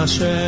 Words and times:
Hashem 0.00 0.39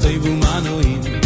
tej 0.00 0.16
mano, 0.18 0.40
Manuin 0.40 1.19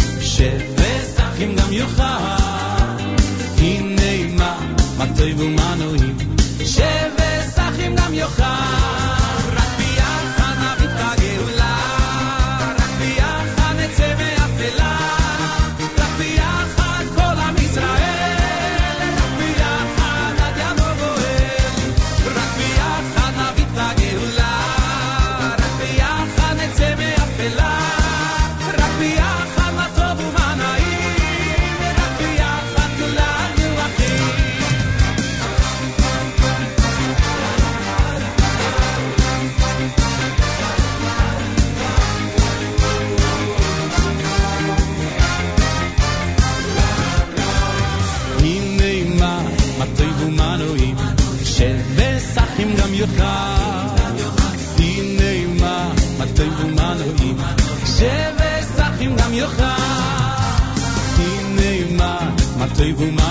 Maishi, 62.97 63.24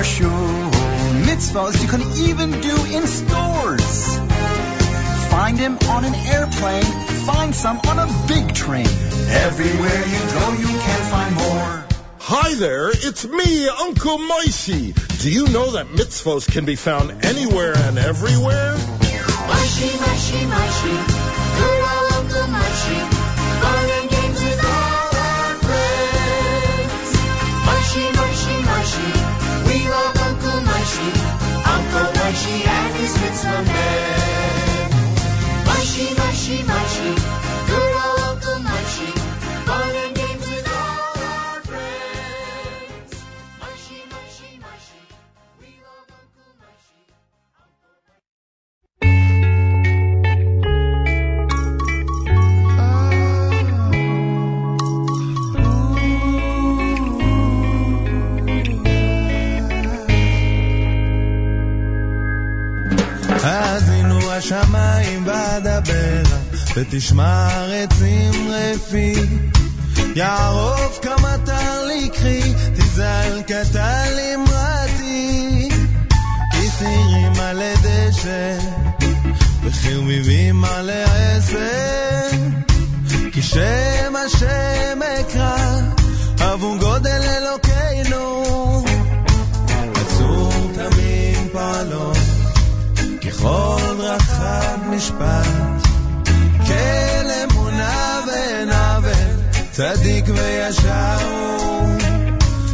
your 0.00 0.04
shul, 0.04 0.70
mitzvahs 1.28 1.82
you 1.82 1.88
can 1.88 2.00
even 2.26 2.50
do 2.62 2.74
in 2.96 3.06
stores. 3.06 4.16
Find 5.28 5.58
him 5.58 5.76
on 5.90 6.06
an 6.06 6.14
airplane, 6.14 6.84
find 7.26 7.54
some 7.54 7.78
on 7.80 7.98
a 7.98 8.08
big 8.26 8.54
train. 8.54 8.86
Everywhere 9.28 10.02
you 10.14 10.20
go, 10.32 10.52
you 10.52 10.78
can 10.78 11.10
find 11.10 11.34
more. 11.34 11.84
Hi 12.18 12.54
there, 12.54 12.88
it's 12.88 13.26
me, 13.26 13.68
Uncle 13.68 14.18
Moishy. 14.18 14.94
Do 15.20 15.30
you 15.30 15.48
know 15.48 15.72
that 15.72 15.88
mitzvahs 15.88 16.50
can 16.50 16.64
be 16.64 16.76
found 16.76 17.22
anywhere 17.22 17.76
and 17.76 17.98
everywhere? 17.98 18.76
Moishy, 18.76 20.00
mushy, 20.00 20.46
mushy. 20.46 21.19
Uncle 32.42 32.52
Moishy 32.52 32.66
and 32.66 32.96
his 32.96 33.20
mitzvah 33.20 33.62
men. 37.36 37.49
השמיים 64.40 65.26
ואדבר, 65.26 66.22
ותשמע 66.76 67.48
עצים 67.72 68.50
רפי. 68.50 69.14
יערוב 70.16 70.98
כמה 71.02 71.36
תר 71.44 71.84
לקחי, 71.84 72.54
תזעל 72.74 73.42
קטל 73.42 74.18
אמרתי. 74.34 75.68
כי 76.52 76.70
סירים 76.70 77.32
על 77.40 77.62
הדשא, 77.62 78.58
וחרמיבים 79.64 80.64
על 80.64 80.90
העשר. 80.90 82.28
כי 83.32 83.42
שם 83.42 84.14
השם 84.26 84.98
אקרא, 85.20 85.80
משפט, 95.00 95.46
כן 96.66 97.26
אמונה 97.44 98.20
ואין 98.26 98.70
עוול, 98.70 99.12
צדיק 99.70 100.24
וישר 100.28 101.16
הוא. 101.30 101.98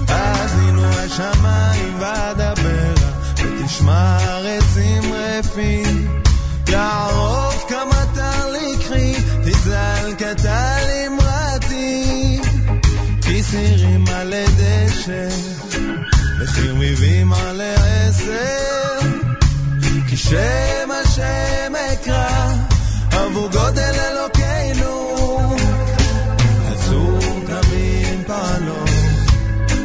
האזינו 0.09 0.83
השמיים 0.85 1.97
ואדברה, 1.99 2.95
ותשמע 3.37 4.19
ארצים 4.19 5.13
רפים. 5.13 6.23
יערוף 6.69 7.65
כמה 7.69 8.05
טל 8.15 8.51
לקחי, 8.51 9.15
תזל 9.45 10.15
כתל 10.19 10.87
אמרתי. 11.07 12.41
כי 13.23 13.43
סירים 13.43 14.05
על 14.09 14.33
הדשא, 14.33 15.29
וחרמיבים 16.39 17.33
על 17.33 17.61
העשר. 17.61 18.86
כי 20.17 20.23
שם 20.23 20.91
השם 20.91 21.73
אקרא, 21.93 22.53
עבור 23.11 23.49
גודל 23.49 23.93
אלוקינו. 23.95 25.17
עצור 26.73 27.19
תמים 27.47 28.23
פעלו, 28.27 28.85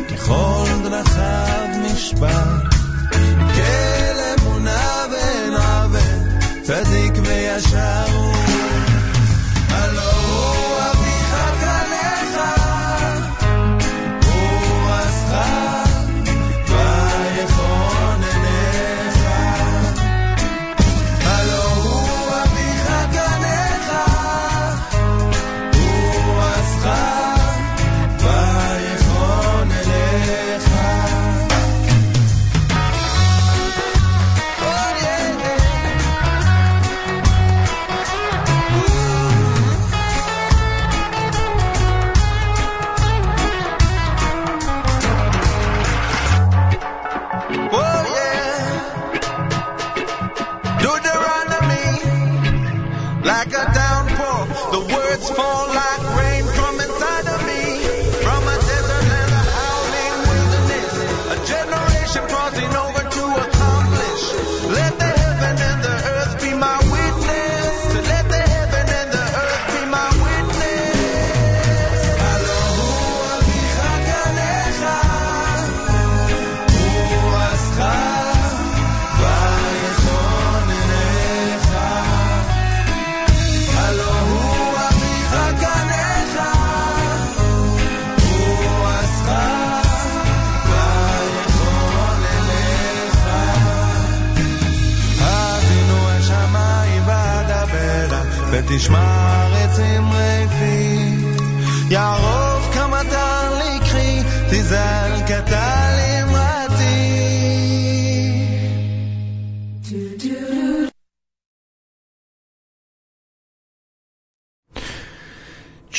ככל 0.10 0.66
דרכיו 0.84 1.68
משפט. 1.84 2.76
כל 3.56 4.20
אמונה 4.40 5.06
ואין 5.12 5.54
עוול, 5.54 6.00
צדיק 6.64 7.14
וישר 7.24 8.21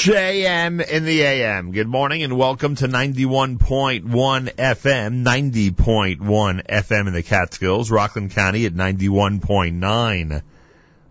JM 0.03 0.85
in 0.85 1.05
the 1.05 1.23
AM. 1.23 1.71
Good 1.71 1.87
morning 1.87 2.25
and 2.25 2.37
welcome 2.37 2.75
to 2.75 2.89
91.1 2.89 4.03
FM, 4.03 5.23
90.1 5.23 6.67
FM 6.67 7.07
in 7.07 7.13
the 7.13 7.23
Catskills, 7.23 7.89
Rockland 7.89 8.33
County 8.33 8.67
at 8.67 8.73
91.9 8.73 10.43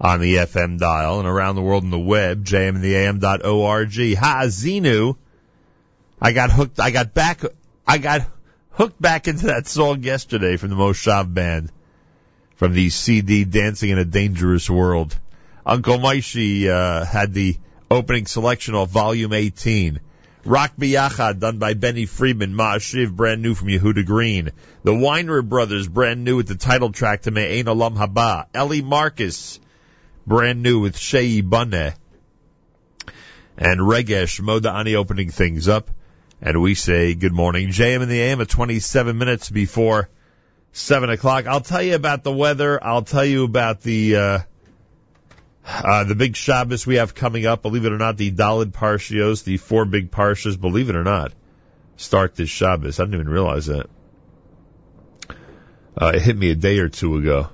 on 0.01 0.19
the 0.19 0.35
FM 0.35 0.77
dial 0.77 1.19
and 1.19 1.27
around 1.29 1.55
the 1.55 1.61
world 1.61 1.85
on 1.85 1.89
the 1.89 1.97
web, 1.97 2.43
jmintheam.org. 2.43 3.93
Ha'azinu. 4.17 5.15
I 6.21 6.33
got 6.33 6.51
hooked, 6.51 6.77
I 6.81 6.91
got 6.91 7.13
back, 7.13 7.43
I 7.87 7.97
got 7.97 8.23
hooked 8.71 9.01
back 9.01 9.29
into 9.29 9.45
that 9.45 9.67
song 9.67 10.03
yesterday 10.03 10.57
from 10.57 10.69
the 10.69 10.75
Moshav 10.75 11.33
Band 11.33 11.71
from 12.57 12.73
the 12.73 12.89
CD 12.89 13.45
Dancing 13.45 13.91
in 13.91 13.99
a 13.99 14.03
Dangerous 14.03 14.69
World. 14.69 15.17
Uncle 15.65 15.97
Moishy, 15.97 16.67
uh, 16.67 17.05
had 17.05 17.33
the 17.33 17.55
opening 17.91 18.25
selection 18.25 18.73
off 18.73 18.89
volume 18.89 19.33
18. 19.33 19.99
Rock 20.45 20.73
Biyachad, 20.79 21.39
done 21.39 21.59
by 21.59 21.73
Benny 21.73 22.05
Friedman. 22.05 22.53
Ma'ashiv, 22.53 23.11
brand 23.11 23.41
new 23.41 23.53
from 23.53 23.67
Yehuda 23.67 24.05
Green. 24.05 24.51
The 24.83 24.95
Weiner 24.95 25.41
Brothers, 25.41 25.87
brand 25.87 26.23
new 26.23 26.37
with 26.37 26.47
the 26.47 26.55
title 26.55 26.91
track 26.91 27.23
to 27.23 27.31
Me'ain 27.31 27.65
Olam 27.65 27.95
Haba. 27.95 28.45
Ellie 28.53 28.81
Marcus, 28.81 29.59
brand 30.25 30.63
new 30.63 30.79
with 30.79 30.97
Shei 30.97 31.41
Baneh. 31.41 31.93
And 33.57 33.79
Regesh 33.81 34.39
Moda 34.39 34.73
Ani 34.73 34.95
opening 34.95 35.29
things 35.29 35.67
up. 35.67 35.91
And 36.41 36.59
we 36.61 36.73
say 36.73 37.13
good 37.13 37.33
morning. 37.33 37.69
JM 37.69 38.01
in 38.01 38.09
the 38.09 38.19
AM 38.19 38.41
at 38.41 38.49
27 38.49 39.15
minutes 39.15 39.51
before 39.51 40.09
7 40.71 41.09
o'clock. 41.11 41.45
I'll 41.45 41.61
tell 41.61 41.83
you 41.83 41.93
about 41.93 42.23
the 42.23 42.31
weather. 42.31 42.83
I'll 42.83 43.03
tell 43.03 43.25
you 43.25 43.43
about 43.43 43.81
the, 43.81 44.15
uh, 44.15 44.39
uh, 45.65 46.03
the 46.03 46.15
big 46.15 46.35
Shabbos 46.35 46.85
we 46.87 46.95
have 46.95 47.13
coming 47.13 47.45
up. 47.45 47.61
Believe 47.61 47.85
it 47.85 47.91
or 47.91 47.97
not, 47.97 48.17
the 48.17 48.31
Dalid 48.31 48.71
Parshios, 48.71 49.43
the 49.43 49.57
four 49.57 49.85
big 49.85 50.11
Parshas, 50.11 50.59
believe 50.59 50.89
it 50.89 50.95
or 50.95 51.03
not, 51.03 51.33
start 51.97 52.35
this 52.35 52.49
Shabbos. 52.49 52.99
I 52.99 53.03
didn't 53.03 53.15
even 53.15 53.29
realize 53.29 53.67
that. 53.67 53.87
Uh, 55.99 56.13
it 56.15 56.21
hit 56.21 56.37
me 56.37 56.49
a 56.51 56.55
day 56.55 56.79
or 56.79 56.89
two 56.89 57.17
ago 57.17 57.49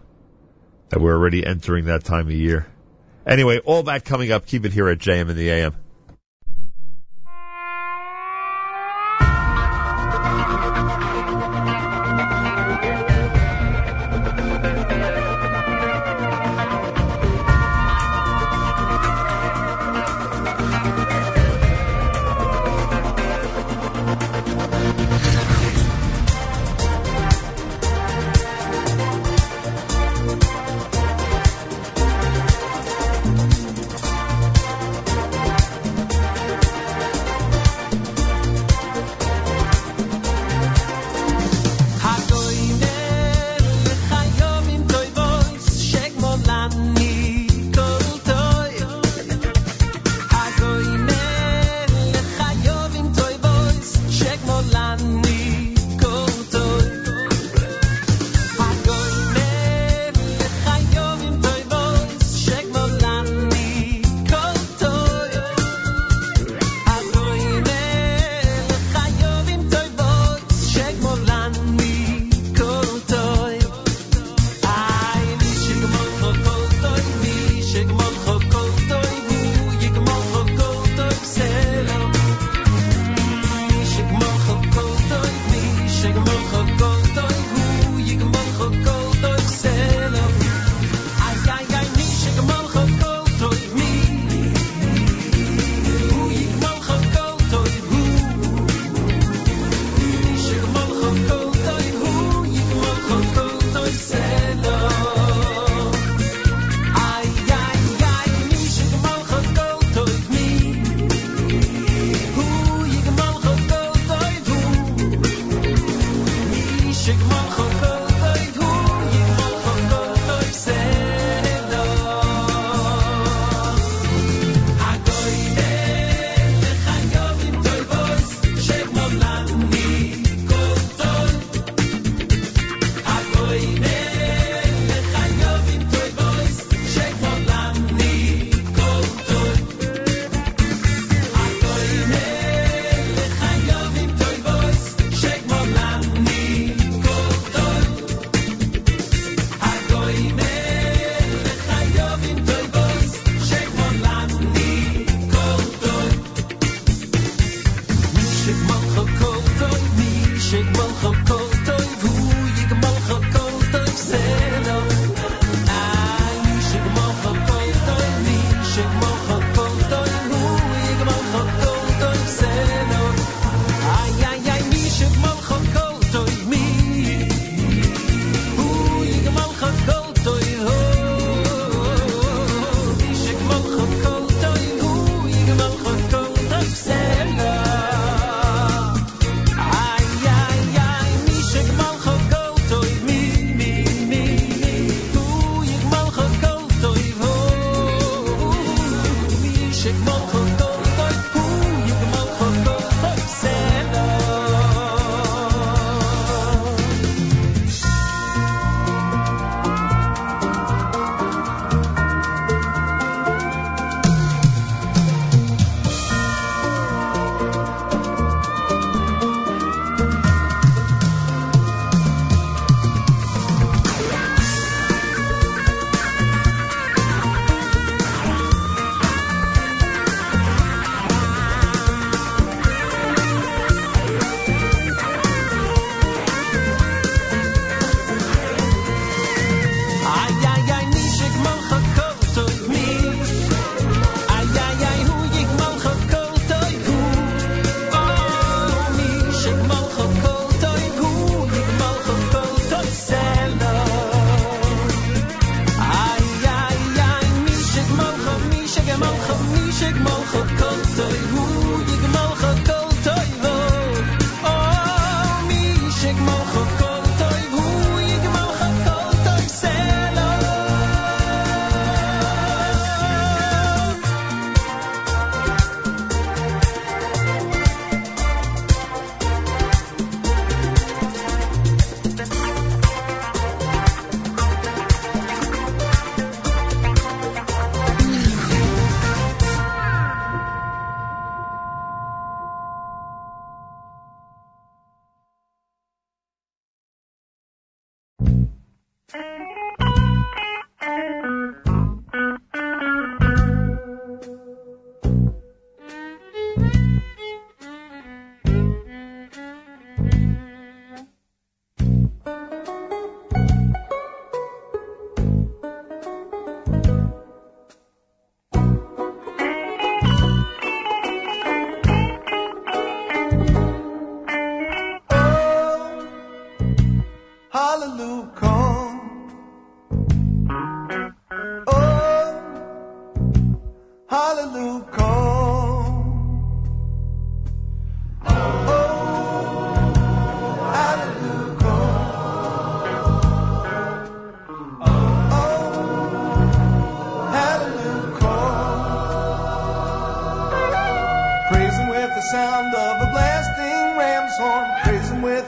that 0.89 1.01
we're 1.01 1.15
already 1.15 1.45
entering 1.45 1.85
that 1.85 2.03
time 2.03 2.27
of 2.27 2.33
year. 2.33 2.67
Anyway, 3.25 3.59
all 3.59 3.83
that 3.83 4.05
coming 4.05 4.31
up. 4.31 4.45
Keep 4.45 4.65
it 4.65 4.73
here 4.73 4.87
at 4.87 4.99
JM 4.99 5.29
in 5.29 5.35
the 5.35 5.49
AM. 5.49 5.75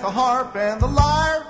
The 0.09 0.15
harp 0.15 0.55
and 0.55 0.81
the 0.81 0.87
lyre. 0.87 1.45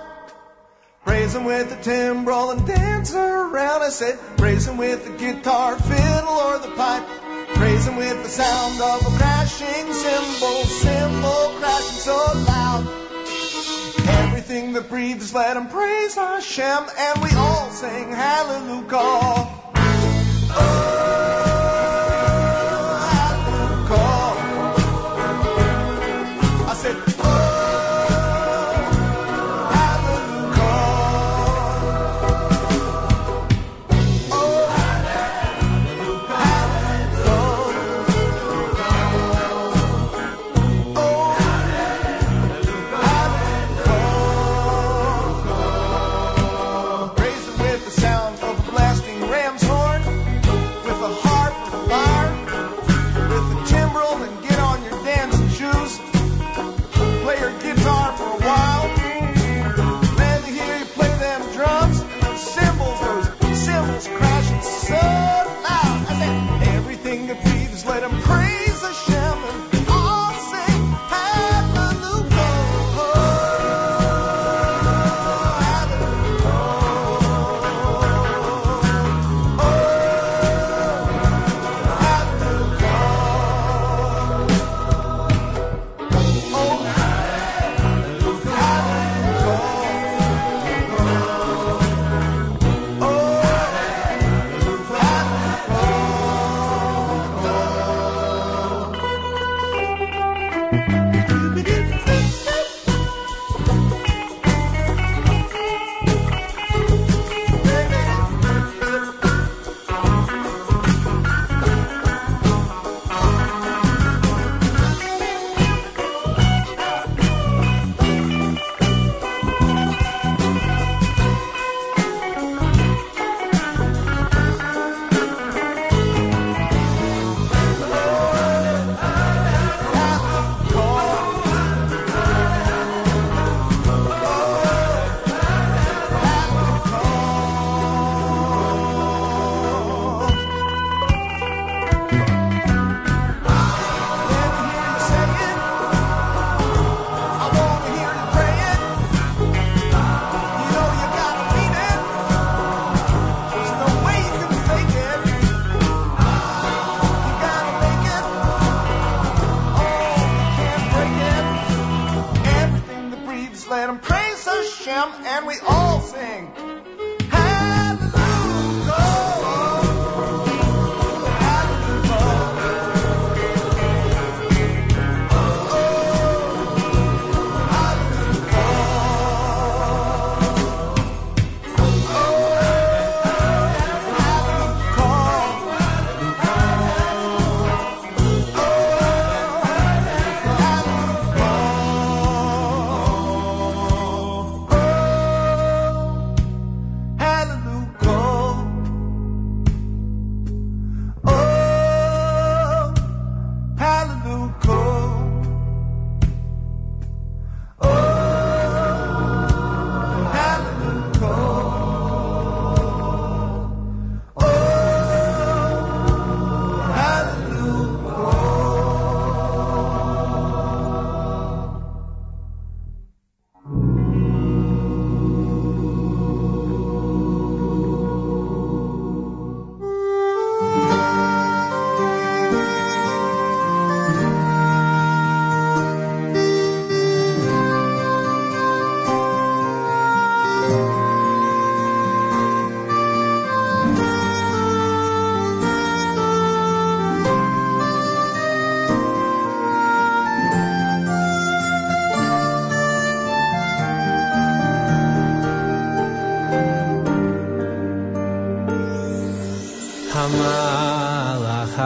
Praise 1.05 1.33
him 1.33 1.45
with 1.45 1.69
the 1.69 1.77
timbrel 1.77 2.51
and 2.51 2.67
dance 2.67 3.15
around. 3.15 3.83
I 3.83 3.87
said, 3.87 4.19
praise 4.35 4.67
him 4.67 4.75
with 4.75 5.05
the 5.05 5.11
guitar, 5.11 5.77
fiddle, 5.77 6.37
or 6.45 6.59
the 6.59 6.71
pipe. 6.75 7.07
Praise 7.55 7.87
him 7.87 7.95
with 7.95 8.21
the 8.21 8.27
sound 8.27 8.81
of 8.81 9.13
a 9.13 9.17
crashing 9.17 9.93
cymbal, 9.93 10.63
cymbal 10.65 11.55
crashing 11.59 12.01
so 12.03 12.17
loud. 12.49 12.83
Everything 14.25 14.73
that 14.73 14.89
breathes, 14.89 15.33
let 15.33 15.55
him 15.55 15.69
praise 15.69 16.15
Hashem, 16.15 16.83
and 16.97 17.23
we 17.23 17.29
all 17.37 17.69
sing 17.69 18.11
hallelujah. 18.11 18.89
Oh, 20.51 20.78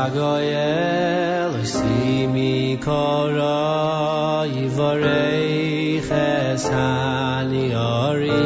goyel 0.09 1.53
si 1.65 2.27
mi 2.27 2.77
kora 2.77 4.45
i 4.45 4.67
vore 4.75 6.01
khas 6.07 6.65
ali 6.71 7.65
ori 7.75 8.41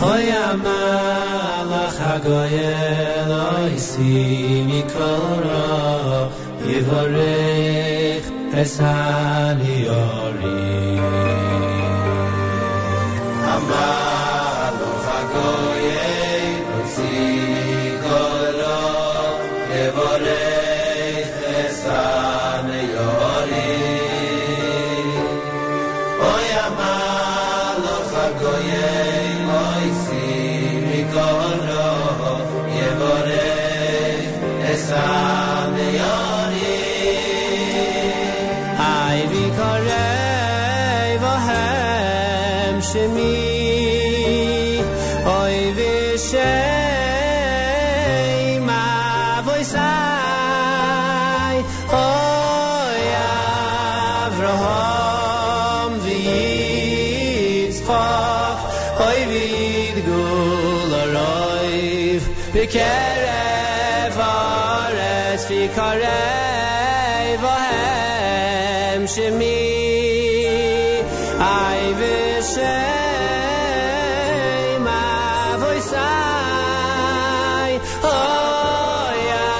hoya 0.00 0.48
si 3.88 4.64
mi 4.68 4.82
kora 4.94 5.64
i 6.74 6.80
vore 6.88 7.38
pekere 62.52 64.10
far 64.16 64.92
es 64.94 65.42
vikare 65.50 66.22
vohem 67.42 69.02
ay 71.48 71.82
vesey 72.00 72.78
mavoy 74.86 75.80
sai 75.90 77.72
o 78.12 78.14
ya 79.28 79.50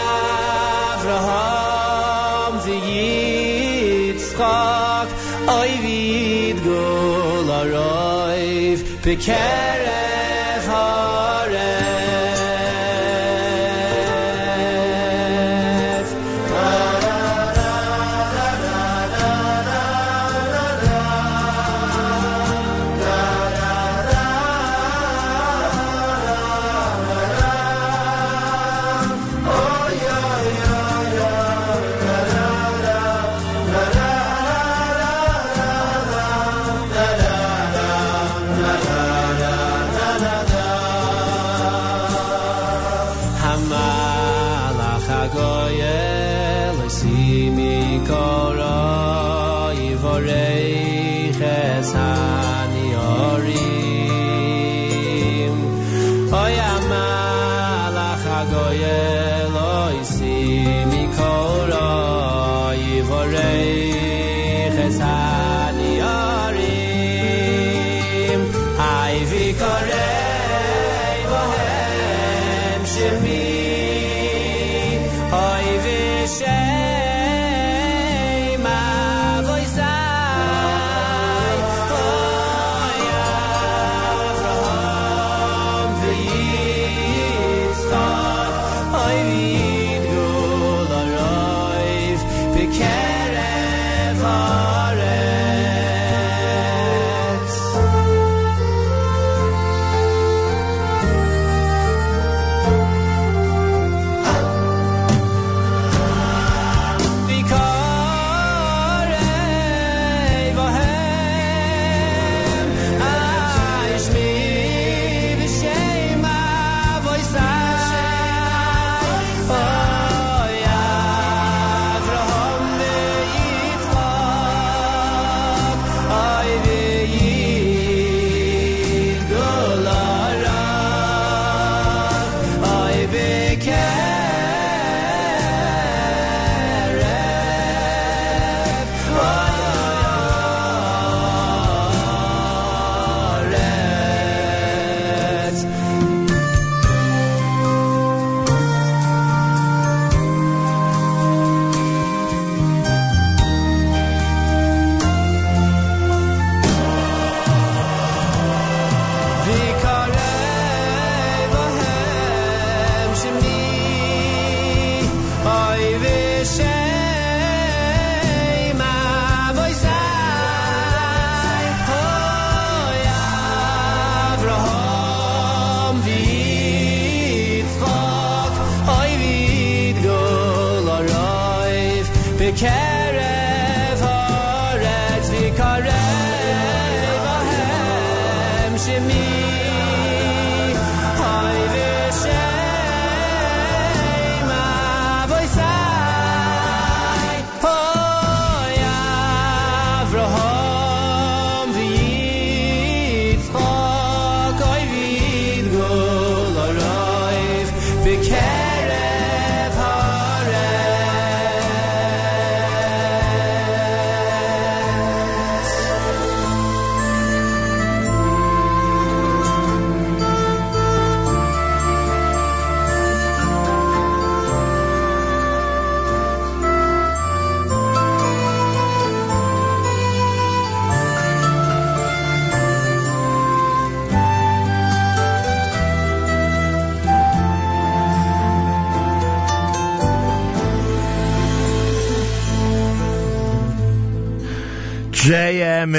avraham 0.95 2.53
zigit 2.67 4.19
zagt 4.33 5.13
oy 5.59 5.73
vit 5.85 6.59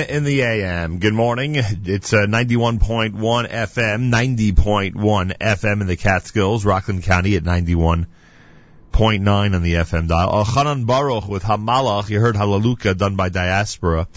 in 0.10 0.24
the 0.24 0.42
AM. 0.42 0.98
Good 0.98 1.14
morning. 1.14 1.56
It's 1.56 2.14
uh, 2.14 2.26
91.1 2.26 3.14
FM, 3.14 4.12
90.1 4.12 5.38
FM 5.38 5.82
in 5.82 5.88
the 5.88 5.96
Catskills, 5.96 6.66
Rockland 6.66 7.04
County 7.04 7.36
at 7.36 7.44
91.9 7.44 8.08
on 9.56 9.62
the 9.62 9.74
FM 9.76 10.08
dial. 10.08 10.44
Chanan 10.46 10.88
Baruch 10.88 11.28
with 11.28 11.44
Hamalach. 11.44 12.10
You 12.10 12.20
heard 12.20 12.36
Hallelujah 12.36 12.96
done 12.96 13.16
by 13.16 13.30
Diaspora. 13.30 14.08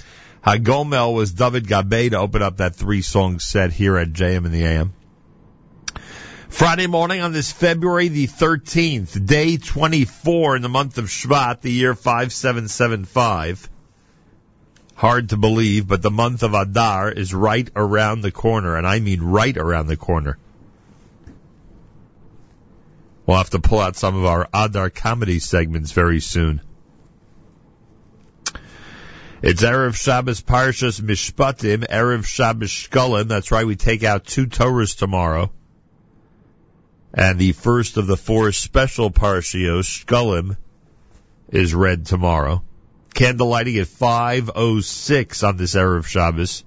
Hagomel 0.45 1.15
was 1.15 1.33
David 1.33 1.69
Gabe 1.69 2.11
to 2.13 2.19
open 2.19 2.41
up 2.43 2.57
that 2.57 2.75
three 2.75 3.03
song 3.03 3.39
set 3.39 3.73
here 3.73 3.99
at 3.99 4.13
JM 4.13 4.47
in 4.47 4.53
the 4.53 4.65
AM. 4.65 4.95
Friday 6.49 6.87
morning 6.87 7.21
on 7.21 7.33
this 7.33 7.53
February 7.53 8.09
the 8.09 8.27
13th, 8.27 9.27
day 9.27 9.59
24 9.59 10.57
in 10.57 10.63
the 10.63 10.69
month 10.69 10.99
of 10.99 11.07
Shvat, 11.07 11.61
the 11.61 11.71
year 11.71 11.95
5775. 11.95 13.69
Hard 15.03 15.31
to 15.31 15.37
believe, 15.37 15.89
but 15.89 16.01
the 16.01 16.13
month 16.13 16.45
of 16.45 16.55
Adar 16.55 17.11
is 17.11 17.35
right 17.35 17.69
around 17.75 18.21
the 18.21 18.31
corner, 18.31 18.77
and 18.77 18.87
I 18.87 19.01
mean 19.01 19.21
right 19.21 19.57
around 19.57 19.89
the 19.89 19.97
corner. 19.97 20.39
We'll 23.27 23.39
have 23.39 23.51
to 23.51 23.59
pull 23.59 23.81
out 23.81 23.97
some 23.97 24.15
of 24.15 24.25
our 24.25 24.49
Adar 24.55 24.91
comedy 24.91 25.41
segments 25.41 25.91
very 25.91 26.21
soon. 26.21 26.61
It's 29.43 29.65
Erev 29.65 29.97
Shabbos 29.97 30.41
Parshas 30.41 31.01
Mishpatim, 31.01 31.85
Erev 31.89 32.25
Shabbos 32.25 32.71
Shkolim. 32.71 33.27
That's 33.27 33.51
right, 33.51 33.67
we 33.67 33.75
take 33.75 34.05
out 34.05 34.25
two 34.25 34.47
Torahs 34.47 34.97
tomorrow. 34.97 35.51
And 37.13 37.41
the 37.41 37.51
first 37.51 37.97
of 37.97 38.07
the 38.07 38.17
four 38.17 38.53
special 38.53 39.11
Parshios, 39.11 40.05
Shkolim, 40.05 40.57
is 41.49 41.75
read 41.75 42.07
tomorrow. 42.07 42.63
Candle 43.15 43.49
lighting 43.49 43.77
at 43.79 43.87
5.06 43.87 45.47
on 45.47 45.57
this 45.57 45.75
Erev 45.75 46.07
Shabbos. 46.07 46.65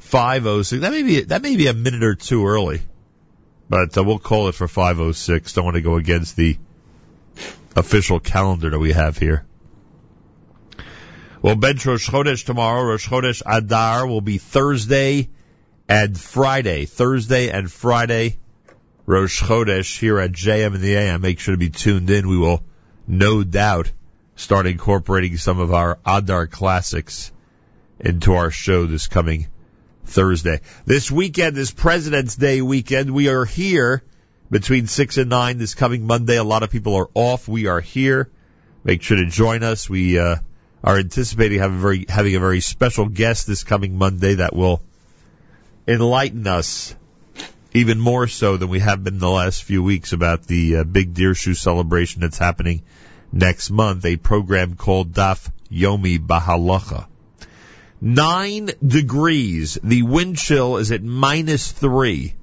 5.06. 0.00 0.80
That 0.80 0.92
may 0.92 1.02
be, 1.02 1.20
that 1.22 1.42
may 1.42 1.56
be 1.56 1.66
a 1.66 1.74
minute 1.74 2.02
or 2.02 2.14
two 2.14 2.46
early. 2.46 2.80
But 3.68 3.96
uh, 3.96 4.04
we'll 4.04 4.18
call 4.18 4.48
it 4.48 4.54
for 4.54 4.66
5.06. 4.66 5.54
Don't 5.54 5.64
want 5.64 5.74
to 5.74 5.82
go 5.82 5.96
against 5.96 6.36
the 6.36 6.56
official 7.76 8.18
calendar 8.18 8.70
that 8.70 8.78
we 8.78 8.92
have 8.92 9.18
here. 9.18 9.44
Well, 11.42 11.54
bench 11.54 11.84
Rosh 11.86 12.08
Chodesh 12.08 12.44
tomorrow. 12.44 12.82
Rosh 12.82 13.06
Chodesh 13.06 13.42
Adar 13.46 14.06
will 14.06 14.20
be 14.20 14.38
Thursday 14.38 15.28
and 15.88 16.18
Friday. 16.18 16.86
Thursday 16.86 17.50
and 17.50 17.70
Friday. 17.70 18.38
Rosh 19.06 19.42
Chodesh 19.42 19.98
here 19.98 20.18
at 20.18 20.32
JM 20.32 20.74
in 20.74 20.80
the 20.80 20.96
AM. 20.96 21.20
Make 21.20 21.38
sure 21.38 21.54
to 21.54 21.58
be 21.58 21.70
tuned 21.70 22.10
in. 22.10 22.28
We 22.28 22.38
will 22.38 22.64
no 23.06 23.44
doubt 23.44 23.92
start 24.38 24.68
incorporating 24.68 25.36
some 25.36 25.58
of 25.58 25.74
our 25.74 25.98
Adar 26.06 26.46
classics 26.46 27.32
into 27.98 28.34
our 28.34 28.52
show 28.52 28.86
this 28.86 29.08
coming 29.08 29.48
Thursday. 30.04 30.60
This 30.86 31.10
weekend 31.10 31.58
is 31.58 31.72
President's 31.72 32.36
Day 32.36 32.62
weekend. 32.62 33.10
We 33.10 33.28
are 33.28 33.44
here 33.44 34.00
between 34.48 34.86
6 34.86 35.16
and 35.18 35.28
9 35.28 35.58
this 35.58 35.74
coming 35.74 36.06
Monday. 36.06 36.36
A 36.36 36.44
lot 36.44 36.62
of 36.62 36.70
people 36.70 36.94
are 36.94 37.08
off. 37.14 37.48
We 37.48 37.66
are 37.66 37.80
here. 37.80 38.30
Make 38.84 39.02
sure 39.02 39.16
to 39.16 39.26
join 39.26 39.64
us. 39.64 39.90
We 39.90 40.20
uh, 40.20 40.36
are 40.84 40.98
anticipating 40.98 41.58
having 41.58 41.78
a 41.78 41.80
very 41.80 42.06
having 42.08 42.36
a 42.36 42.40
very 42.40 42.60
special 42.60 43.08
guest 43.08 43.48
this 43.48 43.64
coming 43.64 43.98
Monday 43.98 44.34
that 44.34 44.54
will 44.54 44.80
enlighten 45.88 46.46
us 46.46 46.94
even 47.74 47.98
more 47.98 48.28
so 48.28 48.56
than 48.56 48.68
we 48.68 48.78
have 48.78 49.02
been 49.02 49.18
the 49.18 49.28
last 49.28 49.64
few 49.64 49.82
weeks 49.82 50.12
about 50.12 50.44
the 50.44 50.76
uh, 50.76 50.84
big 50.84 51.12
Dirshu 51.12 51.56
celebration 51.56 52.20
that's 52.20 52.38
happening 52.38 52.82
next 53.32 53.70
month, 53.70 54.04
a 54.04 54.16
program 54.16 54.74
called 54.74 55.12
Daf 55.12 55.50
Yomi 55.70 56.18
Bahalacha. 56.18 57.06
Nine 58.00 58.70
degrees. 58.86 59.78
The 59.82 60.02
wind 60.02 60.38
chill 60.38 60.76
is 60.76 60.92
at 60.92 61.02
minus 61.02 61.72
three. 61.72 62.34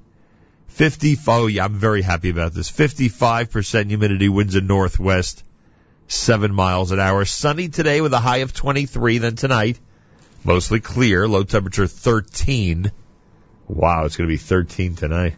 50, 0.68 1.16
oh 1.28 1.46
yeah, 1.46 1.64
I'm 1.64 1.74
very 1.74 2.02
happy 2.02 2.28
about 2.28 2.52
this. 2.52 2.70
55% 2.70 3.88
humidity, 3.88 4.28
winds 4.28 4.54
in 4.54 4.66
northwest, 4.66 5.42
seven 6.06 6.54
miles 6.54 6.92
an 6.92 7.00
hour. 7.00 7.24
Sunny 7.24 7.68
today 7.70 8.02
with 8.02 8.12
a 8.12 8.18
high 8.18 8.38
of 8.38 8.52
23, 8.52 9.16
then 9.18 9.36
tonight, 9.36 9.80
mostly 10.44 10.80
clear, 10.80 11.26
low 11.26 11.44
temperature 11.44 11.86
13. 11.86 12.92
Wow, 13.68 14.04
it's 14.04 14.16
going 14.16 14.28
to 14.28 14.32
be 14.32 14.36
13 14.36 14.96
tonight. 14.96 15.36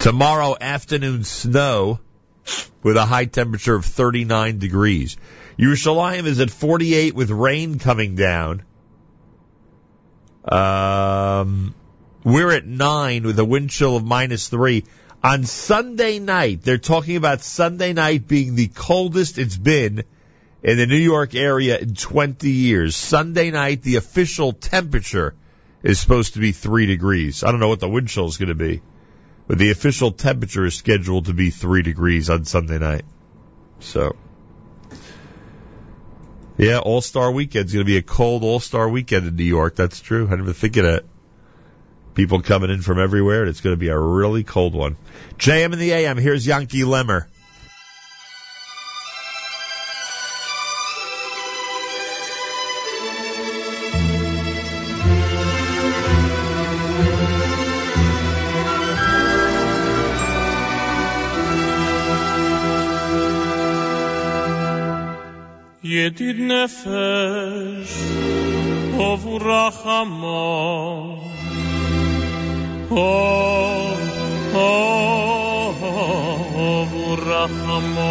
Tomorrow 0.00 0.56
afternoon 0.60 1.22
snow 1.22 2.00
with 2.82 2.96
a 2.96 3.04
high 3.04 3.26
temperature 3.26 3.74
of 3.74 3.84
39 3.84 4.58
degrees. 4.58 5.16
Yerushalayim 5.58 6.24
is 6.24 6.40
at 6.40 6.50
48 6.50 7.14
with 7.14 7.30
rain 7.30 7.78
coming 7.78 8.14
down. 8.14 8.62
Um, 10.44 11.74
we're 12.24 12.52
at 12.52 12.66
9 12.66 13.24
with 13.24 13.38
a 13.38 13.44
wind 13.44 13.70
chill 13.70 13.96
of 13.96 14.04
minus 14.04 14.48
3. 14.48 14.84
On 15.22 15.44
Sunday 15.44 16.18
night, 16.18 16.62
they're 16.62 16.78
talking 16.78 17.16
about 17.16 17.42
Sunday 17.42 17.92
night 17.92 18.26
being 18.26 18.56
the 18.56 18.66
coldest 18.66 19.38
it's 19.38 19.56
been 19.56 20.02
in 20.62 20.78
the 20.78 20.86
New 20.86 20.96
York 20.96 21.34
area 21.34 21.78
in 21.78 21.94
20 21.94 22.50
years. 22.50 22.96
Sunday 22.96 23.50
night, 23.50 23.82
the 23.82 23.96
official 23.96 24.52
temperature 24.52 25.34
is 25.82 26.00
supposed 26.00 26.34
to 26.34 26.40
be 26.40 26.52
3 26.52 26.86
degrees. 26.86 27.44
I 27.44 27.50
don't 27.50 27.60
know 27.60 27.68
what 27.68 27.80
the 27.80 27.88
wind 27.88 28.08
chill 28.08 28.26
is 28.26 28.36
going 28.36 28.48
to 28.48 28.54
be, 28.54 28.82
the 29.58 29.70
official 29.70 30.12
temperature 30.12 30.64
is 30.64 30.74
scheduled 30.74 31.26
to 31.26 31.34
be 31.34 31.50
3 31.50 31.82
degrees 31.82 32.30
on 32.30 32.44
Sunday 32.44 32.78
night. 32.78 33.04
So, 33.80 34.16
yeah, 36.56 36.78
All 36.78 37.00
Star 37.00 37.30
Weekend's 37.30 37.72
going 37.72 37.84
to 37.84 37.90
be 37.90 37.96
a 37.96 38.02
cold 38.02 38.44
All 38.44 38.60
Star 38.60 38.88
Weekend 38.88 39.26
in 39.26 39.36
New 39.36 39.44
York. 39.44 39.76
That's 39.76 40.00
true. 40.00 40.28
I 40.30 40.36
never 40.36 40.52
think 40.52 40.76
of 40.76 40.84
that. 40.84 41.04
People 42.14 42.42
coming 42.42 42.70
in 42.70 42.82
from 42.82 42.98
everywhere, 42.98 43.40
and 43.40 43.48
it's 43.48 43.62
going 43.62 43.72
to 43.72 43.80
be 43.80 43.88
a 43.88 43.98
really 43.98 44.44
cold 44.44 44.74
one. 44.74 44.96
JM 45.38 45.72
in 45.72 45.78
the 45.78 45.92
AM. 45.92 46.18
Here's 46.18 46.46
Yankee 46.46 46.82
Lemmer. 46.82 47.26
και 66.02 66.10
την 66.10 66.50
Εφές 66.50 67.90
ο 68.98 69.16
βουραχαμός. 69.16 69.62
Ο, 72.88 73.00
ο, 74.58 74.70
ο 76.58 76.84
βουραχαμός. 76.84 78.02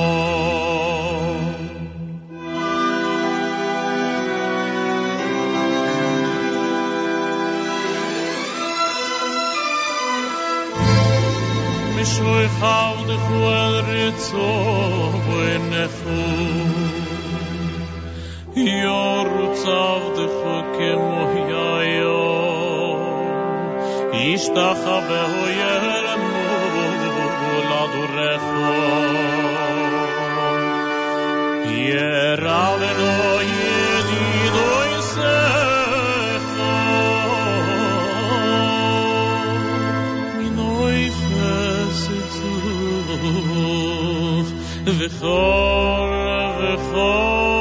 Μισού 11.98 12.24
ηχάου 12.24 13.06
διχουέδρυ 13.06 14.12
τσόβου 14.18 15.38
είναι 15.40 15.88
φούς. 15.88 17.11
Yor 18.56 19.30
tzavdech 19.56 20.44
kemo 20.76 21.24
yayo 21.52 22.20
Yishtachavehu 24.12 25.42
yeremu 25.60 26.36
ladurecho 27.70 28.72
Yeraveno 31.80 33.14
yedido 33.56 34.70
yisecho 34.92 36.72
Minoi 40.36 41.04
fesitzuch 41.24 42.52
V'chol, 45.00 46.12
v'chol 46.60 47.61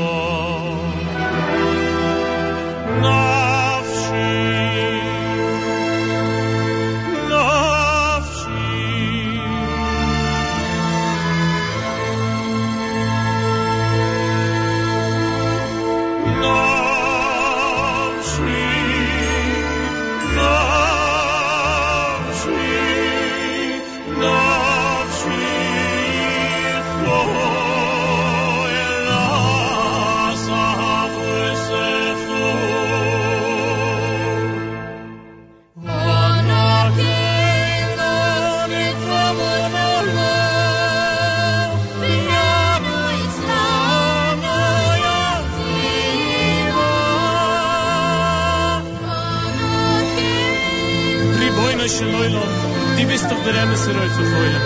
zu 54.15 54.23
feulen. 54.23 54.61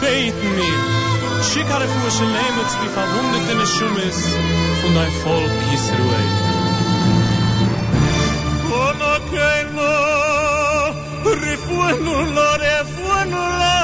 Beten 0.00 0.50
mir. 0.56 0.80
Schick 1.42 1.68
alle 1.74 1.88
Fusche 1.88 2.24
Lehmets 2.24 2.74
wie 2.80 2.88
verwundete 2.98 3.54
Neschumis 3.58 4.18
von 4.80 4.94
dein 4.94 5.12
Volk 5.22 5.54
Yisruel. 5.70 6.30
Ona 8.86 9.14
keimo, 9.32 9.92
rifuenu 11.42 12.16
rifuenu 12.62 13.42
la. 13.60 13.76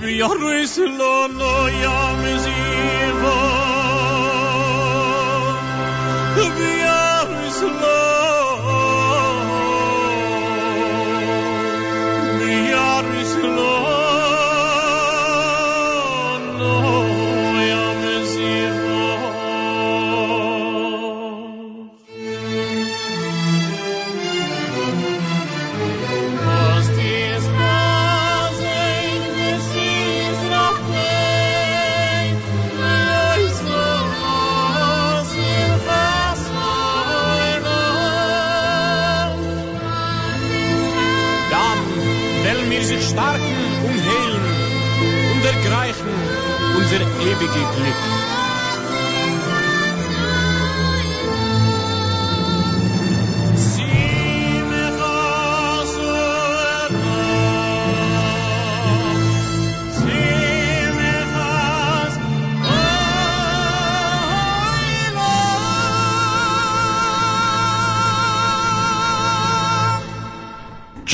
Biarris 0.00 0.76
lo 0.78 1.28
no. 1.28 1.54
Biarris 7.64 7.93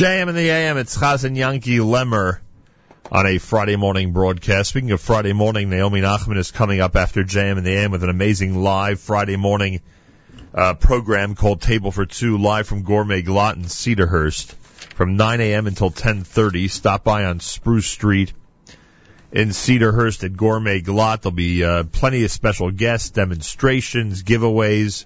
JM 0.01 0.29
and 0.29 0.39
the 0.39 0.49
AM, 0.49 0.79
it's 0.79 0.97
Chazan 0.97 1.37
Yankee 1.37 1.77
Lemmer 1.77 2.39
on 3.13 3.27
a 3.27 3.37
Friday 3.37 3.77
morning 3.77 4.15
broadcast. 4.15 4.71
Speaking 4.71 4.93
of 4.93 5.01
Friday 5.03 5.35
morning, 5.35 5.69
Naomi 5.69 6.01
Nachman 6.01 6.39
is 6.39 6.51
coming 6.51 6.81
up 6.81 6.97
after 6.97 7.23
JM 7.23 7.59
and 7.59 7.67
the 7.67 7.77
AM 7.77 7.91
with 7.91 8.03
an 8.03 8.09
amazing 8.09 8.63
live 8.63 8.99
Friday 8.99 9.37
morning 9.37 9.83
uh, 10.55 10.73
program 10.73 11.35
called 11.35 11.61
Table 11.61 11.93
for 11.93 12.07
Two, 12.07 12.39
live 12.39 12.67
from 12.67 12.83
Gourmet 12.83 13.21
Glatt 13.21 13.57
in 13.57 13.65
Cedarhurst 13.65 14.55
from 14.95 15.17
9 15.17 15.39
a.m. 15.43 15.67
until 15.67 15.91
10.30. 15.91 16.71
Stop 16.71 17.05
by 17.05 17.27
on 17.27 17.39
Spruce 17.41 17.87
Street 17.87 18.33
in 19.33 19.51
Cedarhurst 19.51 20.25
at 20.25 20.35
Gourmet 20.35 20.81
Glatt. 20.81 21.21
There'll 21.21 21.37
be 21.37 21.63
uh, 21.63 21.85
plenty 21.85 22.25
of 22.25 22.31
special 22.31 22.71
guests, 22.71 23.11
demonstrations, 23.11 24.23
giveaways. 24.23 25.05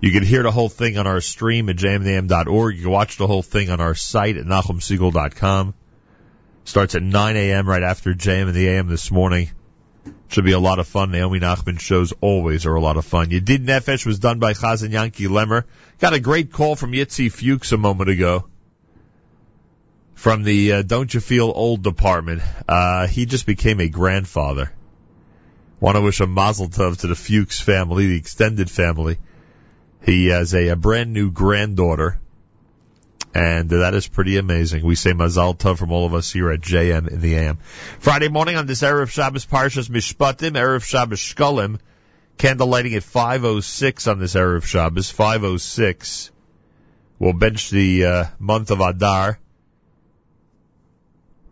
You 0.00 0.12
can 0.12 0.22
hear 0.22 0.42
the 0.42 0.52
whole 0.52 0.68
thing 0.68 0.98
on 0.98 1.06
our 1.06 1.20
stream 1.20 1.68
at 1.68 1.76
jmnam.org. 1.76 2.76
You 2.76 2.82
can 2.82 2.92
watch 2.92 3.16
the 3.16 3.26
whole 3.26 3.42
thing 3.42 3.70
on 3.70 3.80
our 3.80 3.94
site 3.94 4.36
at 4.36 4.46
nachumsiegel.com. 4.46 5.74
Starts 6.64 6.94
at 6.94 7.02
9 7.02 7.36
a.m. 7.36 7.68
right 7.68 7.82
after 7.82 8.14
JM 8.14 8.42
and 8.42 8.54
the 8.54 8.68
AM 8.68 8.88
this 8.88 9.10
morning. 9.10 9.50
Should 10.28 10.44
be 10.44 10.52
a 10.52 10.60
lot 10.60 10.78
of 10.78 10.86
fun. 10.86 11.10
Naomi 11.10 11.40
Nachman 11.40 11.80
shows 11.80 12.12
always 12.20 12.64
are 12.66 12.74
a 12.74 12.80
lot 12.80 12.96
of 12.96 13.04
fun. 13.04 13.30
Yedid 13.30 13.66
Nefesh 13.66 14.06
was 14.06 14.20
done 14.20 14.38
by 14.38 14.52
Chazan 14.52 14.92
Yankee 14.92 15.26
Lemmer. 15.26 15.64
Got 15.98 16.12
a 16.12 16.20
great 16.20 16.52
call 16.52 16.76
from 16.76 16.92
Yitzi 16.92 17.30
Fuchs 17.30 17.72
a 17.72 17.76
moment 17.76 18.10
ago. 18.10 18.46
From 20.14 20.44
the 20.44 20.72
uh, 20.72 20.82
Don't 20.82 21.12
You 21.12 21.20
Feel 21.20 21.52
Old 21.54 21.82
department. 21.82 22.42
Uh, 22.68 23.08
he 23.08 23.26
just 23.26 23.46
became 23.46 23.80
a 23.80 23.88
grandfather. 23.88 24.72
Want 25.80 25.96
to 25.96 26.02
wish 26.02 26.20
a 26.20 26.26
mazel 26.26 26.68
tov 26.68 27.00
to 27.00 27.08
the 27.08 27.14
Fuchs 27.14 27.60
family, 27.60 28.06
the 28.06 28.16
extended 28.16 28.70
family. 28.70 29.18
He 30.02 30.28
has 30.28 30.54
a, 30.54 30.68
a 30.68 30.76
brand 30.76 31.12
new 31.12 31.30
granddaughter, 31.30 32.18
and 33.34 33.68
that 33.70 33.94
is 33.94 34.08
pretty 34.08 34.38
amazing. 34.38 34.84
We 34.84 34.94
say 34.94 35.12
Mazal 35.12 35.56
Tov 35.56 35.78
from 35.78 35.92
all 35.92 36.06
of 36.06 36.14
us 36.14 36.32
here 36.32 36.50
at 36.50 36.60
JM 36.60 37.08
in 37.08 37.20
the 37.20 37.36
AM. 37.36 37.58
Friday 37.98 38.28
morning 38.28 38.56
on 38.56 38.66
this 38.66 38.82
Erev 38.82 39.10
Shabbos 39.10 39.46
Parshas 39.46 39.88
Mishpatim, 39.88 40.52
Erev 40.52 40.82
Shabbos 40.82 41.20
Shkolim, 41.20 41.78
candle 42.38 42.68
lighting 42.68 42.94
at 42.94 43.02
5.06 43.02 44.10
on 44.10 44.18
this 44.18 44.34
Erev 44.34 44.64
Shabbos, 44.64 45.12
5.06. 45.12 46.30
We'll 47.18 47.34
bench 47.34 47.68
the 47.68 48.06
uh, 48.06 48.24
month 48.38 48.70
of 48.70 48.80
Adar. 48.80 49.38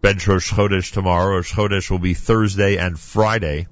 Bench 0.00 0.26
Rosh 0.26 0.50
Chodesh 0.50 0.92
tomorrow. 0.92 1.36
Rosh 1.36 1.52
Chodesh 1.52 1.90
will 1.90 1.98
be 1.98 2.14
Thursday 2.14 2.78
and 2.78 2.98
Friday. 2.98 3.66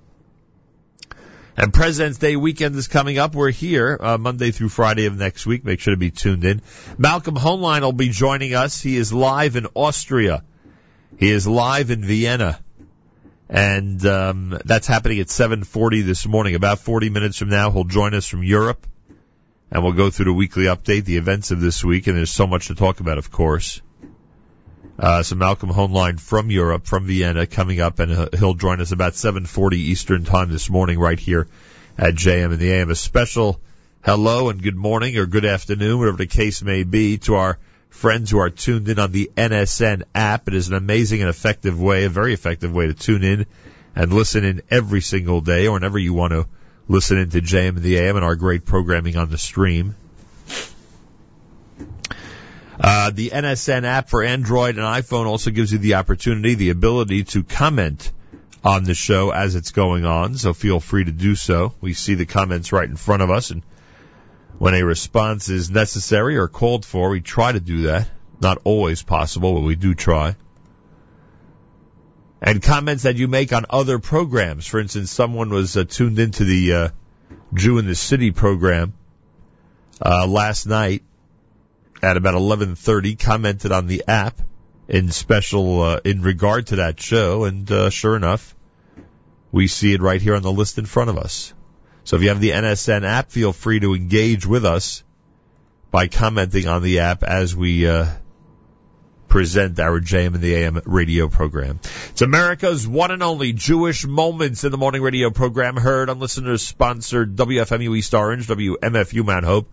And 1.58 1.72
President's 1.72 2.18
Day 2.18 2.36
weekend 2.36 2.76
is 2.76 2.86
coming 2.86 3.16
up. 3.18 3.34
We're 3.34 3.50
here 3.50 3.96
uh, 3.98 4.18
Monday 4.18 4.50
through 4.50 4.68
Friday 4.68 5.06
of 5.06 5.16
next 5.16 5.46
week. 5.46 5.64
Make 5.64 5.80
sure 5.80 5.94
to 5.94 5.98
be 5.98 6.10
tuned 6.10 6.44
in. 6.44 6.60
Malcolm 6.98 7.34
Hoenlein 7.34 7.80
will 7.80 7.92
be 7.92 8.10
joining 8.10 8.54
us. 8.54 8.82
He 8.82 8.98
is 8.98 9.10
live 9.10 9.56
in 9.56 9.66
Austria. 9.74 10.44
He 11.18 11.30
is 11.30 11.46
live 11.46 11.90
in 11.90 12.04
Vienna. 12.04 12.60
And 13.48 14.04
um, 14.04 14.60
that's 14.66 14.86
happening 14.86 15.18
at 15.20 15.28
7:40 15.28 16.04
this 16.04 16.26
morning. 16.26 16.56
About 16.56 16.80
40 16.80 17.08
minutes 17.08 17.38
from 17.38 17.48
now, 17.48 17.70
he'll 17.70 17.84
join 17.84 18.12
us 18.12 18.26
from 18.26 18.42
Europe, 18.42 18.86
and 19.70 19.82
we'll 19.82 19.92
go 19.92 20.10
through 20.10 20.26
the 20.26 20.32
weekly 20.34 20.64
update, 20.64 21.04
the 21.04 21.16
events 21.16 21.52
of 21.52 21.60
this 21.60 21.82
week, 21.82 22.06
and 22.06 22.18
there's 22.18 22.30
so 22.30 22.46
much 22.46 22.66
to 22.66 22.74
talk 22.74 23.00
about, 23.00 23.16
of 23.16 23.30
course. 23.30 23.80
Uh, 24.98 25.22
so 25.22 25.36
Malcolm 25.36 25.70
Hoenlein 25.70 26.18
from 26.18 26.50
Europe, 26.50 26.86
from 26.86 27.06
Vienna, 27.06 27.46
coming 27.46 27.80
up, 27.80 27.98
and 27.98 28.12
uh, 28.12 28.28
he'll 28.38 28.54
join 28.54 28.80
us 28.80 28.92
about 28.92 29.12
7:40 29.12 29.74
Eastern 29.74 30.24
Time 30.24 30.50
this 30.50 30.70
morning, 30.70 30.98
right 30.98 31.18
here 31.18 31.48
at 31.98 32.14
JM 32.14 32.52
and 32.52 32.58
the 32.58 32.72
AM. 32.72 32.90
A 32.90 32.94
special 32.94 33.60
hello 34.02 34.48
and 34.48 34.62
good 34.62 34.76
morning 34.76 35.18
or 35.18 35.26
good 35.26 35.44
afternoon, 35.44 35.98
whatever 35.98 36.16
the 36.16 36.26
case 36.26 36.62
may 36.62 36.82
be, 36.82 37.18
to 37.18 37.34
our 37.34 37.58
friends 37.90 38.30
who 38.30 38.38
are 38.38 38.48
tuned 38.48 38.88
in 38.88 38.98
on 38.98 39.12
the 39.12 39.30
NSN 39.36 40.04
app. 40.14 40.48
It 40.48 40.54
is 40.54 40.68
an 40.68 40.74
amazing 40.74 41.20
and 41.20 41.28
effective 41.28 41.78
way, 41.78 42.04
a 42.04 42.08
very 42.08 42.32
effective 42.32 42.72
way 42.72 42.86
to 42.86 42.94
tune 42.94 43.22
in 43.22 43.46
and 43.94 44.12
listen 44.12 44.44
in 44.44 44.62
every 44.70 45.02
single 45.02 45.42
day, 45.42 45.66
or 45.66 45.72
whenever 45.72 45.98
you 45.98 46.14
want 46.14 46.32
to 46.32 46.46
listen 46.88 47.18
in 47.18 47.28
to 47.30 47.42
JM 47.42 47.68
and 47.68 47.82
the 47.82 47.98
AM 47.98 48.16
and 48.16 48.24
our 48.24 48.36
great 48.36 48.64
programming 48.64 49.16
on 49.16 49.30
the 49.30 49.38
stream. 49.38 49.94
Uh, 52.78 53.10
the 53.10 53.30
NSN 53.30 53.84
app 53.84 54.10
for 54.10 54.22
Android 54.22 54.76
and 54.76 54.84
iPhone 54.84 55.26
also 55.26 55.50
gives 55.50 55.72
you 55.72 55.78
the 55.78 55.94
opportunity, 55.94 56.54
the 56.54 56.70
ability 56.70 57.24
to 57.24 57.42
comment 57.42 58.12
on 58.62 58.84
the 58.84 58.94
show 58.94 59.30
as 59.30 59.54
it's 59.54 59.70
going 59.70 60.04
on, 60.04 60.36
so 60.36 60.52
feel 60.52 60.80
free 60.80 61.04
to 61.04 61.12
do 61.12 61.34
so. 61.34 61.72
We 61.80 61.94
see 61.94 62.14
the 62.14 62.26
comments 62.26 62.72
right 62.72 62.88
in 62.88 62.96
front 62.96 63.22
of 63.22 63.30
us, 63.30 63.50
and 63.50 63.62
when 64.58 64.74
a 64.74 64.82
response 64.82 65.48
is 65.48 65.70
necessary 65.70 66.36
or 66.36 66.48
called 66.48 66.84
for, 66.84 67.10
we 67.10 67.20
try 67.20 67.52
to 67.52 67.60
do 67.60 67.82
that. 67.82 68.10
Not 68.40 68.58
always 68.64 69.02
possible, 69.02 69.54
but 69.54 69.62
we 69.62 69.76
do 69.76 69.94
try. 69.94 70.36
And 72.42 72.62
comments 72.62 73.04
that 73.04 73.16
you 73.16 73.28
make 73.28 73.52
on 73.52 73.64
other 73.70 73.98
programs. 73.98 74.66
For 74.66 74.78
instance, 74.78 75.10
someone 75.10 75.48
was 75.48 75.76
uh, 75.76 75.84
tuned 75.84 76.18
into 76.18 76.44
the 76.44 76.72
uh, 76.72 76.88
Jew 77.54 77.78
in 77.78 77.86
the 77.86 77.94
City 77.94 78.30
program 78.30 78.92
uh, 80.04 80.26
last 80.26 80.66
night 80.66 81.02
at 82.02 82.16
about 82.16 82.34
11:30 82.34 83.18
commented 83.18 83.72
on 83.72 83.86
the 83.86 84.04
app 84.08 84.40
in 84.88 85.10
special 85.10 85.82
uh, 85.82 86.00
in 86.04 86.22
regard 86.22 86.68
to 86.68 86.76
that 86.76 87.00
show 87.00 87.44
and 87.44 87.70
uh, 87.70 87.90
sure 87.90 88.16
enough 88.16 88.54
we 89.50 89.66
see 89.66 89.92
it 89.94 90.00
right 90.00 90.20
here 90.20 90.34
on 90.34 90.42
the 90.42 90.52
list 90.52 90.78
in 90.78 90.86
front 90.86 91.10
of 91.10 91.18
us. 91.18 91.52
So 92.04 92.16
if 92.16 92.22
you 92.22 92.28
have 92.28 92.40
the 92.40 92.50
NSN 92.50 93.04
app 93.04 93.30
feel 93.30 93.52
free 93.52 93.80
to 93.80 93.94
engage 93.94 94.46
with 94.46 94.64
us 94.64 95.02
by 95.90 96.08
commenting 96.08 96.68
on 96.68 96.82
the 96.82 97.00
app 97.00 97.22
as 97.22 97.56
we 97.56 97.88
uh, 97.88 98.06
present 99.28 99.78
our 99.80 100.00
JM 100.00 100.34
and 100.34 100.40
the 100.40 100.54
AM 100.54 100.80
radio 100.84 101.28
program. 101.28 101.80
It's 102.10 102.22
America's 102.22 102.86
one 102.86 103.10
and 103.10 103.22
only 103.22 103.52
Jewish 103.52 104.06
Moments 104.06 104.64
in 104.64 104.70
the 104.70 104.78
Morning 104.78 105.02
radio 105.02 105.30
program 105.30 105.76
heard 105.76 106.08
on 106.10 106.18
listeners 106.18 106.62
sponsored 106.62 107.36
WFMU 107.36 107.96
East 107.96 108.14
Orange, 108.14 108.46
WMFU 108.46 109.24
Mount 109.24 109.44
Hope, 109.44 109.68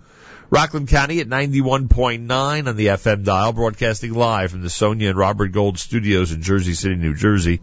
Rockland 0.53 0.87
County 0.87 1.19
at 1.19 1.27
91.9 1.27 2.67
on 2.67 2.75
the 2.75 2.85
FM 2.85 3.23
dial, 3.23 3.53
broadcasting 3.53 4.13
live 4.13 4.51
from 4.51 4.61
the 4.61 4.69
Sonia 4.69 5.09
and 5.09 5.17
Robert 5.17 5.47
Gold 5.47 5.79
studios 5.79 6.31
in 6.31 6.43
Jersey 6.43 6.75
City, 6.75 6.93
New 6.93 7.15
Jersey. 7.15 7.59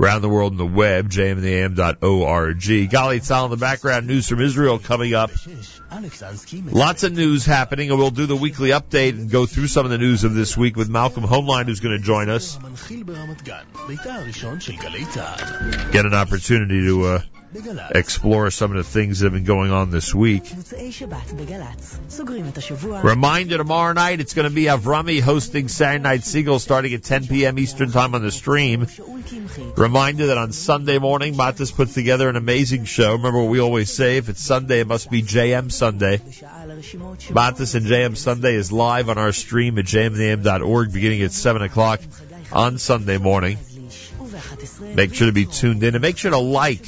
around 0.00 0.22
the 0.22 0.30
world 0.30 0.52
on 0.52 0.56
the 0.56 0.64
web, 0.64 1.10
jmintheam.org. 1.10 2.90
Golly, 2.90 3.16
it's 3.18 3.30
all 3.30 3.44
in 3.44 3.50
the 3.50 3.58
background, 3.58 4.06
news 4.06 4.26
from 4.26 4.40
Israel 4.40 4.78
coming 4.78 5.12
up. 5.12 5.32
Lots 6.72 7.02
of 7.02 7.12
news 7.12 7.44
happening, 7.44 7.90
and 7.90 7.98
we'll 7.98 8.10
do 8.10 8.24
the 8.24 8.36
weekly 8.36 8.70
update 8.70 9.10
and 9.10 9.30
go 9.30 9.44
through 9.44 9.66
some 9.66 9.84
of 9.84 9.90
the 9.90 9.98
news 9.98 10.24
of 10.24 10.32
this 10.32 10.56
week 10.56 10.76
with 10.76 10.88
Malcolm 10.88 11.24
Hoenlein, 11.24 11.66
who's 11.66 11.80
going 11.80 11.98
to 11.98 12.02
join 12.02 12.30
us. 12.30 12.56
Get 15.92 16.06
an 16.06 16.14
opportunity 16.14 16.86
to 16.86 17.04
uh, 17.04 17.20
explore 17.94 18.50
some 18.50 18.70
of 18.72 18.76
the 18.76 18.84
things 18.84 19.20
that 19.20 19.26
have 19.26 19.32
been 19.32 19.44
going 19.44 19.70
on 19.70 19.90
this 19.90 20.14
week. 20.14 20.44
Reminder 23.02 23.56
tomorrow 23.58 23.92
night, 23.92 24.20
it's 24.20 24.34
going 24.34 24.48
to 24.48 24.54
be 24.54 24.64
Avrami 24.64 25.20
hosting 25.20 25.68
Saturday 25.68 26.02
Night 26.02 26.24
Siegel 26.24 26.58
starting 26.58 26.94
at 26.94 27.04
10 27.04 27.28
p.m. 27.28 27.58
Eastern 27.58 27.92
Time 27.92 28.14
on 28.14 28.22
the 28.22 28.30
stream. 28.30 28.86
Reminder 29.76 30.26
that 30.26 30.38
on 30.38 30.52
Sunday 30.52 30.98
morning, 30.98 31.34
Matis 31.34 31.74
puts 31.74 31.94
together 31.94 32.28
an 32.28 32.36
amazing 32.36 32.84
show. 32.84 33.12
Remember 33.12 33.40
what 33.40 33.50
we 33.50 33.60
always 33.60 33.92
say, 33.92 34.16
if 34.16 34.28
it's 34.28 34.42
Sunday, 34.42 34.80
it 34.80 34.86
must 34.86 35.10
be 35.10 35.22
JM 35.22 35.70
Sunday. 35.70 36.18
Matis 36.18 37.74
and 37.74 37.86
JM 37.86 38.16
Sunday 38.16 38.54
is 38.54 38.72
live 38.72 39.08
on 39.08 39.18
our 39.18 39.32
stream 39.32 39.78
at 39.78 39.84
jmam.org 39.84 40.92
beginning 40.92 41.22
at 41.22 41.32
7 41.32 41.62
o'clock 41.62 42.00
on 42.52 42.78
Sunday 42.78 43.18
morning. 43.18 43.58
Make 44.80 45.14
sure 45.14 45.26
to 45.26 45.32
be 45.32 45.46
tuned 45.46 45.82
in 45.82 45.94
and 45.94 46.02
make 46.02 46.18
sure 46.18 46.30
to 46.30 46.38
like 46.38 46.82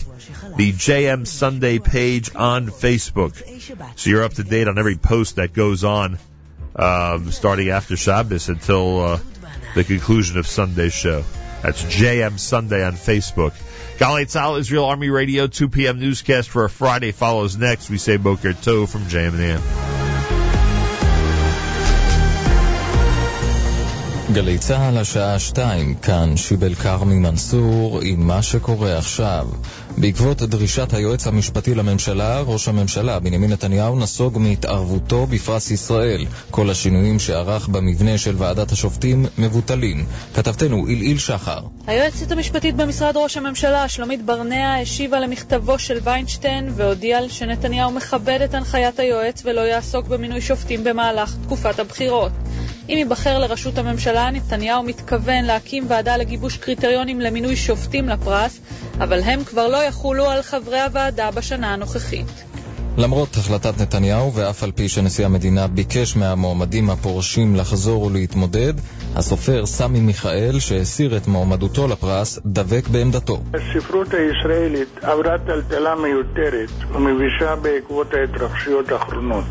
the 0.56 0.72
JM 0.72 1.26
Sunday 1.26 1.78
page 1.78 2.34
on 2.34 2.68
Facebook. 2.68 3.36
So 3.98 4.10
you're 4.10 4.24
up 4.24 4.34
to 4.34 4.44
date 4.44 4.68
on 4.68 4.78
every 4.78 4.96
post 4.96 5.36
that 5.36 5.52
goes 5.52 5.84
on, 5.84 6.18
um, 6.74 7.30
starting 7.30 7.70
after 7.70 7.96
Shabbos 7.96 8.48
until 8.48 9.00
uh, 9.00 9.18
the 9.74 9.84
conclusion 9.84 10.38
of 10.38 10.46
Sunday's 10.46 10.94
show. 10.94 11.24
That's 11.62 11.82
JM 11.82 12.38
Sunday 12.38 12.84
on 12.84 12.92
Facebook. 12.92 13.52
Galei 13.98 14.26
Tzal, 14.26 14.58
Israel 14.58 14.84
Army 14.84 15.08
Radio, 15.08 15.46
2 15.46 15.68
p.m. 15.68 15.98
newscast 15.98 16.50
for 16.50 16.64
a 16.64 16.70
Friday 16.70 17.12
follows 17.12 17.56
next. 17.56 17.88
We 17.88 17.98
say 17.98 18.18
Boker 18.18 18.52
Tov 18.52 18.90
from 18.90 19.02
JM&M. 19.02 20.05
גלי 24.36 24.58
צה"ל 24.58 24.98
השעה 24.98 25.38
שתיים, 25.38 25.94
כאן 25.94 26.36
שיבל 26.36 26.74
כרמי 26.74 27.14
מנסור 27.14 28.00
עם 28.02 28.26
מה 28.26 28.42
שקורה 28.42 28.98
עכשיו. 28.98 29.48
בעקבות 29.98 30.42
דרישת 30.42 30.94
היועץ 30.94 31.26
המשפטי 31.26 31.74
לממשלה, 31.74 32.40
ראש 32.40 32.68
הממשלה 32.68 33.18
בנימין 33.18 33.52
נתניהו 33.52 33.98
נסוג 33.98 34.38
מהתערבותו 34.38 35.26
בפרס 35.26 35.70
ישראל. 35.70 36.26
כל 36.50 36.70
השינויים 36.70 37.18
שערך 37.18 37.68
במבנה 37.68 38.18
של 38.18 38.34
ועדת 38.38 38.72
השופטים 38.72 39.26
מבוטלים. 39.38 40.06
כתבתנו 40.34 40.86
אילאיל 40.86 41.18
שחר. 41.18 41.60
היועצת 41.86 42.32
המשפטית 42.32 42.76
במשרד 42.76 43.16
ראש 43.16 43.36
הממשלה, 43.36 43.88
שלומית 43.88 44.24
ברנע, 44.24 44.80
השיבה 44.82 45.20
למכתבו 45.20 45.78
של 45.78 45.98
ויינשטיין 46.04 46.72
והודיעה 46.74 47.28
שנתניהו 47.28 47.90
מכבד 47.90 48.40
את 48.44 48.54
הנחיית 48.54 48.98
היועץ 48.98 49.42
ולא 49.44 49.60
יעסוק 49.60 50.06
במינוי 50.06 50.40
שופטים 50.40 50.84
במהלך 50.84 51.36
תקופת 51.42 51.78
הבחירות. 51.78 52.32
אם 52.88 52.94
ייבחר 52.98 53.38
לראשות 53.38 53.78
הממשלה, 53.78 54.30
נתניהו 54.30 54.82
מתכוון 54.82 55.44
להקים 55.44 55.84
ועדה 55.88 56.16
לגיבוש 56.16 56.56
קריטריונים 56.56 57.20
למינוי 57.20 57.56
שופטים 57.56 58.08
לפרס, 58.08 58.60
אבל 58.98 59.22
הם 59.22 59.44
כבר 59.44 59.68
לא 59.68 59.84
יחולו 59.84 60.30
על 60.30 60.42
חברי 60.42 60.80
הוועדה 60.80 61.30
בשנה 61.30 61.72
הנוכחית. 61.72 62.44
למרות 62.98 63.36
החלטת 63.36 63.80
נתניהו, 63.80 64.34
ואף 64.34 64.62
על 64.62 64.72
פי 64.72 64.88
שנשיא 64.88 65.26
המדינה 65.26 65.66
ביקש 65.66 66.16
מהמועמדים 66.16 66.90
הפורשים 66.90 67.56
לחזור 67.56 68.02
ולהתמודד, 68.02 68.72
הסופר 69.14 69.66
סמי 69.66 70.00
מיכאל, 70.00 70.58
שהסיר 70.58 71.16
את 71.16 71.26
מועמדותו 71.26 71.88
לפרס, 71.88 72.38
דבק 72.46 72.88
בעמדתו. 72.88 73.40
הספרות 73.54 74.08
הישראלית 74.14 74.88
עברה 75.02 75.38
טלטלה 75.46 75.94
מיותרת 75.94 76.92
ומבישה 76.92 77.56
בעקבות 77.56 78.14
ההתרחשויות 78.14 78.88
האחרונות. 78.92 79.44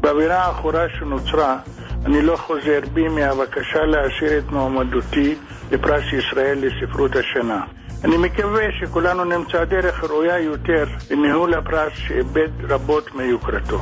באווירה 0.00 0.44
העכורה 0.44 0.84
שנוצרה, 0.98 1.58
אני 2.06 2.22
לא 2.22 2.36
חוזר 2.36 2.80
בי 2.94 3.08
מהבקשה 3.08 3.80
להשאיר 3.86 4.38
את 4.38 4.52
מועמדותי 4.52 5.34
לפרס 5.72 6.04
ישראל 6.12 6.58
לספרות 6.62 7.10
השנה. 7.16 7.60
אני 8.04 8.16
מקווה 8.16 8.62
שכולנו 8.80 9.24
נמצא 9.24 9.64
דרך 9.64 10.04
ראויה 10.04 10.38
יותר 10.38 10.84
לניהול 11.10 11.54
הפרס 11.54 11.92
שאיבד 12.06 12.48
רבות 12.68 13.14
מיוקרתו. 13.14 13.80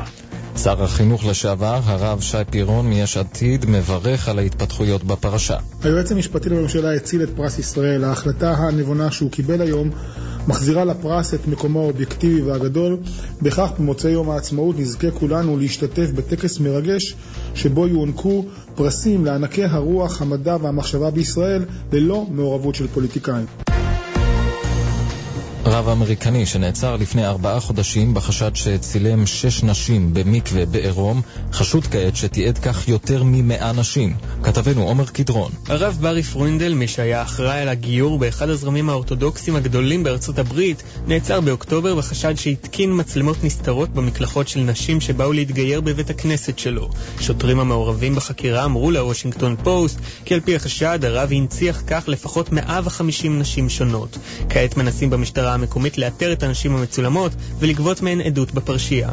שר 0.63 0.83
החינוך 0.83 1.25
לשעבר, 1.25 1.81
הרב 1.85 2.21
שי 2.21 2.37
פירון 2.51 2.87
מיש 2.87 3.17
עתיד, 3.17 3.67
מברך 3.69 4.29
על 4.29 4.39
ההתפתחויות 4.39 5.05
בפרשה. 5.05 5.57
היועץ 5.83 6.13
המשפטי 6.13 6.49
לממשלה 6.49 6.95
הציל 6.95 7.23
את 7.23 7.29
פרס 7.37 7.59
ישראל. 7.59 8.05
ההחלטה 8.05 8.53
הנבונה 8.53 9.11
שהוא 9.11 9.31
קיבל 9.31 9.63
היום 9.63 9.91
מחזירה 10.49 10.85
לפרס 10.85 11.35
את 11.35 11.49
מקומו 11.49 11.83
האובייקטיבי 11.83 12.43
והגדול. 12.43 12.97
בכך 13.43 13.71
במוצאי 13.79 14.11
יום 14.11 14.31
העצמאות 14.31 14.79
נזכה 14.79 15.11
כולנו 15.11 15.57
להשתתף 15.57 16.11
בטקס 16.15 16.61
מרגש 16.61 17.15
שבו 17.55 17.89
יוענקו 17.89 18.45
פרסים 18.75 19.25
לענקי 19.25 19.65
הרוח, 19.65 20.23
המדע 20.23 20.57
והמחשבה 20.63 21.11
בישראל 21.11 21.65
ללא 21.93 22.27
מעורבות 22.31 22.75
של 22.75 22.87
פוליטיקאים. 22.87 23.76
רב 25.77 25.89
אמריקני 25.89 26.47
שנעצר 26.47 26.97
לפני 26.97 27.27
ארבעה 27.27 27.61
חודשים 27.61 28.15
בחשד 28.15 28.57
שצילם 28.57 29.27
שש 29.27 29.63
נשים 29.63 30.15
במקווה 30.15 30.67
בעירום, 30.67 31.23
חשוד 31.53 31.87
כעת 31.87 32.17
שתיעד 32.17 32.59
כך 32.59 32.89
יותר 32.89 33.23
ממאה 33.25 33.73
נשים. 33.73 34.15
כתבנו 34.43 34.83
עומר 34.83 35.07
קדרון. 35.07 35.53
הרב 35.69 35.99
ברי 36.01 36.23
פרונדל, 36.23 36.75
מי 36.75 36.89
שהיה 36.89 37.23
אחראי 37.23 37.61
על 37.61 37.69
הגיור 37.69 38.19
באחד 38.19 38.49
הזרמים 38.49 38.91
האורתודוקסיים 38.91 39.57
הגדולים 39.57 40.03
בארצות 40.03 40.39
הברית, 40.39 40.83
נעצר 41.07 41.41
באוקטובר 41.41 41.95
בחשד 41.95 42.35
שהתקין 42.37 42.91
מצלמות 43.01 43.45
נסתרות 43.45 43.89
במקלחות 43.89 44.49
של 44.49 44.61
נשים 44.61 45.01
שבאו 45.01 45.33
להתגייר 45.33 45.81
בבית 45.81 46.11
הכנסת 46.11 46.59
שלו. 46.59 46.89
שוטרים 47.21 47.61
המעורבים 47.61 48.15
בחקירה 48.15 48.65
אמרו 48.65 48.91
לוושינגטון 48.91 49.57
פוסט 49.63 49.99
כי 50.25 50.35
על 50.35 50.41
פי 50.41 50.57
החשד 50.57 50.99
הרב 51.03 51.29
הנציח 51.33 51.83
כך 51.87 52.05
לפחות 52.09 52.53
150 52.53 53.39
נשים 53.39 53.69
שונות. 53.69 54.19
כעת 54.49 54.77
מנסים 54.77 55.11
במשטרה 55.11 55.55
המקומית 55.67 55.99
לאתר 55.99 56.33
את 56.33 56.43
הנשים 56.43 56.77
המצולמות 56.77 57.33
ולגבות 57.59 58.03
מהן 58.03 58.21
עדות 58.21 58.53
בפרשייה. 58.53 59.11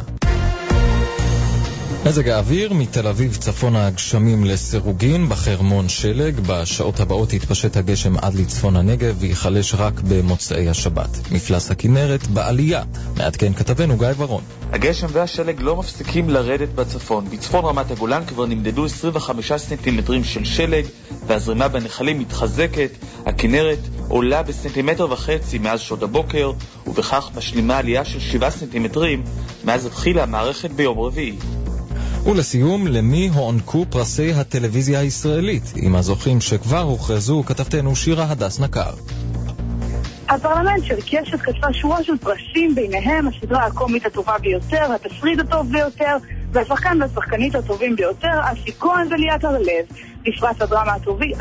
מזג 2.06 2.28
האוויר 2.28 2.72
מתל 2.72 3.06
אביב 3.06 3.36
צפונה 3.36 3.86
הגשמים 3.86 4.44
לסירוגין, 4.44 5.28
בחרמון 5.28 5.88
שלג, 5.88 6.40
בשעות 6.46 7.00
הבאות 7.00 7.32
יתפשט 7.32 7.76
הגשם 7.76 8.18
עד 8.18 8.34
לצפון 8.34 8.76
הנגב 8.76 9.16
וייחלש 9.18 9.74
רק 9.74 10.00
במוצאי 10.00 10.68
השבת. 10.68 11.18
מפלס 11.30 11.70
הכנרת 11.70 12.26
בעלייה, 12.26 12.82
מעדכן 13.16 13.52
כתבנו 13.54 13.98
גיא 13.98 14.08
ורון. 14.16 14.42
הגשם 14.72 15.06
והשלג 15.12 15.60
לא 15.60 15.76
מפסיקים 15.76 16.30
לרדת 16.30 16.68
בצפון. 16.68 17.24
בצפון 17.30 17.64
רמת 17.64 17.90
הגולן 17.90 18.24
כבר 18.26 18.46
נמדדו 18.46 18.84
25 18.84 19.52
סנטימטרים 19.52 20.24
של 20.24 20.44
שלג 20.44 20.84
והזרימה 21.26 21.68
בנחלים 21.68 22.18
מתחזקת. 22.18 22.90
הכנרת 23.26 23.78
עולה 24.08 24.42
בסנטימטר 24.42 25.12
וחצי 25.12 25.58
מאז 25.58 25.80
שעות 25.80 26.02
הבוקר 26.02 26.52
ובכך 26.86 27.30
משלימה 27.36 27.78
עלייה 27.78 28.04
של 28.04 28.20
7 28.20 28.50
סנטימטרים 28.50 29.22
מאז 29.64 29.86
התחילה 29.86 30.22
המערכת 30.22 30.70
ביום 30.70 31.00
רביעי. 31.00 31.36
ולסיום, 32.26 32.86
למי 32.86 33.30
הוענקו 33.34 33.84
פרסי 33.90 34.32
הטלוויזיה 34.32 35.00
הישראלית? 35.00 35.72
עם 35.76 35.96
הזוכים 35.96 36.40
שכבר 36.40 36.80
הוכרזו, 36.80 37.42
כתבתנו 37.46 37.96
שירה 37.96 38.30
הדס 38.30 38.60
נקר. 38.60 38.90
הפרלמנט 40.28 40.84
של 40.84 41.00
קשת 41.00 41.40
כתבה 41.40 41.72
שורה 41.72 42.04
של 42.04 42.12
פרסים, 42.20 42.74
ביניהם 42.74 43.28
הסדרה 43.28 43.66
הקומית 43.66 44.06
הטובה 44.06 44.38
ביותר, 44.38 44.92
התפריד 44.94 45.40
הטוב 45.40 45.72
ביותר, 45.72 46.16
והשחקן 46.52 46.98
והשחקנית 47.02 47.54
הטובים 47.54 47.96
ביותר, 47.96 48.40
אסי 48.42 48.72
כהן 48.78 49.12
וליאת 49.12 49.44
הרלב. 49.44 49.84
בפרס 50.22 50.62
הדרמה 50.62 50.92
הטובי, 50.92 51.32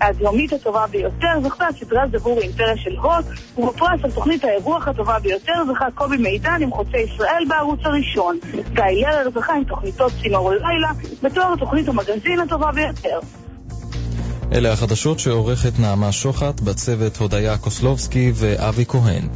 הדרומית 0.00 0.52
הטובה 0.52 0.86
ביותר 0.86 1.40
זכתה 1.42 1.64
סדרת 1.80 2.10
דבור 2.10 2.40
אימפריה 2.40 2.76
של 2.76 2.96
הוט, 2.96 3.24
ובפרס 3.58 4.00
על 4.04 4.10
תוכנית 4.10 4.44
האירוח 4.44 4.88
הטובה 4.88 5.18
ביותר 5.18 5.54
זכה 5.72 5.90
קובי 5.94 6.16
מידן 6.16 6.58
עם 6.62 6.70
חוצי 6.70 6.98
ישראל 6.98 7.44
בערוץ 7.48 7.80
הראשון. 7.84 8.38
גיא 8.72 8.84
לרר 8.84 9.30
זכה 9.34 9.54
עם 9.54 9.64
תוכניתו 9.64 10.06
צינור 10.22 10.50
הלילה, 10.50 10.90
בתואר 11.22 11.56
תוכנית 11.56 11.88
המגזין 11.88 12.40
הטובה 12.40 12.72
ביותר. 12.72 13.18
אלה 14.52 14.72
החדשות 14.72 15.18
שעורכת 15.18 15.78
נעמה 15.78 16.12
שוחט, 16.12 16.60
בצוות 16.60 17.16
הודיה 17.16 17.56
קוסלובסקי 17.58 18.32
ואבי 18.34 18.84
כהן. 18.88 19.28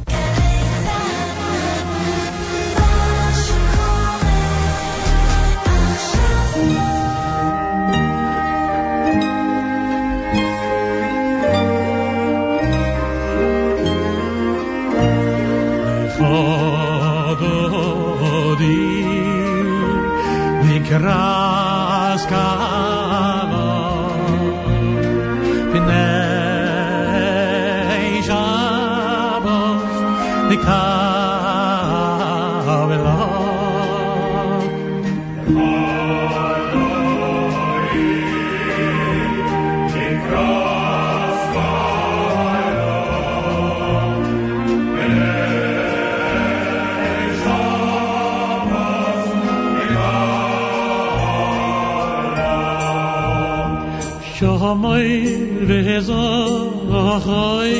Bezoy 55.67 57.73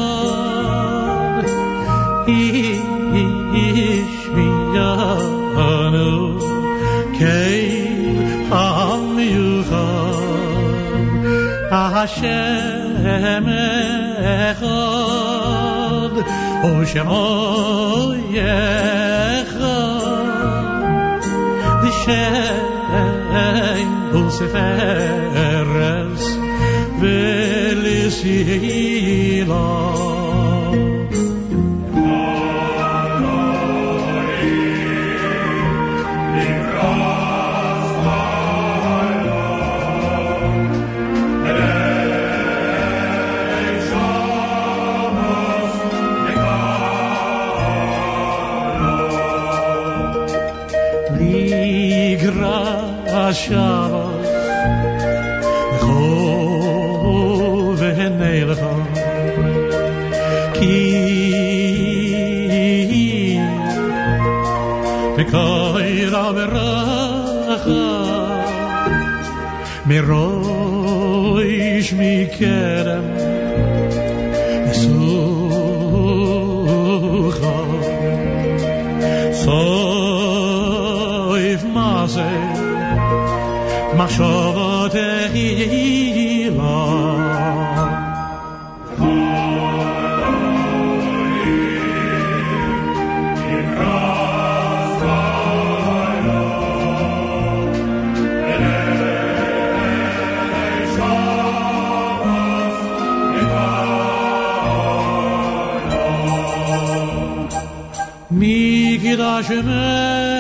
ish 2.44 4.20
miyanu 4.36 6.12
kei 7.18 7.68
am 8.64 9.06
yucham 9.36 10.24
Hashem 11.72 13.48
echad 14.48 16.16
shemoy 22.06 23.02
echad 23.02 23.16
D'shem 23.32 23.90
useferes 24.22 26.24
velisila 27.02 28.56
Shabbos. 53.34 54.28
Chov 55.82 57.80
v'nelecha 57.80 58.74
Ki 60.56 60.80
V'koyra 65.18 66.26
v'racha 66.36 67.84
Miroish 69.88 70.72
mikerem. 71.98 73.06
Sucha 73.06 73.15
מחשבות 83.97 84.93
תהילה. 84.93 86.21
מקדש 108.33 109.51
מלך 109.51 110.34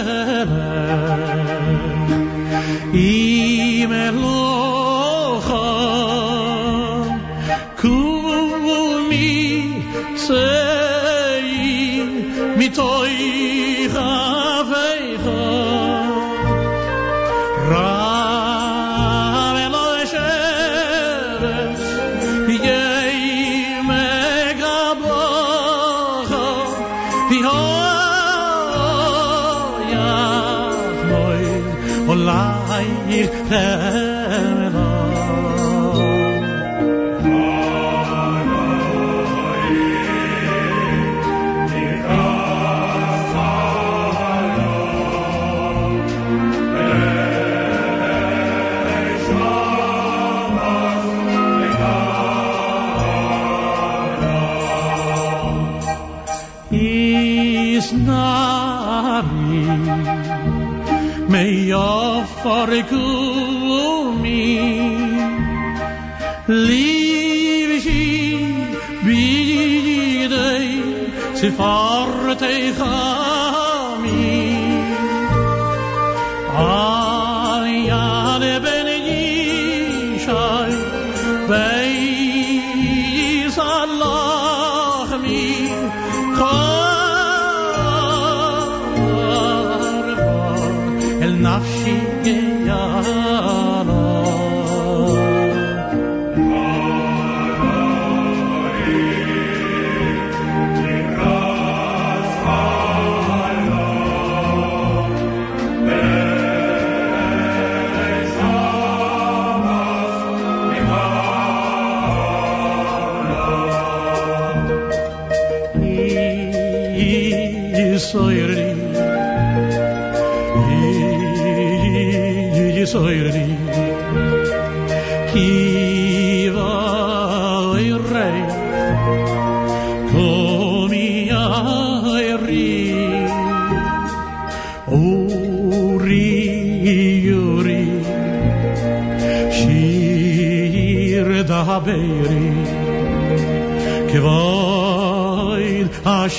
sifarte 71.46 71.95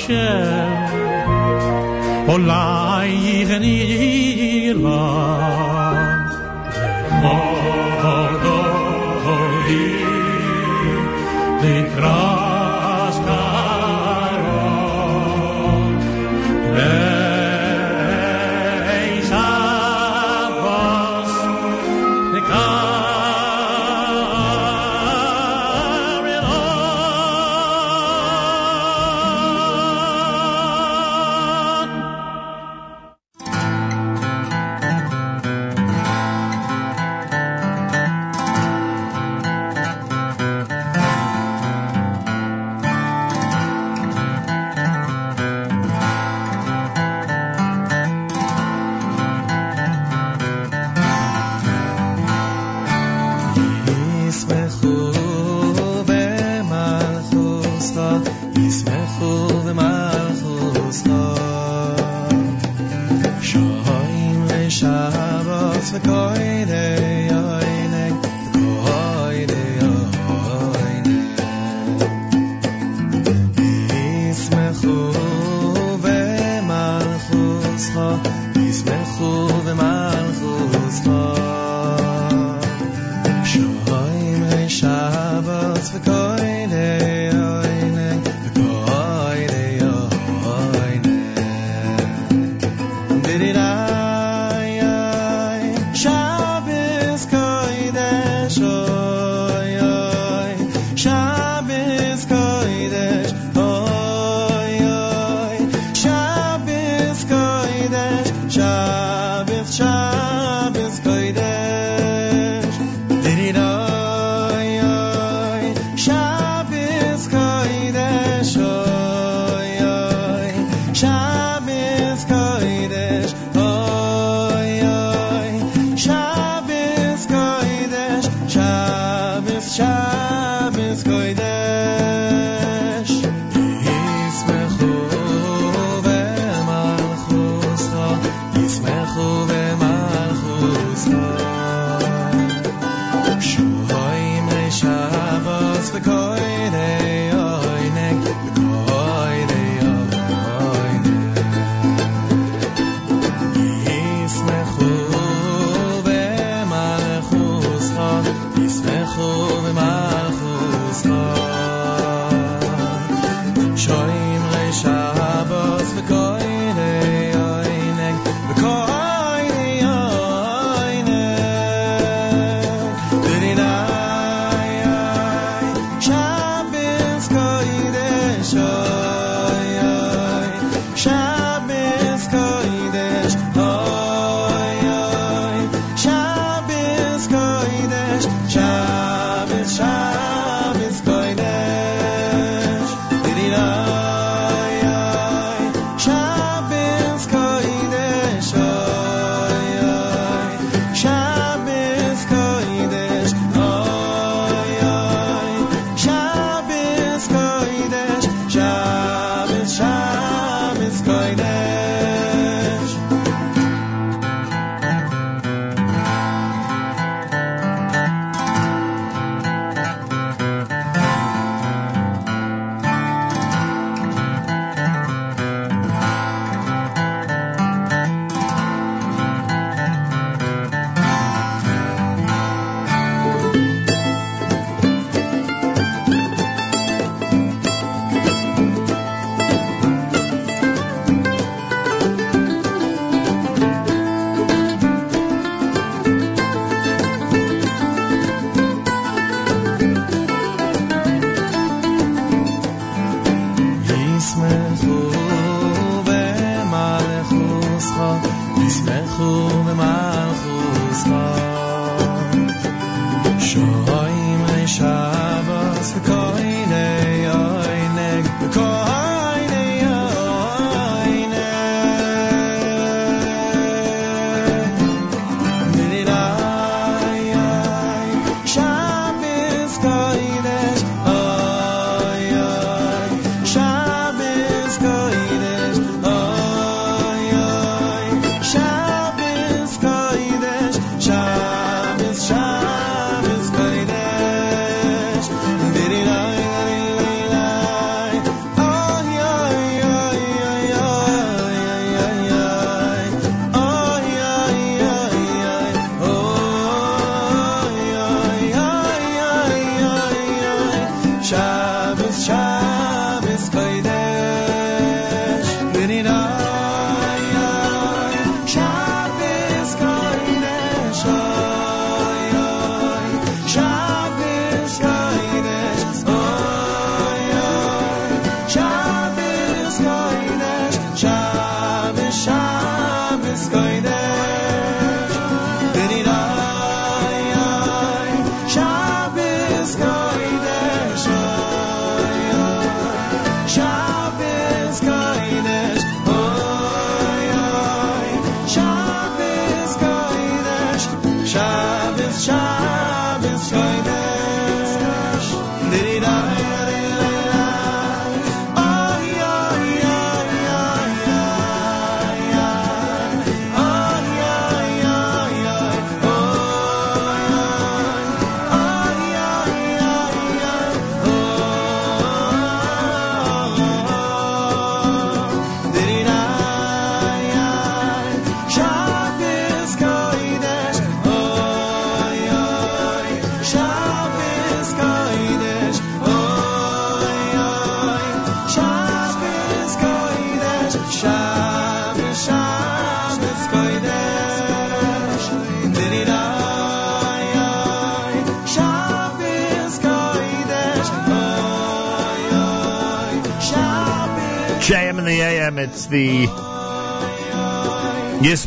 Hashem 0.07 0.36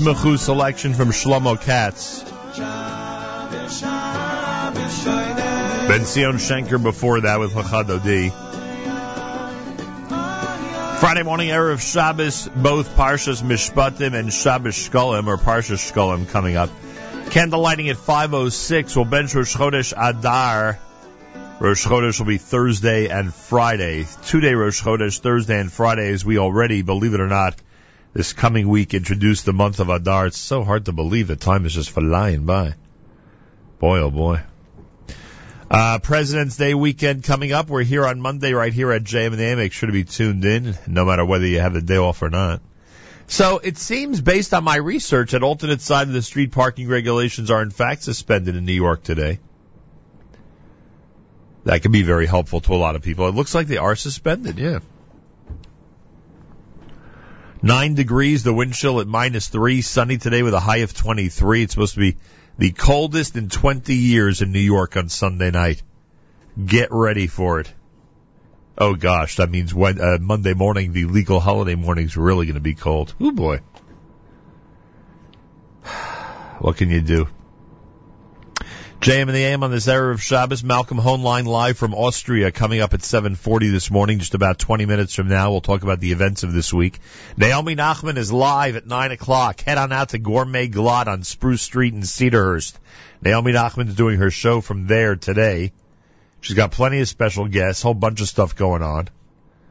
Yismachu 0.00 0.38
selection 0.38 0.94
from 0.94 1.10
Shlomo 1.10 1.60
Katz. 1.60 2.22
Ben 5.88 6.04
Zion 6.06 6.36
Shenker 6.36 6.82
before 6.82 7.20
that 7.20 7.38
with 7.38 7.52
Lachadodi. 7.52 8.30
Friday 11.00 11.22
morning, 11.22 11.50
Erev 11.50 11.80
Shabbos, 11.80 12.48
both 12.48 12.96
Parshas 12.96 13.42
Mishpatim 13.42 14.14
and 14.14 14.32
Shabbos 14.32 14.74
Shkolim, 14.74 15.26
or 15.26 15.36
Parshas 15.36 15.92
Shkolim, 15.92 16.30
coming 16.30 16.56
up. 16.56 16.70
Candle 17.28 17.60
lighting 17.60 17.90
at 17.90 17.96
5.06 17.96 18.96
will 18.96 19.04
bench 19.04 19.34
Rosh 19.34 19.54
Chodesh 19.54 19.92
Adar. 19.94 20.78
Rosh 21.60 21.86
Chodesh 21.86 22.18
will 22.18 22.26
be 22.26 22.38
Thursday 22.38 23.08
and 23.08 23.34
Friday. 23.34 24.06
Two-day 24.24 24.54
Rosh 24.54 24.82
Chodesh, 24.82 25.20
Thursday 25.20 25.60
and 25.60 25.70
Friday, 25.70 26.10
as 26.10 26.24
we 26.24 26.38
already, 26.38 26.80
believe 26.80 27.12
it 27.12 27.20
or 27.20 27.28
not, 27.28 27.59
this 28.20 28.34
coming 28.34 28.68
week 28.68 28.92
introduced 28.92 29.46
the 29.46 29.52
month 29.54 29.80
of 29.80 29.88
Adar. 29.88 30.26
It's 30.26 30.36
so 30.36 30.62
hard 30.62 30.84
to 30.84 30.92
believe 30.92 31.28
that 31.28 31.40
time 31.40 31.64
is 31.64 31.72
just 31.72 31.88
flying 31.88 32.44
by. 32.44 32.74
Boy, 33.78 34.00
oh 34.00 34.10
boy. 34.10 34.42
Uh, 35.70 36.00
President's 36.00 36.58
Day 36.58 36.74
weekend 36.74 37.24
coming 37.24 37.52
up. 37.52 37.70
We're 37.70 37.82
here 37.82 38.06
on 38.06 38.20
Monday 38.20 38.52
right 38.52 38.74
here 38.74 38.92
at 38.92 39.04
JM 39.04 39.40
and. 39.40 39.56
Make 39.56 39.72
sure 39.72 39.86
to 39.86 39.94
be 39.94 40.04
tuned 40.04 40.44
in, 40.44 40.76
no 40.86 41.06
matter 41.06 41.24
whether 41.24 41.46
you 41.46 41.60
have 41.60 41.72
the 41.72 41.80
day 41.80 41.96
off 41.96 42.20
or 42.20 42.28
not. 42.28 42.60
So 43.26 43.56
it 43.56 43.78
seems, 43.78 44.20
based 44.20 44.52
on 44.52 44.64
my 44.64 44.76
research, 44.76 45.30
that 45.30 45.42
alternate 45.42 45.80
side 45.80 46.08
of 46.08 46.12
the 46.12 46.20
street 46.20 46.52
parking 46.52 46.88
regulations 46.88 47.50
are 47.50 47.62
in 47.62 47.70
fact 47.70 48.02
suspended 48.02 48.54
in 48.54 48.66
New 48.66 48.74
York 48.74 49.02
today. 49.02 49.38
That 51.64 51.80
can 51.80 51.90
be 51.90 52.02
very 52.02 52.26
helpful 52.26 52.60
to 52.60 52.74
a 52.74 52.76
lot 52.76 52.96
of 52.96 53.02
people. 53.02 53.28
It 53.28 53.34
looks 53.34 53.54
like 53.54 53.66
they 53.66 53.78
are 53.78 53.96
suspended, 53.96 54.58
yeah. 54.58 54.80
Nine 57.62 57.94
degrees, 57.94 58.42
the 58.42 58.54
wind 58.54 58.72
chill 58.72 59.00
at 59.00 59.06
minus 59.06 59.48
three, 59.48 59.82
sunny 59.82 60.16
today 60.16 60.42
with 60.42 60.54
a 60.54 60.60
high 60.60 60.78
of 60.78 60.94
23. 60.94 61.62
It's 61.62 61.74
supposed 61.74 61.94
to 61.94 62.00
be 62.00 62.16
the 62.56 62.70
coldest 62.70 63.36
in 63.36 63.50
20 63.50 63.94
years 63.94 64.40
in 64.40 64.52
New 64.52 64.60
York 64.60 64.96
on 64.96 65.08
Sunday 65.10 65.50
night. 65.50 65.82
Get 66.64 66.88
ready 66.90 67.26
for 67.26 67.60
it. 67.60 67.72
Oh 68.78 68.94
gosh, 68.94 69.36
that 69.36 69.50
means 69.50 69.74
when, 69.74 70.00
uh, 70.00 70.16
Monday 70.20 70.54
morning, 70.54 70.92
the 70.92 71.04
legal 71.04 71.38
holiday 71.38 71.74
morning 71.74 72.06
is 72.06 72.16
really 72.16 72.46
going 72.46 72.54
to 72.54 72.60
be 72.60 72.74
cold. 72.74 73.14
Oh 73.20 73.32
boy. 73.32 73.60
What 76.60 76.76
can 76.76 76.90
you 76.90 77.00
do? 77.00 77.26
JM 79.00 79.28
in 79.28 79.28
the 79.28 79.44
AM 79.44 79.64
on 79.64 79.70
this 79.70 79.86
Erev 79.86 80.20
Shabbos. 80.20 80.62
Malcolm 80.62 80.98
Hoenlein 80.98 81.46
live 81.46 81.78
from 81.78 81.94
Austria 81.94 82.52
coming 82.52 82.82
up 82.82 82.92
at 82.92 83.00
7.40 83.00 83.72
this 83.72 83.90
morning, 83.90 84.18
just 84.18 84.34
about 84.34 84.58
20 84.58 84.84
minutes 84.84 85.14
from 85.14 85.26
now. 85.26 85.50
We'll 85.50 85.62
talk 85.62 85.82
about 85.82 86.00
the 86.00 86.12
events 86.12 86.42
of 86.42 86.52
this 86.52 86.70
week. 86.70 86.98
Naomi 87.34 87.74
Nachman 87.74 88.18
is 88.18 88.30
live 88.30 88.76
at 88.76 88.86
9 88.86 89.12
o'clock. 89.12 89.62
Head 89.62 89.78
on 89.78 89.90
out 89.90 90.10
to 90.10 90.18
Gourmet 90.18 90.68
Glatt 90.68 91.06
on 91.06 91.22
Spruce 91.22 91.62
Street 91.62 91.94
in 91.94 92.02
Cedarhurst. 92.02 92.74
Naomi 93.22 93.52
Nachman 93.52 93.88
is 93.88 93.94
doing 93.94 94.18
her 94.18 94.30
show 94.30 94.60
from 94.60 94.86
there 94.86 95.16
today. 95.16 95.72
She's 96.42 96.56
got 96.56 96.70
plenty 96.70 97.00
of 97.00 97.08
special 97.08 97.48
guests, 97.48 97.80
whole 97.80 97.94
bunch 97.94 98.20
of 98.20 98.28
stuff 98.28 98.54
going 98.54 98.82
on. 98.82 99.08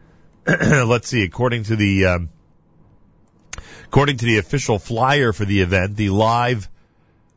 Let's 0.47 1.07
see, 1.07 1.22
according 1.22 1.65
to 1.65 1.76
the, 1.76 2.06
um, 2.07 2.30
according 3.85 4.18
to 4.18 4.26
the 4.26 4.39
official 4.39 4.80
flyer 4.80 5.34
for 5.34 5.45
the 5.45 5.61
event, 5.61 5.97
the 5.97 6.10
live 6.10 6.68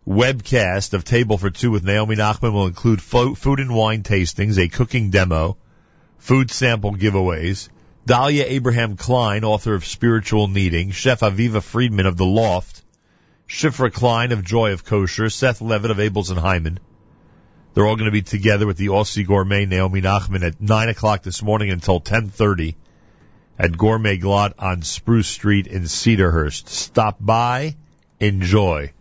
webcast 0.07 0.95
of 0.95 1.05
Table 1.05 1.39
for 1.39 1.51
Two 1.51 1.71
with 1.71 1.85
Naomi 1.85 2.17
Nachman 2.17 2.53
will 2.53 2.67
include 2.67 3.01
fo- 3.01 3.35
food 3.35 3.61
and 3.61 3.75
wine 3.75 4.03
tastings, 4.03 4.59
a 4.59 4.69
cooking 4.69 5.11
demo, 5.11 5.57
food 6.19 6.51
sample 6.51 6.93
giveaways, 6.95 7.69
Dahlia 8.05 8.45
Abraham 8.49 8.97
Klein, 8.97 9.45
author 9.45 9.75
of 9.75 9.85
Spiritual 9.85 10.49
Kneading, 10.49 10.91
Chef 10.91 11.21
Aviva 11.21 11.63
Friedman 11.63 12.07
of 12.07 12.17
The 12.17 12.27
Loft, 12.27 12.83
Shifra 13.49 13.93
Klein 13.93 14.33
of 14.33 14.45
Joy 14.45 14.73
of 14.73 14.85
Kosher, 14.85 15.31
Seth 15.31 15.61
Levitt 15.61 15.93
of 15.93 15.99
Abels 15.99 16.31
and 16.31 16.39
Hyman. 16.39 16.81
They're 17.75 17.87
all 17.87 17.97
going 17.97 18.07
to 18.07 18.11
be 18.11 18.23
together 18.23 18.67
with 18.67 18.77
the 18.77 18.89
Aussie 18.89 19.27
Gourmet 19.27 19.67
Naomi 19.67 20.03
Nachman 20.03 20.43
at 20.43 20.61
9 20.61 20.89
o'clock 20.89 21.23
this 21.23 21.43
morning 21.43 21.71
until 21.71 22.01
10.30 22.01 22.75
at 23.59 23.79
Gourmet 23.79 24.19
Glatt 24.19 24.55
on 24.59 24.83
Spruce 24.83 25.29
Street 25.29 25.69
in 25.69 25.85
Cedarhurst. 25.85 26.69
Stop 26.69 27.19
by, 27.21 27.77
enjoy. 28.19 28.93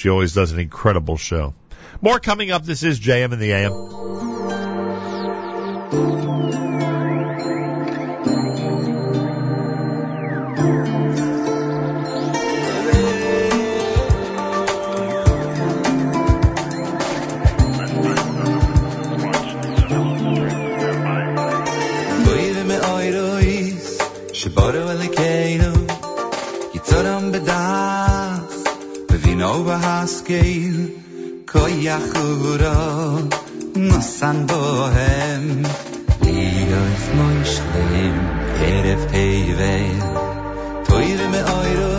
She 0.00 0.08
always 0.08 0.32
does 0.32 0.50
an 0.52 0.58
incredible 0.58 1.18
show. 1.18 1.52
More 2.00 2.20
coming 2.20 2.50
up. 2.50 2.64
This 2.64 2.82
is 2.82 2.98
JM 2.98 3.34
in 3.34 3.38
the 3.38 3.52
AM. 3.52 3.72
geil 30.30 30.76
koja 31.52 31.98
khura 32.10 32.78
nasan 33.88 34.38
bohem. 34.50 35.46
Ihr 36.32 36.74
is 36.94 37.06
mein 37.18 37.40
schlim 37.52 38.16
er 38.68 38.84
ist 38.92 39.10
hey 39.14 39.88
toire 40.86 41.26
me 41.32 41.40
euro 41.54 41.90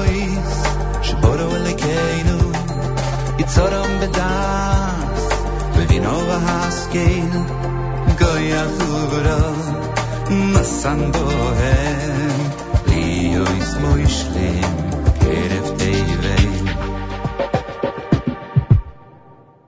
shboro 1.07 1.47
schoro 1.47 1.47
le 1.65 1.73
keinu 1.83 2.39
it's 3.41 3.57
bedas 3.57 3.81
on 3.81 3.91
the 4.03 4.09
dance 4.19 5.27
koja 8.21 8.63
khura 8.77 9.41
nasan 10.53 11.01
bohem. 11.17 12.39
Ihr 13.03 13.47
ist 13.59 13.75
schlim 14.19 14.75
er 15.35 15.51
ist 15.59 16.70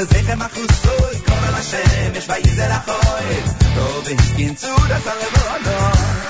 alles 0.00 0.12
Lechem 0.12 0.42
achusoi, 0.42 1.16
kommel 1.26 1.54
Hashem, 1.54 2.16
יש 2.16 2.28
ויהי 2.28 2.54
זה 2.54 2.68
לחוי, 2.68 3.40
טוב 3.74 4.06
הסכין 4.18 4.54
צוד 4.54 4.92
עשה 4.92 5.12
לבונו. 5.14 6.29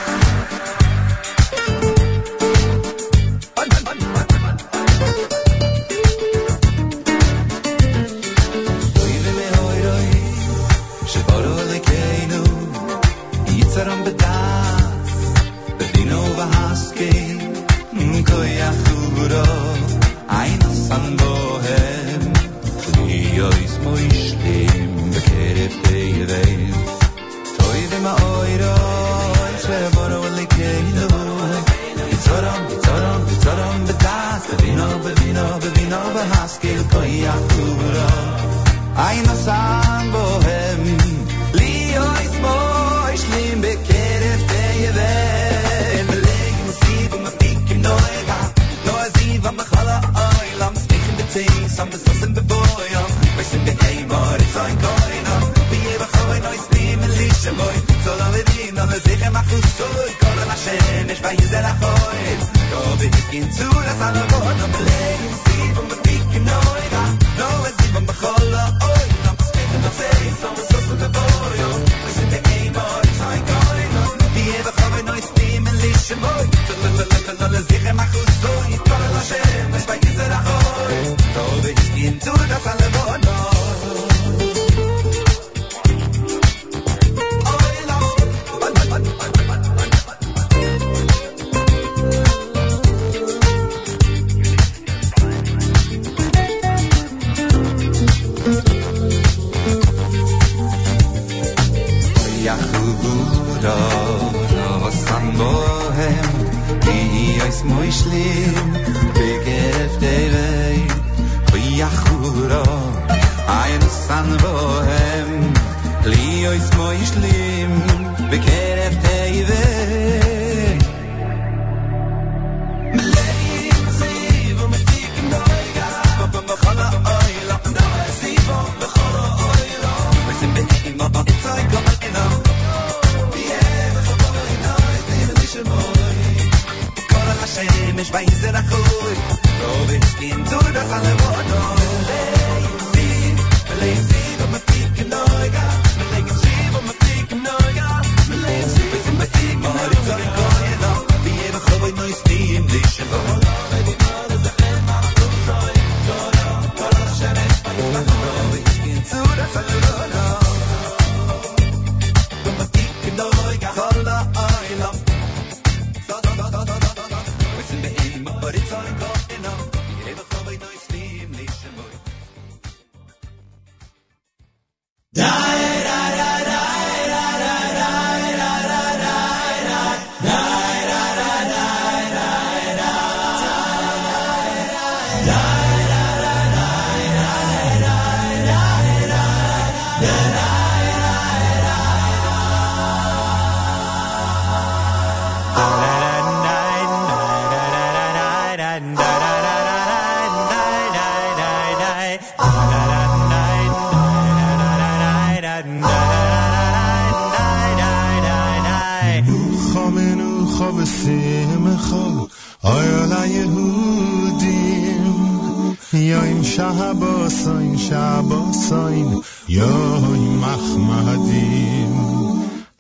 یا 216.11 216.23
این 216.23 216.43
شهباسا 216.43 217.59
این 217.59 217.77
شهباسا 217.77 218.89
این 218.89 219.23
یا 219.49 219.97
این 220.15 220.41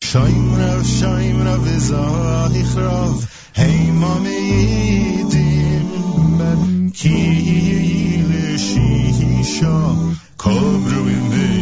شایم 0.00 0.54
رو 0.54 0.84
شایم 0.84 1.42
رو 1.42 1.50
وزای 1.50 2.64
خراف 2.64 3.24
هی 3.54 3.90
ما 3.90 4.18
میدیم 4.18 5.90
بر 6.38 6.56
کیلشیشا 6.94 8.00
کبرو 10.38 11.06
این 11.06 11.59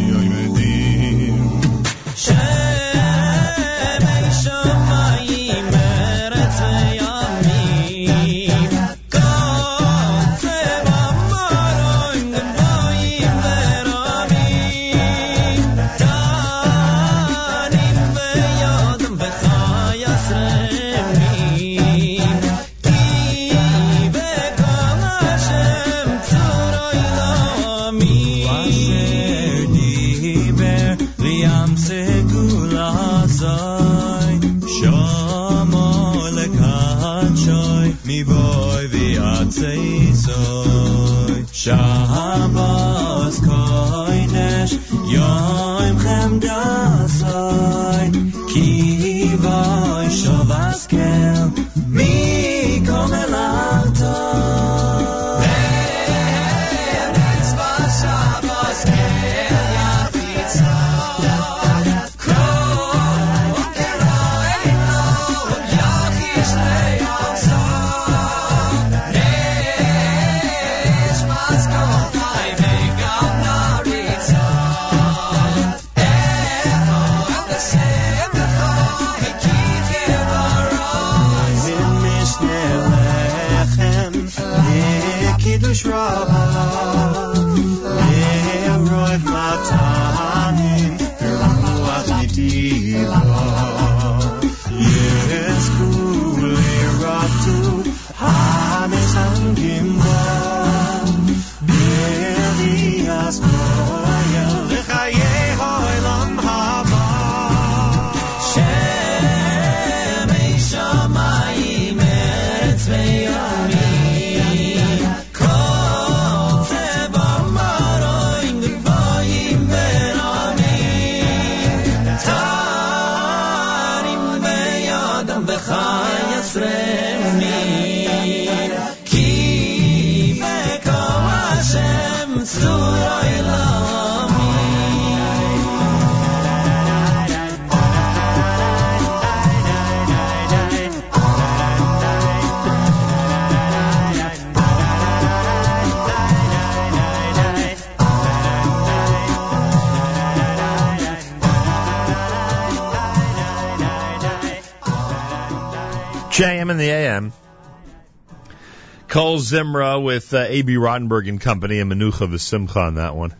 Zimra 159.51 160.03
with 160.03 160.35
uh, 160.35 160.47
A.B. 160.49 160.75
Rottenberg 160.77 161.29
and 161.29 161.41
Company 161.41 161.81
and 161.81 161.91
Menucha 161.91 162.29
V'Simcha 162.29 162.77
on 162.77 162.95
that 162.97 163.16
one. 163.16 163.35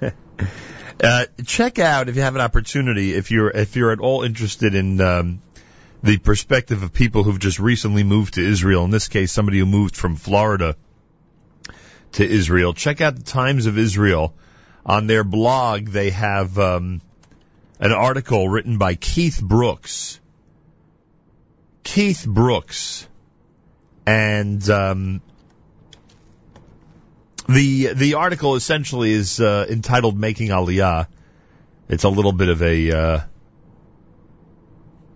uh, 1.02 1.26
check 1.44 1.78
out 1.78 2.08
if 2.08 2.16
you 2.16 2.22
have 2.22 2.34
an 2.34 2.40
opportunity, 2.40 3.14
if 3.14 3.30
you're 3.30 3.50
if 3.50 3.76
you're 3.76 3.92
at 3.92 4.00
all 4.00 4.22
interested 4.22 4.74
in 4.74 5.00
um, 5.00 5.42
the 6.02 6.18
perspective 6.18 6.82
of 6.82 6.92
people 6.92 7.22
who've 7.22 7.38
just 7.38 7.58
recently 7.58 8.04
moved 8.04 8.34
to 8.34 8.42
Israel. 8.42 8.84
In 8.84 8.90
this 8.90 9.08
case, 9.08 9.32
somebody 9.32 9.58
who 9.58 9.66
moved 9.66 9.96
from 9.96 10.16
Florida 10.16 10.76
to 12.12 12.26
Israel. 12.26 12.72
Check 12.72 13.00
out 13.00 13.16
the 13.16 13.22
Times 13.22 13.66
of 13.66 13.78
Israel. 13.78 14.34
On 14.84 15.06
their 15.06 15.24
blog, 15.24 15.88
they 15.88 16.10
have 16.10 16.58
um, 16.58 17.00
an 17.80 17.92
article 17.92 18.48
written 18.48 18.78
by 18.78 18.94
Keith 18.94 19.42
Brooks. 19.42 20.20
Keith 21.82 22.26
Brooks, 22.26 23.06
and 24.06 24.70
um, 24.70 25.20
the 27.48 27.92
the 27.94 28.14
article 28.14 28.54
essentially 28.54 29.10
is 29.12 29.40
uh, 29.40 29.66
entitled 29.68 30.16
"Making 30.18 30.48
Aliyah." 30.48 31.08
It's 31.88 32.04
a 32.04 32.08
little 32.08 32.32
bit 32.32 32.48
of 32.48 32.62
a 32.62 32.90
uh, 32.90 33.20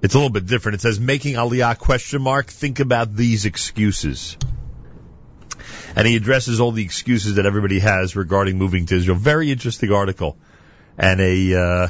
it's 0.02 0.14
a 0.14 0.18
little 0.18 0.32
bit 0.32 0.46
different. 0.46 0.74
It 0.76 0.80
says 0.80 0.98
"Making 0.98 1.34
Aliyah?" 1.34 1.78
question 1.78 2.22
mark. 2.22 2.48
Think 2.48 2.80
about 2.80 3.14
these 3.14 3.46
excuses, 3.46 4.36
and 5.94 6.06
he 6.06 6.16
addresses 6.16 6.60
all 6.60 6.72
the 6.72 6.84
excuses 6.84 7.36
that 7.36 7.46
everybody 7.46 7.78
has 7.78 8.16
regarding 8.16 8.58
moving 8.58 8.86
to 8.86 8.96
Israel. 8.96 9.16
Very 9.16 9.52
interesting 9.52 9.92
article, 9.92 10.36
and 10.98 11.20
a 11.20 11.54
uh, 11.54 11.88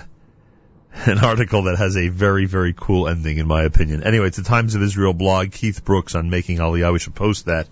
an 1.06 1.18
article 1.18 1.62
that 1.64 1.78
has 1.78 1.96
a 1.96 2.08
very, 2.08 2.46
very 2.46 2.74
cool 2.76 3.08
ending, 3.08 3.38
in 3.38 3.46
my 3.46 3.62
opinion. 3.62 4.02
Anyway, 4.02 4.26
it's 4.26 4.36
the 4.36 4.42
Times 4.42 4.74
of 4.74 4.82
Israel 4.82 5.12
blog, 5.12 5.52
Keith 5.52 5.84
Brooks 5.84 6.14
on 6.14 6.30
making 6.30 6.58
Aliyah. 6.58 6.92
We 6.92 6.98
should 6.98 7.14
post 7.14 7.46
that. 7.46 7.68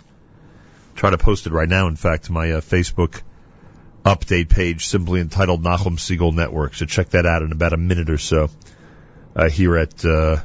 Try 0.95 1.11
to 1.11 1.19
post 1.19 1.47
it 1.47 1.53
right 1.53 1.69
now, 1.69 1.89
in 1.89 1.97
fact, 1.97 2.31
my 2.31 2.53
uh, 2.53 2.61
Facebook 2.61 3.23
update 4.05 4.49
page, 4.49 4.87
simply 4.87 5.21
entitled 5.21 5.63
Nachum 5.63 5.99
Siegel 5.99 6.33
Network. 6.33 6.75
So 6.75 6.87
check 6.87 7.11
that 7.11 7.27
out 7.27 7.43
in 7.43 7.53
about 7.53 7.73
a 7.73 7.77
minute 7.77 8.11
or 8.11 8.19
so 8.19 8.51
uh, 9.37 9.49
here 9.49 9.77
at, 9.77 10.05
uh, 10.05 10.39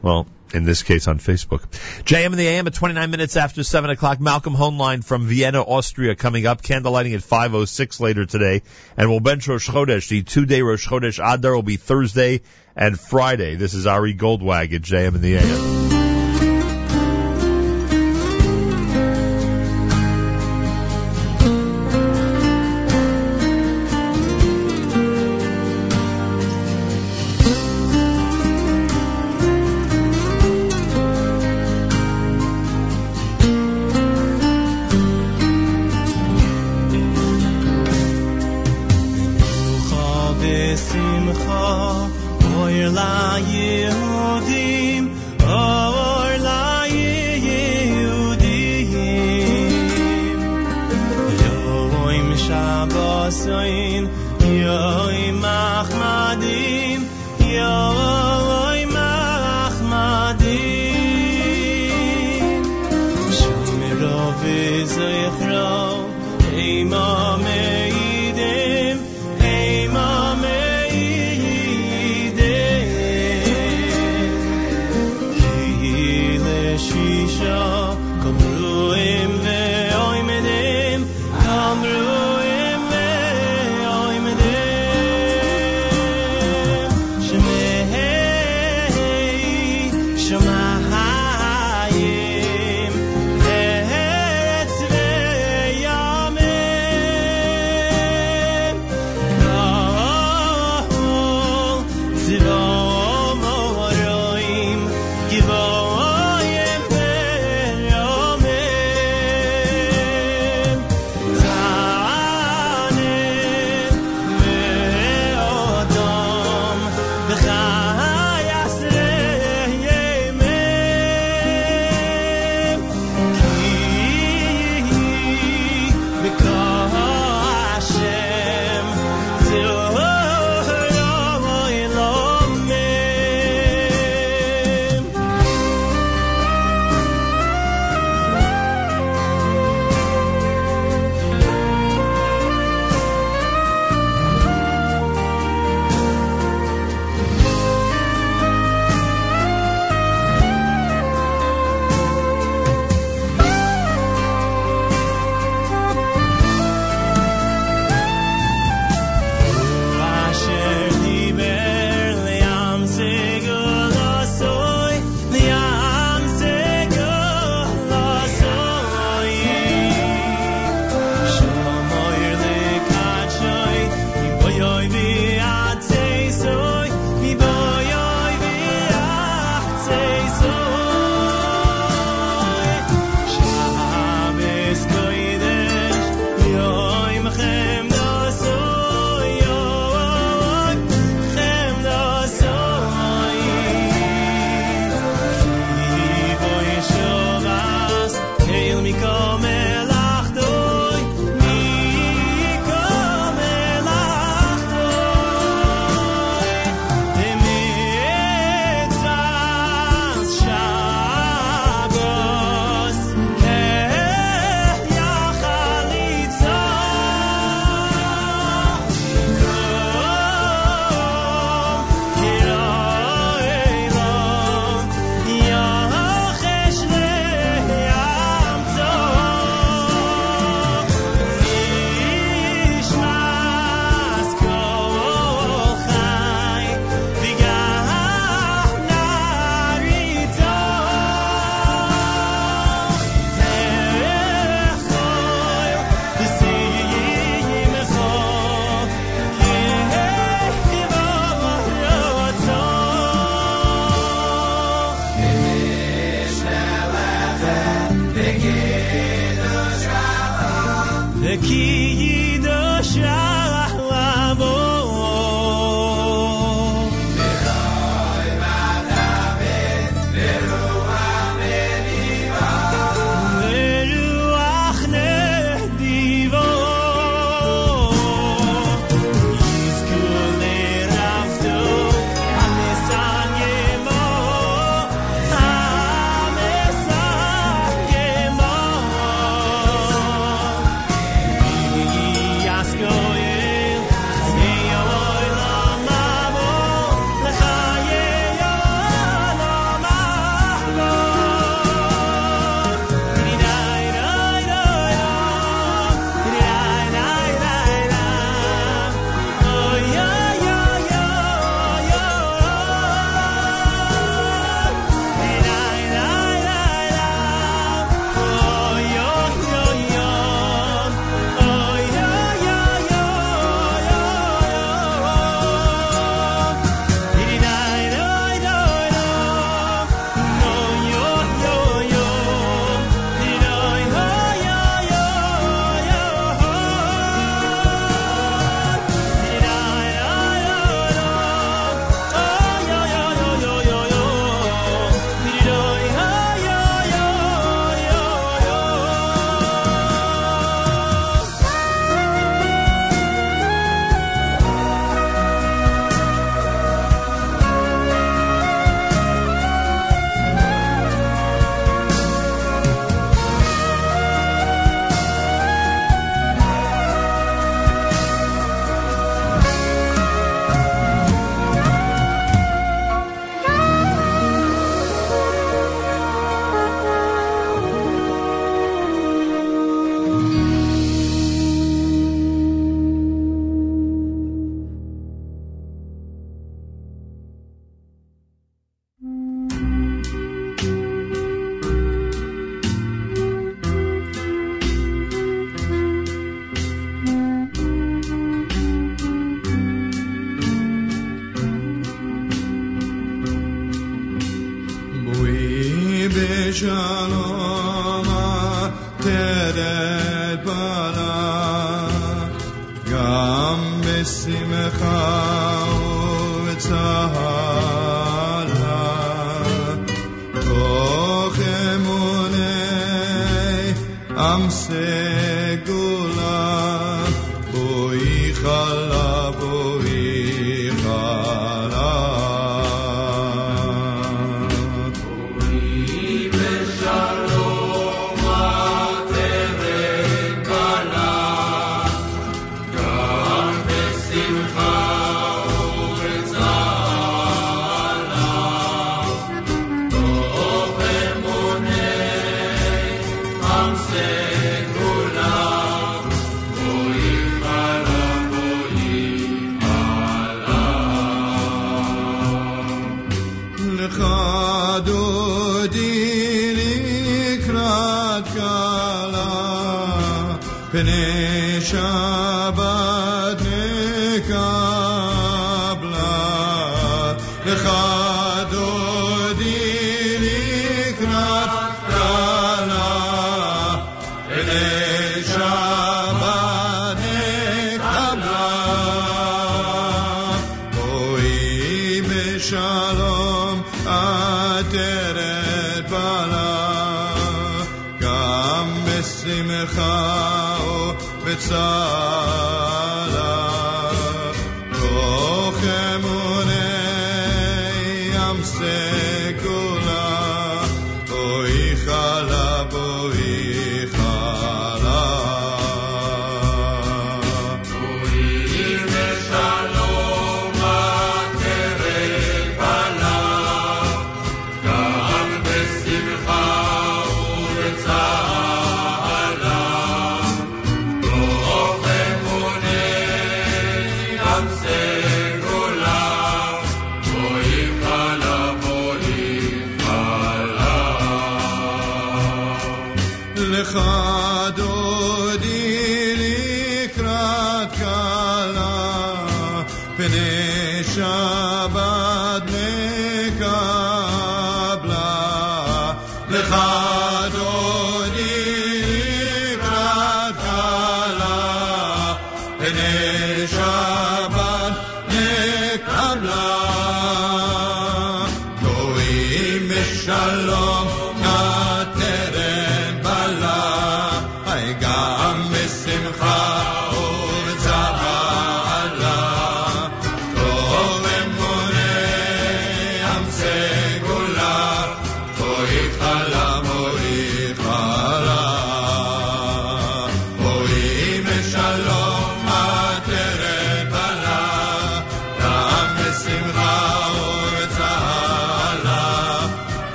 well, 0.00 0.26
in 0.54 0.64
this 0.64 0.82
case 0.82 1.08
on 1.08 1.18
Facebook. 1.18 1.62
JM 2.04 2.26
in 2.26 2.36
the 2.36 2.46
AM 2.46 2.66
at 2.66 2.74
29 2.74 3.10
minutes 3.10 3.36
after 3.36 3.62
7 3.62 3.90
o'clock. 3.90 4.20
Malcolm 4.20 4.54
Hoenlein 4.54 5.04
from 5.04 5.26
Vienna, 5.26 5.62
Austria 5.62 6.14
coming 6.14 6.46
up. 6.46 6.62
Candlelighting 6.62 7.14
at 7.14 7.20
5.06 7.20 8.00
later 8.00 8.26
today. 8.26 8.62
And 8.96 9.10
we'll 9.10 9.20
bench 9.20 9.46
Rosh 9.48 9.68
Chodesh. 9.68 10.08
The 10.08 10.22
two-day 10.22 10.62
Rosh 10.62 10.86
Chodesh 10.86 11.18
Adar 11.18 11.54
will 11.54 11.62
be 11.62 11.76
Thursday 11.76 12.42
and 12.76 12.98
Friday. 12.98 13.56
This 13.56 13.74
is 13.74 13.86
Ari 13.86 14.14
Goldwag 14.14 14.74
at 14.74 14.82
JM 14.82 15.14
in 15.14 15.20
the 15.20 15.36
AM. 15.36 15.91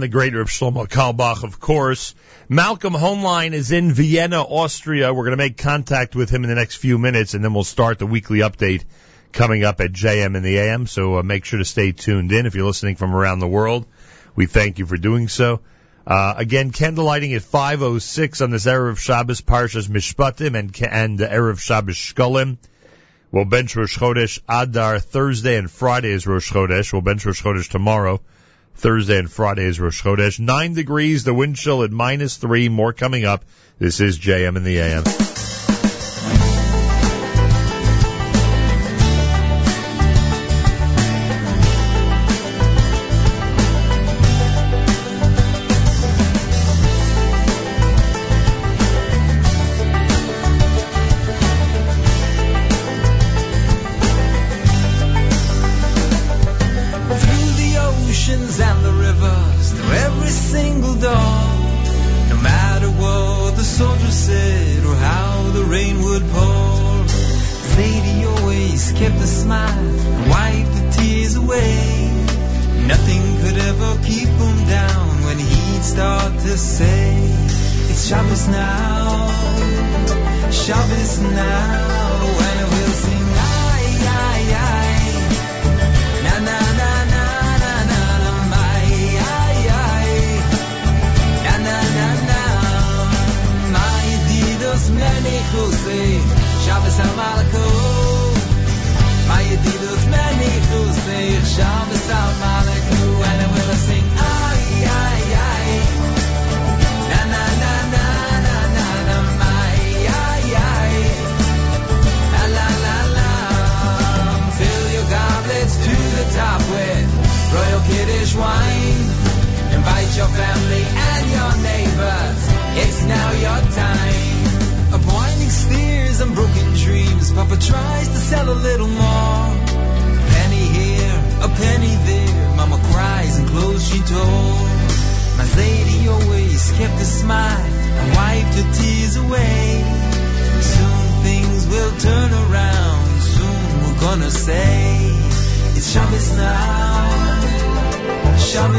the 0.00 0.08
greater 0.08 0.40
of 0.40 0.48
Shlomo 0.48 0.88
Carlebach, 0.88 1.44
of 1.44 1.60
course. 1.60 2.14
Malcolm 2.48 2.94
Hoenlein 2.94 3.52
is 3.52 3.70
in 3.70 3.92
Vienna, 3.92 4.42
Austria. 4.42 5.14
We're 5.14 5.24
going 5.24 5.36
to 5.38 5.44
make 5.44 5.56
contact 5.56 6.16
with 6.16 6.30
him 6.30 6.42
in 6.42 6.50
the 6.50 6.56
next 6.56 6.76
few 6.76 6.98
minutes, 6.98 7.34
and 7.34 7.44
then 7.44 7.54
we'll 7.54 7.64
start 7.64 7.98
the 7.98 8.06
weekly 8.06 8.40
update 8.40 8.84
coming 9.32 9.64
up 9.64 9.80
at 9.80 9.92
JM 9.92 10.36
in 10.36 10.42
the 10.42 10.58
AM. 10.58 10.86
So 10.86 11.18
uh, 11.18 11.22
make 11.22 11.44
sure 11.44 11.58
to 11.58 11.64
stay 11.64 11.92
tuned 11.92 12.32
in. 12.32 12.46
If 12.46 12.54
you're 12.54 12.66
listening 12.66 12.96
from 12.96 13.14
around 13.14 13.38
the 13.38 13.48
world, 13.48 13.86
we 14.34 14.46
thank 14.46 14.78
you 14.78 14.86
for 14.86 14.96
doing 14.96 15.28
so. 15.28 15.60
Uh, 16.06 16.34
again, 16.36 16.72
candlelighting 16.72 17.36
at 17.36 17.42
5.06 17.42 18.42
on 18.42 18.50
this 18.50 18.66
Erev 18.66 18.98
Shabbos, 18.98 19.42
Parshas 19.42 19.88
Mishpatim, 19.88 20.58
and, 20.58 20.76
and 20.82 21.18
the 21.18 21.26
Erev 21.26 21.60
Shabbos 21.60 21.94
Shkolim. 21.94 22.58
We'll 23.32 23.44
bench 23.44 23.76
Rosh 23.76 23.96
Chodesh 23.96 24.40
Adar 24.48 24.98
Thursday 24.98 25.56
and 25.56 25.70
Friday 25.70 26.10
is 26.10 26.26
Rosh 26.26 26.50
Chodesh. 26.50 26.92
We'll 26.92 27.02
bench 27.02 27.24
Rosh 27.24 27.40
Chodesh 27.40 27.68
tomorrow. 27.68 28.20
Thursday 28.80 29.18
and 29.18 29.30
Friday 29.30 29.64
is 29.64 29.78
Rosh 29.78 30.02
Chodesh. 30.02 30.40
Nine 30.40 30.72
degrees, 30.72 31.24
the 31.24 31.34
wind 31.34 31.56
chill 31.56 31.82
at 31.82 31.90
minus 31.90 32.38
three. 32.38 32.70
More 32.70 32.94
coming 32.94 33.26
up. 33.26 33.44
This 33.78 34.00
is 34.00 34.18
JM 34.18 34.56
in 34.56 34.64
the 34.64 34.78
AM. 34.78 35.29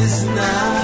Is 0.01 0.23
now. 0.23 0.80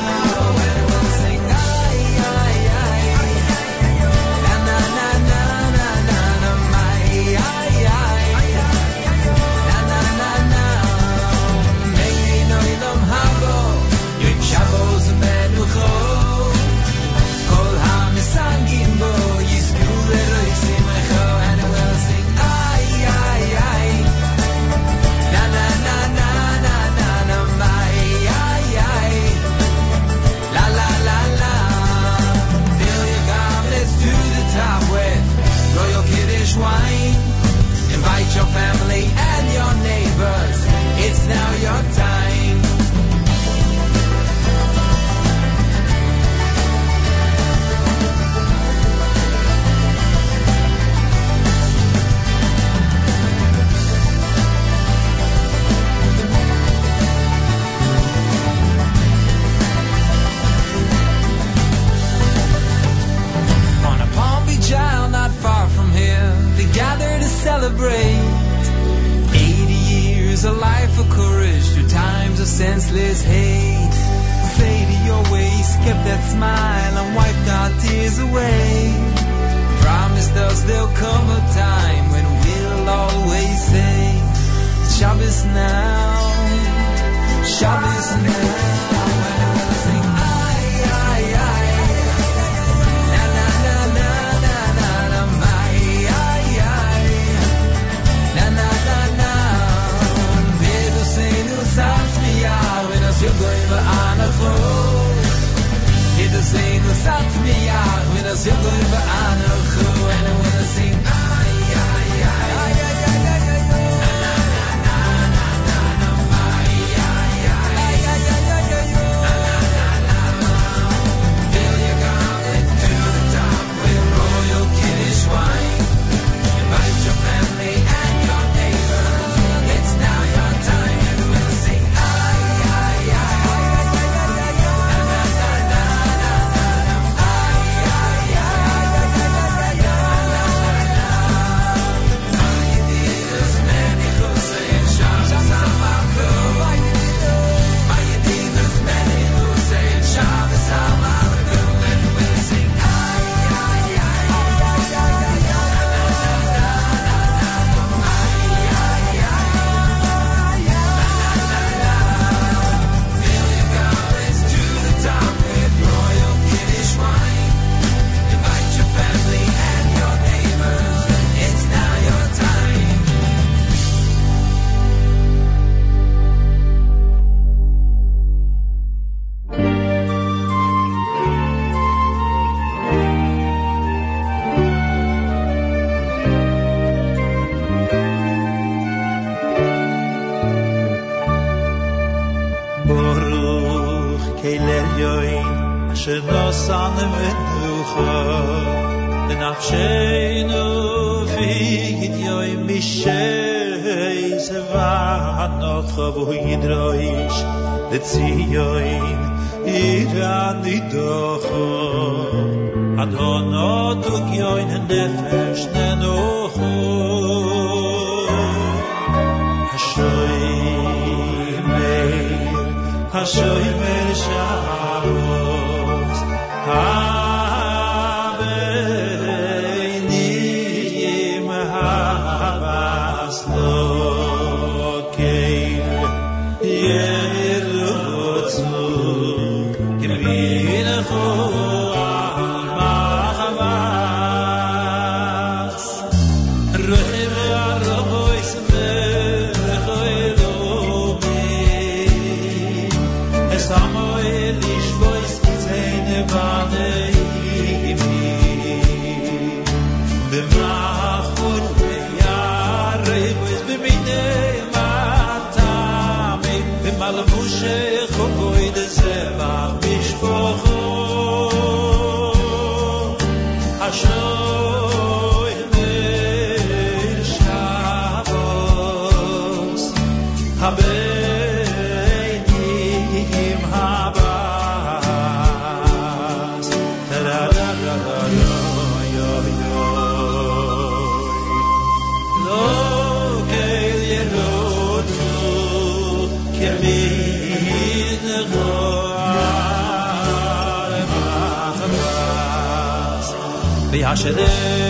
ויעשרם 303.98 304.87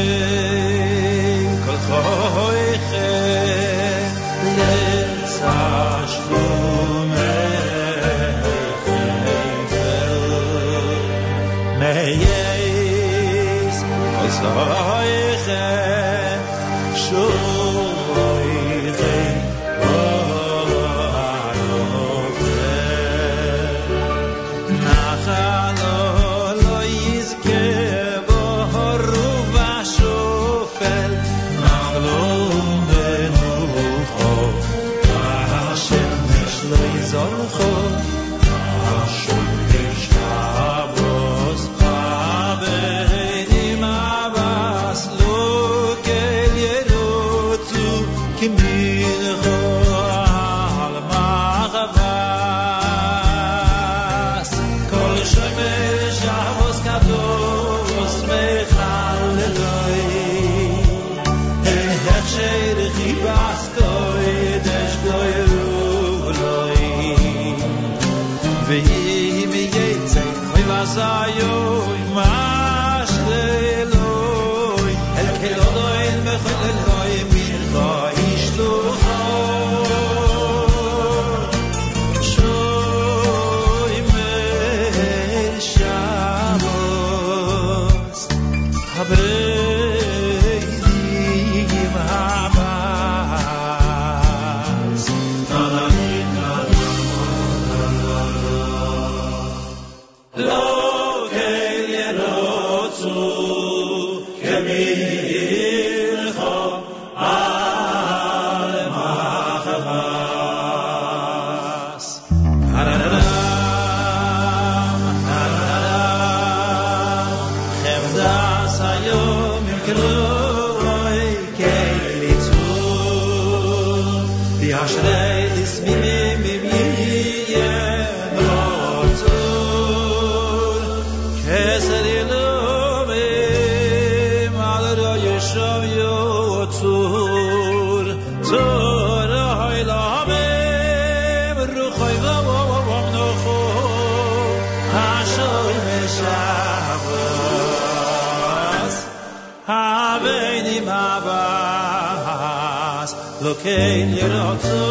kein 153.64 154.10
yerotsu 154.20 154.84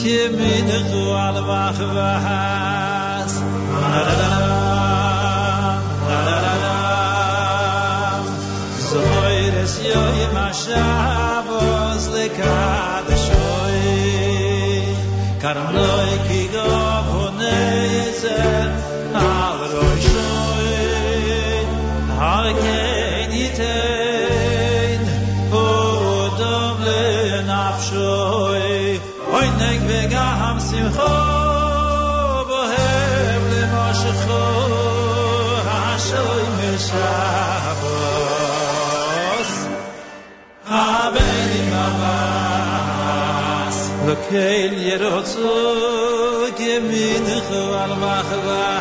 ki 0.00 0.16
mit 0.36 0.70
zu 0.90 1.04
al 1.26 1.36
vach 1.48 1.80
vas 1.96 3.32
la 3.82 4.02
la 4.20 4.32
la 6.08 6.18
la 6.28 6.54
la 6.64 6.78
es 9.62 9.74
yo 9.88 10.02
im 10.24 10.36
shavos 10.62 12.02
le 12.14 12.26
kad 12.38 13.08
shoy 13.24 13.80
ki 16.26 16.39
kein 44.30 44.72
jerozo 44.86 45.54
gemin 46.58 47.26
khval 47.48 47.92
mahval 48.02 48.79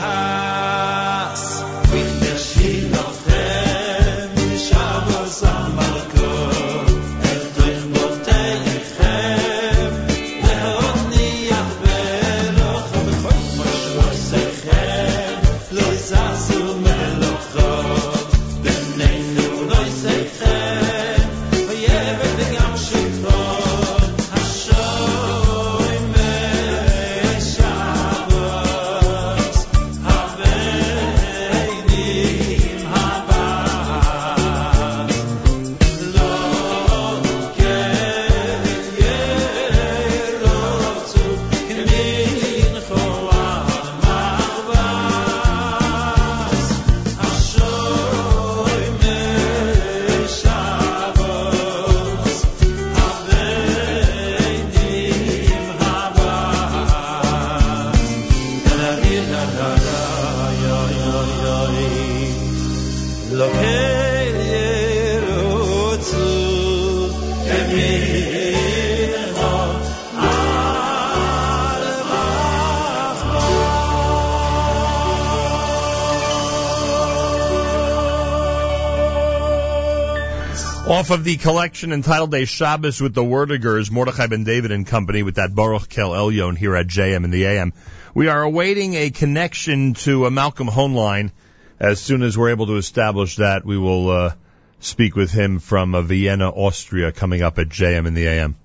Of 81.10 81.24
the 81.24 81.38
collection 81.38 81.92
entitled 81.92 82.36
A 82.36 82.46
Shabbos 82.46 83.02
with 83.02 83.16
the 83.16 83.24
Wordegers, 83.24 83.90
Mordechai 83.90 84.28
Ben 84.28 84.44
David 84.44 84.72
and 84.72 84.86
Company 84.86 85.24
with 85.24 85.36
that 85.36 85.56
Baruch 85.56 85.90
Kel 85.90 86.12
Elyon 86.12 86.56
here 86.56 86.76
at 86.76 86.86
JM 86.86 87.24
in 87.24 87.32
the 87.32 87.46
AM. 87.46 87.74
We 88.14 88.28
are 88.28 88.44
awaiting 88.44 88.94
a 88.94 89.10
connection 89.10 89.96
to 90.06 90.28
a 90.28 90.32
Malcolm 90.32 90.68
Hoenlein. 90.68 91.32
As 91.80 92.00
soon 92.00 92.22
as 92.22 92.38
we're 92.38 92.52
able 92.52 92.68
to 92.68 92.76
establish 92.76 93.38
that, 93.38 93.66
we 93.66 93.76
will 93.76 94.12
uh, 94.12 94.34
speak 94.82 95.16
with 95.16 95.32
him 95.32 95.58
from 95.58 95.96
uh, 95.96 96.04
Vienna, 96.04 96.48
Austria, 96.48 97.12
coming 97.12 97.42
up 97.42 97.58
at 97.58 97.70
JM 97.70 98.06
in 98.06 98.14
the 98.14 98.28
AM. 98.28 98.56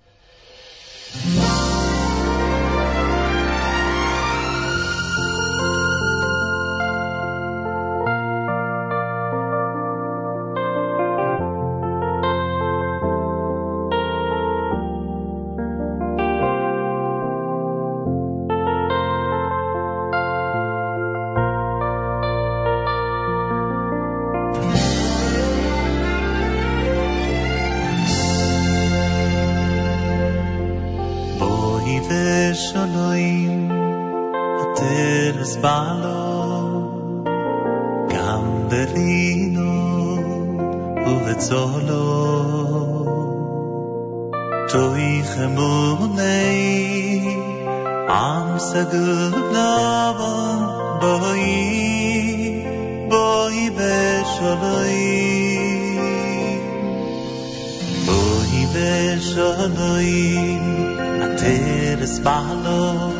הטרס 35.63 35.63
בעלו, 35.63 37.23
גם 38.09 38.67
בלינו 38.69 40.17
ובצולו. 41.07 42.43
תוי 44.69 45.21
חמוני, 45.23 46.39
עם 48.09 48.59
סגור 48.59 49.39
לבן, 49.51 50.63
בואי, 51.01 52.63
בואי 53.09 53.69
ושלוים. 53.75 54.99
בואי 58.05 58.65
ושלוים, 58.73 60.59
teres 61.39 62.19
balo 62.19 63.12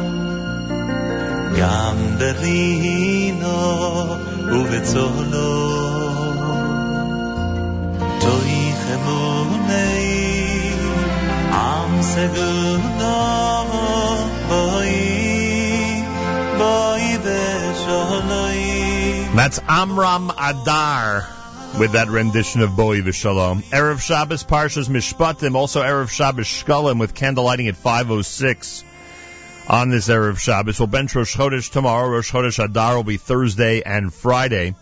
toy 8.24 8.56
khemunei 8.82 10.04
am 11.50 11.92
seguno 12.12 13.18
boy 14.50 14.94
boy 16.58 17.04
besholoi 17.24 18.64
That's 19.34 19.60
Amram 19.68 20.30
Adar 20.30 21.26
with 21.78 21.92
that 21.92 22.08
rendition 22.08 22.60
of 22.60 22.76
Boi 22.76 23.00
V'Shalom. 23.02 23.62
Erev 23.64 24.00
Shabbos 24.00 24.44
Parshas 24.44 24.88
Mishpatim, 24.88 25.56
also 25.56 25.82
Erev 25.82 26.08
Shabbos 26.08 26.46
Shkolim 26.46 27.00
with 27.00 27.14
candlelighting 27.14 27.68
at 27.68 27.74
5.06 27.74 28.84
on 29.68 29.88
this 29.88 30.08
Erev 30.08 30.38
Shabbos. 30.38 30.78
We'll 30.78 30.88
bench 30.88 31.14
Rosh 31.14 31.36
Chodesh 31.36 31.70
tomorrow. 31.70 32.08
Rosh 32.08 32.30
Chodesh 32.30 32.62
Adar 32.62 32.96
will 32.96 33.04
be 33.04 33.16
Thursday 33.16 33.82
and 33.82 34.12
Friday. 34.12 34.74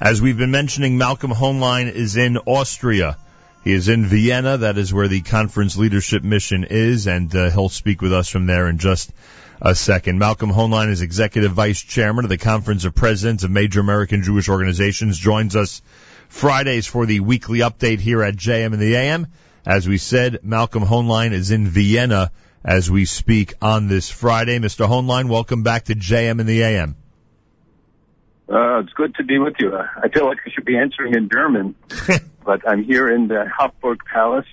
As 0.00 0.22
we've 0.22 0.38
been 0.38 0.50
mentioning, 0.50 0.96
Malcolm 0.96 1.30
Hoenlein 1.30 1.92
is 1.92 2.16
in 2.16 2.38
Austria. 2.38 3.18
He 3.62 3.72
is 3.72 3.88
in 3.88 4.06
Vienna. 4.06 4.58
That 4.58 4.78
is 4.78 4.94
where 4.94 5.08
the 5.08 5.20
conference 5.20 5.76
leadership 5.76 6.22
mission 6.22 6.64
is, 6.64 7.06
and 7.06 7.34
uh, 7.36 7.50
he'll 7.50 7.68
speak 7.68 8.00
with 8.00 8.14
us 8.14 8.30
from 8.30 8.46
there 8.46 8.66
in 8.68 8.78
just 8.78 9.12
a 9.60 9.74
second. 9.74 10.18
Malcolm 10.18 10.50
Hoenlein 10.50 10.88
is 10.88 11.02
executive 11.02 11.52
vice 11.52 11.82
chairman 11.82 12.24
of 12.24 12.30
the 12.30 12.38
Conference 12.38 12.86
of 12.86 12.94
Presidents 12.94 13.44
of 13.44 13.50
Major 13.50 13.80
American 13.80 14.22
Jewish 14.22 14.48
Organizations. 14.48 15.18
Joins 15.18 15.54
us 15.54 15.82
Fridays 16.30 16.86
for 16.86 17.04
the 17.04 17.20
weekly 17.20 17.58
update 17.58 17.98
here 17.98 18.22
at 18.22 18.36
JM 18.36 18.72
in 18.72 18.80
the 18.80 18.94
AM. 18.94 19.26
As 19.66 19.86
we 19.86 19.98
said, 19.98 20.38
Malcolm 20.42 20.82
Hoenlein 20.82 21.32
is 21.32 21.50
in 21.50 21.68
Vienna 21.68 22.30
as 22.64 22.90
we 22.90 23.04
speak 23.04 23.54
on 23.62 23.88
this 23.88 24.10
Friday. 24.10 24.58
Mr. 24.58 24.86
Hoenlein, 24.86 25.28
welcome 25.28 25.62
back 25.62 25.84
to 25.84 25.94
JM 25.94 26.40
in 26.40 26.46
the 26.46 26.62
AM. 26.62 26.96
Uh, 28.48 28.80
it's 28.80 28.92
good 28.94 29.14
to 29.14 29.24
be 29.24 29.38
with 29.38 29.54
you. 29.60 29.76
I 29.76 30.08
feel 30.08 30.26
like 30.26 30.38
I 30.44 30.50
should 30.50 30.64
be 30.64 30.76
answering 30.76 31.14
in 31.14 31.28
German, 31.28 31.76
but 32.44 32.68
I'm 32.68 32.82
here 32.82 33.08
in 33.08 33.28
the 33.28 33.46
Hofburg 33.46 33.98
Palace, 34.12 34.46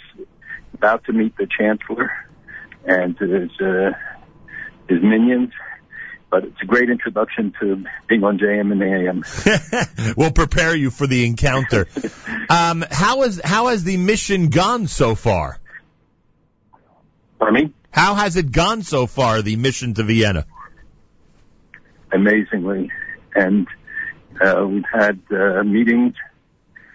about 0.76 1.06
to 1.06 1.14
meet 1.14 1.36
the 1.36 1.48
Chancellor 1.48 2.12
and 2.86 3.18
his 3.18 3.50
uh, 3.60 3.92
his 4.88 5.02
minions. 5.02 5.52
But 6.30 6.44
it's 6.44 6.62
a 6.62 6.66
great 6.66 6.90
introduction 6.90 7.54
to 7.62 7.86
being 8.08 8.24
on 8.24 8.38
JM 8.38 8.72
and 8.72 8.82
the 8.82 9.86
AM. 10.06 10.14
we'll 10.18 10.34
prepare 10.34 10.76
you 10.76 10.92
for 10.92 11.08
the 11.08 11.26
encounter. 11.26 11.88
um, 12.50 12.84
how 12.92 13.22
has 13.22 13.42
how 13.44 13.68
has 13.68 13.84
the 13.84 13.98
mission 13.98 14.50
gone 14.50 14.88
so 14.88 15.16
far? 15.16 15.58
Pardon 17.40 17.64
me? 17.64 17.74
How 17.98 18.14
has 18.14 18.36
it 18.36 18.52
gone 18.52 18.84
so 18.84 19.08
far? 19.08 19.42
The 19.42 19.56
mission 19.56 19.96
to 19.96 20.04
Vienna. 20.04 20.46
Amazingly, 22.12 22.92
and 23.34 23.66
uh, 24.40 24.68
we've 24.68 24.86
had 24.94 25.20
uh, 25.32 25.64
meetings 25.64 26.14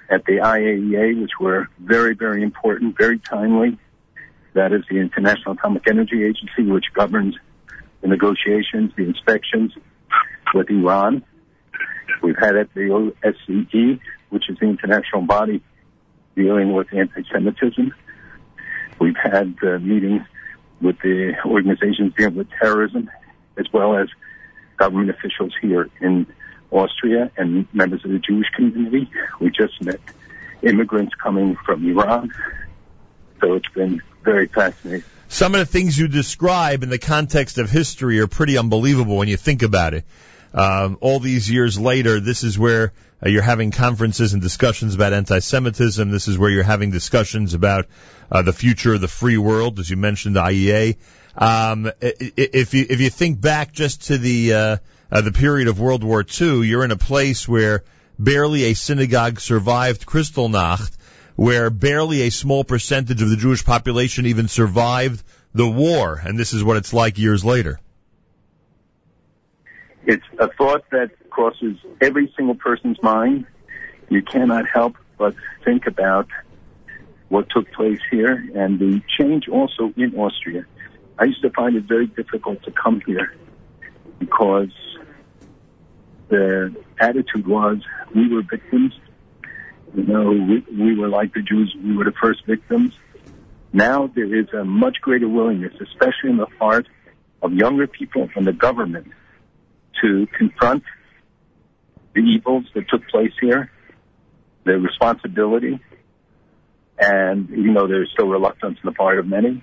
at 0.08 0.24
the 0.26 0.34
IAEA, 0.34 1.20
which 1.20 1.32
were 1.40 1.66
very, 1.80 2.14
very 2.14 2.44
important, 2.44 2.96
very 2.96 3.18
timely. 3.18 3.78
That 4.54 4.72
is 4.72 4.84
the 4.88 4.98
International 4.98 5.54
Atomic 5.54 5.88
Energy 5.88 6.22
Agency, 6.22 6.70
which 6.70 6.86
governs 6.94 7.34
the 8.00 8.06
negotiations, 8.06 8.92
the 8.96 9.02
inspections 9.02 9.72
with 10.54 10.70
Iran. 10.70 11.24
We've 12.22 12.38
had 12.38 12.54
at 12.54 12.72
the 12.74 13.12
OSCE, 13.24 13.98
which 14.30 14.48
is 14.48 14.56
the 14.60 14.66
international 14.66 15.22
body 15.22 15.64
dealing 16.36 16.72
with 16.74 16.94
anti-Semitism. 16.94 17.92
We've 19.00 19.16
had 19.20 19.56
uh, 19.64 19.80
meetings 19.80 20.22
with 20.82 20.98
the 21.00 21.34
organizations 21.46 22.12
dealing 22.16 22.36
with 22.36 22.48
terrorism, 22.60 23.10
as 23.56 23.66
well 23.72 23.96
as 23.96 24.08
government 24.76 25.10
officials 25.10 25.54
here 25.60 25.88
in 26.00 26.26
Austria 26.70 27.30
and 27.36 27.66
members 27.72 28.04
of 28.04 28.10
the 28.10 28.18
Jewish 28.18 28.48
community. 28.56 29.10
We 29.40 29.50
just 29.50 29.80
met 29.82 30.00
immigrants 30.62 31.14
coming 31.22 31.56
from 31.64 31.88
Iran. 31.88 32.32
So 33.40 33.54
it's 33.54 33.68
been 33.68 34.00
very 34.22 34.48
fascinating. 34.48 35.04
Some 35.28 35.54
of 35.54 35.60
the 35.60 35.66
things 35.66 35.98
you 35.98 36.08
describe 36.08 36.82
in 36.82 36.90
the 36.90 36.98
context 36.98 37.58
of 37.58 37.70
history 37.70 38.20
are 38.20 38.26
pretty 38.26 38.58
unbelievable 38.58 39.16
when 39.16 39.28
you 39.28 39.36
think 39.36 39.62
about 39.62 39.94
it. 39.94 40.04
Um, 40.54 40.98
all 41.00 41.18
these 41.20 41.50
years 41.50 41.78
later, 41.78 42.20
this 42.20 42.44
is 42.44 42.58
where 42.58 42.92
uh, 43.24 43.28
you're 43.30 43.40
having 43.42 43.70
conferences 43.70 44.34
and 44.34 44.42
discussions 44.42 44.94
about 44.94 45.14
anti-Semitism. 45.14 46.10
This 46.10 46.28
is 46.28 46.36
where 46.36 46.50
you're 46.50 46.62
having 46.62 46.90
discussions 46.90 47.54
about 47.54 47.86
uh, 48.32 48.40
the 48.40 48.52
future 48.52 48.94
of 48.94 49.00
the 49.00 49.08
free 49.08 49.36
world, 49.36 49.78
as 49.78 49.90
you 49.90 49.96
mentioned, 49.96 50.36
the 50.36 50.40
IEA. 50.40 50.96
Um, 51.36 51.90
if 52.00 52.72
you 52.72 52.86
if 52.88 53.00
you 53.00 53.10
think 53.10 53.40
back 53.40 53.72
just 53.72 54.06
to 54.06 54.18
the 54.18 54.54
uh, 54.54 54.76
uh, 55.10 55.20
the 55.20 55.32
period 55.32 55.68
of 55.68 55.78
World 55.78 56.02
War 56.02 56.24
II, 56.24 56.66
you're 56.66 56.84
in 56.84 56.90
a 56.90 56.96
place 56.96 57.46
where 57.46 57.84
barely 58.18 58.64
a 58.64 58.74
synagogue 58.74 59.38
survived 59.38 60.06
Kristallnacht, 60.06 60.96
where 61.36 61.68
barely 61.68 62.22
a 62.22 62.30
small 62.30 62.64
percentage 62.64 63.20
of 63.20 63.28
the 63.28 63.36
Jewish 63.36 63.64
population 63.64 64.26
even 64.26 64.48
survived 64.48 65.22
the 65.54 65.68
war, 65.68 66.20
and 66.24 66.38
this 66.38 66.54
is 66.54 66.64
what 66.64 66.78
it's 66.78 66.94
like 66.94 67.18
years 67.18 67.44
later. 67.44 67.78
It's 70.06 70.24
a 70.38 70.48
thought 70.48 70.88
that 70.90 71.10
crosses 71.28 71.76
every 72.00 72.32
single 72.34 72.54
person's 72.54 73.00
mind. 73.02 73.46
You 74.08 74.22
cannot 74.22 74.66
help 74.66 74.96
but 75.18 75.34
think 75.64 75.86
about 75.86 76.28
what 77.32 77.48
took 77.48 77.72
place 77.72 77.98
here 78.10 78.46
and 78.54 78.78
the 78.78 79.00
change 79.18 79.48
also 79.48 79.90
in 79.96 80.14
Austria. 80.14 80.66
I 81.18 81.24
used 81.24 81.40
to 81.40 81.48
find 81.48 81.74
it 81.76 81.84
very 81.84 82.06
difficult 82.06 82.62
to 82.64 82.70
come 82.70 83.00
here 83.06 83.34
because 84.18 84.68
the 86.28 86.76
attitude 87.00 87.46
was 87.46 87.78
we 88.14 88.28
were 88.28 88.42
victims. 88.42 88.92
You 89.94 90.02
know, 90.02 90.30
we, 90.30 90.62
we 90.78 90.94
were 90.94 91.08
like 91.08 91.32
the 91.32 91.40
Jews, 91.40 91.74
we 91.82 91.96
were 91.96 92.04
the 92.04 92.12
first 92.20 92.44
victims. 92.44 92.92
Now 93.72 94.08
there 94.14 94.34
is 94.38 94.48
a 94.52 94.66
much 94.66 94.98
greater 95.00 95.28
willingness, 95.28 95.72
especially 95.80 96.28
in 96.28 96.36
the 96.36 96.48
heart 96.58 96.86
of 97.40 97.54
younger 97.54 97.86
people 97.86 98.28
and 98.36 98.46
the 98.46 98.52
government, 98.52 99.10
to 100.02 100.26
confront 100.36 100.82
the 102.14 102.20
evils 102.20 102.66
that 102.74 102.90
took 102.90 103.08
place 103.08 103.32
here, 103.40 103.70
the 104.64 104.78
responsibility, 104.78 105.80
and 107.02 107.50
even 107.50 107.74
though 107.74 107.88
there's 107.88 108.10
still 108.12 108.28
reluctance 108.28 108.78
on 108.84 108.92
the 108.92 108.92
part 108.92 109.18
of 109.18 109.26
many, 109.26 109.62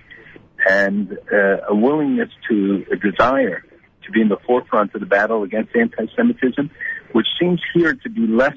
and 0.68 1.16
uh, 1.32 1.56
a 1.68 1.74
willingness 1.74 2.28
to, 2.48 2.84
a 2.92 2.96
desire 2.96 3.64
to 4.04 4.10
be 4.12 4.20
in 4.20 4.28
the 4.28 4.36
forefront 4.46 4.94
of 4.94 5.00
the 5.00 5.06
battle 5.06 5.42
against 5.42 5.74
anti-Semitism, 5.74 6.70
which 7.12 7.26
seems 7.40 7.60
here 7.74 7.94
to 7.94 8.10
be 8.10 8.26
less 8.26 8.56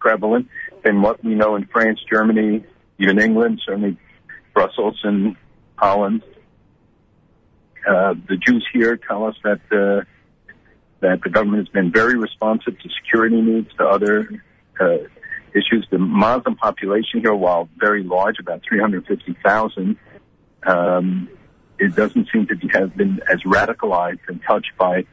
prevalent 0.00 0.48
than 0.84 1.00
what 1.00 1.22
we 1.24 1.34
know 1.34 1.54
in 1.54 1.66
France, 1.66 2.00
Germany, 2.10 2.64
even 2.98 3.20
England, 3.20 3.60
certainly 3.64 3.96
Brussels 4.52 5.00
and 5.04 5.36
Holland. 5.76 6.22
Uh, 7.88 8.14
the 8.28 8.36
Jews 8.36 8.66
here 8.72 8.96
tell 8.96 9.26
us 9.26 9.36
that 9.44 9.60
uh, 9.70 10.04
that 11.00 11.20
the 11.22 11.30
government 11.30 11.66
has 11.66 11.68
been 11.68 11.92
very 11.92 12.16
responsive 12.16 12.78
to 12.78 12.88
security 13.02 13.40
needs, 13.40 13.68
to 13.76 13.84
other 13.84 14.42
uh, 14.80 14.96
issues. 15.54 15.86
The 15.90 15.98
Muslim 15.98 16.56
population 16.56 17.20
here, 17.20 17.34
while 17.34 17.68
very 17.78 18.02
large, 18.02 18.38
about 18.38 18.62
350,000, 18.68 19.96
um, 20.66 21.28
it 21.78 21.94
doesn't 21.94 22.28
seem 22.32 22.46
to 22.46 22.56
be, 22.56 22.68
have 22.68 22.96
been 22.96 23.20
as 23.30 23.42
radicalized 23.42 24.20
and 24.28 24.40
touched 24.46 24.72
by 24.78 25.04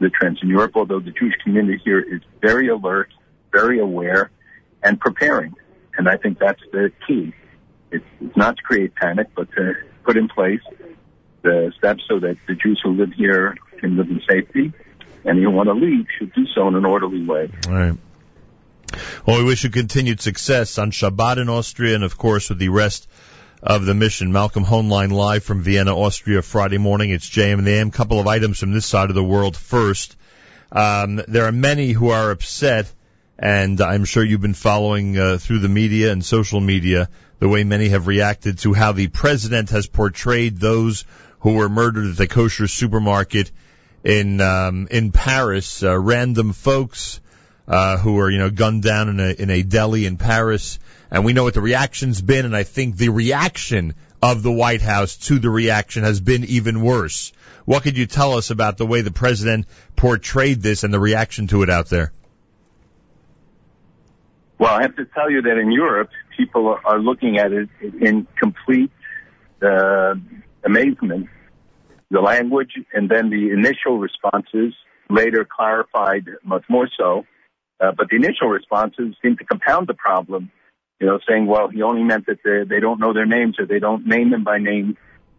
the 0.00 0.10
trends 0.10 0.38
in 0.42 0.48
Europe, 0.48 0.72
although 0.74 1.00
the 1.00 1.10
Jewish 1.10 1.34
community 1.42 1.80
here 1.84 2.00
is 2.00 2.20
very 2.40 2.68
alert, 2.68 3.10
very 3.52 3.80
aware, 3.80 4.30
and 4.82 4.98
preparing. 5.00 5.54
And 5.96 6.08
I 6.08 6.16
think 6.16 6.38
that's 6.38 6.62
the 6.72 6.92
key. 7.06 7.32
It's, 7.90 8.04
it's 8.20 8.36
not 8.36 8.56
to 8.56 8.62
create 8.62 8.94
panic, 8.94 9.28
but 9.34 9.50
to 9.52 9.74
put 10.04 10.16
in 10.16 10.28
place 10.28 10.60
the 11.42 11.72
steps 11.78 12.02
so 12.08 12.18
that 12.20 12.36
the 12.46 12.54
Jews 12.54 12.80
who 12.82 12.92
live 12.92 13.12
here 13.12 13.56
can 13.78 13.96
live 13.96 14.08
in 14.08 14.20
safety, 14.28 14.72
and 15.24 15.38
who 15.38 15.50
want 15.50 15.68
to 15.68 15.74
leave 15.74 16.06
should 16.18 16.32
do 16.32 16.46
so 16.54 16.68
in 16.68 16.74
an 16.74 16.84
orderly 16.84 17.24
way. 17.24 17.50
All 17.68 17.74
right. 17.74 17.98
Well, 19.26 19.38
we 19.38 19.44
wish 19.44 19.64
you 19.64 19.70
continued 19.70 20.20
success 20.20 20.78
on 20.78 20.90
Shabbat 20.90 21.38
in 21.38 21.48
Austria 21.48 21.94
and, 21.94 22.04
of 22.04 22.16
course, 22.16 22.48
with 22.48 22.58
the 22.58 22.70
rest 22.70 23.08
of 23.62 23.84
the 23.84 23.94
mission. 23.94 24.32
Malcolm 24.32 24.64
Hoenlein 24.64 25.10
live 25.10 25.44
from 25.44 25.62
Vienna, 25.62 25.96
Austria, 25.96 26.42
Friday 26.42 26.78
morning. 26.78 27.10
It's 27.10 27.28
JM 27.28 27.58
and 27.58 27.66
the 27.66 27.72
AM. 27.72 27.90
Couple 27.90 28.20
of 28.20 28.26
items 28.26 28.58
from 28.58 28.72
this 28.72 28.86
side 28.86 29.10
of 29.10 29.14
the 29.14 29.24
world 29.24 29.56
first. 29.56 30.16
Um, 30.70 31.20
there 31.28 31.44
are 31.44 31.52
many 31.52 31.92
who 31.92 32.10
are 32.10 32.30
upset, 32.30 32.90
and 33.38 33.80
I'm 33.80 34.04
sure 34.04 34.24
you've 34.24 34.40
been 34.40 34.54
following 34.54 35.18
uh, 35.18 35.38
through 35.38 35.60
the 35.60 35.68
media 35.68 36.12
and 36.12 36.24
social 36.24 36.60
media 36.60 37.08
the 37.38 37.48
way 37.48 37.64
many 37.64 37.88
have 37.90 38.06
reacted 38.06 38.58
to 38.58 38.72
how 38.72 38.92
the 38.92 39.08
president 39.08 39.70
has 39.70 39.86
portrayed 39.86 40.58
those 40.58 41.04
who 41.40 41.54
were 41.54 41.68
murdered 41.68 42.10
at 42.10 42.16
the 42.16 42.26
kosher 42.26 42.66
supermarket 42.66 43.50
in 44.02 44.40
um, 44.40 44.88
in 44.90 45.12
Paris. 45.12 45.82
Uh, 45.82 45.98
random 45.98 46.52
folks 46.52 47.20
uh, 47.68 47.98
who 47.98 48.14
were 48.14 48.30
you 48.30 48.38
know 48.38 48.50
gunned 48.50 48.82
down 48.82 49.08
in 49.08 49.20
a 49.20 49.30
in 49.30 49.50
a 49.50 49.62
deli 49.62 50.06
in 50.06 50.16
Paris, 50.16 50.78
and 51.10 51.24
we 51.24 51.34
know 51.34 51.44
what 51.44 51.54
the 51.54 51.60
reaction's 51.60 52.20
been. 52.20 52.46
And 52.46 52.56
I 52.56 52.62
think 52.62 52.96
the 52.96 53.10
reaction 53.10 53.94
of 54.22 54.42
the 54.42 54.50
White 54.50 54.82
House 54.82 55.16
to 55.28 55.38
the 55.38 55.50
reaction 55.50 56.02
has 56.02 56.20
been 56.20 56.44
even 56.44 56.80
worse. 56.80 57.32
What 57.66 57.82
could 57.82 57.98
you 57.98 58.06
tell 58.06 58.32
us 58.32 58.50
about 58.50 58.78
the 58.78 58.86
way 58.86 59.02
the 59.02 59.12
president 59.12 59.66
portrayed 59.94 60.62
this 60.62 60.82
and 60.82 60.92
the 60.92 60.98
reaction 60.98 61.46
to 61.48 61.62
it 61.62 61.70
out 61.70 61.88
there? 61.90 62.12
Well, 64.58 64.74
I 64.74 64.82
have 64.82 64.96
to 64.96 65.04
tell 65.04 65.30
you 65.30 65.42
that 65.42 65.58
in 65.58 65.70
Europe, 65.70 66.10
people 66.36 66.76
are, 66.84 66.98
looking 66.98 67.38
at 67.38 67.52
it 67.52 67.68
in 67.80 68.26
complete 68.40 68.90
uh, 69.62 70.14
amazement. 70.64 71.28
The 72.10 72.20
language 72.20 72.72
and 72.92 73.08
then 73.08 73.30
the 73.30 73.50
initial 73.50 73.98
responses 73.98 74.74
later 75.10 75.44
clarified 75.44 76.24
much 76.42 76.64
more 76.68 76.88
so. 76.98 77.24
Uh, 77.80 77.92
but 77.96 78.08
the 78.08 78.16
initial 78.16 78.48
responses 78.48 79.14
seem 79.22 79.36
to 79.36 79.44
compound 79.44 79.86
the 79.86 79.94
problem, 79.94 80.50
you 81.00 81.06
know, 81.06 81.18
saying, 81.28 81.46
well, 81.46 81.68
he 81.68 81.82
only 81.82 82.02
meant 82.02 82.26
that 82.26 82.38
they, 82.44 82.64
they 82.64 82.80
don't 82.80 82.98
know 82.98 83.12
their 83.12 83.26
names 83.26 83.56
or 83.58 83.66
they 83.66 83.78
don't 83.78 84.06
name 84.06 84.30
them 84.30 84.44
by 84.44 84.58
name. 84.58 84.96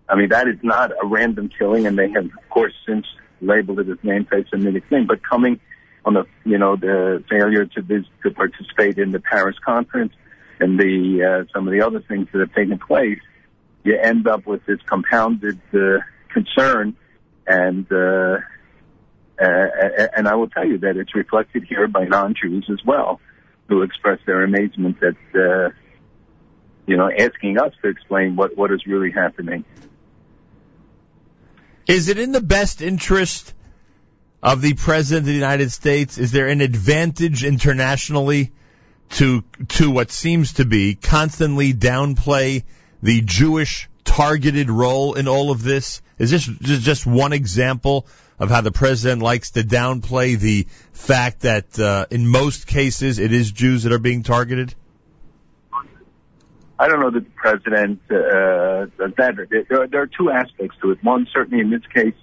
I 0.08 0.16
mean, 0.16 0.30
that 0.30 0.48
is 0.48 0.58
not 0.64 0.92
a 0.92 1.06
random 1.06 1.50
killing, 1.50 1.86
and 1.86 1.98
they 1.98 2.10
have, 2.12 2.26
of 2.26 2.50
course, 2.50 2.74
since 2.88 3.06
labeled 3.42 3.80
it 3.80 3.90
as 3.90 3.98
name 4.04 4.26
anti-Semitic 4.32 4.88
thing. 4.90 5.06
But 5.06 5.22
coming 5.22 5.60
on 6.06 6.14
the, 6.14 6.26
you 6.46 6.58
know, 6.58 6.76
the 6.76 7.24
failure 7.30 7.66
to 7.66 7.82
to 7.82 8.32
participate 8.32 8.98
in 8.98 9.12
the 9.12 9.20
Paris 9.20 9.58
conference 9.64 10.14
and 10.60 10.80
the 10.80 11.46
uh, 11.46 11.54
some 11.54 11.68
of 11.68 11.74
the 11.74 11.86
other 11.86 12.00
things 12.00 12.28
that 12.32 12.40
have 12.40 12.54
taken 12.54 12.80
place, 12.80 13.20
you 13.84 13.98
end 13.98 14.28
up 14.28 14.46
with 14.46 14.66
this 14.66 14.80
compounded 14.86 15.60
uh, 15.74 16.00
concern, 16.34 16.96
and 17.48 17.92
uh, 17.92 18.38
uh, 19.42 20.08
and 20.16 20.28
I 20.28 20.36
will 20.36 20.50
tell 20.50 20.66
you 20.66 20.80
that 20.80 20.98
it's 20.98 21.16
reflected 21.16 21.64
here 21.64 21.88
by 21.88 22.06
non-Jews 22.06 22.66
as 22.70 22.80
well, 22.86 23.22
who 23.68 23.84
express 23.84 24.20
their 24.26 24.44
amazement 24.44 25.00
that, 25.00 25.16
uh, 25.34 25.70
you 26.86 26.98
know, 26.98 27.10
asking 27.10 27.58
us 27.60 27.74
to 27.82 27.90
explain 27.90 28.36
what 28.36 28.58
what 28.58 28.72
is 28.72 28.86
really 28.86 29.12
happening. 29.12 29.64
Is 31.88 32.10
it 32.10 32.20
in 32.20 32.32
the 32.32 32.42
best 32.42 32.82
interest 32.82 33.54
of 34.44 34.62
the 34.62 34.74
President 34.74 35.24
of 35.24 35.28
the 35.28 35.34
United 35.34 35.72
States? 35.72 36.18
Is 36.18 36.32
there 36.32 36.48
an 36.48 36.62
advantage 36.62 37.44
internationally 37.44 38.52
to 39.12 39.44
to 39.70 39.90
what 39.90 40.12
seems 40.12 40.54
to 40.54 40.66
be 40.66 40.96
constantly 40.96 41.74
downplay 41.74 42.64
the 43.02 43.22
Jewish 43.22 43.90
targeted 44.04 44.70
role 44.70 45.14
in 45.14 45.28
all 45.28 45.52
of 45.52 45.64
this? 45.64 46.02
Is 46.18 46.32
this 46.32 46.46
just 46.46 47.06
one 47.06 47.34
example 47.34 48.06
of 48.40 48.50
how 48.50 48.62
the 48.62 48.72
president 48.72 49.22
likes 49.22 49.52
to 49.52 49.64
downplay 49.64 50.38
the 50.40 50.66
fact 50.94 51.42
that 51.42 51.78
uh, 51.78 52.06
in 52.10 52.28
most 52.28 52.68
cases 52.68 53.20
it 53.20 53.34
is 53.34 53.52
Jews 53.52 53.84
that 53.84 53.92
are 53.92 54.00
being 54.00 54.24
targeted? 54.24 54.74
I 56.80 56.88
don't 56.88 57.02
know 57.02 57.12
that 57.12 57.26
the 57.26 57.32
president 57.36 58.00
uh, 58.10 58.88
that. 59.18 59.48
There, 59.70 59.88
there 59.88 60.02
are 60.02 60.08
two 60.08 60.32
aspects 60.32 60.78
to 60.82 60.92
it. 60.92 61.04
One, 61.04 61.28
certainly 61.34 61.60
in 61.60 61.70
this 61.70 61.86
case, 61.94 62.16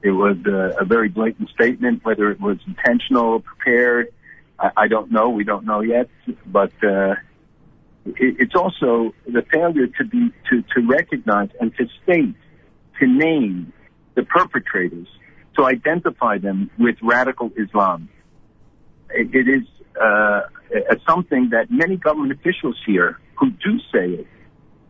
it 0.00 0.10
was 0.10 0.38
uh, 0.46 0.80
a 0.80 0.84
very 0.86 1.10
blatant 1.10 1.50
statement. 1.50 2.02
Whether 2.02 2.30
it 2.30 2.40
was 2.40 2.56
intentional, 2.66 3.34
or 3.34 3.40
prepared, 3.40 4.08
I, 4.58 4.70
I 4.78 4.88
don't 4.88 5.12
know. 5.12 5.28
We 5.28 5.44
don't 5.44 5.66
know 5.66 5.82
yet. 5.82 6.08
But 6.46 6.72
uh, 6.82 7.16
it, 8.06 8.36
it's 8.38 8.54
also 8.54 9.14
the 9.26 9.42
failure 9.52 9.88
to 9.88 10.04
be 10.04 10.30
to, 10.48 10.62
to 10.74 10.86
recognize 10.86 11.50
and 11.60 11.76
to 11.76 11.86
state, 12.02 12.34
to 12.98 13.06
name 13.06 13.74
the 14.14 14.22
perpetrators, 14.22 15.08
to 15.56 15.64
identify 15.64 16.38
them 16.38 16.70
with 16.78 16.96
radical 17.02 17.50
Islam. 17.56 18.08
It, 19.10 19.34
it 19.34 19.48
is 19.48 19.66
uh, 20.00 20.42
something 21.06 21.50
that 21.50 21.70
many 21.70 21.96
government 21.96 22.32
officials 22.32 22.76
here 22.86 23.18
who 23.36 23.50
do 23.50 23.78
say 23.92 24.10
it, 24.20 24.26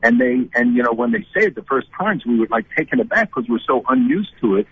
and 0.03 0.21
they 0.21 0.49
and 0.55 0.77
you 0.77 0.83
know 0.83 0.93
when 0.93 1.13
they 1.13 1.27
say 1.35 1.47
it 1.47 1.55
the 1.55 1.63
first 1.63 1.89
times 1.99 2.25
we 2.25 2.39
were 2.39 2.47
like 2.51 2.67
taken 2.77 3.01
aback 3.01 3.31
because 3.31 3.49
we're 3.49 3.67
so 3.67 3.83
unused 3.89 4.33
to 4.41 4.57
it 4.57 4.67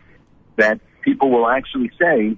that 0.57 0.81
people 1.03 1.31
will 1.31 1.49
actually 1.49 1.91
say 2.01 2.37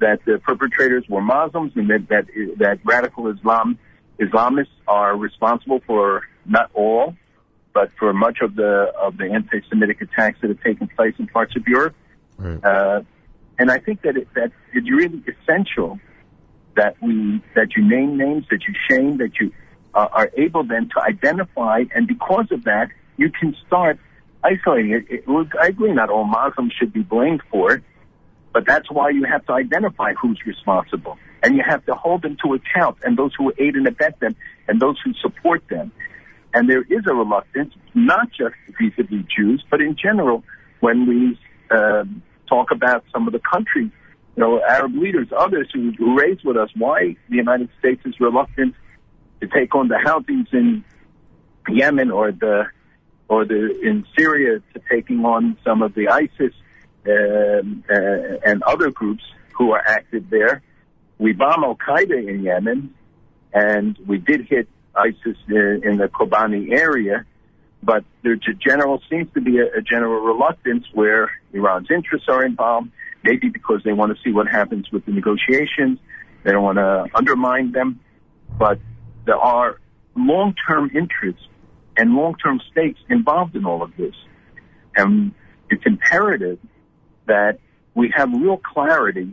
that 0.00 0.24
the 0.26 0.38
perpetrators 0.38 1.04
were 1.08 1.22
Muslims 1.22 1.72
and 1.76 1.88
that 1.90 2.08
that, 2.08 2.26
that 2.58 2.80
radical 2.84 3.28
Islam 3.28 3.78
Islamists 4.18 4.66
are 4.86 5.16
responsible 5.16 5.80
for 5.86 6.22
not 6.44 6.70
all, 6.74 7.14
but 7.72 7.90
for 7.98 8.12
much 8.12 8.38
of 8.42 8.54
the 8.56 8.92
of 9.00 9.16
the 9.16 9.24
anti-Semitic 9.24 10.00
attacks 10.02 10.38
that 10.42 10.48
have 10.48 10.62
taken 10.62 10.88
place 10.88 11.14
in 11.18 11.26
parts 11.28 11.56
of 11.56 11.66
Europe. 11.66 11.94
Uh, 12.64 13.02
and 13.58 13.70
I 13.70 13.78
think 13.78 14.02
that 14.02 14.16
it, 14.16 14.28
that 14.34 14.52
it's 14.72 14.90
really 14.90 15.22
essential 15.28 16.00
that 16.76 16.96
we 17.02 17.42
that 17.54 17.76
you 17.76 17.86
name 17.86 18.16
names, 18.16 18.46
that 18.50 18.60
you 18.66 18.74
shame, 18.88 19.18
that 19.18 19.32
you 19.40 19.52
uh, 19.94 20.08
are 20.12 20.30
able 20.36 20.64
then 20.64 20.88
to 20.94 21.02
identify, 21.02 21.84
and 21.94 22.06
because 22.06 22.46
of 22.50 22.64
that, 22.64 22.88
you 23.16 23.30
can 23.30 23.54
start 23.66 23.98
isolating 24.42 24.92
it. 24.92 25.04
it 25.08 25.28
well, 25.28 25.44
I 25.60 25.66
agree, 25.66 25.92
not 25.92 26.10
all 26.10 26.24
Muslims 26.24 26.72
should 26.78 26.92
be 26.92 27.02
blamed 27.02 27.42
for 27.50 27.74
it, 27.74 27.84
but 28.52 28.66
that's 28.66 28.90
why 28.90 29.10
you 29.10 29.24
have 29.24 29.44
to 29.46 29.52
identify 29.52 30.14
who's 30.14 30.40
responsible, 30.46 31.18
and 31.42 31.56
you 31.56 31.62
have 31.66 31.84
to 31.86 31.94
hold 31.94 32.22
them 32.22 32.36
to 32.44 32.54
account, 32.54 32.98
and 33.04 33.16
those 33.16 33.32
who 33.36 33.52
aid 33.58 33.74
and 33.74 33.86
abet 33.86 34.18
them, 34.20 34.34
and 34.66 34.80
those 34.80 34.96
who 35.04 35.12
support 35.14 35.62
them. 35.68 35.92
And 36.54 36.68
there 36.68 36.82
is 36.82 37.04
a 37.08 37.14
reluctance, 37.14 37.74
not 37.94 38.28
just 38.30 38.54
vis-a-vis 38.78 39.24
Jews, 39.34 39.64
but 39.70 39.80
in 39.80 39.96
general, 39.96 40.44
when 40.80 41.06
we 41.06 41.38
um 41.72 42.22
talk 42.48 42.70
about 42.70 43.04
some 43.12 43.26
of 43.26 43.32
the 43.32 43.40
countries, 43.40 43.90
you 44.36 44.40
know, 44.42 44.60
Arab 44.62 44.94
leaders, 44.94 45.28
others 45.36 45.68
who, 45.72 45.92
who 45.92 46.18
raised 46.18 46.44
with 46.44 46.56
us 46.56 46.68
why 46.76 47.16
the 47.30 47.36
United 47.36 47.70
States 47.78 48.02
is 48.04 48.14
reluctant 48.20 48.74
to 49.40 49.46
take 49.48 49.74
on 49.74 49.88
the 49.88 49.96
Houthis 49.96 50.52
in 50.52 50.84
Yemen 51.68 52.10
or 52.10 52.32
the 52.32 52.66
or 53.28 53.44
the 53.44 53.80
in 53.82 54.04
Syria 54.16 54.60
to 54.74 54.80
taking 54.90 55.24
on 55.24 55.56
some 55.64 55.82
of 55.82 55.94
the 55.94 56.08
ISIS 56.08 56.54
um, 57.06 57.84
uh, 57.90 58.48
and 58.48 58.62
other 58.62 58.90
groups 58.90 59.24
who 59.56 59.72
are 59.72 59.82
active 59.84 60.28
there. 60.30 60.62
We 61.18 61.32
bomb 61.32 61.64
Al 61.64 61.76
Qaeda 61.76 62.28
in 62.28 62.42
Yemen, 62.42 62.94
and 63.52 63.96
we 64.06 64.18
did 64.18 64.46
hit 64.48 64.68
ISIS 64.94 65.36
in, 65.48 65.80
in 65.84 65.96
the 65.96 66.08
Kobani 66.08 66.72
area. 66.72 67.24
But 67.82 68.04
there 68.22 68.32
a 68.32 68.54
general 68.54 69.02
seems 69.10 69.32
to 69.34 69.40
be 69.40 69.58
a, 69.58 69.78
a 69.78 69.82
general 69.82 70.20
reluctance 70.22 70.84
where 70.92 71.30
Iran's 71.52 71.88
interests 71.90 72.28
are 72.28 72.44
involved, 72.44 72.90
maybe 73.24 73.48
because 73.48 73.80
they 73.84 73.92
want 73.92 74.16
to 74.16 74.22
see 74.22 74.32
what 74.32 74.46
happens 74.46 74.90
with 74.92 75.04
the 75.04 75.12
negotiations. 75.12 75.98
They 76.44 76.52
don't 76.52 76.62
want 76.62 76.78
to 76.78 77.06
undermine 77.14 77.72
them, 77.72 78.00
but 78.58 78.78
there 79.26 79.38
are 79.38 79.80
long-term 80.14 80.90
interests 80.94 81.46
and 81.96 82.14
long-term 82.14 82.60
stakes 82.70 83.00
involved 83.08 83.56
in 83.56 83.64
all 83.64 83.82
of 83.82 83.96
this. 83.96 84.14
And 84.96 85.34
it's 85.70 85.84
imperative 85.86 86.58
that 87.26 87.58
we 87.94 88.12
have 88.14 88.32
real 88.32 88.56
clarity 88.58 89.32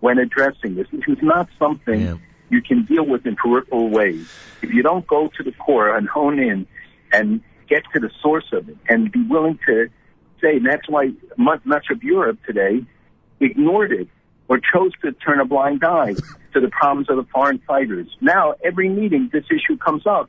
when 0.00 0.18
addressing 0.18 0.74
this. 0.74 0.86
This 0.92 1.02
is 1.06 1.18
not 1.22 1.48
something 1.58 2.00
you 2.48 2.62
can 2.62 2.84
deal 2.84 3.06
with 3.06 3.26
in 3.26 3.36
peripheral 3.36 3.88
ways. 3.88 4.28
If 4.62 4.70
you 4.72 4.82
don't 4.82 5.06
go 5.06 5.28
to 5.36 5.42
the 5.42 5.52
core 5.52 5.96
and 5.96 6.08
hone 6.08 6.38
in 6.38 6.66
and 7.12 7.42
get 7.70 7.84
to 7.94 8.00
the 8.00 8.10
source 8.20 8.44
of 8.52 8.68
it 8.68 8.76
and 8.88 9.10
be 9.10 9.22
willing 9.22 9.58
to 9.66 9.88
say, 10.42 10.56
and 10.56 10.66
that's 10.66 10.88
why 10.88 11.12
much, 11.38 11.64
much 11.64 11.86
of 11.90 12.02
Europe 12.02 12.38
today 12.44 12.84
ignored 13.38 13.92
it 13.92 14.08
or 14.48 14.58
chose 14.58 14.92
to 15.02 15.12
turn 15.12 15.40
a 15.40 15.44
blind 15.44 15.84
eye 15.84 16.14
to 16.52 16.60
the 16.60 16.68
problems 16.68 17.08
of 17.08 17.16
the 17.16 17.24
foreign 17.32 17.60
fighters. 17.60 18.08
Now, 18.20 18.54
every 18.64 18.88
meeting, 18.88 19.30
this 19.32 19.44
issue 19.50 19.78
comes 19.78 20.06
up 20.06 20.28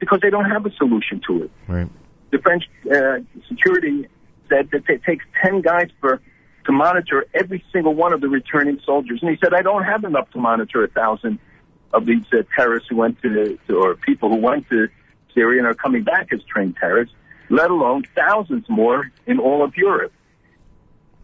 because 0.00 0.18
they 0.20 0.30
don't 0.30 0.50
have 0.50 0.66
a 0.66 0.72
solution 0.72 1.22
to 1.28 1.44
it. 1.44 1.50
Right. 1.68 1.88
The 2.32 2.38
French 2.38 2.64
uh, 2.92 3.20
security 3.48 4.08
said 4.48 4.70
that 4.72 4.82
it 4.88 5.04
takes 5.04 5.24
10 5.42 5.62
guys 5.62 5.88
for 6.00 6.20
to 6.66 6.72
monitor 6.72 7.26
every 7.32 7.64
single 7.72 7.94
one 7.94 8.12
of 8.12 8.20
the 8.20 8.28
returning 8.28 8.80
soldiers. 8.84 9.20
And 9.22 9.30
he 9.30 9.38
said, 9.42 9.54
I 9.54 9.62
don't 9.62 9.84
have 9.84 10.04
enough 10.04 10.30
to 10.32 10.38
monitor 10.38 10.84
a 10.84 10.88
thousand 10.88 11.38
of 11.92 12.06
these 12.06 12.24
uh, 12.32 12.42
terrorists 12.54 12.88
who 12.88 12.96
went 12.96 13.20
to, 13.22 13.58
to, 13.66 13.76
or 13.76 13.94
people 13.94 14.28
who 14.28 14.36
went 14.36 14.68
to 14.68 14.88
Syria 15.34 15.58
and 15.58 15.66
are 15.66 15.74
coming 15.74 16.02
back 16.02 16.32
as 16.32 16.42
trained 16.44 16.76
terrorists, 16.76 17.14
let 17.48 17.70
alone 17.70 18.04
thousands 18.14 18.68
more 18.68 19.10
in 19.26 19.38
all 19.38 19.64
of 19.64 19.76
Europe. 19.76 20.12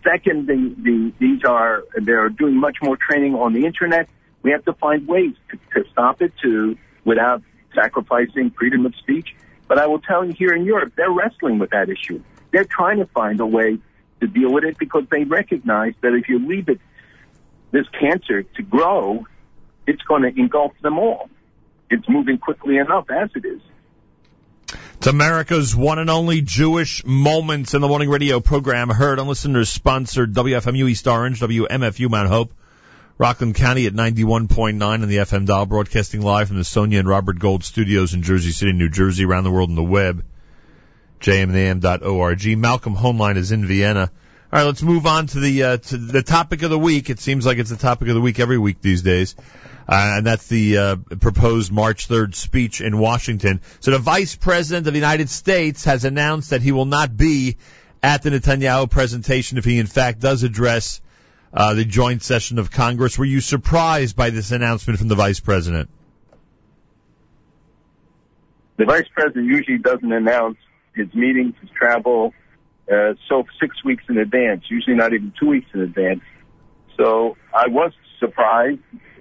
Second, 0.04 0.46
the, 0.46 0.74
the, 0.78 1.12
these 1.18 1.44
are, 1.44 1.84
they're 1.96 2.28
doing 2.28 2.56
much 2.56 2.76
more 2.82 2.96
training 2.96 3.34
on 3.34 3.52
the 3.52 3.66
internet. 3.66 4.08
We 4.42 4.52
have 4.52 4.64
to 4.66 4.72
find 4.74 5.06
ways 5.08 5.34
to, 5.50 5.56
to 5.74 5.88
stop 5.90 6.22
it 6.22 6.32
to, 6.42 6.76
without 7.04 7.42
sacrificing 7.74 8.50
freedom 8.50 8.86
of 8.86 8.94
speech. 8.96 9.34
But 9.68 9.78
I 9.78 9.86
will 9.86 10.00
tell 10.00 10.24
you 10.24 10.32
here 10.32 10.54
in 10.54 10.64
Europe, 10.64 10.92
they're 10.96 11.10
wrestling 11.10 11.58
with 11.58 11.70
that 11.70 11.88
issue. 11.88 12.22
They're 12.52 12.64
trying 12.64 12.98
to 12.98 13.06
find 13.06 13.40
a 13.40 13.46
way 13.46 13.78
to 14.20 14.26
deal 14.26 14.52
with 14.52 14.64
it 14.64 14.78
because 14.78 15.04
they 15.10 15.24
recognize 15.24 15.94
that 16.02 16.14
if 16.14 16.28
you 16.28 16.38
leave 16.46 16.68
it, 16.68 16.80
this 17.72 17.86
cancer 18.00 18.42
to 18.42 18.62
grow, 18.62 19.26
it's 19.86 20.02
going 20.02 20.22
to 20.22 20.28
engulf 20.28 20.72
them 20.82 20.98
all. 20.98 21.28
It's 21.90 22.08
moving 22.08 22.38
quickly 22.38 22.78
enough 22.78 23.10
as 23.10 23.30
it 23.34 23.44
is. 23.44 23.60
It's 24.98 25.06
America's 25.06 25.76
one 25.76 25.98
and 25.98 26.10
only 26.10 26.40
Jewish 26.42 27.04
Moments 27.04 27.74
in 27.74 27.80
the 27.80 27.88
Morning 27.88 28.08
radio 28.08 28.40
program, 28.40 28.88
heard 28.88 29.18
on 29.18 29.28
listeners 29.28 29.68
sponsored 29.68 30.34
WFMU 30.34 30.88
East 30.88 31.06
Orange, 31.06 31.40
WMFU 31.40 32.10
Mount 32.10 32.28
Hope, 32.28 32.52
Rockland 33.18 33.54
County 33.54 33.86
at 33.86 33.92
91.9 33.92 34.82
on 34.82 35.00
the 35.08 35.16
FM 35.18 35.46
dial, 35.46 35.66
broadcasting 35.66 36.22
live 36.22 36.48
from 36.48 36.56
the 36.56 36.64
Sonia 36.64 36.98
and 36.98 37.08
Robert 37.08 37.38
Gold 37.38 37.64
studios 37.64 38.14
in 38.14 38.22
Jersey 38.22 38.50
City, 38.50 38.72
New 38.72 38.88
Jersey, 38.88 39.24
around 39.24 39.44
the 39.44 39.50
world 39.50 39.70
on 39.70 39.76
the 39.76 39.82
web 39.82 40.24
jmintheam.org. 41.20 42.58
Malcolm 42.58 42.96
Hoenlein 42.96 43.36
is 43.36 43.52
in 43.52 43.66
Vienna. 43.66 44.10
All 44.52 44.60
right, 44.60 44.64
let's 44.64 44.82
move 44.82 45.06
on 45.06 45.26
to 45.28 45.40
the 45.40 45.62
uh, 45.64 45.76
to 45.76 45.96
the 45.96 46.22
topic 46.22 46.62
of 46.62 46.70
the 46.70 46.78
week. 46.78 47.10
It 47.10 47.18
seems 47.18 47.44
like 47.44 47.58
it's 47.58 47.70
the 47.70 47.76
topic 47.76 48.06
of 48.06 48.14
the 48.14 48.20
week 48.20 48.38
every 48.38 48.58
week 48.58 48.80
these 48.80 49.02
days, 49.02 49.34
uh, 49.88 50.14
and 50.18 50.24
that's 50.24 50.46
the 50.46 50.78
uh, 50.78 50.96
proposed 51.18 51.72
March 51.72 52.06
3rd 52.06 52.32
speech 52.36 52.80
in 52.80 52.96
Washington. 52.96 53.60
So 53.80 53.90
the 53.90 53.98
Vice 53.98 54.36
President 54.36 54.86
of 54.86 54.92
the 54.92 55.00
United 55.00 55.30
States 55.30 55.84
has 55.86 56.04
announced 56.04 56.50
that 56.50 56.62
he 56.62 56.70
will 56.70 56.84
not 56.84 57.16
be 57.16 57.56
at 58.04 58.22
the 58.22 58.30
Netanyahu 58.30 58.88
presentation 58.88 59.58
if 59.58 59.64
he 59.64 59.80
in 59.80 59.86
fact 59.86 60.20
does 60.20 60.44
address 60.44 61.00
uh, 61.52 61.74
the 61.74 61.84
joint 61.84 62.22
session 62.22 62.60
of 62.60 62.70
Congress. 62.70 63.18
Were 63.18 63.24
you 63.24 63.40
surprised 63.40 64.14
by 64.14 64.30
this 64.30 64.52
announcement 64.52 65.00
from 65.00 65.08
the 65.08 65.16
Vice 65.16 65.40
President? 65.40 65.90
The 68.76 68.84
Vice 68.84 69.08
President 69.12 69.46
usually 69.46 69.78
doesn't 69.78 70.12
announce 70.12 70.58
his 70.94 71.12
meetings, 71.14 71.54
his 71.60 71.70
travel, 71.70 72.32
uh, 72.92 73.14
so 73.28 73.44
six 73.60 73.84
weeks 73.84 74.04
in 74.08 74.18
advance, 74.18 74.64
usually 74.68 74.96
not 74.96 75.12
even 75.12 75.32
two 75.38 75.48
weeks 75.48 75.68
in 75.74 75.80
advance. 75.80 76.20
So 76.96 77.36
I 77.54 77.68
was 77.68 77.92
surprised. 78.20 78.80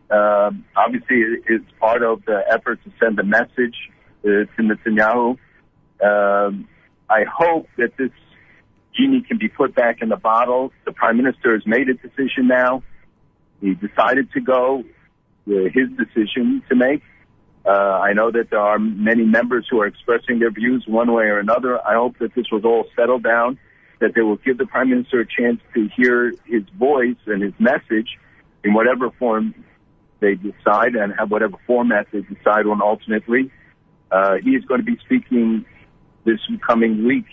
Um, 0.09 0.65
obviously, 0.75 1.23
it's 1.47 1.65
part 1.79 2.03
of 2.03 2.23
the 2.25 2.43
effort 2.49 2.79
to 2.83 2.91
send 2.99 3.19
a 3.19 3.23
message 3.23 3.75
uh, 4.23 4.45
to 4.45 4.59
Netanyahu. 4.59 5.37
Um, 6.03 6.67
I 7.09 7.23
hope 7.23 7.67
that 7.77 7.97
this 7.97 8.11
genie 8.95 9.23
can 9.27 9.37
be 9.37 9.49
put 9.49 9.75
back 9.75 10.01
in 10.01 10.09
the 10.09 10.15
bottle. 10.15 10.71
The 10.85 10.91
Prime 10.91 11.17
Minister 11.17 11.53
has 11.53 11.65
made 11.65 11.89
a 11.89 11.93
decision 11.95 12.47
now. 12.47 12.83
He 13.61 13.73
decided 13.73 14.31
to 14.33 14.41
go. 14.41 14.83
His 15.45 15.89
decision 15.97 16.63
to 16.69 16.75
make. 16.75 17.03
Uh, 17.65 17.69
I 17.69 18.13
know 18.13 18.29
that 18.31 18.51
there 18.51 18.59
are 18.59 18.77
many 18.77 19.23
members 19.23 19.65
who 19.69 19.81
are 19.81 19.87
expressing 19.87 20.39
their 20.39 20.51
views 20.51 20.85
one 20.87 21.11
way 21.11 21.25
or 21.25 21.39
another. 21.39 21.85
I 21.85 21.95
hope 21.95 22.19
that 22.19 22.35
this 22.35 22.45
was 22.51 22.63
all 22.63 22.85
settled 22.95 23.23
down, 23.23 23.57
that 23.99 24.13
they 24.13 24.21
will 24.21 24.35
give 24.37 24.59
the 24.59 24.67
Prime 24.67 24.91
Minister 24.91 25.21
a 25.21 25.25
chance 25.25 25.59
to 25.73 25.89
hear 25.95 26.33
his 26.45 26.63
voice 26.77 27.17
and 27.25 27.41
his 27.41 27.53
message 27.57 28.19
in 28.63 28.73
whatever 28.73 29.09
form 29.11 29.55
they 30.19 30.35
decide 30.35 30.95
and 30.95 31.13
have 31.17 31.31
whatever 31.31 31.57
format 31.65 32.07
they 32.11 32.21
decide 32.21 32.67
on 32.67 32.81
ultimately. 32.81 33.51
Uh, 34.11 34.35
he 34.43 34.51
is 34.51 34.63
going 34.65 34.79
to 34.79 34.85
be 34.85 34.97
speaking 35.03 35.65
this 36.23 36.39
coming 36.65 37.05
week 37.05 37.25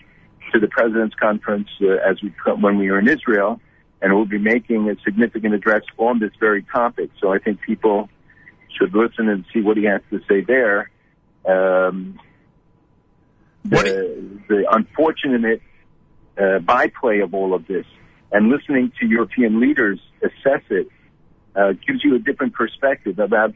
to 0.52 0.60
the 0.60 0.68
President's 0.68 1.14
Conference 1.14 1.68
uh, 1.82 1.88
as 2.10 2.22
we 2.22 2.32
when 2.58 2.78
we 2.78 2.88
are 2.88 2.98
in 2.98 3.08
Israel, 3.08 3.60
and 4.00 4.14
will 4.14 4.26
be 4.26 4.38
making 4.38 4.88
a 4.88 4.96
significant 5.02 5.54
address 5.54 5.82
on 5.98 6.18
this 6.18 6.32
very 6.40 6.62
topic. 6.62 7.10
So 7.20 7.32
I 7.32 7.38
think 7.38 7.60
people 7.60 8.08
should 8.78 8.94
listen 8.94 9.28
and 9.28 9.44
see 9.52 9.60
what 9.60 9.76
he 9.76 9.84
has 9.84 10.00
to 10.10 10.20
say 10.28 10.40
there. 10.40 10.90
Um, 11.44 12.18
the, 13.64 14.40
the 14.48 14.64
unfortunate 14.70 15.62
uh, 16.36 16.58
byplay 16.58 17.20
of 17.20 17.34
all 17.34 17.54
of 17.54 17.66
this 17.66 17.86
and 18.32 18.48
listening 18.48 18.92
to 18.98 19.06
European 19.06 19.60
leaders 19.60 20.00
assess 20.22 20.62
it 20.70 20.88
uh, 21.54 21.72
gives 21.86 22.02
you 22.02 22.16
a 22.16 22.18
different 22.18 22.54
perspective 22.54 23.18
about 23.18 23.54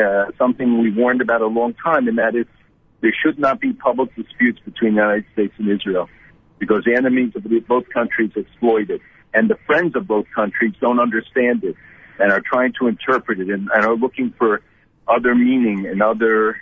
uh, 0.00 0.26
something 0.38 0.80
we 0.80 0.90
warned 0.90 1.20
about 1.20 1.42
a 1.42 1.46
long 1.46 1.74
time, 1.74 2.08
and 2.08 2.18
that 2.18 2.34
is 2.34 2.46
there 3.00 3.14
should 3.22 3.38
not 3.38 3.60
be 3.60 3.72
public 3.72 4.14
disputes 4.16 4.58
between 4.64 4.94
the 4.94 5.02
United 5.02 5.26
States 5.32 5.54
and 5.58 5.68
Israel 5.68 6.08
because 6.58 6.82
the 6.84 6.94
enemies 6.94 7.32
of 7.36 7.44
both 7.68 7.88
countries 7.90 8.32
exploit 8.36 8.90
it, 8.90 9.00
and 9.32 9.48
the 9.48 9.58
friends 9.66 9.94
of 9.94 10.08
both 10.08 10.26
countries 10.34 10.72
don't 10.80 10.98
understand 10.98 11.62
it 11.62 11.76
and 12.18 12.32
are 12.32 12.40
trying 12.40 12.72
to 12.80 12.86
interpret 12.86 13.40
it 13.40 13.48
and, 13.48 13.68
and 13.72 13.84
are 13.84 13.96
looking 13.96 14.32
for 14.38 14.62
other 15.06 15.34
meaning 15.34 15.86
and 15.86 16.02
other. 16.02 16.60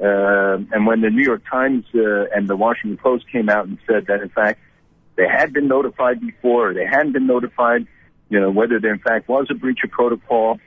Uh, 0.00 0.58
and 0.72 0.86
when 0.86 1.00
the 1.00 1.10
New 1.10 1.22
York 1.22 1.42
Times 1.50 1.84
uh, 1.94 2.24
and 2.34 2.48
the 2.48 2.56
Washington 2.56 2.98
Post 2.98 3.30
came 3.30 3.48
out 3.48 3.66
and 3.66 3.78
said 3.86 4.06
that 4.06 4.20
in 4.20 4.28
fact 4.28 4.60
they 5.16 5.28
had 5.28 5.52
been 5.52 5.68
notified 5.68 6.20
before, 6.20 6.70
or 6.70 6.74
they 6.74 6.86
hadn't 6.86 7.12
been 7.12 7.26
notified, 7.26 7.86
you 8.28 8.40
know, 8.40 8.50
whether 8.50 8.80
there 8.80 8.92
in 8.92 8.98
fact 8.98 9.28
was 9.28 9.46
a 9.50 9.54
breach 9.54 9.80
of 9.84 9.90
protocol. 9.90 10.58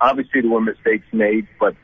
Obviously, 0.00 0.40
there 0.40 0.50
were 0.50 0.60
mistakes 0.60 1.04
made, 1.12 1.46
but 1.58 1.74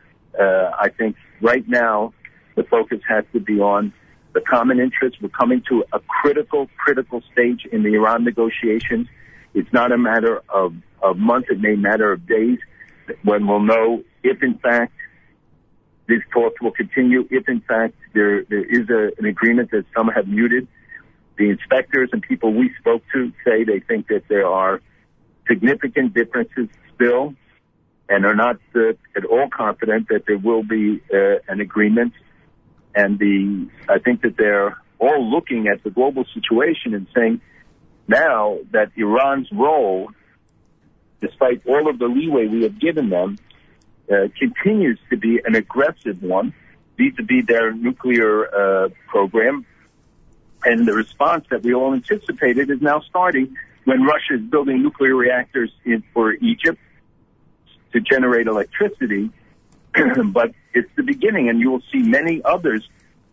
uh, 0.41 0.71
I 0.79 0.89
think 0.97 1.17
right 1.41 1.67
now 1.69 2.15
the 2.55 2.63
focus 2.65 3.01
has 3.09 3.25
to 3.33 3.41
be 3.41 3.61
on 3.61 3.93
the 4.33 4.41
common 4.41 4.81
interest. 4.81 5.17
We're 5.21 5.29
coming 5.29 5.63
to 5.69 5.85
a 5.93 6.01
critical, 6.01 6.69
critical 6.79 7.23
stage 7.33 7.67
in 7.71 7.83
the 7.83 7.95
Iran 7.95 8.25
negotiations. 8.25 9.09
It's 9.57 9.73
not 9.73 9.91
a 9.91 9.97
matter 9.97 10.43
of, 10.51 10.75
of 11.03 11.17
months, 11.17 11.49
it 11.51 11.59
may 11.59 11.77
matter 11.77 12.13
of 12.13 12.27
days 12.27 12.59
when 13.23 13.47
we'll 13.47 13.61
know 13.61 14.05
if 14.23 14.43
in 14.43 14.59
fact 14.59 14.93
these 16.07 16.21
talks 16.31 16.61
will 16.61 16.73
continue, 16.73 17.27
if 17.31 17.49
in 17.49 17.63
fact 17.63 17.95
there, 18.13 18.45
there 18.45 18.65
is 18.65 18.91
a, 18.91 19.11
an 19.19 19.25
agreement 19.25 19.71
that 19.71 19.87
some 19.97 20.09
have 20.09 20.29
muted. 20.29 20.69
The 21.39 21.49
inspectors 21.49 22.11
and 22.13 22.21
people 22.21 22.53
we 22.53 22.71
spoke 22.79 23.03
to 23.15 23.33
say 23.47 23.65
they 23.65 23.81
think 23.81 24.09
that 24.09 24.25
there 24.29 24.47
are 24.47 24.83
significant 25.49 26.13
differences 26.13 26.69
still 26.95 27.35
and 28.11 28.27
are 28.27 28.35
not 28.35 28.59
uh, 28.75 28.91
at 29.17 29.25
all 29.25 29.49
confident 29.49 30.09
that 30.11 30.25
there 30.27 30.39
will 30.39 30.65
be 30.65 31.01
uh, 31.13 31.39
an 31.49 31.61
agreement. 31.61 32.13
And 32.95 33.19
the 33.19 33.69
I 33.89 34.01
think 34.01 34.21
that 34.21 34.37
they're 34.37 34.77
all 34.99 35.31
looking 35.31 35.67
at 35.67 35.83
the 35.83 35.91
global 35.91 36.27
situation 36.35 36.93
and 36.93 37.07
saying 37.15 37.41
now 38.09 38.59
that 38.73 38.93
Iran's 38.97 39.51
role, 39.53 40.11
despite 41.21 41.67
all 41.67 41.89
of 41.89 41.99
the 41.99 42.07
leeway 42.07 42.47
we 42.47 42.63
have 42.63 42.79
given 42.79 43.11
them, 43.11 43.39
uh, 44.11 44.29
continues 44.39 44.99
to 45.11 45.17
be 45.17 45.41
an 45.45 45.55
aggressive 45.57 46.23
one 46.23 46.55
vis-a-vis 46.97 47.45
their 47.47 47.73
nuclear 47.73 48.55
uh, 48.55 48.89
program. 49.09 49.67
And 50.65 50.87
the 50.87 50.95
response 50.95 51.45
that 51.51 51.63
we 51.63 51.75
all 51.75 51.93
anticipated 51.93 52.71
is 52.71 52.81
now 52.81 53.01
starting 53.01 53.57
when 53.85 54.03
Russia 54.03 54.35
is 54.35 54.41
building 54.43 54.83
nuclear 54.83 55.15
reactors 55.15 55.71
in, 55.85 56.03
for 56.13 56.33
Egypt 56.33 56.79
to 57.93 58.01
generate 58.01 58.47
electricity. 58.47 59.31
but 60.27 60.53
it's 60.75 60.91
the 60.97 61.03
beginning, 61.03 61.49
and 61.49 61.61
you 61.61 61.71
will 61.71 61.83
see 61.93 61.99
many 61.99 62.43
others 62.45 62.89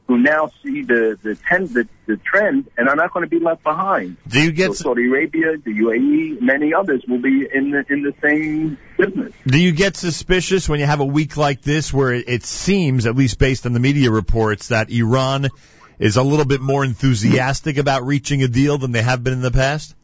who 0.07 0.17
now 0.17 0.51
see 0.63 0.83
the 0.83 1.17
the, 1.21 1.35
ten, 1.35 1.67
the 1.67 1.87
the 2.05 2.17
trend 2.17 2.69
and 2.77 2.89
are 2.89 2.95
not 2.95 3.13
going 3.13 3.23
to 3.23 3.29
be 3.29 3.43
left 3.43 3.63
behind. 3.63 4.17
Do 4.27 4.41
you 4.41 4.51
get 4.51 4.73
so 4.73 4.83
Saudi 4.83 5.07
Arabia, 5.07 5.57
the 5.57 5.71
UAE, 5.71 6.41
many 6.41 6.73
others 6.73 7.03
will 7.07 7.21
be 7.21 7.47
in 7.51 7.71
the 7.71 7.85
in 7.89 8.03
the 8.03 8.13
same 8.21 8.77
business. 8.97 9.33
Do 9.47 9.59
you 9.59 9.71
get 9.71 9.95
suspicious 9.95 10.67
when 10.67 10.79
you 10.79 10.85
have 10.85 10.99
a 10.99 11.05
week 11.05 11.37
like 11.37 11.61
this 11.61 11.93
where 11.93 12.13
it, 12.13 12.25
it 12.27 12.43
seems, 12.43 13.05
at 13.05 13.15
least 13.15 13.39
based 13.39 13.65
on 13.65 13.73
the 13.73 13.79
media 13.79 14.11
reports, 14.11 14.69
that 14.69 14.89
Iran 14.89 15.49
is 15.99 16.17
a 16.17 16.23
little 16.23 16.45
bit 16.45 16.61
more 16.61 16.83
enthusiastic 16.83 17.77
about 17.77 18.05
reaching 18.05 18.43
a 18.43 18.47
deal 18.47 18.77
than 18.77 18.91
they 18.91 19.01
have 19.01 19.23
been 19.23 19.33
in 19.33 19.41
the 19.41 19.51
past? 19.51 19.95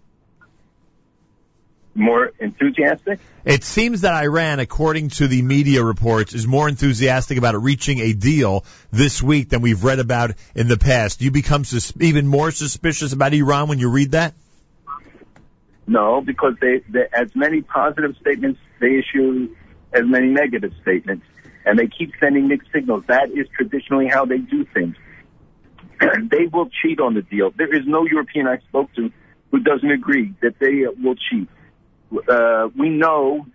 More 2.00 2.32
enthusiastic? 2.40 3.20
It 3.44 3.66
seems 3.66 4.02
that 4.02 4.14
Iran, 4.14 4.60
according 4.60 5.10
to 5.10 5.28
the 5.28 5.42
media 5.42 5.84
reports, 5.84 6.34
is 6.34 6.48
more 6.48 6.70
enthusiastic 6.70 7.38
about 7.38 7.62
reaching 7.62 8.00
a 8.00 8.14
deal 8.14 8.64
this 8.90 9.22
week 9.22 9.50
than 9.50 9.60
we've 9.60 9.84
read 9.84 10.00
about 10.00 10.32
in 10.56 10.70
the 10.70 10.78
past. 10.78 11.20
Do 11.20 11.26
you 11.26 11.32
become 11.32 11.66
sus- 11.66 11.92
even 12.00 12.26
more 12.26 12.52
suspicious 12.52 13.12
about 13.12 13.34
Iran 13.34 13.68
when 13.68 13.80
you 13.80 13.90
read 13.90 14.12
that? 14.12 14.34
No, 15.88 16.22
because 16.22 16.54
they, 16.62 16.84
they 16.88 17.08
as 17.12 17.36
many 17.36 17.64
positive 17.64 18.16
statements 18.22 18.62
they 18.80 19.00
issue 19.00 19.54
as 19.92 20.04
many 20.06 20.28
negative 20.28 20.72
statements, 20.82 21.26
and 21.66 21.78
they 21.78 21.88
keep 21.88 22.14
sending 22.18 22.48
mixed 22.48 22.72
signals. 22.72 23.04
That 23.08 23.30
is 23.32 23.48
traditionally 23.58 24.08
how 24.08 24.24
they 24.24 24.38
do 24.38 24.64
things. 24.74 24.96
they 26.00 26.46
will 26.46 26.70
cheat 26.82 27.02
on 27.02 27.14
the 27.14 27.24
deal. 27.24 27.52
There 27.52 27.76
is 27.76 27.86
no 27.86 28.06
European 28.06 28.48
I 28.48 28.60
spoke 28.70 28.94
to 28.94 29.12
who 29.52 29.60
doesn't 29.60 29.92
agree 29.92 30.34
that 30.42 30.60
they 30.60 30.86
will 31.04 31.16
cheat. 31.16 31.50
Uh, 32.12 32.70
we 32.78 32.90
know 32.90 33.46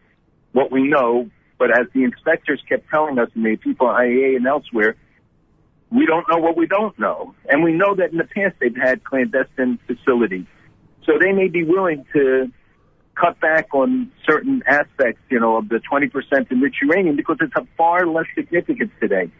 what 0.52 0.70
we 0.70 0.86
know, 0.88 1.28
but 1.58 1.70
as 1.70 1.86
the 1.92 2.04
inspectors 2.04 2.62
kept 2.68 2.88
telling 2.88 3.18
us, 3.18 3.28
and 3.34 3.44
the 3.44 3.56
people 3.56 3.88
at 3.90 3.96
IAEA 3.96 4.36
and 4.36 4.46
elsewhere, 4.46 4.96
we 5.90 6.06
don't 6.06 6.26
know 6.30 6.38
what 6.38 6.56
we 6.56 6.66
don't 6.66 6.98
know. 6.98 7.34
And 7.48 7.62
we 7.62 7.72
know 7.72 7.94
that 7.96 8.10
in 8.12 8.18
the 8.18 8.24
past 8.24 8.56
they've 8.60 8.76
had 8.76 9.04
clandestine 9.04 9.78
facilities. 9.86 10.46
So 11.04 11.12
they 11.20 11.32
may 11.32 11.48
be 11.48 11.64
willing 11.64 12.04
to 12.12 12.50
cut 13.14 13.38
back 13.40 13.72
on 13.74 14.10
certain 14.28 14.62
aspects, 14.66 15.20
you 15.30 15.38
know, 15.38 15.56
of 15.58 15.68
the 15.68 15.80
20% 15.90 16.50
enriched 16.50 16.82
uranium 16.82 17.16
because 17.16 17.36
it's 17.40 17.52
of 17.56 17.68
far 17.76 18.06
less 18.06 18.26
significance 18.34 18.90
today. 19.00 19.30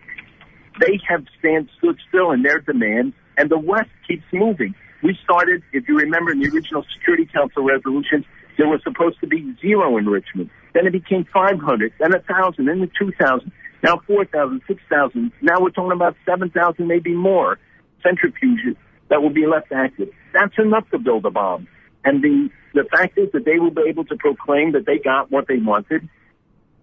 They 0.81 1.01
have 1.09 1.25
stand 1.39 1.71
stood 1.79 1.99
still 2.09 2.31
in 2.33 2.43
their 2.43 2.61
demands, 2.61 3.15
and 3.37 3.51
the 3.51 3.59
West 3.59 3.91
keeps 4.07 4.25
moving. 4.33 4.75
We 5.03 5.19
started, 5.23 5.63
if 5.73 5.89
you 5.89 5.99
remember, 5.99 6.33
in 6.33 6.41
the 6.41 6.49
original 6.49 6.85
Security 6.95 7.27
Council 7.27 7.65
resolutions, 7.65 8.25
there 8.57 8.69
was 8.69 8.81
supposed 8.83 9.21
to 9.21 9.27
be 9.27 9.55
zero 9.61 9.97
enrichment. 9.97 10.51
Then 10.75 10.87
it 10.87 10.93
became 10.93 11.27
500, 11.33 11.93
then 11.99 12.13
1,000, 12.13 12.65
then 12.65 12.81
the 12.81 12.91
2,000, 12.99 13.53
now 13.83 14.01
4,000, 14.07 14.63
6,000. 14.67 15.33
Now 15.41 15.61
we're 15.61 15.71
talking 15.71 15.93
about 15.93 16.17
7,000, 16.27 16.87
maybe 16.87 17.13
more 17.15 17.59
centrifuges 18.05 18.77
that 19.09 19.23
will 19.23 19.31
be 19.31 19.47
left 19.47 19.73
active. 19.73 20.09
That's 20.33 20.55
enough 20.59 20.89
to 20.91 20.99
build 20.99 21.25
a 21.27 21.31
bomb. 21.31 21.69
And 22.05 22.23
the, 22.23 22.51
the 22.75 22.85
fact 22.91 23.17
is 23.19 23.31
that 23.33 23.45
they 23.45 23.59
will 23.59 23.71
be 23.71 23.83
able 23.89 24.05
to 24.07 24.17
proclaim 24.17 24.73
that 24.73 24.85
they 24.87 24.99
got 24.99 25.31
what 25.31 25.47
they 25.49 25.59
wanted. 25.59 26.09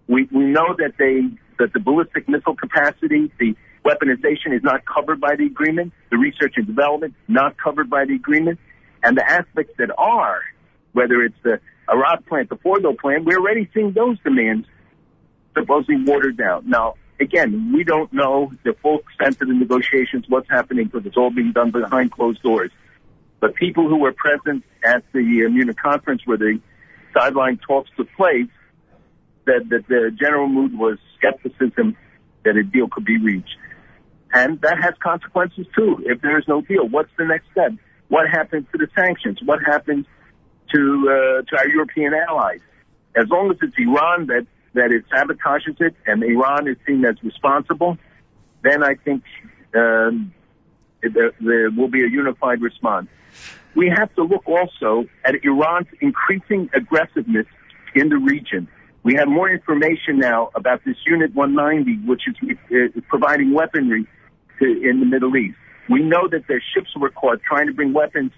We, 0.08 0.28
we 0.32 0.44
know 0.44 0.74
that 0.78 0.94
they, 0.98 1.22
that 1.58 1.72
the 1.72 1.80
ballistic 1.80 2.28
missile 2.28 2.56
capacity, 2.56 3.30
the 3.38 3.54
weaponization 3.84 4.54
is 4.54 4.62
not 4.62 4.84
covered 4.84 5.20
by 5.20 5.36
the 5.36 5.46
agreement. 5.46 5.92
The 6.10 6.18
research 6.18 6.54
and 6.56 6.66
development 6.66 7.14
not 7.28 7.56
covered 7.56 7.90
by 7.90 8.04
the 8.04 8.14
agreement, 8.14 8.58
and 9.02 9.16
the 9.16 9.28
aspects 9.28 9.74
that 9.78 9.90
are, 9.96 10.40
whether 10.92 11.22
it's 11.22 11.36
the 11.42 11.60
Arak 11.88 12.26
plant, 12.26 12.48
the 12.48 12.56
Fordo 12.56 12.96
plant, 12.98 13.24
we're 13.24 13.38
already 13.38 13.68
seeing 13.74 13.92
those 13.92 14.18
demands 14.20 14.66
supposedly 15.56 16.02
watered 16.04 16.36
down. 16.36 16.68
Now, 16.68 16.94
again, 17.20 17.72
we 17.74 17.84
don't 17.84 18.12
know 18.12 18.52
the 18.64 18.74
full 18.82 19.00
extent 19.00 19.40
of 19.42 19.48
the 19.48 19.54
negotiations, 19.54 20.24
what's 20.28 20.48
happening, 20.48 20.86
because 20.86 21.06
it's 21.06 21.16
all 21.16 21.30
being 21.30 21.52
done 21.52 21.70
behind 21.70 22.12
closed 22.12 22.42
doors. 22.42 22.70
But 23.40 23.54
people 23.54 23.88
who 23.88 23.96
were 23.96 24.12
present 24.12 24.64
at 24.84 25.04
the 25.12 25.44
uh, 25.46 25.50
Munich 25.50 25.76
conference 25.76 26.22
where 26.24 26.38
the 26.38 26.60
sideline 27.12 27.58
talks 27.58 27.90
took 27.96 28.08
place 28.12 28.48
said 29.44 29.68
that 29.70 29.86
the 29.88 30.16
general 30.18 30.48
mood 30.48 30.78
was 30.78 30.98
skepticism 31.18 31.96
that 32.44 32.56
a 32.56 32.62
deal 32.62 32.88
could 32.88 33.04
be 33.04 33.18
reached. 33.18 33.56
And 34.32 34.60
that 34.62 34.78
has 34.80 34.94
consequences 35.02 35.66
too. 35.76 36.02
If 36.06 36.22
there 36.22 36.38
is 36.38 36.44
no 36.48 36.60
deal, 36.60 36.88
what's 36.88 37.10
the 37.18 37.24
next 37.24 37.46
step? 37.50 37.72
What 38.08 38.28
happens 38.30 38.66
to 38.72 38.78
the 38.78 38.88
sanctions? 38.96 39.38
What 39.44 39.60
happens 39.64 40.06
to 40.74 41.08
uh, 41.08 41.42
to 41.42 41.58
our 41.58 41.68
European 41.68 42.14
allies? 42.14 42.60
As 43.14 43.28
long 43.28 43.50
as 43.50 43.58
it's 43.62 43.76
Iran 43.78 44.26
that 44.26 44.46
that 44.74 44.90
it 44.90 45.04
sabotages 45.10 45.80
it, 45.80 45.94
and 46.06 46.22
Iran 46.22 46.66
is 46.66 46.76
seen 46.86 47.04
as 47.04 47.16
responsible, 47.22 47.98
then 48.62 48.82
I 48.82 48.94
think 48.94 49.22
um, 49.74 50.32
there, 51.02 51.32
there 51.40 51.70
will 51.70 51.88
be 51.88 52.02
a 52.04 52.08
unified 52.08 52.62
response. 52.62 53.08
We 53.74 53.88
have 53.94 54.14
to 54.14 54.22
look 54.22 54.46
also 54.46 55.06
at 55.24 55.34
Iran's 55.44 55.88
increasing 56.00 56.70
aggressiveness 56.74 57.46
in 57.94 58.08
the 58.08 58.16
region. 58.16 58.68
We 59.02 59.14
have 59.14 59.28
more 59.28 59.50
information 59.50 60.18
now 60.18 60.50
about 60.54 60.84
this 60.84 60.96
Unit 61.06 61.34
190, 61.34 62.06
which 62.06 62.22
is 62.28 62.56
uh, 62.70 63.00
providing 63.08 63.52
weaponry 63.52 64.06
to, 64.60 64.64
in 64.64 65.00
the 65.00 65.06
Middle 65.06 65.36
East. 65.36 65.56
We 65.88 66.02
know 66.02 66.28
that 66.28 66.46
their 66.46 66.62
ships 66.74 66.90
were 66.96 67.10
caught 67.10 67.42
trying 67.42 67.66
to 67.66 67.72
bring 67.72 67.92
weapons 67.92 68.32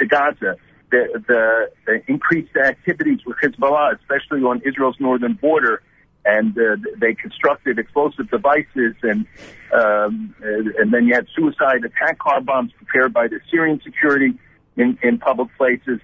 to 0.00 0.06
Gaza. 0.06 0.56
The, 0.90 1.70
the, 1.86 2.02
increased 2.08 2.56
activities 2.56 3.18
with 3.26 3.36
Hezbollah, 3.42 3.98
especially 4.00 4.40
on 4.40 4.62
Israel's 4.66 4.96
northern 4.98 5.34
border, 5.34 5.82
and 6.24 6.56
uh, 6.58 6.76
they 6.98 7.14
constructed 7.14 7.78
explosive 7.78 8.30
devices, 8.30 8.94
and 9.02 9.26
um, 9.72 10.34
and 10.40 10.92
then 10.92 11.06
you 11.06 11.14
had 11.14 11.26
suicide 11.36 11.84
attack 11.84 12.18
car 12.18 12.40
bombs 12.40 12.72
prepared 12.76 13.12
by 13.12 13.28
the 13.28 13.40
Syrian 13.50 13.80
security 13.84 14.38
in, 14.76 14.98
in 15.02 15.18
public 15.18 15.48
places. 15.56 16.00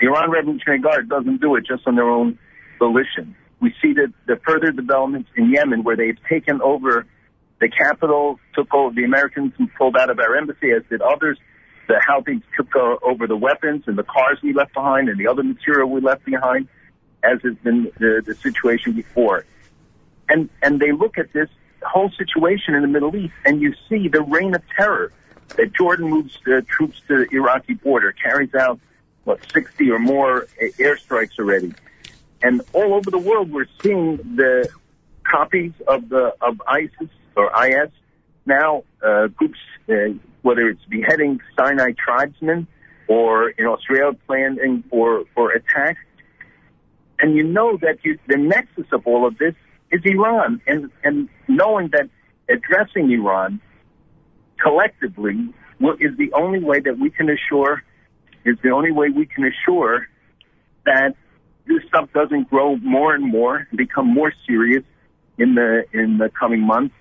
The 0.00 0.06
Iran 0.06 0.30
Revolutionary 0.30 0.80
Guard 0.80 1.08
doesn't 1.08 1.40
do 1.40 1.56
it 1.56 1.66
just 1.66 1.86
on 1.86 1.96
their 1.96 2.08
own 2.08 2.38
volition. 2.78 3.34
We 3.60 3.74
see 3.82 3.92
that 3.94 4.12
the 4.26 4.40
further 4.46 4.70
developments 4.70 5.28
in 5.36 5.50
Yemen, 5.52 5.82
where 5.82 5.96
they've 5.96 6.18
taken 6.28 6.62
over 6.62 7.06
the 7.60 7.68
capital, 7.68 8.38
took 8.54 8.72
over 8.72 8.94
the 8.94 9.04
Americans 9.04 9.52
and 9.58 9.68
pulled 9.74 9.96
out 9.96 10.10
of 10.10 10.18
our 10.20 10.36
embassy, 10.36 10.70
as 10.70 10.82
did 10.88 11.02
others. 11.02 11.38
The 11.88 11.94
Houthis 11.94 12.42
took 12.56 12.76
uh, 12.76 12.96
over 13.02 13.26
the 13.26 13.36
weapons 13.36 13.84
and 13.86 13.98
the 13.98 14.04
cars 14.04 14.38
we 14.42 14.52
left 14.52 14.74
behind 14.74 15.08
and 15.08 15.18
the 15.18 15.26
other 15.26 15.42
material 15.42 15.88
we 15.88 16.00
left 16.00 16.24
behind, 16.24 16.68
as 17.22 17.40
has 17.42 17.56
been 17.56 17.90
the, 17.98 18.22
the 18.24 18.34
situation 18.34 18.92
before. 18.92 19.44
And 20.28 20.50
and 20.62 20.78
they 20.78 20.92
look 20.92 21.16
at 21.16 21.32
this 21.32 21.48
whole 21.82 22.10
situation 22.10 22.74
in 22.74 22.82
the 22.82 22.88
Middle 22.88 23.16
East, 23.16 23.32
and 23.44 23.60
you 23.60 23.74
see 23.88 24.08
the 24.08 24.22
reign 24.22 24.54
of 24.54 24.62
terror 24.76 25.12
that 25.56 25.72
Jordan 25.72 26.10
moves 26.10 26.38
uh, 26.46 26.60
troops 26.68 27.00
to 27.08 27.24
the 27.24 27.34
Iraqi 27.34 27.74
border, 27.74 28.12
carries 28.12 28.54
out 28.54 28.78
what 29.24 29.40
60 29.52 29.90
or 29.90 29.98
more 29.98 30.46
airstrikes 30.60 31.38
already, 31.38 31.74
and 32.42 32.60
all 32.74 32.94
over 32.94 33.10
the 33.10 33.18
world 33.18 33.50
we're 33.50 33.66
seeing 33.82 34.16
the 34.36 34.68
copies 35.24 35.72
of 35.86 36.08
the 36.10 36.34
of 36.42 36.60
ISIS 36.66 37.08
or 37.34 37.50
IS 37.66 37.90
now 38.48 38.82
uh, 39.06 39.28
groups, 39.28 39.58
uh, 39.88 39.94
whether 40.42 40.68
it's 40.68 40.84
beheading 40.86 41.40
Sinai 41.56 41.92
tribesmen 41.92 42.66
or 43.06 43.50
in 43.50 43.66
Australia 43.66 44.18
planning 44.26 44.82
for 44.90 45.24
for 45.34 45.52
attacks, 45.52 46.00
and 47.20 47.36
you 47.36 47.44
know 47.44 47.76
that 47.78 47.98
you, 48.04 48.18
the 48.26 48.36
nexus 48.36 48.86
of 48.92 49.06
all 49.06 49.26
of 49.26 49.38
this 49.38 49.54
is 49.92 50.00
Iran, 50.04 50.60
and 50.66 50.90
and 51.04 51.28
knowing 51.46 51.90
that 51.92 52.08
addressing 52.48 53.10
Iran 53.12 53.60
collectively 54.60 55.54
is 56.00 56.16
the 56.16 56.32
only 56.32 56.58
way 56.58 56.80
that 56.80 56.98
we 56.98 57.10
can 57.10 57.30
assure 57.30 57.84
is 58.44 58.56
the 58.62 58.70
only 58.70 58.90
way 58.90 59.10
we 59.10 59.26
can 59.26 59.44
assure 59.44 60.06
that 60.84 61.14
this 61.66 61.82
stuff 61.86 62.08
doesn't 62.14 62.48
grow 62.48 62.76
more 62.76 63.14
and 63.14 63.24
more, 63.24 63.66
and 63.68 63.76
become 63.76 64.06
more 64.12 64.32
serious 64.46 64.82
in 65.38 65.54
the 65.54 65.84
in 65.92 66.18
the 66.18 66.30
coming 66.38 66.60
months. 66.60 66.94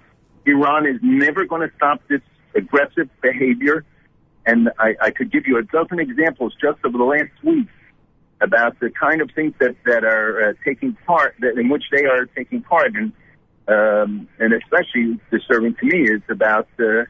Iran 0.47 0.87
is 0.87 0.99
never 1.01 1.45
going 1.45 1.67
to 1.67 1.75
stop 1.75 2.01
this 2.07 2.21
aggressive 2.55 3.09
behavior, 3.21 3.85
and 4.45 4.69
I, 4.79 4.95
I 5.01 5.11
could 5.11 5.31
give 5.31 5.45
you 5.45 5.57
a 5.57 5.63
dozen 5.63 5.99
examples 5.99 6.53
just 6.59 6.79
over 6.85 6.97
the 6.97 7.03
last 7.03 7.31
week 7.43 7.67
about 8.39 8.79
the 8.79 8.89
kind 8.89 9.21
of 9.21 9.29
things 9.35 9.53
that 9.59 9.75
that 9.85 10.03
are 10.03 10.49
uh, 10.49 10.53
taking 10.63 10.93
part, 11.05 11.35
that 11.39 11.57
in 11.57 11.69
which 11.69 11.83
they 11.91 12.05
are 12.05 12.25
taking 12.25 12.61
part, 12.61 12.93
and 12.95 13.11
um, 13.67 14.27
and 14.39 14.53
especially 14.53 15.19
disturbing 15.31 15.75
to 15.75 15.85
me 15.85 16.09
is 16.09 16.21
about 16.29 16.67
uh, 16.79 17.03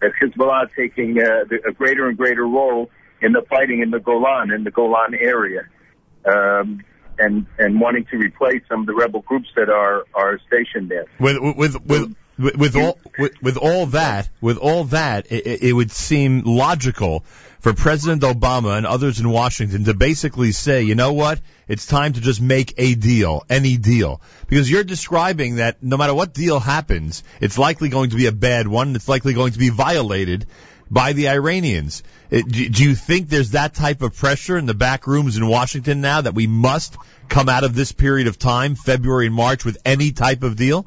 that 0.00 0.12
Hezbollah 0.20 0.68
taking 0.76 1.20
uh, 1.20 1.44
a 1.68 1.72
greater 1.72 2.08
and 2.08 2.16
greater 2.16 2.46
role 2.46 2.90
in 3.20 3.32
the 3.32 3.42
fighting 3.50 3.80
in 3.82 3.90
the 3.90 4.00
Golan, 4.00 4.50
in 4.50 4.64
the 4.64 4.70
Golan 4.70 5.14
area, 5.14 5.62
um, 6.24 6.82
and 7.18 7.46
and 7.58 7.80
wanting 7.80 8.06
to 8.06 8.16
replace 8.16 8.62
some 8.68 8.80
of 8.80 8.86
the 8.86 8.94
rebel 8.94 9.20
groups 9.20 9.48
that 9.56 9.68
are 9.68 10.04
are 10.14 10.38
stationed 10.46 10.90
there. 10.90 11.06
With 11.18 11.36
with 11.56 11.76
with 11.84 12.14
with, 12.40 12.56
with 12.56 12.76
all 12.76 12.98
with, 13.18 13.42
with 13.42 13.56
all 13.56 13.86
that 13.86 14.28
with 14.40 14.56
all 14.56 14.84
that 14.84 15.30
it, 15.30 15.62
it 15.62 15.72
would 15.72 15.90
seem 15.90 16.42
logical 16.44 17.24
for 17.60 17.74
President 17.74 18.22
Obama 18.22 18.76
and 18.76 18.86
others 18.86 19.20
in 19.20 19.28
Washington 19.28 19.84
to 19.84 19.92
basically 19.92 20.50
say, 20.50 20.82
you 20.82 20.94
know 20.94 21.12
what, 21.12 21.40
it's 21.68 21.86
time 21.86 22.14
to 22.14 22.20
just 22.20 22.40
make 22.40 22.72
a 22.78 22.94
deal, 22.94 23.44
any 23.50 23.76
deal, 23.76 24.20
because 24.48 24.70
you're 24.70 24.82
describing 24.82 25.56
that 25.56 25.82
no 25.82 25.98
matter 25.98 26.14
what 26.14 26.32
deal 26.32 26.58
happens, 26.58 27.22
it's 27.40 27.58
likely 27.58 27.90
going 27.90 28.10
to 28.10 28.16
be 28.16 28.26
a 28.26 28.32
bad 28.32 28.66
one. 28.66 28.96
It's 28.96 29.08
likely 29.08 29.34
going 29.34 29.52
to 29.52 29.58
be 29.58 29.68
violated 29.68 30.46
by 30.90 31.12
the 31.12 31.28
Iranians. 31.28 32.02
It, 32.30 32.48
do, 32.48 32.68
do 32.68 32.82
you 32.82 32.94
think 32.94 33.28
there's 33.28 33.50
that 33.50 33.74
type 33.74 34.00
of 34.02 34.16
pressure 34.16 34.56
in 34.56 34.66
the 34.66 34.74
back 34.74 35.06
rooms 35.06 35.36
in 35.36 35.46
Washington 35.46 36.00
now 36.00 36.22
that 36.22 36.34
we 36.34 36.46
must 36.46 36.96
come 37.28 37.48
out 37.48 37.62
of 37.62 37.74
this 37.74 37.92
period 37.92 38.26
of 38.26 38.38
time, 38.38 38.74
February 38.74 39.26
and 39.26 39.34
March, 39.34 39.64
with 39.64 39.78
any 39.84 40.12
type 40.12 40.42
of 40.42 40.56
deal? 40.56 40.86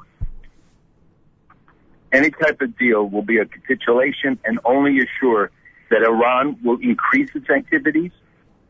Any 2.13 2.29
type 2.29 2.61
of 2.61 2.77
deal 2.77 3.03
will 3.03 3.23
be 3.23 3.39
a 3.39 3.45
capitulation 3.45 4.39
and 4.45 4.59
only 4.63 4.99
assure 4.99 5.49
that 5.89 6.03
Iran 6.03 6.59
will 6.63 6.77
increase 6.79 7.29
its 7.33 7.49
activities, 7.49 8.11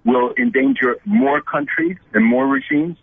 will 0.06 0.34
endanger 0.38 0.96
more 1.06 1.42
countries 1.42 1.98
and 2.14 2.26
more 2.26 2.48
regimes, 2.48 2.98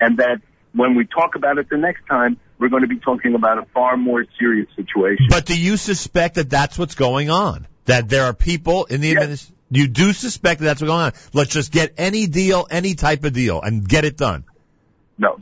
and 0.00 0.18
that 0.18 0.40
when 0.72 0.94
we 0.94 1.06
talk 1.06 1.34
about 1.34 1.58
it 1.58 1.68
the 1.68 1.76
next 1.76 2.06
time, 2.06 2.38
we're 2.58 2.68
going 2.68 2.82
to 2.82 2.88
be 2.88 2.98
talking 2.98 3.34
about 3.34 3.58
a 3.58 3.66
far 3.74 3.96
more 3.96 4.24
serious 4.38 4.68
situation. 4.76 5.26
But 5.28 5.46
do 5.46 5.58
you 5.58 5.76
suspect 5.76 6.36
that 6.36 6.50
that's 6.50 6.78
what's 6.78 6.94
going 6.94 7.30
on? 7.30 7.66
That 7.86 8.08
there 8.08 8.24
are 8.24 8.32
people 8.32 8.84
in 8.86 9.00
the 9.00 9.08
yes. 9.08 9.52
you 9.70 9.88
do 9.88 10.12
suspect 10.12 10.60
that 10.60 10.66
that's 10.66 10.80
what's 10.80 10.90
going 10.90 11.04
on? 11.06 11.12
Let's 11.32 11.50
just 11.50 11.72
get 11.72 11.94
any 11.98 12.26
deal, 12.26 12.66
any 12.70 12.94
type 12.94 13.24
of 13.24 13.32
deal, 13.32 13.60
and 13.60 13.86
get 13.86 14.04
it 14.04 14.16
done. 14.16 14.44
No, 15.18 15.38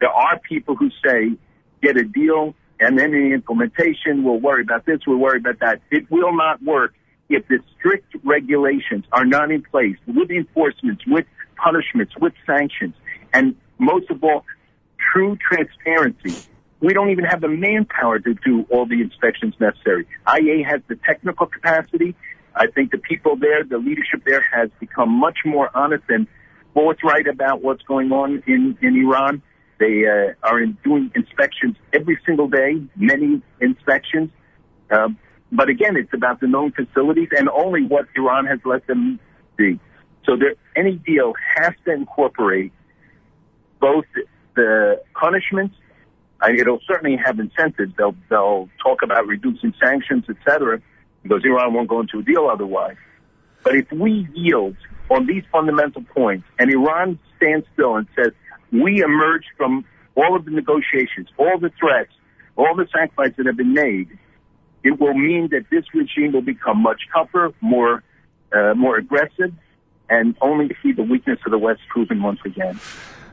there 0.00 0.10
are 0.10 0.38
people 0.38 0.76
who 0.76 0.90
say 1.04 1.36
get 1.82 1.96
a 1.96 2.04
deal, 2.04 2.54
and 2.80 2.98
then 2.98 3.12
the 3.12 3.32
implementation, 3.32 4.22
we'll 4.24 4.40
worry 4.40 4.62
about 4.62 4.84
this, 4.86 5.00
we'll 5.06 5.18
worry 5.18 5.38
about 5.38 5.58
that. 5.60 5.80
It 5.90 6.10
will 6.10 6.36
not 6.36 6.62
work 6.62 6.94
if 7.28 7.46
the 7.48 7.58
strict 7.78 8.14
regulations 8.24 9.04
are 9.12 9.24
not 9.24 9.50
in 9.50 9.62
place 9.62 9.96
with 10.06 10.30
enforcements, 10.30 11.04
with 11.06 11.26
punishments, 11.56 12.14
with 12.20 12.34
sanctions, 12.46 12.94
and 13.32 13.56
most 13.78 14.10
of 14.10 14.22
all, 14.22 14.44
true 15.12 15.36
transparency. 15.36 16.36
We 16.80 16.92
don't 16.92 17.10
even 17.10 17.24
have 17.24 17.40
the 17.40 17.48
manpower 17.48 18.18
to 18.18 18.34
do 18.34 18.66
all 18.70 18.86
the 18.86 19.00
inspections 19.00 19.54
necessary. 19.58 20.06
IA 20.28 20.64
has 20.66 20.82
the 20.88 20.96
technical 20.96 21.46
capacity. 21.46 22.14
I 22.54 22.66
think 22.66 22.90
the 22.90 22.98
people 22.98 23.36
there, 23.36 23.64
the 23.64 23.78
leadership 23.78 24.22
there 24.26 24.44
has 24.52 24.70
become 24.78 25.10
much 25.10 25.38
more 25.44 25.70
honest 25.74 26.04
and 26.08 26.26
forthright 26.74 27.26
about 27.26 27.62
what's 27.62 27.82
going 27.82 28.12
on 28.12 28.42
in, 28.46 28.76
in 28.82 28.96
Iran. 28.96 29.42
They 29.78 30.06
uh, 30.06 30.32
are 30.42 30.60
in 30.60 30.78
doing 30.82 31.10
inspections 31.14 31.76
every 31.92 32.18
single 32.24 32.48
day, 32.48 32.82
many 32.96 33.42
inspections. 33.60 34.30
Um, 34.90 35.18
but 35.52 35.68
again, 35.68 35.96
it's 35.96 36.12
about 36.14 36.40
the 36.40 36.46
known 36.46 36.72
facilities 36.72 37.28
and 37.36 37.48
only 37.48 37.84
what 37.84 38.06
Iran 38.16 38.46
has 38.46 38.58
let 38.64 38.86
them 38.86 39.20
see. 39.58 39.78
So 40.24 40.36
there, 40.36 40.54
any 40.74 40.96
deal 40.96 41.34
has 41.56 41.72
to 41.84 41.92
incorporate 41.92 42.72
both 43.80 44.04
the 44.54 45.02
punishments. 45.14 45.76
I, 46.40 46.52
it'll 46.52 46.80
certainly 46.86 47.16
have 47.24 47.38
incentives. 47.38 47.94
They'll 47.96 48.16
they'll 48.28 48.68
talk 48.82 49.02
about 49.02 49.26
reducing 49.26 49.72
sanctions, 49.82 50.24
etc., 50.28 50.80
because 51.22 51.42
Iran 51.44 51.74
won't 51.74 51.88
go 51.88 52.00
into 52.00 52.18
a 52.18 52.22
deal 52.22 52.48
otherwise. 52.50 52.96
But 53.62 53.76
if 53.76 53.90
we 53.92 54.28
yield 54.34 54.76
on 55.10 55.26
these 55.26 55.44
fundamental 55.50 56.02
points, 56.02 56.46
and 56.58 56.70
Iran 56.70 57.18
stands 57.36 57.66
still 57.72 57.96
and 57.96 58.06
says 58.16 58.32
we 58.82 59.02
emerged 59.02 59.48
from 59.56 59.84
all 60.14 60.36
of 60.36 60.44
the 60.44 60.50
negotiations, 60.50 61.28
all 61.36 61.58
the 61.58 61.70
threats, 61.78 62.12
all 62.56 62.74
the 62.74 62.86
sacrifices 62.92 63.36
that 63.38 63.46
have 63.46 63.56
been 63.56 63.74
made, 63.74 64.18
it 64.82 64.98
will 65.00 65.14
mean 65.14 65.48
that 65.50 65.66
this 65.70 65.84
regime 65.94 66.32
will 66.32 66.42
become 66.42 66.82
much 66.82 67.02
tougher, 67.12 67.52
more, 67.60 68.02
uh, 68.52 68.74
more 68.74 68.96
aggressive, 68.96 69.52
and 70.08 70.36
only 70.40 70.68
to 70.68 70.74
see 70.82 70.92
the 70.92 71.02
weakness 71.02 71.38
of 71.44 71.50
the 71.50 71.58
West 71.58 71.80
proven 71.88 72.22
once 72.22 72.38
again. 72.44 72.78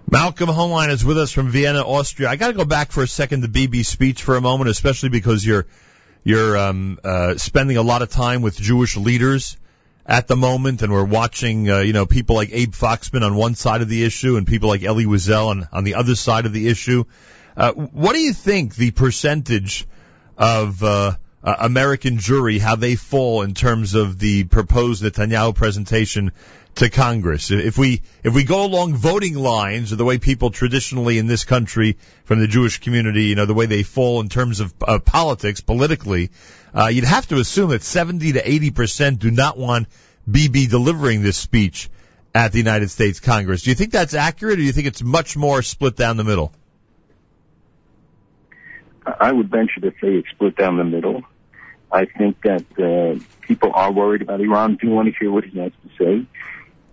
Malcolm 0.10 0.50
Hoenlein 0.50 0.90
is 0.90 1.06
with 1.06 1.18
us 1.18 1.32
from 1.32 1.50
Vienna, 1.50 1.82
Austria. 1.82 2.30
I 2.30 2.36
got 2.36 2.48
to 2.48 2.54
go 2.54 2.66
back 2.66 2.92
for 2.92 3.04
a 3.04 3.08
second 3.08 3.42
to 3.42 3.48
Bibi's 3.48 3.88
speech 3.88 4.22
for 4.22 4.36
a 4.36 4.42
moment, 4.42 4.70
especially 4.70 5.10
because 5.10 5.46
you're 5.46 5.66
you're 6.24 6.58
um, 6.58 7.00
uh, 7.04 7.36
spending 7.38 7.78
a 7.78 7.82
lot 7.82 8.02
of 8.02 8.10
time 8.10 8.42
with 8.42 8.58
Jewish 8.58 8.96
leaders 8.98 9.58
at 10.06 10.28
the 10.28 10.36
moment, 10.36 10.82
and 10.82 10.92
we're 10.92 11.04
watching 11.04 11.70
uh, 11.70 11.80
you 11.80 11.94
know 11.94 12.06
people 12.06 12.36
like 12.36 12.50
Abe 12.52 12.74
Foxman 12.74 13.24
on 13.24 13.36
one 13.36 13.56
side 13.56 13.82
of 13.82 13.90
the 13.90 14.04
issue 14.04 14.38
and 14.38 14.46
people 14.46 14.70
like 14.70 14.84
Elie 14.84 15.06
Wiesel 15.06 15.48
on 15.48 15.68
on 15.72 15.84
the 15.84 15.96
other 15.96 16.16
side 16.16 16.46
of 16.46 16.54
the 16.54 16.68
issue. 16.68 17.04
Uh, 17.56 17.72
what 17.72 18.14
do 18.14 18.20
you 18.20 18.34
think 18.34 18.76
the 18.76 18.92
percentage 18.92 19.86
of 20.38 20.84
uh, 20.84 21.16
uh, 21.44 21.56
American 21.60 22.18
Jewry 22.18 22.60
how 22.60 22.76
they 22.76 22.96
fall 22.96 23.42
in 23.42 23.54
terms 23.54 23.94
of 23.96 24.18
the 24.18 24.46
proposed 24.46 25.04
Netanyahu 25.04 25.54
presentation 25.54 26.32
to 26.76 26.90
Congress. 26.90 27.52
If 27.52 27.78
we 27.78 28.02
if 28.24 28.34
we 28.34 28.44
go 28.44 28.66
along 28.66 28.96
voting 28.96 29.36
lines 29.36 29.94
or 29.94 29.98
the 29.98 30.06
way 30.06 30.18
people 30.18 30.50
traditionally 30.50 31.18
in 31.18 31.28
this 31.28 31.44
country 31.44 31.98
from 32.24 32.40
the 32.40 32.48
Jewish 32.48 32.80
community, 32.80 33.26
you 33.26 33.36
know, 33.36 33.46
the 33.46 33.54
way 33.54 33.68
they 33.68 33.84
fall 33.84 34.22
in 34.22 34.30
terms 34.30 34.60
of 34.60 34.74
uh, 34.82 35.00
politics 35.00 35.62
politically, 35.62 36.32
uh, 36.76 36.88
you'd 36.88 37.04
have 37.04 37.28
to 37.28 37.38
assume 37.38 37.70
that 37.70 37.84
70 37.84 38.34
to 38.34 38.50
80 38.50 38.72
percent 38.72 39.20
do 39.20 39.32
not 39.32 39.58
want 39.58 39.88
Bibi 40.30 40.68
delivering 40.68 41.22
this 41.22 41.38
speech 41.38 41.90
at 42.34 42.52
the 42.52 42.58
United 42.58 42.90
States 42.90 43.20
Congress. 43.20 43.64
Do 43.64 43.70
you 43.70 43.76
think 43.76 43.92
that's 43.92 44.14
accurate, 44.14 44.54
or 44.54 44.58
do 44.58 44.64
you 44.64 44.72
think 44.72 44.88
it's 44.88 45.04
much 45.04 45.38
more 45.38 45.62
split 45.62 45.96
down 45.96 46.18
the 46.18 46.24
middle? 46.24 46.54
I 49.06 49.32
would 49.32 49.50
venture 49.50 49.82
to 49.82 49.92
say 50.02 50.16
it's 50.16 50.30
split 50.30 50.56
down 50.56 50.78
the 50.78 50.84
middle. 50.84 51.24
I 51.92 52.06
think 52.06 52.42
that 52.42 52.66
uh, 52.80 53.24
people 53.42 53.72
are 53.74 53.92
worried 53.92 54.22
about 54.22 54.42
Iran, 54.42 54.78
do 54.82 54.90
want 54.90 55.14
to 55.14 55.20
hear 55.20 55.32
what 55.32 55.44
he 55.44 55.60
has 55.60 55.72
to 55.72 56.04
say. 56.04 56.26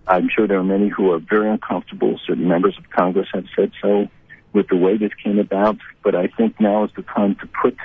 I'm 0.07 0.29
sure 0.29 0.47
there 0.47 0.59
are 0.59 0.63
many 0.63 0.89
who 0.89 1.11
are 1.11 1.19
very 1.19 1.49
uncomfortable. 1.49 2.19
Certain 2.27 2.47
members 2.47 2.77
of 2.77 2.89
Congress 2.89 3.27
have 3.33 3.45
said 3.55 3.71
so 3.81 4.09
with 4.53 4.67
the 4.67 4.75
way 4.75 4.97
this 4.97 5.11
came 5.23 5.39
about. 5.39 5.77
But 6.03 6.15
I 6.15 6.27
think 6.27 6.59
now 6.59 6.83
is 6.83 6.91
the 6.95 7.03
time 7.03 7.35
to 7.35 7.47
put, 7.47 7.77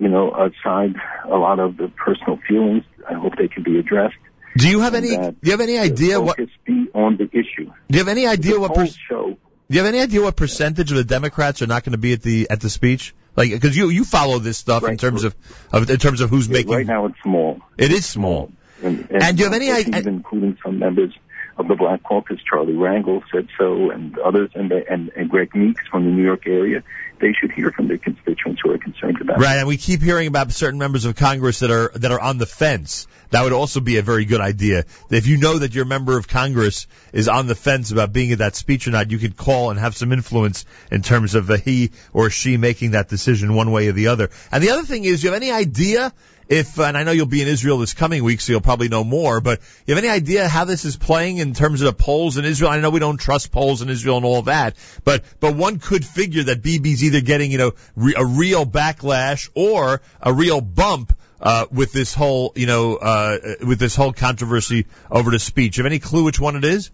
you 0.00 0.08
know, 0.08 0.32
aside 0.34 0.96
a 1.24 1.36
lot 1.36 1.60
of 1.60 1.76
the 1.76 1.88
personal 1.88 2.38
feelings. 2.48 2.82
I 3.08 3.14
hope 3.14 3.34
they 3.36 3.48
can 3.48 3.62
be 3.62 3.78
addressed. 3.78 4.16
Do 4.56 4.68
you 4.68 4.80
have 4.80 4.94
any? 4.94 5.10
Do 5.16 5.36
you 5.42 5.50
have 5.52 5.60
any 5.60 5.78
idea 5.78 6.20
what? 6.20 6.38
Be 6.64 6.88
on 6.92 7.16
the 7.16 7.24
issue. 7.32 7.66
Do 7.66 7.72
you 7.90 7.98
have 7.98 8.08
any 8.08 8.26
idea 8.26 8.54
The 8.54 8.60
what? 8.60 8.74
Per, 8.74 8.86
show 8.86 9.36
do 9.70 9.76
you 9.76 9.84
have 9.84 9.86
any 9.94 10.00
idea 10.02 10.20
what 10.20 10.34
percentage 10.34 10.90
of 10.90 10.96
the 10.96 11.04
Democrats 11.04 11.62
are 11.62 11.68
not 11.68 11.84
going 11.84 11.92
to 11.92 11.98
be 11.98 12.12
at 12.12 12.22
the 12.22 12.48
at 12.50 12.60
the 12.60 12.68
speech? 12.68 13.14
Like, 13.36 13.52
because 13.52 13.76
you 13.76 13.88
you 13.90 14.04
follow 14.04 14.40
this 14.40 14.58
stuff 14.58 14.82
in 14.82 14.96
terms 14.96 15.22
of, 15.22 15.36
of 15.72 15.88
in 15.88 15.98
terms 15.98 16.20
of 16.22 16.30
who's 16.30 16.48
Yeah, 16.48 16.54
making. 16.54 16.72
right 16.72 16.86
now 16.86 17.06
it's 17.06 17.20
small. 17.22 17.60
It 17.78 17.92
is 17.92 18.04
small. 18.04 18.50
And, 18.82 19.06
And 19.10 19.36
do 19.36 19.44
you 19.44 19.44
have 19.44 19.54
any 19.54 19.70
idea- 19.70 20.02
including 20.08 20.58
some 20.64 20.78
members 20.80 21.12
of 21.56 21.68
the 21.68 21.74
Black 21.76 22.02
Caucus, 22.02 22.40
Charlie 22.42 22.72
Rangel 22.72 23.22
said 23.30 23.46
so, 23.58 23.90
and 23.90 24.18
others, 24.18 24.50
and, 24.54 24.72
and, 24.72 25.10
and 25.14 25.28
Greg 25.28 25.54
Meeks 25.54 25.82
from 25.90 26.04
the 26.06 26.10
New 26.10 26.22
York 26.24 26.46
area, 26.46 26.82
they 27.20 27.32
should 27.32 27.52
hear 27.52 27.70
from 27.70 27.88
their 27.88 27.98
constituents 27.98 28.60
who 28.62 28.70
are 28.72 28.78
concerned 28.78 29.20
about 29.20 29.38
Right, 29.38 29.58
and 29.58 29.68
we 29.68 29.76
keep 29.76 30.02
hearing 30.02 30.26
about 30.26 30.52
certain 30.52 30.78
members 30.78 31.04
of 31.04 31.16
Congress 31.16 31.60
that 31.60 31.70
are 31.70 31.90
that 31.94 32.10
are 32.10 32.20
on 32.20 32.38
the 32.38 32.46
fence. 32.46 33.06
That 33.30 33.44
would 33.44 33.52
also 33.52 33.80
be 33.80 33.98
a 33.98 34.02
very 34.02 34.24
good 34.24 34.40
idea. 34.40 34.84
If 35.10 35.26
you 35.26 35.36
know 35.36 35.58
that 35.58 35.74
your 35.74 35.84
member 35.84 36.16
of 36.16 36.26
Congress 36.26 36.86
is 37.12 37.28
on 37.28 37.46
the 37.46 37.54
fence 37.54 37.92
about 37.92 38.12
being 38.12 38.32
at 38.32 38.38
that 38.38 38.56
speech 38.56 38.88
or 38.88 38.90
not, 38.90 39.10
you 39.10 39.18
could 39.18 39.36
call 39.36 39.70
and 39.70 39.78
have 39.78 39.96
some 39.96 40.12
influence 40.12 40.64
in 40.90 41.02
terms 41.02 41.34
of 41.34 41.48
he 41.48 41.92
or 42.12 42.30
she 42.30 42.56
making 42.56 42.92
that 42.92 43.08
decision 43.08 43.54
one 43.54 43.70
way 43.70 43.88
or 43.88 43.92
the 43.92 44.08
other. 44.08 44.30
And 44.50 44.62
the 44.62 44.70
other 44.70 44.82
thing 44.82 45.04
is, 45.04 45.22
you 45.22 45.30
have 45.30 45.40
any 45.40 45.52
idea 45.52 46.12
if, 46.48 46.80
and 46.80 46.98
I 46.98 47.04
know 47.04 47.12
you'll 47.12 47.26
be 47.26 47.42
in 47.42 47.46
Israel 47.46 47.78
this 47.78 47.94
coming 47.94 48.24
week, 48.24 48.40
so 48.40 48.52
you'll 48.52 48.60
probably 48.60 48.88
know 48.88 49.04
more, 49.04 49.40
but 49.40 49.60
you 49.86 49.94
have 49.94 50.02
any 50.02 50.12
idea 50.12 50.48
how 50.48 50.64
this 50.64 50.84
is 50.84 50.96
playing 50.96 51.38
in 51.38 51.54
terms 51.54 51.80
of 51.80 51.86
the 51.86 51.92
polls 51.92 52.38
in 52.38 52.44
Israel? 52.44 52.72
I 52.72 52.80
know 52.80 52.90
we 52.90 52.98
don't 52.98 53.18
trust 53.18 53.52
polls 53.52 53.82
in 53.82 53.88
Israel 53.88 54.16
and 54.16 54.26
all 54.26 54.42
that, 54.42 54.74
but, 55.04 55.22
but 55.38 55.54
one 55.54 55.78
could 55.78 56.04
figure 56.04 56.42
that 56.42 56.60
Bibi's 56.60 57.04
either 57.04 57.20
getting, 57.20 57.52
you 57.52 57.58
know, 57.58 57.72
re- 57.94 58.14
a 58.16 58.24
real 58.24 58.66
backlash 58.66 59.48
or 59.54 60.00
a 60.20 60.32
real 60.32 60.60
bump 60.60 61.12
uh, 61.40 61.66
with 61.70 61.92
this 61.92 62.14
whole, 62.14 62.52
you 62.54 62.66
know, 62.66 62.96
uh, 62.96 63.38
with 63.66 63.78
this 63.78 63.96
whole 63.96 64.12
controversy 64.12 64.86
over 65.10 65.30
the 65.30 65.38
speech. 65.38 65.76
You 65.76 65.84
have 65.84 65.90
any 65.90 65.98
clue 65.98 66.24
which 66.24 66.40
one 66.40 66.56
it 66.56 66.64
is? 66.64 66.90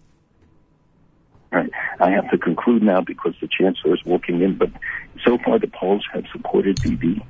Right. 1.51 1.71
I 1.99 2.11
have 2.11 2.29
to 2.31 2.37
conclude 2.37 2.83
now 2.83 3.01
because 3.01 3.33
the 3.41 3.47
chancellor 3.47 3.93
is 3.93 4.05
walking 4.05 4.41
in, 4.41 4.57
but 4.57 4.69
so 5.25 5.37
far 5.37 5.59
the 5.59 5.67
polls 5.67 6.05
have 6.13 6.25
supported 6.31 6.79
Bibi, 6.81 7.25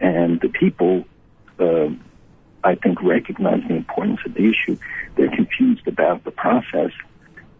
and 0.00 0.40
the 0.40 0.48
people, 0.48 1.04
uh, 1.58 1.88
I 2.62 2.74
think, 2.76 3.02
recognize 3.02 3.62
the 3.66 3.74
importance 3.74 4.20
of 4.24 4.34
the 4.34 4.48
issue. 4.50 4.78
They're 5.16 5.34
confused 5.34 5.86
about 5.88 6.24
the 6.24 6.30
process, 6.30 6.90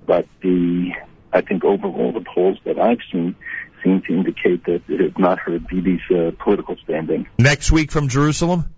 but 0.07 0.27
the 0.43 0.93
I 1.33 1.41
think 1.41 1.65
overall 1.65 2.13
the 2.13 2.25
polls 2.25 2.59
that 2.65 2.79
I've 2.79 3.01
seen 3.11 3.35
seem 3.83 4.03
to 4.03 4.15
indicate 4.15 4.65
that 4.67 4.83
it 4.89 5.01
has 5.01 5.13
not 5.19 5.39
hurt 5.39 5.67
Bibi's 5.69 6.01
uh, 6.11 6.31
political 6.43 6.77
standing. 6.85 7.27
Next 7.39 7.73
week 7.73 7.91
from 7.91 8.09
Jerusalem? 8.09 8.74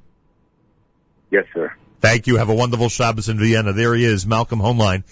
Yes, 1.30 1.44
sir. 1.52 1.72
Thank 2.00 2.26
you. 2.26 2.36
Have 2.36 2.48
a 2.48 2.54
wonderful 2.54 2.88
Shabbos 2.88 3.28
in 3.28 3.38
Vienna. 3.38 3.72
There 3.72 3.94
he 3.94 4.04
is, 4.04 4.26
Malcolm 4.26 4.60
Hoenlein, 4.60 5.04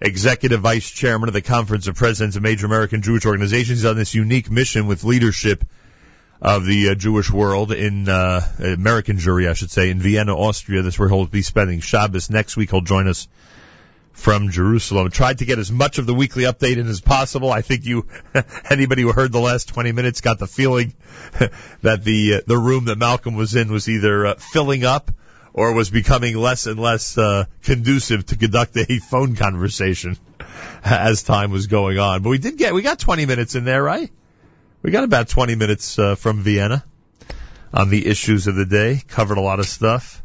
Executive 0.00 0.60
Vice 0.60 0.90
Chairman 0.90 1.28
of 1.28 1.32
the 1.32 1.42
Conference 1.42 1.86
of 1.86 1.96
Presidents 1.96 2.36
of 2.36 2.42
Major 2.42 2.66
American 2.66 3.02
Jewish 3.02 3.24
Organizations. 3.24 3.84
On 3.84 3.96
this 3.96 4.14
unique 4.14 4.50
mission 4.50 4.86
with 4.86 5.04
leadership 5.04 5.64
of 6.42 6.66
the 6.66 6.90
uh, 6.90 6.94
Jewish 6.94 7.30
world 7.30 7.72
in 7.72 8.08
uh, 8.08 8.40
American 8.58 9.16
Jewry, 9.16 9.48
I 9.48 9.54
should 9.54 9.70
say, 9.70 9.90
in 9.90 10.00
Vienna, 10.00 10.36
Austria. 10.36 10.82
That's 10.82 10.98
where 10.98 11.08
he'll 11.08 11.26
be 11.26 11.42
spending 11.42 11.80
Shabbos. 11.80 12.28
Next 12.28 12.56
week 12.56 12.70
he'll 12.70 12.82
join 12.82 13.08
us 13.08 13.28
from 14.12 14.50
Jerusalem. 14.50 15.10
Tried 15.10 15.38
to 15.38 15.44
get 15.44 15.58
as 15.58 15.70
much 15.70 15.98
of 15.98 16.06
the 16.06 16.14
weekly 16.14 16.44
update 16.44 16.76
in 16.78 16.86
as 16.88 17.00
possible. 17.00 17.52
I 17.52 17.62
think 17.62 17.84
you, 17.84 18.06
anybody 18.70 19.02
who 19.02 19.12
heard 19.12 19.32
the 19.32 19.40
last 19.40 19.68
20 19.68 19.92
minutes 19.92 20.20
got 20.20 20.38
the 20.38 20.46
feeling 20.46 20.94
that 21.82 22.02
the 22.02 22.34
uh, 22.34 22.40
the 22.46 22.58
room 22.58 22.86
that 22.86 22.96
Malcolm 22.96 23.34
was 23.34 23.54
in 23.54 23.70
was 23.70 23.88
either 23.88 24.26
uh, 24.26 24.34
filling 24.34 24.84
up 24.84 25.10
or 25.56 25.72
was 25.72 25.88
becoming 25.88 26.36
less 26.36 26.66
and 26.66 26.78
less 26.78 27.16
uh, 27.16 27.46
conducive 27.62 28.26
to 28.26 28.36
conduct 28.36 28.76
a 28.76 28.98
phone 29.10 29.34
conversation 29.34 30.16
as 30.84 31.22
time 31.22 31.50
was 31.50 31.66
going 31.66 31.98
on. 31.98 32.22
But 32.22 32.28
we 32.28 32.38
did 32.38 32.58
get 32.58 32.74
we 32.74 32.82
got 32.82 33.00
20 33.00 33.26
minutes 33.26 33.56
in 33.56 33.64
there, 33.64 33.82
right? 33.82 34.10
We 34.82 34.90
got 34.92 35.02
about 35.02 35.28
20 35.28 35.56
minutes 35.56 35.98
uh, 35.98 36.14
from 36.14 36.42
Vienna 36.42 36.84
on 37.72 37.88
the 37.88 38.06
issues 38.06 38.46
of 38.46 38.54
the 38.54 38.66
day. 38.66 39.02
Covered 39.08 39.38
a 39.38 39.40
lot 39.40 39.58
of 39.58 39.66
stuff 39.66 40.22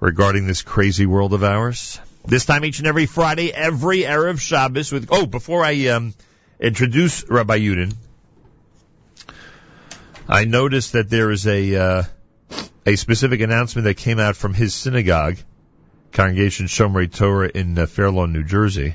regarding 0.00 0.46
this 0.46 0.62
crazy 0.62 1.06
world 1.06 1.34
of 1.34 1.44
ours. 1.44 2.00
This 2.24 2.46
time 2.46 2.64
each 2.64 2.78
and 2.78 2.88
every 2.88 3.06
Friday, 3.06 3.52
every 3.52 4.00
Erev 4.00 4.40
Shabbos 4.40 4.90
with, 4.90 5.08
oh, 5.12 5.26
before 5.26 5.64
I, 5.64 5.88
um, 5.88 6.14
introduce 6.58 7.28
Rabbi 7.28 7.58
Yudin, 7.60 7.94
I 10.28 10.44
noticed 10.44 10.94
that 10.94 11.08
there 11.08 11.30
is 11.30 11.46
a, 11.46 11.76
uh, 11.76 12.02
a 12.86 12.96
specific 12.96 13.40
announcement 13.40 13.84
that 13.84 13.96
came 13.96 14.20
out 14.20 14.36
from 14.36 14.54
his 14.54 14.72
synagogue, 14.74 15.36
Congregation 16.12 16.66
Shomrei 16.66 17.12
Torah 17.12 17.50
in 17.52 17.76
uh, 17.76 17.86
Fair 17.86 18.10
Lawn, 18.10 18.32
New 18.32 18.44
Jersey. 18.44 18.94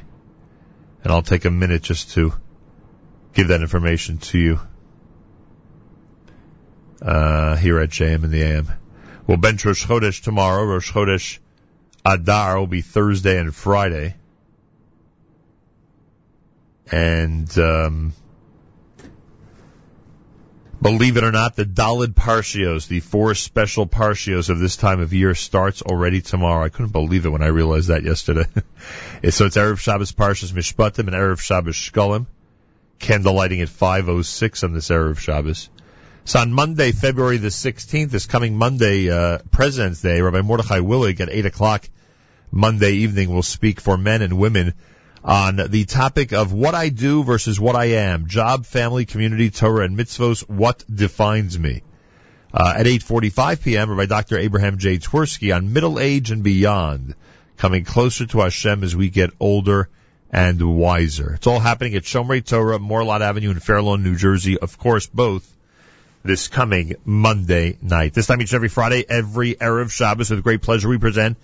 And 1.03 1.11
I'll 1.11 1.21
take 1.21 1.45
a 1.45 1.51
minute 1.51 1.83
just 1.83 2.11
to 2.11 2.33
give 3.33 3.49
that 3.49 3.61
information 3.61 4.17
to 4.17 4.39
you, 4.39 4.59
uh, 7.01 7.57
here 7.57 7.79
at 7.79 7.89
JM 7.89 8.23
in 8.23 8.31
the 8.31 8.41
AM. 8.41 8.67
We'll 9.27 9.37
bench 9.37 9.65
Rosh 9.65 9.85
Chodesh 9.85 10.23
tomorrow, 10.23 10.63
Rosh 10.63 10.91
Chodesh 10.91 11.39
Adar 12.05 12.59
will 12.59 12.67
be 12.67 12.81
Thursday 12.81 13.37
and 13.37 13.53
Friday. 13.53 14.15
And 16.91 17.57
um, 17.59 18.13
believe 20.81 21.17
it 21.17 21.23
or 21.23 21.31
not, 21.31 21.55
the 21.55 21.65
Dalid 21.65 22.13
Parshios, 22.13 22.87
the 22.87 22.99
four 22.99 23.35
special 23.35 23.85
Parshios 23.87 24.49
of 24.49 24.59
this 24.59 24.75
time 24.75 24.99
of 24.99 25.13
year, 25.13 25.35
starts 25.35 25.81
already 25.81 26.21
tomorrow. 26.21 26.63
I 26.63 26.69
couldn't 26.69 26.91
believe 26.91 27.25
it 27.25 27.29
when 27.29 27.43
I 27.43 27.47
realized 27.47 27.89
that 27.89 28.03
yesterday. 28.03 28.45
so 29.29 29.45
it's 29.45 29.57
Erev 29.57 29.79
Shabbos 29.79 30.11
Parshas 30.11 30.51
Mishpatim 30.51 31.07
and 31.07 31.11
Erev 31.11 31.39
Shabbos 31.39 31.75
Shkolim. 31.75 32.25
Candle 32.99 33.33
lighting 33.33 33.61
at 33.61 33.67
5.06 33.67 34.63
on 34.63 34.73
this 34.73 34.89
Erev 34.89 35.17
Shabbos. 35.19 35.69
So 36.23 36.39
on 36.39 36.53
Monday, 36.53 36.91
February 36.91 37.37
the 37.37 37.47
16th, 37.47 38.09
this 38.09 38.27
coming 38.27 38.55
Monday, 38.55 39.09
uh, 39.09 39.39
President's 39.51 40.01
Day, 40.01 40.21
Rabbi 40.21 40.41
Mordechai 40.41 40.79
Willig 40.79 41.19
at 41.19 41.29
8 41.29 41.47
o'clock 41.47 41.89
Monday 42.51 42.91
evening 42.91 43.33
will 43.33 43.43
speak 43.43 43.79
for 43.79 43.97
men 43.97 44.21
and 44.21 44.37
women 44.37 44.73
on 45.24 45.58
the 45.69 45.85
topic 45.85 46.33
of 46.33 46.51
what 46.51 46.75
I 46.75 46.90
do 46.90 47.24
versus 47.24 47.59
what 47.59 47.75
I 47.75 47.85
am. 47.85 48.27
Job, 48.27 48.66
family, 48.66 49.06
community, 49.06 49.50
Torah, 49.50 49.85
and 49.85 49.98
mitzvos. 49.98 50.48
What 50.50 50.83
defines 50.93 51.58
me? 51.58 51.83
Uh, 52.53 52.74
at 52.77 52.85
8.45 52.85 53.64
p.m. 53.64 53.95
by 53.95 54.06
Dr. 54.08 54.38
Abraham 54.38 54.77
J. 54.77 54.98
Twersky 54.98 55.56
on 55.56 55.72
middle 55.72 56.00
age 56.00 56.32
and 56.32 56.43
beyond, 56.43 57.16
coming 57.58 57.85
closer 57.85 58.25
to 58.25 58.40
Hashem 58.41 58.83
as 58.83 58.95
we 58.95 59.09
get 59.09 59.30
older 59.40 59.88
and 60.32 60.61
wiser. 60.61 61.35
It's 61.35 61.48
all 61.48 61.59
happening 61.59 61.95
at 61.95 62.03
Shomrei 62.03 62.43
Torah, 62.45 62.80
Morlot 62.80 63.22
Avenue 63.22 63.51
in 63.51 63.59
Fair 63.59 63.82
Lawn, 63.82 64.03
New 64.03 64.16
Jersey. 64.16 64.58
Of 64.58 64.77
course, 64.77 65.08
both 65.08 65.48
this 66.24 66.48
coming 66.48 66.95
Monday 67.06 67.77
night. 67.82 68.14
This 68.14 68.27
time 68.27 68.41
each 68.41 68.51
and 68.51 68.58
every 68.58 68.69
Friday, 68.69 69.06
every 69.08 69.56
Erev 69.56 69.91
Shabbos, 69.91 70.30
with 70.30 70.43
great 70.43 70.61
pleasure 70.61 70.90
we 70.90 70.98
present 70.98 71.38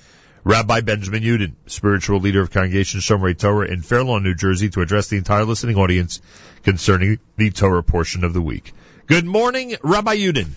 Rabbi 0.48 0.80
Benjamin 0.80 1.24
Yudin, 1.24 1.56
spiritual 1.66 2.22
leader 2.22 2.40
of 2.42 2.52
Congregation 2.52 3.02
Shomrei 3.02 3.38
Torah 3.38 3.68
in 3.68 3.82
Fair 3.82 4.02
Lawn, 4.02 4.24
New 4.24 4.34
Jersey, 4.34 4.70
to 4.70 4.82
address 4.82 5.10
the 5.10 5.18
entire 5.18 5.44
listening 5.44 5.76
audience 5.76 6.22
concerning 6.64 7.20
the 7.36 7.50
Torah 7.50 7.84
portion 7.84 8.24
of 8.24 8.32
the 8.32 8.42
week. 8.42 8.72
Good 9.08 9.26
morning, 9.26 9.76
Rabbi 9.84 10.16
Yudin. 10.16 10.48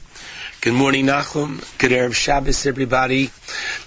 Good 0.61 0.75
morning, 0.75 1.07
Nachum. 1.07 1.59
Good 1.79 1.91
Erev 1.91 2.15
Shabbos, 2.15 2.67
everybody. 2.67 3.33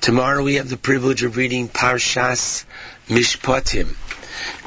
Tomorrow 0.01 0.43
we 0.43 0.55
have 0.55 0.67
the 0.69 0.75
privilege 0.75 1.23
of 1.23 1.37
reading 1.37 1.69
Parshas 1.69 2.65
Mishpatim. 3.07 3.95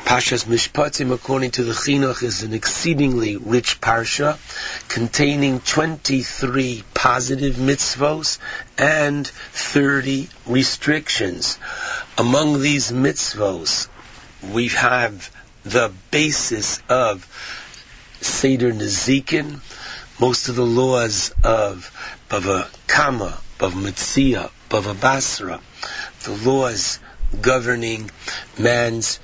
Parshas 0.04 0.44
Mishpatim, 0.44 1.12
according 1.12 1.50
to 1.52 1.64
the 1.64 1.72
Chinuch, 1.72 2.22
is 2.22 2.42
an 2.42 2.54
exceedingly 2.54 3.36
rich 3.36 3.80
parsha 3.80 4.38
containing 4.88 5.60
23 5.60 6.84
positive 6.94 7.56
mitzvos 7.56 8.38
and 8.78 9.26
30 9.26 10.28
restrictions. 10.46 11.58
Among 12.16 12.60
these 12.60 12.92
mitzvos, 12.92 13.88
we 14.52 14.68
have 14.68 15.30
the 15.64 15.92
basis 16.12 16.80
of 16.88 17.26
Seder 18.20 18.72
Nezikin, 18.72 19.60
most 20.20 20.48
of 20.48 20.54
the 20.56 20.64
laws 20.64 21.34
of 21.42 21.90
Bava 22.30 22.68
Kama, 22.86 23.38
Bava 23.58 23.82
Metzia, 23.82 24.50
Bava 24.70 24.98
Basra, 24.98 25.60
the 26.22 26.32
laws 26.48 27.00
governing 27.40 28.10
man's 28.58 29.18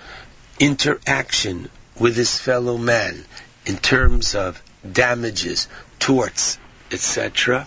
interaction 0.62 1.68
with 1.98 2.14
his 2.14 2.38
fellow 2.38 2.78
man 2.78 3.24
in 3.66 3.76
terms 3.76 4.36
of 4.36 4.62
damages, 4.90 5.66
torts, 5.98 6.56
etc. 6.92 7.66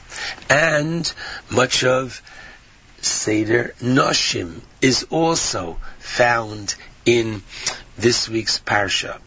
And 0.49 1.11
much 1.49 1.83
of 1.83 2.21
Seder 3.01 3.75
Noshim 3.81 4.61
is 4.81 5.07
also 5.09 5.77
found 5.99 6.75
in 7.05 7.43
this 7.97 8.29
week's 8.29 8.59
Parsha. 8.59 9.19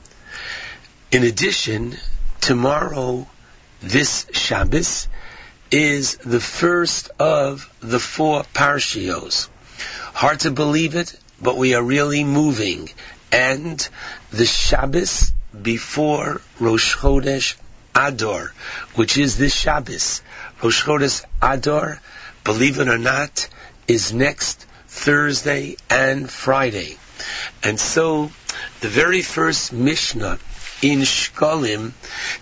In 1.10 1.22
addition, 1.24 1.98
tomorrow, 2.40 3.28
this 3.82 4.26
Shabbos, 4.32 5.08
is 5.70 6.16
the 6.16 6.40
first 6.40 7.10
of 7.18 7.70
the 7.80 8.00
four 8.00 8.44
Parshios. 8.54 9.50
Hard 10.14 10.40
to 10.40 10.50
believe 10.50 10.94
it, 10.94 11.14
but 11.38 11.58
we 11.58 11.74
are 11.74 11.82
really 11.82 12.24
moving. 12.24 12.88
And 13.32 13.88
the 14.30 14.46
Shabbos 14.46 15.32
before 15.60 16.40
Rosh 16.58 16.96
Chodesh 16.96 17.56
Ador, 17.94 18.52
which 18.94 19.18
is 19.18 19.36
this 19.36 19.54
Shabbos. 19.54 20.22
Rosh 20.62 20.84
Chodesh 20.84 21.24
Ador, 21.42 22.00
believe 22.44 22.78
it 22.78 22.88
or 22.88 22.98
not, 22.98 23.48
is 23.86 24.12
next 24.12 24.66
Thursday 24.86 25.76
and 25.90 26.30
Friday. 26.30 26.96
And 27.62 27.78
so, 27.78 28.30
the 28.80 28.88
very 28.88 29.22
first 29.22 29.72
Mishnah 29.72 30.38
in 30.82 31.00
Shkolim 31.00 31.92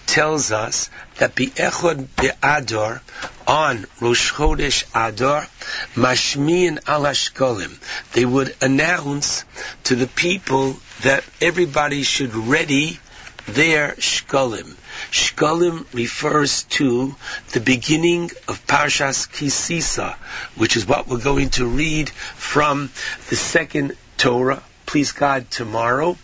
tells 0.07 0.53
us 0.53 0.91
that 1.17 1.35
Be'echod 1.35 2.09
Be'ador 2.17 3.01
on 3.47 3.87
Rosh 4.01 4.33
Chodesh 4.33 4.85
Ador, 4.95 5.47
Mashmiin 5.95 6.81
al 6.87 7.03
Shkolim. 7.03 7.79
They 8.13 8.25
would 8.25 8.55
announce 8.61 9.45
to 9.85 9.95
the 9.95 10.07
people 10.07 10.77
that 11.03 11.25
everybody 11.41 12.03
should 12.03 12.35
ready 12.35 12.99
their 13.47 13.93
Shkolim. 13.93 14.75
Shkolim 15.11 15.87
refers 15.95 16.65
to 16.65 17.15
the 17.53 17.61
beginning 17.61 18.31
of 18.49 18.67
Parshas 18.67 19.29
Kisisa, 19.29 20.15
which 20.57 20.77
is 20.77 20.87
what 20.87 21.07
we're 21.07 21.19
going 21.19 21.51
to 21.51 21.67
read 21.67 22.11
from 22.11 22.91
the 23.29 23.37
second 23.37 23.97
Torah, 24.19 24.63
please 24.87 25.13
God, 25.13 25.51
tomorrow, 25.51 26.17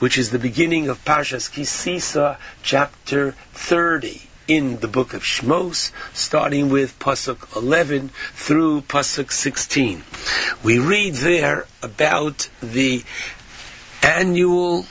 which 0.00 0.18
is 0.18 0.30
the 0.30 0.38
beginning 0.38 0.88
of 0.88 1.04
Parshas 1.04 1.48
Kisisa, 1.48 2.36
chapter 2.62 3.32
30 3.52 4.20
in 4.48 4.80
the 4.80 4.88
book 4.88 5.14
of 5.14 5.22
Shmos, 5.22 5.92
starting 6.12 6.70
with 6.70 6.98
Pasuk 6.98 7.56
11 7.56 8.10
through 8.34 8.82
Pasuk 8.82 9.30
16. 9.30 10.02
We 10.64 10.80
read 10.80 11.14
there 11.14 11.66
about 11.82 12.50
the 12.60 13.04
annual 14.02 14.86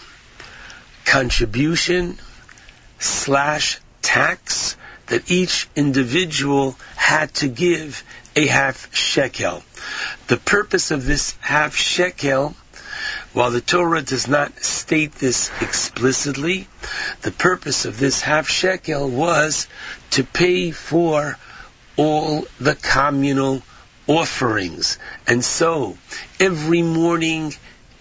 contribution 1.03 2.17
slash 2.99 3.80
tax 4.01 4.77
that 5.07 5.30
each 5.30 5.67
individual 5.75 6.77
had 6.95 7.33
to 7.33 7.48
give 7.48 8.03
a 8.35 8.48
half 8.48 8.95
shekel. 8.95 9.64
The 10.27 10.38
purpose 10.38 10.91
of 10.91 11.06
this 11.06 11.35
half 11.41 11.75
shekel 11.75 12.56
while 13.33 13.51
the 13.51 13.61
Torah 13.61 14.01
does 14.01 14.27
not 14.27 14.64
state 14.64 15.14
this 15.14 15.51
explicitly, 15.61 16.67
the 17.22 17.32
purpose 17.32 17.85
of 17.85 17.99
this 17.99 18.22
half 18.22 18.49
shekel 18.49 19.09
was 19.09 19.67
to 20.11 20.24
pay 20.24 20.72
for 20.72 21.38
all 21.95 22.45
the 22.59 22.75
communal 22.75 23.61
offerings. 24.08 24.98
And 25.27 25.45
so, 25.45 25.98
every 26.40 26.82
morning 26.82 27.53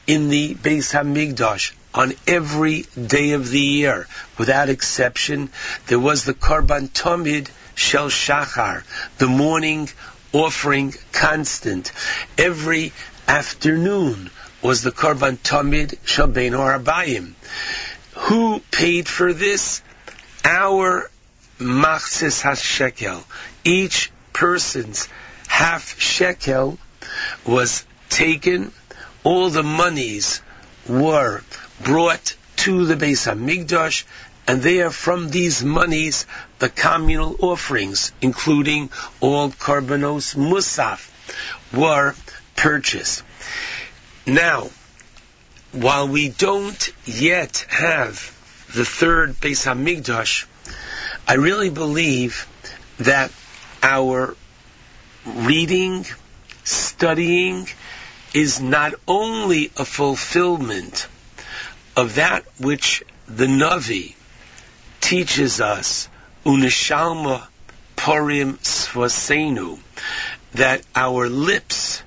in 0.07 0.31
the 0.31 0.55
Beis 0.55 0.92
Hamikdash, 0.92 1.73
on 1.94 2.15
every 2.26 2.86
day 3.07 3.32
of 3.32 3.50
the 3.50 3.60
year, 3.60 4.07
without 4.39 4.68
exception, 4.68 5.50
there 5.89 5.98
was 5.98 6.24
the 6.24 6.34
Karban 6.34 6.89
Tamid 6.89 7.48
Shel 7.74 8.08
Shachar, 8.08 8.82
the 9.18 9.26
morning 9.26 9.90
offering 10.32 10.94
constant. 11.12 11.92
Every 12.39 12.92
afternoon 13.26 14.31
was 14.62 14.82
the 14.82 14.90
Korban 14.90 15.38
Tamid 15.38 15.98
Shabein 16.04 16.52
Arabayim. 16.52 17.34
Who 18.26 18.60
paid 18.70 19.08
for 19.08 19.32
this? 19.32 19.82
Our 20.44 21.10
Machsis 21.58 22.42
HaShekel. 22.42 23.22
Each 23.64 24.10
person's 24.32 25.08
half 25.46 26.00
shekel 26.00 26.78
was 27.44 27.84
taken, 28.08 28.72
all 29.24 29.50
the 29.50 29.62
monies 29.62 30.40
were 30.86 31.42
brought 31.82 32.36
to 32.56 32.86
the 32.86 32.96
Beis 32.96 33.26
Hamikdash, 33.26 34.04
and 34.46 34.62
there 34.62 34.90
from 34.90 35.30
these 35.30 35.62
monies 35.62 36.26
the 36.58 36.68
communal 36.68 37.36
offerings, 37.40 38.12
including 38.20 38.90
all 39.20 39.50
karbanos 39.50 40.34
musaf, 40.34 41.10
were 41.72 42.14
purchased. 42.56 43.22
Now, 44.28 44.68
while 45.73 46.07
we 46.07 46.28
don't 46.28 46.92
yet 47.07 47.65
have 47.70 48.16
the 48.74 48.84
third 48.84 49.32
Beis 49.40 49.65
Hamikdash, 49.65 50.44
I 51.26 51.34
really 51.36 51.70
believe 51.70 52.47
that 52.98 53.32
our 53.82 54.36
reading, 55.24 56.05
studying, 56.62 57.68
is 58.34 58.60
not 58.60 58.92
only 59.08 59.73
a 59.78 59.86
fulfillment 59.86 61.08
of 61.97 62.16
that 62.16 62.44
which 62.60 63.02
the 63.28 63.47
Navi 63.47 64.15
teaches 65.00 65.62
us, 65.62 66.07
Unishalma 66.44 67.47
Purim 67.97 68.58
Svasenu, 68.58 69.78
that 70.52 70.82
our 70.94 71.31
lips 71.31 72.02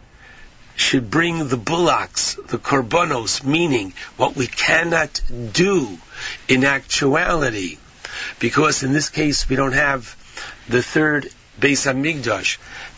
should 0.76 1.10
bring 1.10 1.48
the 1.48 1.58
bullocks, 1.58 2.36
the 2.48 2.58
korbanos, 2.58 3.44
meaning 3.44 3.94
what 4.18 4.36
we 4.36 4.48
cannot 4.48 5.22
do 5.52 5.98
in 6.48 6.64
actuality, 6.64 7.78
because 8.40 8.84
in 8.84 8.94
this 8.94 9.10
case 9.10 9.48
we 9.50 9.56
don't 9.56 9.74
have 9.74 10.16
the 10.68 10.82
third 10.82 11.30
Beis 11.60 11.86
Hamikdash. 11.86 12.58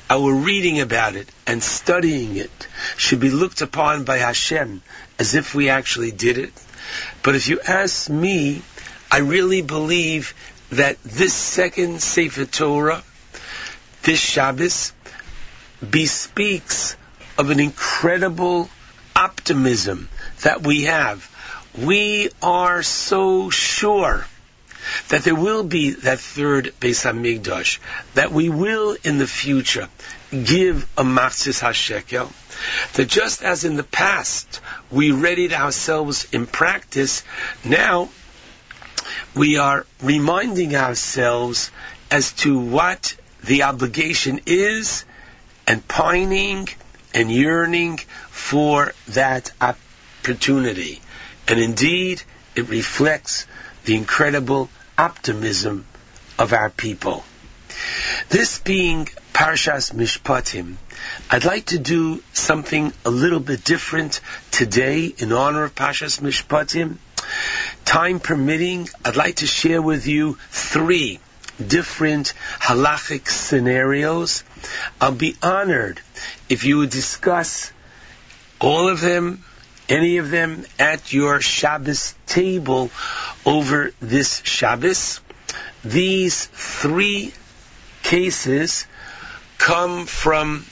Our 0.10 0.34
reading 0.34 0.80
about 0.80 1.16
it 1.16 1.28
and 1.48 1.64
studying 1.64 2.36
it 2.36 2.68
should 2.98 3.20
be 3.20 3.30
looked 3.30 3.62
upon 3.62 4.04
by 4.04 4.18
Hashem 4.18 4.82
as 5.18 5.34
if 5.34 5.56
we 5.56 5.70
actually 5.70 6.12
did 6.12 6.38
it. 6.38 6.54
But 7.24 7.36
if 7.36 7.48
you 7.48 7.60
ask 7.66 8.10
me, 8.10 8.62
I 9.10 9.20
really 9.20 9.62
believe 9.62 10.34
that 10.72 11.02
this 11.04 11.34
second 11.34 12.02
Sefer 12.02 12.46
Torah, 12.46 13.04
this 14.04 14.20
Shabbos, 14.20 14.94
bespeaks 15.90 16.96
of 17.38 17.50
an 17.50 17.60
incredible 17.60 18.70
optimism 19.16 20.10
that 20.42 20.66
we 20.66 20.84
have. 20.84 21.30
We 21.78 22.30
are 22.42 22.84
so 22.84 23.50
sure 23.50 24.26
that 25.10 25.24
there 25.24 25.36
will 25.36 25.64
be 25.64 25.92
that 25.92 26.20
third 26.20 26.74
Beis 26.80 27.04
Hamikdash, 27.04 27.80
that 28.16 28.32
we 28.32 28.50
will 28.50 28.98
in 29.04 29.18
the 29.18 29.28
future 29.28 29.88
give 30.32 30.84
a 30.98 31.04
Machzis 31.04 31.62
HaShekel, 31.62 32.32
that 32.94 33.08
just 33.08 33.44
as 33.44 33.64
in 33.64 33.76
the 33.76 33.84
past 33.84 34.62
we 34.92 35.12
readied 35.12 35.54
ourselves 35.54 36.28
in 36.32 36.46
practice, 36.46 37.24
now 37.64 38.10
we 39.36 39.58
are 39.58 39.86
reminding 40.02 40.76
ourselves 40.76 41.72
as 42.12 42.34
to 42.34 42.60
what 42.60 43.16
the 43.44 43.64
obligation 43.64 44.42
is 44.46 45.06
and 45.66 45.86
pining 45.88 46.68
and 47.14 47.32
yearning 47.32 47.98
for 48.30 48.94
that 49.10 49.52
opportunity. 49.62 51.02
And 51.48 51.60
indeed, 51.60 52.22
it 52.56 52.70
reflects 52.70 53.46
the 53.86 53.96
incredible 53.96 54.70
optimism 54.98 55.86
of 56.40 56.54
our 56.54 56.70
people. 56.70 57.24
This 58.30 58.60
being 58.60 59.06
Parshas 59.34 59.94
Mishpatim, 59.94 60.76
I'd 61.30 61.46
like 61.46 61.66
to 61.68 61.80
do 61.80 62.22
something 62.34 62.94
a 63.04 63.10
little 63.10 63.40
bit 63.40 63.64
different 63.64 64.22
today 64.52 65.06
in 65.06 65.32
honor 65.32 65.64
of 65.64 65.76
Parshas 65.76 66.22
Mishpatim. 66.22 66.98
Time 67.84 68.20
permitting, 68.20 68.90
I'd 69.04 69.16
like 69.16 69.38
to 69.38 69.48
share 69.48 69.82
with 69.82 70.08
you 70.08 70.38
three 70.50 71.20
different 71.66 72.34
halachic 72.60 73.28
scenarios. 73.28 74.44
I'll 75.02 75.12
be 75.12 75.36
honored 75.42 76.00
if 76.54 76.66
you 76.66 76.78
would 76.78 76.92
discuss 76.92 77.74
all 78.60 78.88
of 78.88 79.02
them, 79.02 79.44
any 79.90 80.18
of 80.18 80.30
them, 80.30 80.64
at 80.78 81.12
your 81.12 81.42
Shabbos 81.42 82.14
table 82.28 82.92
over 83.44 83.92
this 84.00 84.44
Shabbos. 84.46 85.20
These 85.84 86.46
three 86.46 87.34
cases 88.04 88.86
come 89.58 90.06
from 90.06 90.64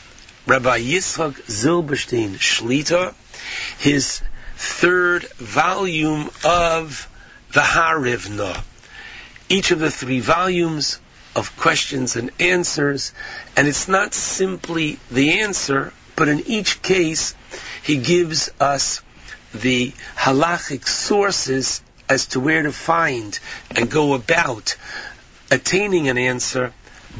Rabbi 0.45 0.82
Yitzchak 0.82 1.34
Zilberstein 1.48 2.35
Shlita, 2.38 3.16
his 3.80 4.22
third 4.58 5.24
volume 5.34 6.30
of 6.45 7.10
the 7.53 7.61
Harivna. 7.61 8.64
Each 9.50 9.72
of 9.72 9.80
the 9.80 9.90
three 9.90 10.19
volumes 10.19 11.00
of 11.35 11.56
questions 11.58 12.16
and 12.16 12.32
answers, 12.40 13.14
and 13.56 13.68
it's 13.68 13.88
not 13.88 14.14
simply 14.14 15.00
the 15.10 15.42
answer, 15.42 15.93
but 16.16 16.27
in 16.27 16.42
each 16.48 16.82
case, 16.82 17.35
he 17.84 17.98
gives 17.98 18.50
us 18.60 19.01
the 19.53 19.92
halachic 20.16 20.88
sources 20.88 21.82
as 22.10 22.27
to 22.27 22.40
where 22.40 22.64
to 22.64 22.72
find 22.72 23.40
and 23.76 23.90
go 23.90 24.14
about 24.14 24.76
attaining 25.50 26.10
an 26.10 26.18
answer 26.18 26.74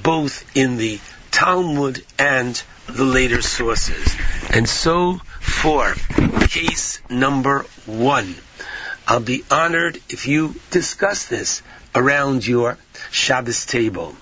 both 0.04 0.56
in 0.56 0.78
the 0.78 1.00
Talmud 1.32 2.04
and 2.20 2.62
the 2.88 3.04
later 3.04 3.42
sources. 3.42 4.16
And 4.50 4.68
so 4.68 5.20
for 5.40 5.94
case 6.48 7.02
number 7.10 7.66
one, 7.86 8.36
I'll 9.08 9.20
be 9.20 9.44
honored 9.50 9.98
if 10.10 10.28
you 10.28 10.56
discuss 10.70 11.26
this 11.26 11.62
around 11.96 12.46
your 12.46 12.78
Shabbos 13.12 13.66
table. 13.66 14.16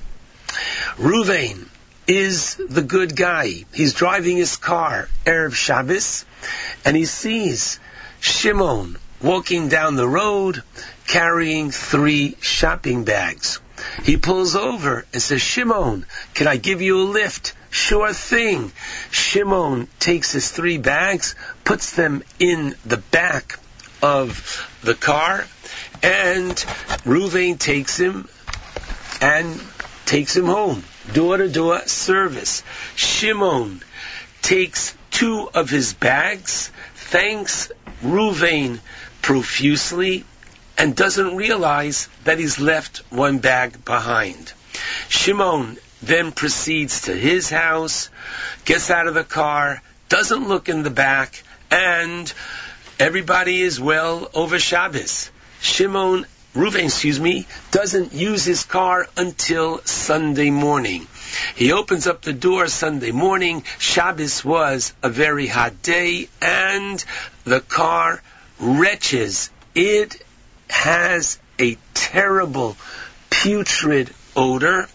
Ruvain 0.98 1.68
is 2.08 2.56
the 2.56 2.82
good 2.82 3.16
guy. 3.16 3.66
He's 3.74 3.94
driving 3.94 4.38
his 4.38 4.58
car, 4.58 5.08
Erev 5.26 5.54
Shabbos, 5.54 6.26
and 6.84 6.98
he 6.98 7.06
sees 7.06 7.80
Shimon 8.20 8.98
walking 9.22 9.70
down 9.70 9.96
the 9.96 10.08
road 10.08 10.64
carrying 11.08 11.72
three 11.72 12.36
shopping 12.42 13.04
bags. 13.04 13.60
He 14.04 14.18
pulls 14.18 14.56
over 14.56 15.06
and 15.14 15.22
says, 15.22 15.42
Shimon, 15.42 16.06
can 16.34 16.48
I 16.48 16.58
give 16.58 16.82
you 16.82 17.02
a 17.02 17.04
lift? 17.04 17.54
Sure 17.70 18.14
thing. 18.14 18.72
Shimon 19.12 19.88
takes 20.00 20.32
his 20.32 20.52
three 20.52 20.78
bags, 20.78 21.36
puts 21.64 21.92
them 21.92 22.24
in 22.40 22.76
the 22.86 22.98
back 22.98 23.60
of 24.02 24.68
the 24.82 24.96
car, 24.96 25.46
and 26.02 26.56
Ruvain 27.06 27.60
takes 27.60 28.00
him 28.00 28.28
and 29.22 29.62
takes 30.06 30.36
him 30.36 30.46
home. 30.46 30.84
Door 31.14 31.38
to 31.38 31.50
door 31.50 31.88
service. 31.88 32.64
Shimon 32.96 33.82
takes 34.42 34.96
two 35.12 35.50
of 35.54 35.70
his 35.70 35.94
bags, 35.94 36.72
thanks 36.96 37.72
Ruvain 38.04 38.80
profusely, 39.22 40.26
and 40.78 40.96
doesn't 40.96 41.36
realize 41.36 42.08
that 42.24 42.40
he's 42.40 42.60
left 42.60 43.00
one 43.10 43.40
bag 43.40 43.84
behind. 43.84 44.54
Shimon 45.10 45.78
then 46.02 46.32
proceeds 46.32 47.02
to 47.02 47.14
his 47.14 47.50
house, 47.50 48.10
gets 48.66 48.90
out 48.90 49.08
of 49.08 49.14
the 49.14 49.24
car, 49.24 49.82
doesn't 50.08 50.48
look 50.48 50.70
in 50.70 50.84
the 50.84 50.90
back, 50.90 51.44
and 51.70 52.32
everybody 53.00 53.62
is 53.62 53.80
well 53.80 54.30
over 54.34 54.58
Shabbos. 54.58 55.30
Shimon, 55.62 56.26
Reuven, 56.56 56.86
excuse 56.86 57.20
me, 57.20 57.46
doesn't 57.70 58.14
use 58.14 58.44
his 58.44 58.64
car 58.64 59.08
until 59.16 59.82
Sunday 59.86 60.50
morning. 60.50 61.06
He 61.56 61.72
opens 61.72 62.08
up 62.08 62.24
the 62.24 62.34
door 62.34 62.68
Sunday 62.68 63.12
morning. 63.12 63.64
Shabbos 63.78 64.44
was 64.44 64.94
a 65.04 65.10
very 65.10 65.46
hot 65.46 65.84
day, 65.84 66.28
and 66.42 67.04
the 67.44 67.60
car 67.60 68.24
retches. 68.60 69.52
It 69.76 70.24
has 70.72 71.38
a 71.60 71.78
terrible, 71.94 72.78
putrid 73.30 74.12
odor. 74.36 74.90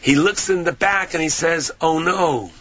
He 0.00 0.14
looks 0.14 0.48
in 0.48 0.62
the 0.62 0.72
back 0.72 1.14
and 1.14 1.22
he 1.22 1.28
says, 1.28 1.72
Oh 1.80 1.98
no, 1.98 2.52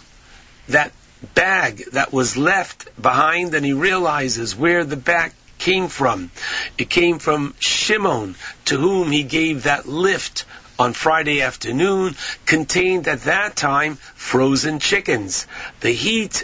that 0.70 0.92
bag 1.36 1.84
that 1.92 2.12
was 2.12 2.36
left 2.36 2.90
behind, 3.00 3.54
and 3.54 3.66
he 3.66 3.74
realizes 3.74 4.56
where 4.56 4.84
the 4.84 4.98
bag 4.98 5.34
came 5.58 5.88
from. 5.88 6.32
It 6.78 6.90
came 6.90 7.20
from 7.20 7.54
Shimon, 7.60 8.36
to 8.66 8.78
whom 8.78 9.12
he 9.12 9.24
gave 9.24 9.64
that 9.64 9.88
lift 9.88 10.46
on 10.80 10.94
Friday 10.94 11.42
afternoon, 11.42 12.16
contained 12.46 13.08
at 13.08 13.24
that 13.24 13.56
time 13.56 13.96
frozen 14.16 14.80
chickens. 14.80 15.48
The 15.82 15.92
heat 15.92 16.44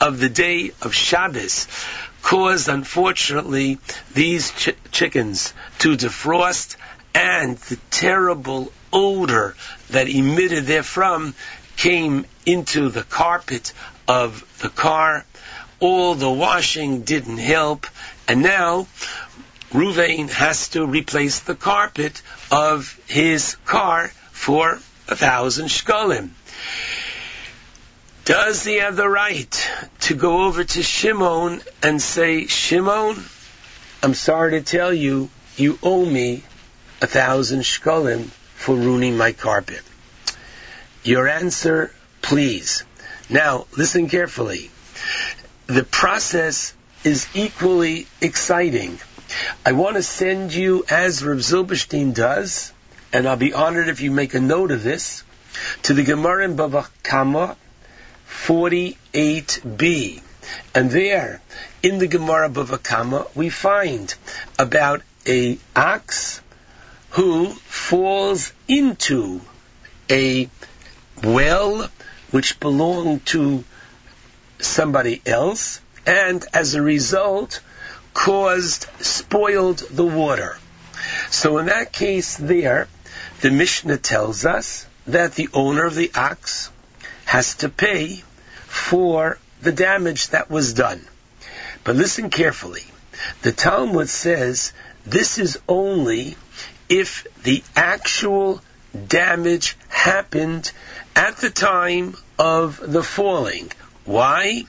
of 0.00 0.18
the 0.18 0.28
day 0.28 0.72
of 0.80 0.94
Shabbos 0.94 1.66
caused, 2.22 2.68
unfortunately, 2.68 3.78
these 4.14 4.50
ch- 4.52 4.74
chickens 4.90 5.52
to 5.78 5.96
defrost, 5.96 6.76
and 7.14 7.56
the 7.58 7.76
terrible 7.90 8.72
odor 8.92 9.56
that 9.90 10.08
emitted 10.08 10.66
therefrom 10.66 11.34
came 11.76 12.24
into 12.46 12.88
the 12.88 13.02
carpet 13.02 13.72
of 14.06 14.44
the 14.60 14.68
car. 14.68 15.24
All 15.80 16.14
the 16.14 16.30
washing 16.30 17.02
didn't 17.02 17.38
help, 17.38 17.86
and 18.30 18.42
now 18.42 18.86
Ruvain 19.72 20.30
has 20.30 20.68
to 20.68 20.86
replace 20.86 21.40
the 21.40 21.56
carpet 21.56 22.22
of 22.52 22.96
his 23.08 23.56
car 23.64 24.06
for 24.30 24.78
a 25.08 25.16
thousand 25.16 25.66
shkolim. 25.66 26.30
Does 28.24 28.62
he 28.62 28.76
have 28.76 28.94
the 28.94 29.08
right 29.08 29.68
to 30.02 30.14
go 30.14 30.44
over 30.44 30.62
to 30.62 30.80
Shimon 30.80 31.60
and 31.82 32.00
say, 32.00 32.46
Shimon, 32.46 33.16
I'm 34.00 34.14
sorry 34.14 34.52
to 34.52 34.62
tell 34.62 34.94
you, 34.94 35.28
you 35.56 35.80
owe 35.82 36.06
me 36.06 36.44
a 37.02 37.08
thousand 37.08 37.62
shkolim 37.62 38.26
for 38.54 38.76
ruining 38.76 39.16
my 39.16 39.32
carpet? 39.32 39.82
Your 41.02 41.26
answer, 41.26 41.92
please. 42.22 42.84
Now, 43.28 43.66
listen 43.76 44.08
carefully. 44.08 44.70
The 45.66 45.82
process 45.82 46.74
is 47.04 47.28
equally 47.34 48.06
exciting. 48.20 48.98
I 49.64 49.72
want 49.72 49.96
to 49.96 50.02
send 50.02 50.52
you, 50.52 50.84
as 50.88 51.22
Reb 51.22 51.38
Zilberstein 51.38 52.14
does, 52.14 52.72
and 53.12 53.28
I'll 53.28 53.36
be 53.36 53.52
honored 53.52 53.88
if 53.88 54.00
you 54.00 54.10
make 54.10 54.34
a 54.34 54.40
note 54.40 54.70
of 54.70 54.82
this, 54.82 55.22
to 55.82 55.94
the 55.94 56.02
Gemara 56.02 56.44
in 56.44 56.56
Bava 56.56 56.88
Kama 57.02 57.56
48b. 58.28 60.22
And 60.74 60.90
there, 60.90 61.40
in 61.82 61.98
the 61.98 62.06
Gemara 62.06 62.48
Bava 62.48 62.82
Kama, 62.82 63.26
we 63.34 63.50
find 63.50 64.14
about 64.58 65.02
a 65.26 65.58
ox 65.76 66.40
who 67.10 67.46
falls 67.50 68.52
into 68.68 69.40
a 70.10 70.48
well 71.22 71.88
which 72.30 72.60
belonged 72.60 73.26
to 73.26 73.64
somebody 74.58 75.20
else, 75.26 75.80
and 76.10 76.44
as 76.52 76.74
a 76.74 76.82
result, 76.82 77.60
caused, 78.14 78.88
spoiled 79.00 79.78
the 79.78 80.04
water. 80.04 80.58
So 81.30 81.58
in 81.58 81.66
that 81.66 81.92
case 81.92 82.36
there, 82.36 82.88
the 83.42 83.52
Mishnah 83.52 83.98
tells 83.98 84.44
us 84.44 84.86
that 85.06 85.36
the 85.36 85.48
owner 85.54 85.84
of 85.84 85.94
the 85.94 86.10
ox 86.16 86.72
has 87.26 87.54
to 87.58 87.68
pay 87.68 88.24
for 88.66 89.38
the 89.62 89.70
damage 89.70 90.30
that 90.30 90.50
was 90.50 90.74
done. 90.74 91.00
But 91.84 91.94
listen 91.94 92.28
carefully. 92.28 92.86
The 93.42 93.52
Talmud 93.52 94.08
says 94.08 94.72
this 95.06 95.38
is 95.38 95.60
only 95.68 96.36
if 96.88 97.24
the 97.44 97.62
actual 97.76 98.60
damage 99.06 99.76
happened 99.88 100.72
at 101.14 101.36
the 101.36 101.50
time 101.50 102.16
of 102.36 102.80
the 102.82 103.04
falling. 103.04 103.70
Why? 104.04 104.64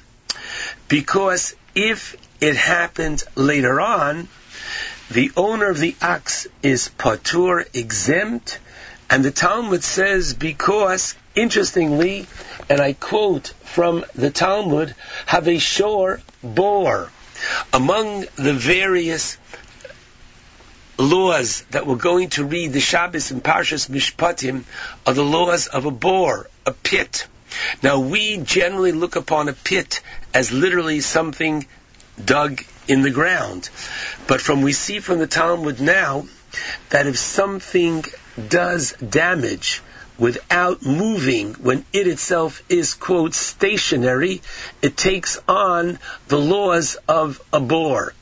Because 0.91 1.55
if 1.73 2.17
it 2.41 2.57
happened 2.57 3.23
later 3.35 3.79
on, 3.79 4.27
the 5.09 5.31
owner 5.37 5.69
of 5.69 5.79
the 5.79 5.95
ox 6.01 6.47
is 6.61 6.89
patur 6.97 7.63
exempt, 7.73 8.59
And 9.09 9.23
the 9.23 9.31
Talmud 9.31 9.85
says 9.85 10.33
because, 10.33 11.15
interestingly, 11.33 12.27
and 12.69 12.81
I 12.81 12.91
quote 12.91 13.53
from 13.63 14.03
the 14.15 14.31
Talmud, 14.31 14.93
have 15.27 15.47
a 15.47 15.59
shor 15.59 16.19
bore. 16.43 17.09
Among 17.71 18.25
the 18.35 18.53
various 18.53 19.37
laws 20.97 21.61
that 21.71 21.87
we're 21.87 21.95
going 21.95 22.31
to 22.31 22.43
read 22.43 22.73
the 22.73 22.81
Shabbos 22.81 23.31
and 23.31 23.41
Parshas 23.41 23.87
Mishpatim 23.89 24.65
are 25.07 25.13
the 25.13 25.23
laws 25.23 25.67
of 25.67 25.85
a 25.85 25.91
bore, 25.91 26.49
a 26.65 26.73
pit. 26.73 27.27
Now 27.81 27.99
we 27.99 28.37
generally 28.37 28.91
look 28.91 29.15
upon 29.15 29.49
a 29.49 29.53
pit 29.53 30.01
as 30.33 30.51
literally 30.51 31.01
something 31.01 31.65
dug 32.23 32.63
in 32.87 33.01
the 33.01 33.09
ground. 33.09 33.69
But 34.27 34.41
from 34.41 34.61
we 34.61 34.73
see 34.73 34.99
from 34.99 35.19
the 35.19 35.27
Talmud 35.27 35.79
now 35.79 36.25
that 36.89 37.07
if 37.07 37.17
something 37.17 38.03
does 38.49 38.93
damage 38.93 39.81
without 40.17 40.85
moving 40.85 41.53
when 41.55 41.83
it 41.93 42.07
itself 42.07 42.61
is 42.69 42.93
quote 42.93 43.33
stationary, 43.33 44.41
it 44.81 44.95
takes 44.95 45.39
on 45.47 45.97
the 46.27 46.37
laws 46.37 46.95
of 47.07 47.41
a 47.51 47.59
bore. 47.59 48.13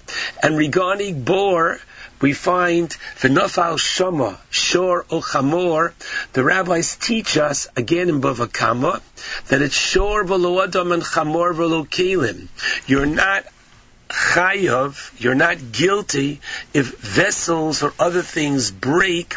And 0.41 0.57
regarding 0.57 1.23
bore, 1.23 1.79
we 2.21 2.33
find 2.33 2.89
v'nofal 3.19 3.79
shama 3.79 4.39
shor 4.49 5.05
o 5.09 5.21
chamor. 5.21 5.93
The 6.33 6.43
rabbis 6.43 6.95
teach 6.95 7.37
us 7.37 7.67
again 7.75 8.09
in 8.09 8.21
Bava 8.21 8.51
Kama 8.51 9.01
that 9.47 9.61
it's 9.61 9.75
shor 9.75 10.25
v'lo 10.25 10.63
adam 10.63 10.91
and 10.91 11.03
chamor 11.03 11.53
v'lo. 11.53 12.47
You're 12.87 13.05
not 13.05 13.45
chayav, 14.09 15.11
you're 15.19 15.35
not 15.35 15.71
guilty 15.71 16.41
if 16.73 16.97
vessels 16.97 17.83
or 17.83 17.93
other 17.99 18.21
things 18.21 18.71
break 18.71 19.35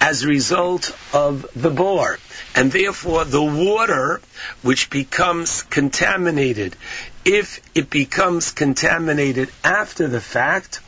as 0.00 0.22
a 0.22 0.28
result 0.28 0.96
of 1.12 1.46
the 1.54 1.70
bore. 1.70 2.18
And 2.54 2.72
therefore 2.72 3.24
the 3.24 3.42
water 3.42 4.20
which 4.62 4.90
becomes 4.90 5.62
contaminated, 5.62 6.76
if 7.24 7.60
it 7.74 7.90
becomes 7.90 8.52
contaminated 8.52 9.50
after 9.62 10.08
the 10.08 10.20
fact, 10.20 10.80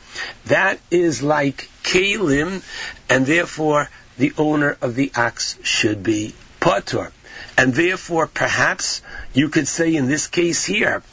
that 0.45 0.79
is 0.89 1.21
like 1.23 1.69
kalim, 1.83 2.63
and 3.09 3.25
therefore 3.25 3.89
the 4.17 4.33
owner 4.37 4.77
of 4.81 4.95
the 4.95 5.11
ox 5.15 5.57
should 5.63 6.03
be 6.03 6.33
patur. 6.59 7.11
And 7.57 7.73
therefore, 7.73 8.27
perhaps 8.27 9.01
you 9.33 9.49
could 9.49 9.67
say 9.67 9.95
in 9.95 10.07
this 10.07 10.27
case 10.27 10.65
here 10.65 11.03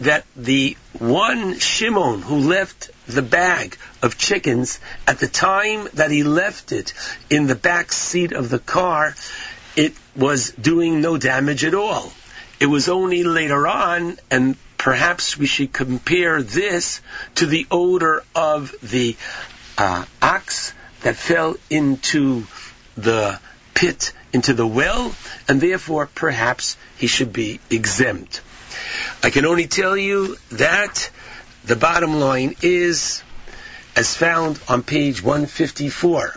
that 0.00 0.24
the 0.34 0.76
one 0.98 1.58
Shimon 1.58 2.22
who 2.22 2.36
left 2.36 2.90
the 3.06 3.22
bag 3.22 3.76
of 4.02 4.18
chickens 4.18 4.80
at 5.06 5.18
the 5.18 5.28
time 5.28 5.88
that 5.94 6.10
he 6.10 6.22
left 6.22 6.72
it 6.72 6.92
in 7.30 7.46
the 7.46 7.54
back 7.54 7.92
seat 7.92 8.32
of 8.32 8.48
the 8.48 8.58
car, 8.58 9.14
it 9.76 9.94
was 10.14 10.50
doing 10.52 11.00
no 11.00 11.16
damage 11.16 11.64
at 11.64 11.74
all. 11.74 12.12
It 12.58 12.66
was 12.66 12.88
only 12.88 13.22
later 13.22 13.66
on, 13.66 14.18
and 14.30 14.56
perhaps 14.78 15.36
we 15.36 15.46
should 15.46 15.72
compare 15.72 16.42
this 16.42 17.00
to 17.36 17.46
the 17.46 17.66
odor 17.70 18.22
of 18.34 18.74
the 18.82 19.16
uh, 19.78 20.04
ox 20.22 20.72
that 21.02 21.16
fell 21.16 21.56
into 21.70 22.46
the 22.96 23.38
pit, 23.74 24.12
into 24.32 24.54
the 24.54 24.66
well, 24.66 25.14
and 25.48 25.60
therefore 25.60 26.06
perhaps 26.06 26.76
he 26.96 27.06
should 27.06 27.32
be 27.32 27.60
exempt. 27.70 28.40
I 29.22 29.30
can 29.30 29.44
only 29.44 29.66
tell 29.66 29.96
you 29.96 30.36
that 30.52 31.10
the 31.64 31.76
bottom 31.76 32.18
line 32.20 32.54
is, 32.62 33.22
as 33.94 34.14
found 34.14 34.60
on 34.68 34.82
page 34.82 35.22
154 35.22 36.36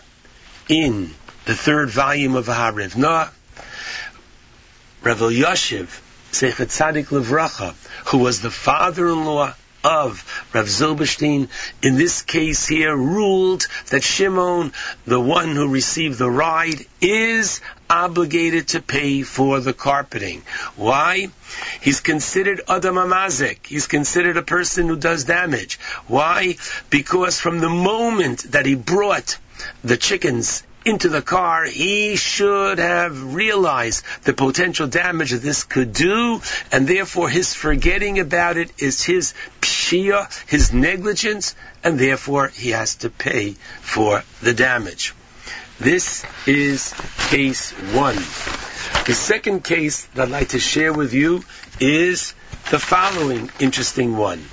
in 0.68 1.11
the 1.45 1.56
third 1.56 1.90
volume 1.90 2.35
of 2.35 2.48
Harivna, 2.48 3.30
Rav 5.01 5.19
Elyashiv 5.19 6.01
Zecher 6.32 6.66
Tzadik 6.66 7.06
Levracha, 7.06 7.74
who 8.09 8.17
was 8.17 8.41
the 8.41 8.51
father-in-law 8.51 9.53
of 9.83 10.45
Rav 10.53 10.65
Zilberstein, 10.65 11.47
in 11.81 11.95
this 11.95 12.21
case 12.21 12.67
here, 12.67 12.95
ruled 12.95 13.67
that 13.91 14.03
Shimon, 14.03 14.73
the 15.05 15.19
one 15.19 15.55
who 15.55 15.69
received 15.69 16.17
the 16.17 16.29
ride, 16.29 16.85
is 17.01 17.61
obligated 17.89 18.69
to 18.69 18.81
pay 18.81 19.21
for 19.21 19.59
the 19.59 19.73
carpeting. 19.73 20.41
Why? 20.75 21.29
He's 21.81 22.01
considered 22.01 22.61
Adam 22.67 22.95
HaMazik. 22.95 23.67
He's 23.67 23.88
considered 23.88 24.38
a 24.38 24.43
person 24.43 24.88
who 24.88 24.97
does 24.97 25.23
damage. 25.23 25.79
Why? 26.07 26.57
Because 26.89 27.39
from 27.39 27.59
the 27.59 27.69
moment 27.69 28.51
that 28.51 28.65
he 28.65 28.75
brought 28.75 29.38
the 29.83 29.97
chickens 29.97 30.63
into 30.85 31.09
the 31.09 31.22
car, 31.22 31.66
he 31.66 32.16
should 32.16 32.80
have 32.80 33.35
realized 33.35 34.03
the 34.24 34.33
potential 34.33 34.88
damage 34.88 35.32
that 35.32 35.41
this 35.41 35.64
could 35.64 35.93
do, 35.93 36.41
and 36.72 36.88
therefore 36.88 37.30
his 37.30 37.53
forgetting 37.53 38.19
about 38.19 38.58
it 38.58 38.72
is 38.82 39.03
his 39.03 39.33
pshia, 39.61 40.27
his 40.48 40.74
negligence, 40.74 41.56
and 41.83 41.99
therefore 41.99 42.48
he 42.48 42.69
has 42.69 42.95
to 42.95 43.09
pay 43.09 43.51
for 43.82 44.24
the 44.41 44.53
damage. 44.53 45.14
This 45.80 46.25
is 46.45 46.93
case 47.30 47.72
one. 47.93 48.16
The 49.06 49.14
second 49.14 49.64
case 49.64 50.06
that 50.16 50.24
I'd 50.24 50.30
like 50.30 50.49
to 50.49 50.59
share 50.59 50.93
with 50.93 51.14
you 51.14 51.43
is 51.80 52.33
the 52.69 52.80
following 52.80 53.49
interesting 53.59 54.17
one. 54.17 54.43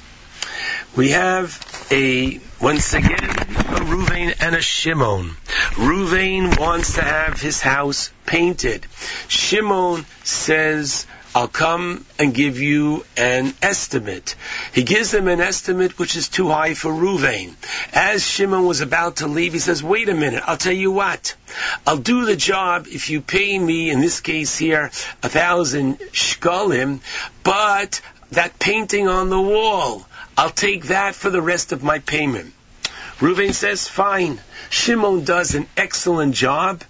We 0.94 1.10
have 1.10 1.50
a, 1.90 2.40
once 2.60 2.94
again, 2.94 3.12
a 3.14 3.80
Ruvain 3.84 4.34
and 4.40 4.54
a 4.54 4.62
Shimon. 4.62 5.36
Ruvain 5.74 6.58
wants 6.58 6.94
to 6.94 7.02
have 7.02 7.40
his 7.40 7.60
house 7.60 8.10
painted. 8.24 8.86
Shimon 9.28 10.04
says, 10.24 11.06
I'll 11.34 11.48
come 11.48 12.06
and 12.18 12.34
give 12.34 12.60
you 12.60 13.04
an 13.16 13.52
estimate. 13.60 14.36
He 14.72 14.84
gives 14.84 15.10
them 15.10 15.28
an 15.28 15.40
estimate 15.40 15.98
which 15.98 16.16
is 16.16 16.28
too 16.28 16.48
high 16.48 16.72
for 16.72 16.90
Ruvain. 16.90 17.54
As 17.92 18.26
Shimon 18.26 18.64
was 18.64 18.80
about 18.80 19.16
to 19.16 19.26
leave, 19.26 19.52
he 19.52 19.58
says, 19.58 19.82
wait 19.82 20.08
a 20.08 20.14
minute, 20.14 20.42
I'll 20.46 20.56
tell 20.56 20.72
you 20.72 20.92
what. 20.92 21.34
I'll 21.86 21.98
do 21.98 22.24
the 22.24 22.36
job 22.36 22.86
if 22.88 23.10
you 23.10 23.20
pay 23.20 23.58
me, 23.58 23.90
in 23.90 24.00
this 24.00 24.20
case 24.20 24.56
here, 24.56 24.90
a 25.22 25.28
thousand 25.28 25.98
shkalim, 25.98 27.00
but 27.42 28.00
that 28.32 28.58
painting 28.58 29.06
on 29.06 29.28
the 29.28 29.40
wall, 29.40 30.06
I'll 30.36 30.50
take 30.50 30.86
that 30.86 31.14
for 31.14 31.30
the 31.30 31.42
rest 31.42 31.72
of 31.72 31.82
my 31.82 31.98
payment. 31.98 32.52
Ruvain 33.20 33.54
says, 33.54 33.88
fine. 33.88 34.38
Shimon 34.68 35.24
does 35.24 35.54
an 35.54 35.66
excellent 35.74 36.34
job. 36.34 36.84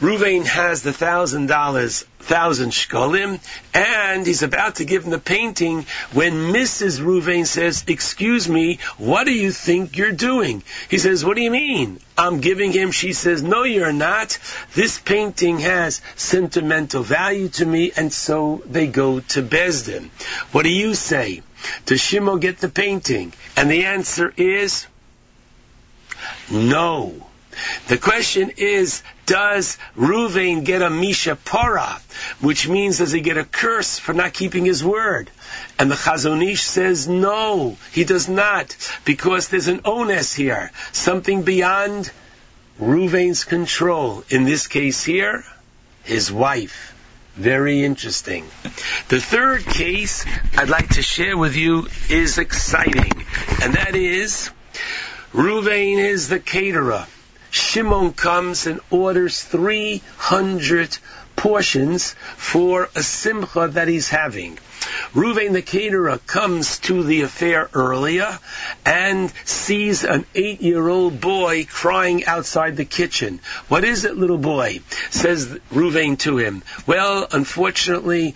Ruvain 0.00 0.44
has 0.44 0.82
the 0.82 0.92
thousand 0.92 1.46
dollars, 1.46 2.02
thousand 2.18 2.70
shkolim, 2.70 3.38
and 3.72 4.26
he's 4.26 4.42
about 4.42 4.76
to 4.76 4.84
give 4.84 5.04
him 5.04 5.10
the 5.10 5.20
painting 5.20 5.86
when 6.12 6.52
Mrs. 6.52 6.98
Ruvain 6.98 7.46
says, 7.46 7.84
excuse 7.86 8.48
me, 8.48 8.80
what 8.98 9.26
do 9.26 9.32
you 9.32 9.52
think 9.52 9.96
you're 9.96 10.10
doing? 10.10 10.64
He 10.88 10.98
says, 10.98 11.24
what 11.24 11.36
do 11.36 11.42
you 11.42 11.52
mean? 11.52 12.00
I'm 12.18 12.40
giving 12.40 12.72
him, 12.72 12.90
she 12.90 13.12
says, 13.12 13.40
no 13.40 13.62
you're 13.62 13.92
not. 13.92 14.38
This 14.74 14.98
painting 14.98 15.60
has 15.60 16.00
sentimental 16.16 17.04
value 17.04 17.48
to 17.50 17.64
me, 17.64 17.92
and 17.96 18.12
so 18.12 18.62
they 18.66 18.88
go 18.88 19.20
to 19.20 19.42
Besdin. 19.42 20.08
What 20.50 20.64
do 20.64 20.70
you 20.70 20.94
say? 20.94 21.42
Does 21.86 22.00
Shimon 22.00 22.40
get 22.40 22.58
the 22.58 22.68
painting? 22.68 23.32
And 23.56 23.70
the 23.70 23.86
answer 23.86 24.32
is, 24.36 24.86
no. 26.50 27.26
The 27.88 27.98
question 27.98 28.52
is, 28.56 29.02
does 29.26 29.76
Ruvain 29.96 30.64
get 30.64 30.82
a 30.82 30.90
Mi 30.90 31.12
Shepara? 31.12 32.00
Which 32.40 32.68
means, 32.68 32.98
does 32.98 33.12
he 33.12 33.20
get 33.20 33.36
a 33.36 33.44
curse 33.44 33.98
for 33.98 34.12
not 34.12 34.32
keeping 34.32 34.64
his 34.64 34.84
word? 34.84 35.30
And 35.78 35.90
the 35.90 35.96
Chazon 35.96 36.46
Ish 36.46 36.62
says, 36.62 37.08
no, 37.08 37.76
he 37.92 38.04
does 38.04 38.28
not, 38.28 38.76
because 39.04 39.48
there's 39.48 39.68
an 39.68 39.80
onus 39.84 40.32
here, 40.32 40.70
something 40.92 41.42
beyond 41.42 42.10
Ruvain's 42.80 43.44
control. 43.44 44.24
In 44.30 44.44
this 44.44 44.66
case 44.66 45.04
here, 45.04 45.44
his 46.04 46.30
wife. 46.30 46.94
Very 47.40 47.82
interesting. 47.84 48.44
The 49.08 49.18
third 49.18 49.64
case 49.64 50.26
I'd 50.58 50.68
like 50.68 50.90
to 50.90 51.02
share 51.02 51.38
with 51.38 51.56
you 51.56 51.88
is 52.10 52.36
exciting, 52.36 53.24
and 53.62 53.72
that 53.76 53.96
is 53.96 54.50
Ruvain 55.32 55.96
is 55.96 56.28
the 56.28 56.38
caterer. 56.38 57.06
Shimon 57.50 58.12
comes 58.12 58.66
and 58.66 58.80
orders 58.90 59.42
300 59.42 60.98
portions 61.34 62.12
for 62.36 62.90
a 62.94 63.02
simcha 63.02 63.68
that 63.68 63.88
he's 63.88 64.10
having. 64.10 64.58
Ruvain 65.12 65.52
the 65.52 65.62
caterer 65.62 66.18
comes 66.26 66.78
to 66.80 67.02
the 67.02 67.22
affair 67.22 67.68
earlier 67.74 68.38
and 68.84 69.32
sees 69.44 70.04
an 70.04 70.24
eight-year-old 70.34 71.20
boy 71.20 71.66
crying 71.68 72.24
outside 72.24 72.76
the 72.76 72.84
kitchen. 72.84 73.40
What 73.68 73.84
is 73.84 74.04
it, 74.04 74.16
little 74.16 74.38
boy? 74.38 74.80
Says 75.10 75.58
Ruvain 75.72 76.18
to 76.20 76.38
him. 76.38 76.62
Well, 76.86 77.26
unfortunately, 77.30 78.34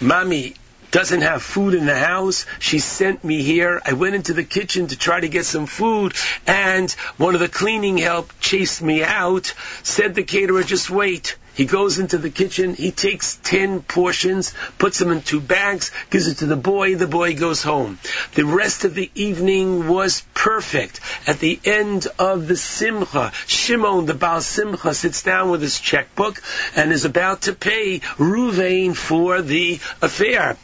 mommy 0.00 0.54
doesn't 0.90 1.22
have 1.22 1.42
food 1.42 1.74
in 1.74 1.86
the 1.86 1.98
house. 1.98 2.46
She 2.58 2.78
sent 2.78 3.22
me 3.22 3.42
here. 3.42 3.80
I 3.84 3.92
went 3.92 4.14
into 4.14 4.32
the 4.32 4.44
kitchen 4.44 4.88
to 4.88 4.98
try 4.98 5.20
to 5.20 5.28
get 5.28 5.44
some 5.44 5.66
food, 5.66 6.14
and 6.46 6.90
one 7.16 7.34
of 7.34 7.40
the 7.40 7.48
cleaning 7.48 7.98
help 7.98 8.32
chased 8.40 8.82
me 8.82 9.04
out. 9.04 9.54
Said 9.82 10.14
the 10.14 10.24
caterer, 10.24 10.62
just 10.62 10.90
wait. 10.90 11.36
He 11.60 11.66
goes 11.66 11.98
into 11.98 12.16
the 12.16 12.30
kitchen, 12.30 12.74
he 12.74 12.90
takes 12.90 13.38
10 13.42 13.82
portions, 13.82 14.54
puts 14.78 14.98
them 14.98 15.10
in 15.10 15.20
two 15.20 15.42
bags, 15.42 15.90
gives 16.08 16.26
it 16.26 16.38
to 16.38 16.46
the 16.46 16.56
boy, 16.56 16.94
the 16.94 17.06
boy 17.06 17.34
goes 17.34 17.62
home. 17.62 17.98
The 18.34 18.46
rest 18.46 18.86
of 18.86 18.94
the 18.94 19.10
evening 19.14 19.86
was 19.86 20.22
perfect. 20.32 21.00
At 21.26 21.38
the 21.38 21.60
end 21.66 22.06
of 22.18 22.48
the 22.48 22.56
Simcha, 22.56 23.30
Shimon, 23.46 24.06
the 24.06 24.14
Baal 24.14 24.40
Simcha, 24.40 24.94
sits 24.94 25.22
down 25.22 25.50
with 25.50 25.60
his 25.60 25.78
checkbook 25.78 26.40
and 26.76 26.92
is 26.92 27.04
about 27.04 27.42
to 27.42 27.52
pay 27.52 27.98
Ruvain 28.16 28.96
for 28.96 29.42
the 29.42 29.80
affair. 30.00 30.56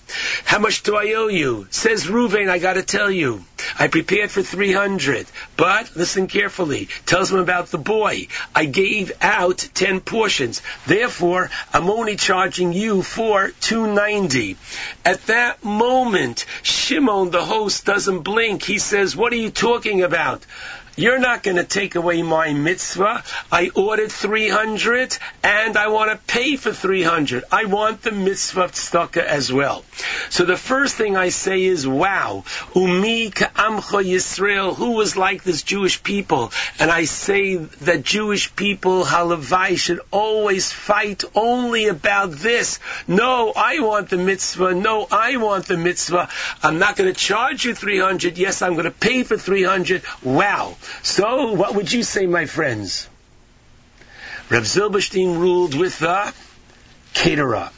How 0.47 0.61
much 0.61 0.83
do 0.83 0.97
I 0.97 1.13
owe 1.13 1.29
you? 1.29 1.67
Says 1.69 2.07
Ruvain, 2.07 2.49
I 2.49 2.59
gotta 2.59 2.83
tell 2.83 3.11
you. 3.11 3.45
I 3.79 3.89
prepared 3.89 4.31
for 4.31 4.43
300, 4.43 5.27
but 5.57 5.97
listen 5.97 6.27
carefully. 6.27 6.89
Tells 7.07 7.33
him 7.33 7.39
about 7.39 7.69
the 7.69 7.79
boy. 7.79 8.29
I 8.55 8.67
gave 8.67 9.13
out 9.21 9.59
10 9.75 10.01
portions. 10.01 10.63
Therefore, 10.87 11.51
I'm 11.73 11.91
only 11.91 12.17
charging 12.17 12.73
you 12.73 13.03
for 13.03 13.51
290. 13.61 14.57
At 15.05 15.27
that 15.27 15.65
moment, 15.65 16.45
Shimon, 16.63 17.31
the 17.31 17.45
host, 17.45 17.87
doesn't 17.87 18.21
blink. 18.21 18.63
He 18.63 18.79
says, 18.79 19.17
what 19.17 19.33
are 19.33 19.37
you 19.37 19.51
talking 19.51 20.03
about? 20.03 20.45
You're 20.97 21.19
not 21.19 21.43
going 21.43 21.59
to 21.59 21.65
take 21.65 21.95
away 21.95 22.23
my 22.23 22.55
mitzvah. 22.55 23.23
I 23.53 23.71
ordered 23.75 24.11
300 24.11 25.19
and 25.43 25.77
I 25.77 25.89
want 25.89 26.11
to 26.11 26.17
pay 26.27 26.57
for 26.57 26.73
300. 26.73 27.45
I 27.53 27.67
want 27.67 28.01
the 28.01 28.13
mitzvah 28.13 28.69
tzedakah 28.69 29.23
as 29.23 29.53
well. 29.53 29.85
So 30.31 30.47
the 30.47 30.57
first 30.57 30.97
thing 30.97 31.15
I 31.15 31.29
say 31.29 31.65
is, 31.65 31.87
wow, 31.87 32.45
umi 32.75 33.31
ka'amcha 33.31 34.05
Yisrael, 34.05 34.75
who 34.75 34.93
was 34.93 35.19
like 35.19 35.43
this 35.43 35.63
Jewish 35.63 36.03
people? 36.03 36.51
And 36.79 36.91
I 36.91 37.05
say 37.05 37.57
that 37.57 38.03
Jewish 38.03 38.57
people, 38.57 39.05
halavai, 39.05 39.77
should 39.79 40.01
always 40.11 40.73
fight 40.73 41.25
only 41.35 41.89
about 41.89 42.33
this. 42.33 42.81
No, 43.07 43.53
I 43.55 43.81
want 43.81 44.09
the 44.09 44.17
mitzvah. 44.17 44.75
No, 44.75 45.07
I 45.11 45.37
want 45.37 45.67
the 45.67 45.77
mitzvah. 45.77 46.31
I'm 46.63 46.79
not 46.79 46.97
going 46.97 47.13
to 47.13 47.19
charge 47.19 47.67
you 47.67 47.75
300. 47.75 48.39
Yes, 48.39 48.63
I'm 48.63 48.73
going 48.73 48.85
to 48.85 48.91
pay 48.91 49.25
for 49.25 49.37
300. 49.37 50.03
Wow. 50.23 50.77
So, 51.03 51.53
what 51.53 51.75
would 51.75 51.93
you 51.93 52.03
say, 52.03 52.27
my 52.27 52.47
friends? 52.47 53.09
Reb 54.49 54.63
Zilberstein 54.63 55.39
ruled 55.39 55.75
with 55.75 55.99
the 55.99 56.33
caterer. 57.15 57.71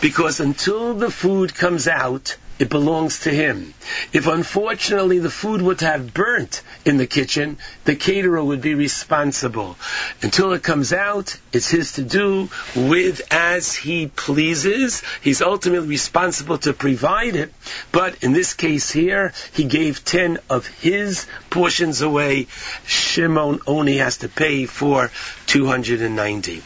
Because 0.00 0.40
until 0.40 0.94
the 0.94 1.10
food 1.10 1.54
comes 1.54 1.86
out, 1.88 2.36
it 2.60 2.68
belongs 2.68 3.20
to 3.20 3.30
him. 3.30 3.72
If 4.12 4.26
unfortunately 4.26 5.18
the 5.18 5.30
food 5.30 5.62
would 5.62 5.80
have 5.80 6.12
burnt 6.12 6.62
in 6.84 6.98
the 6.98 7.06
kitchen, 7.06 7.56
the 7.84 7.96
caterer 7.96 8.44
would 8.44 8.60
be 8.60 8.74
responsible. 8.74 9.78
Until 10.20 10.52
it 10.52 10.62
comes 10.62 10.92
out, 10.92 11.38
it's 11.54 11.70
his 11.70 11.92
to 11.92 12.02
do 12.02 12.50
with 12.76 13.22
as 13.32 13.74
he 13.74 14.08
pleases. 14.08 15.02
He's 15.22 15.40
ultimately 15.40 15.88
responsible 15.88 16.58
to 16.58 16.74
provide 16.74 17.34
it. 17.34 17.52
But 17.92 18.22
in 18.22 18.34
this 18.34 18.52
case 18.52 18.90
here, 18.90 19.32
he 19.54 19.64
gave 19.64 20.04
10 20.04 20.38
of 20.50 20.66
his 20.66 21.26
portions 21.48 22.02
away. 22.02 22.46
Shimon 22.84 23.60
only 23.66 23.96
has 23.96 24.18
to 24.18 24.28
pay 24.28 24.66
for 24.66 25.10
290. 25.46 26.62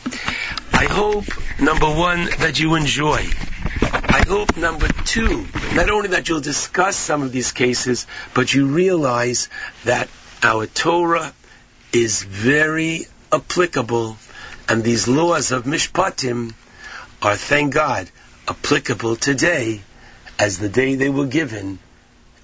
I 0.72 0.86
hope, 0.86 1.26
number 1.60 1.86
one, 1.86 2.24
that 2.40 2.58
you 2.58 2.74
enjoy. 2.74 3.30
I 3.80 4.24
hope, 4.26 4.56
number 4.56 4.88
two, 5.04 5.46
not 5.74 5.90
only 5.90 6.08
that 6.08 6.28
you'll 6.28 6.40
discuss 6.40 6.96
some 6.96 7.22
of 7.22 7.32
these 7.32 7.52
cases, 7.52 8.06
but 8.32 8.52
you 8.54 8.66
realize 8.66 9.48
that 9.84 10.08
our 10.42 10.66
Torah 10.66 11.32
is 11.92 12.22
very 12.22 13.06
applicable, 13.32 14.16
and 14.68 14.82
these 14.82 15.08
laws 15.08 15.52
of 15.52 15.64
Mishpatim 15.64 16.54
are, 17.22 17.36
thank 17.36 17.74
God, 17.74 18.10
applicable 18.48 19.16
today 19.16 19.80
as 20.38 20.58
the 20.58 20.68
day 20.68 20.94
they 20.94 21.08
were 21.08 21.26
given 21.26 21.78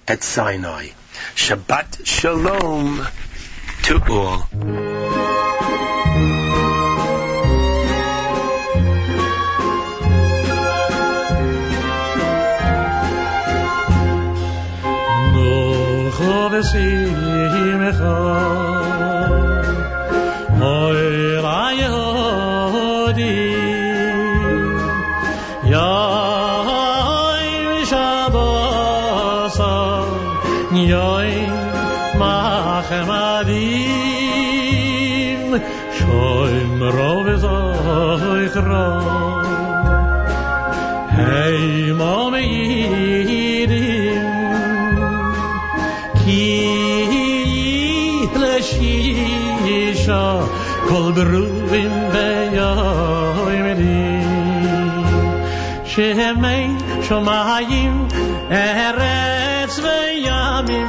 at 0.09 0.23
Sinai. 0.23 0.89
Shabbat 1.35 2.07
Shalom 2.07 3.07
to 3.83 4.01
all. 4.09 6.00
بسیم 16.49 17.93
خواه 17.93 19.61
های 20.61 21.37
را 21.37 21.73
یهودی 21.75 23.57
یا 25.65 26.11
ای 27.41 27.87
شباسا 27.87 29.25
یا 30.73 31.21
ای 31.21 31.47
مخمدیم 32.21 33.61
شایم 35.99 36.83
را 36.83 37.15
بزای 37.15 38.49
خر. 38.49 39.31
هی 41.17 41.93
مامی 41.93 42.60
לשישה 50.10 50.40
כל 50.88 51.12
גרובים 51.16 51.92
ביומדים 52.12 53.06
שמי 55.86 56.68
שמיים 57.02 58.08
ארץ 58.52 59.80
וימים 59.80 60.88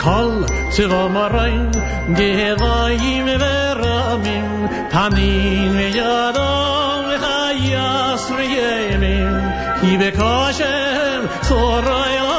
כל 0.00 0.42
צבא 0.70 1.08
מראים 1.08 1.70
גבוהים 2.12 3.26
ורמים 3.40 4.66
פנים 4.90 5.72
וידום 5.76 7.04
וחייס 7.14 8.30
וימים 8.36 9.34
כי 9.80 9.98
בקושם 9.98 11.20
צורוי 11.42 12.18
עולמים 12.20 12.38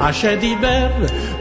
אשר 0.00 0.34
דיבר 0.34 0.86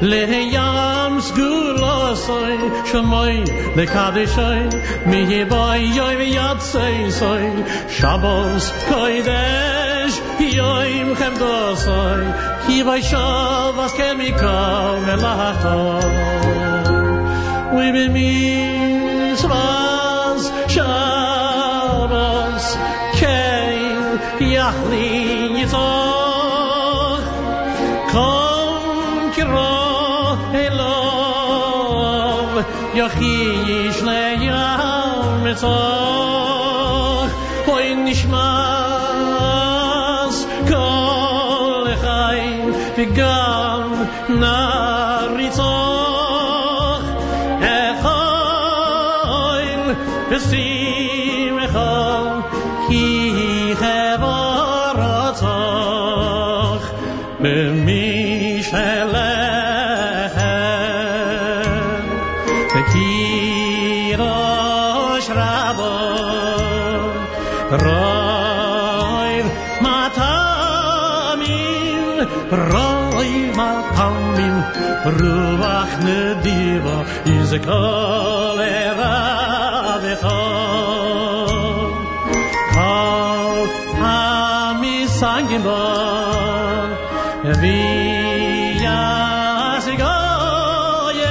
לים 0.01 1.22
סגולוסוי 1.22 2.57
שמוי 2.85 3.43
לקדשוי 3.75 4.59
מהבוי 5.05 5.77
יוי 5.77 6.15
ויצי 6.15 7.11
סוי 7.11 7.49
שבוס 7.89 8.73
קוידש 8.88 10.19
יוים 10.39 11.15
חמדוסוי 11.15 12.23
כי 12.67 12.83
בי 12.83 13.03
שבס 13.03 13.93
כן 13.97 14.17
מכל 14.17 14.99
מלאכתו 15.05 15.99
ובמצווס 19.35 20.51
שבוס 20.67 22.77
כן 23.19 24.15
יחלין 24.39 25.39
elov 32.94 33.14
yochish 33.14 34.02
le 34.02 34.22
yam 34.44 35.44
mitzach 35.44 37.30
hoy 37.66 37.88
nishmas 38.04 38.36
kol 40.70 41.86
chaim 42.02 42.72
v'gam 42.96 43.90
מטעמים 69.81 71.05
רויב 72.51 73.57
מטעמים 73.57 74.61
רוח 75.05 75.89
נדיבה 75.99 77.01
יזכו 77.25 78.53
לרבך 78.57 80.27
כל 82.73 83.15
sangin 85.19 85.61
bo 85.64 85.80
vi 87.61 87.80
ya 88.83 89.01
sigoyen 89.85 91.22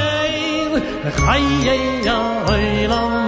khaye 1.21 1.77
ya 2.07 2.19
ilam 2.57 3.13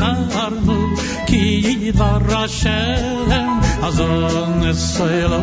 sarnu 0.00 0.78
ki 1.28 1.92
varashem 1.98 3.50
azon 3.88 4.62
eselo 4.70 5.40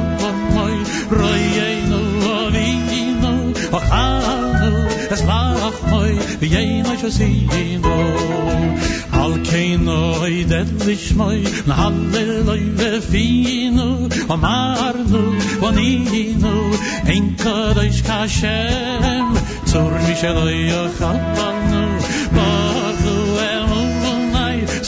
moy 0.56 0.76
royenu 1.20 2.02
avinu 2.38 3.34
ochanu 3.80 4.72
es 5.16 5.22
mach 5.30 5.78
moy 5.92 6.14
yeinu 6.54 6.94
shosinu 7.04 7.98
al 9.22 9.34
keino 9.50 10.00
idelish 10.40 11.08
moy 11.22 11.40
na 11.70 11.80
halleloy 11.82 12.64
vefinu 12.82 13.90
amarnu 14.36 15.24
vaninu 15.64 16.56
ein 17.16 17.26
kadosh 17.44 18.02
kashem 18.10 19.28
zur 19.74 19.92
misheloy 20.08 20.60
yochanu 20.74 21.77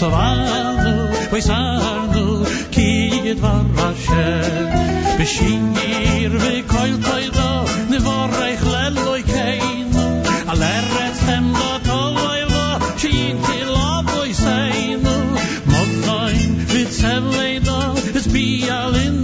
leunai 0.01 0.61
savanu 0.63 1.31
we 1.31 1.39
sarnu 1.41 2.45
ki 2.71 3.35
varashem 3.41 4.71
beshir 5.17 6.31
ve 6.43 6.55
koil 6.73 6.97
koilo 7.07 7.51
ne 7.89 7.99
vorach 7.99 8.63
leloy 8.73 9.21
keinu. 9.31 10.05
Aleret 10.51 11.17
hem 11.27 11.51
lo 11.53 11.73
toyvo 11.89 12.97
shin 12.97 13.37
til 13.47 13.71
avoy 13.97 14.31
seinu 14.33 15.17
modain 15.71 16.55
vit 16.73 16.91
sevledo 17.01 17.79
es 18.15 18.27
bi 18.27 18.69
al 18.69 18.95
in 18.95 19.19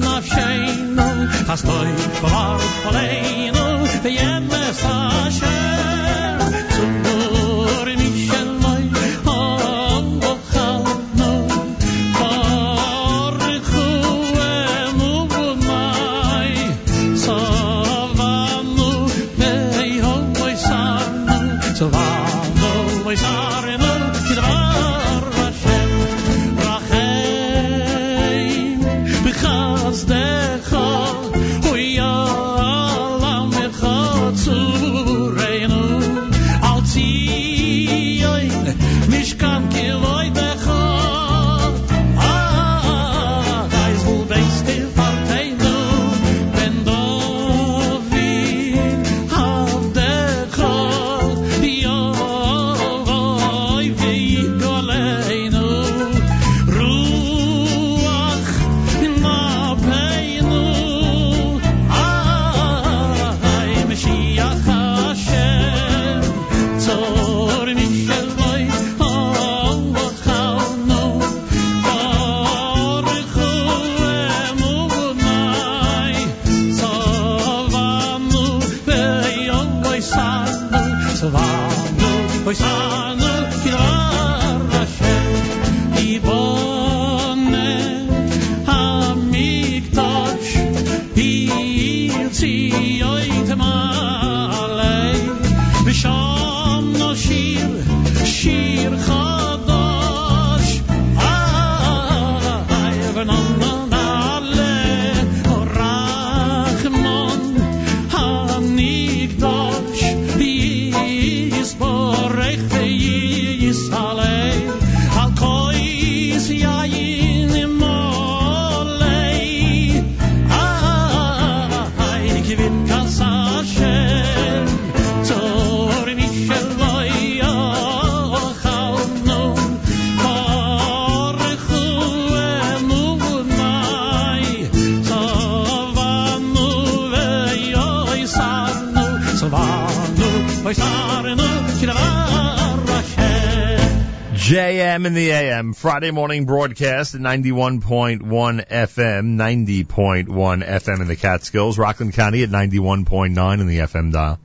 Friday 145.86 146.10
morning 146.10 146.46
broadcast 146.46 147.14
at 147.14 147.22
91.1 147.22 148.24
FM, 148.24 149.86
90.1 149.86 150.26
FM 150.26 151.00
in 151.00 151.08
the 151.08 151.16
Catskills, 151.16 151.78
Rockland 151.78 152.14
County 152.14 152.42
at 152.42 152.50
91.9 152.50 153.62
in 153.62 153.68
the 153.68 153.78
FM 153.78 154.12
dial. 154.12 154.40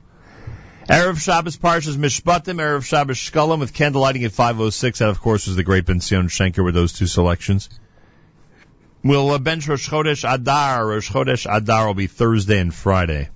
Erev 0.87 1.19
Shabbos 1.19 1.57
Parshas 1.57 1.97
Mishpatim, 1.97 2.59
Erev 2.59 2.85
Shabbos 2.85 3.17
Shkolem 3.17 3.59
with 3.59 3.73
candlelighting 3.73 4.23
at 4.23 4.33
5.06. 4.33 4.99
That, 4.99 5.09
of 5.09 5.19
course, 5.19 5.47
was 5.47 5.55
the 5.55 5.63
great 5.63 5.87
Ben 5.87 5.99
Zion 5.99 6.27
Shenker 6.27 6.63
with 6.63 6.75
those 6.75 6.93
two 6.93 7.07
selections. 7.07 7.69
We'll 9.03 9.31
uh, 9.31 9.39
bench 9.39 9.67
Rosh 9.67 9.89
Chodesh 9.89 10.31
Adar. 10.31 10.85
Rosh 10.85 11.09
Chodesh 11.09 11.51
Adar 11.51 11.87
will 11.87 11.95
be 11.95 12.05
Thursday 12.05 12.59
and 12.59 12.71
Friday. 12.71 13.29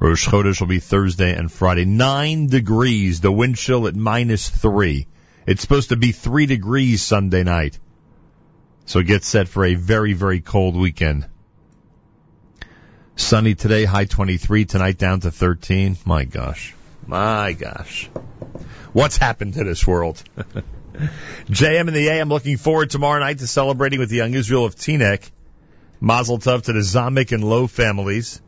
Rosh 0.00 0.26
Chodesh 0.26 0.58
will 0.58 0.66
be 0.66 0.80
Thursday 0.80 1.32
and 1.32 1.50
Friday. 1.50 1.84
Nine 1.84 2.48
degrees, 2.48 3.20
the 3.20 3.30
wind 3.30 3.56
chill 3.56 3.86
at 3.86 3.94
minus 3.94 4.48
three. 4.48 5.06
It's 5.46 5.60
supposed 5.60 5.88
to 5.88 5.96
be 5.96 6.12
three 6.12 6.46
degrees 6.46 7.02
Sunday 7.02 7.42
night. 7.42 7.78
So 8.84 9.02
get 9.02 9.24
set 9.24 9.48
for 9.48 9.64
a 9.64 9.74
very, 9.74 10.12
very 10.12 10.40
cold 10.40 10.76
weekend. 10.76 11.26
Sunny 13.16 13.54
today, 13.54 13.84
high 13.84 14.04
23, 14.04 14.64
tonight 14.64 14.98
down 14.98 15.20
to 15.20 15.30
13. 15.30 15.96
My 16.04 16.24
gosh. 16.24 16.74
My 17.06 17.52
gosh. 17.52 18.08
What's 18.92 19.16
happened 19.16 19.54
to 19.54 19.64
this 19.64 19.86
world? 19.86 20.22
JM 21.48 21.88
in 21.88 21.94
the 21.94 22.08
AM 22.08 22.28
looking 22.28 22.56
forward 22.56 22.90
tomorrow 22.90 23.18
night 23.20 23.38
to 23.38 23.46
celebrating 23.46 23.98
with 23.98 24.10
the 24.10 24.16
young 24.16 24.34
Israel 24.34 24.64
of 24.64 24.76
Teaneck. 24.76 25.28
Mazel 26.00 26.38
Tov 26.38 26.64
to 26.64 26.72
the 26.72 26.80
Zamek 26.80 27.32
and 27.32 27.44
Low 27.44 27.66
families. 27.66 28.40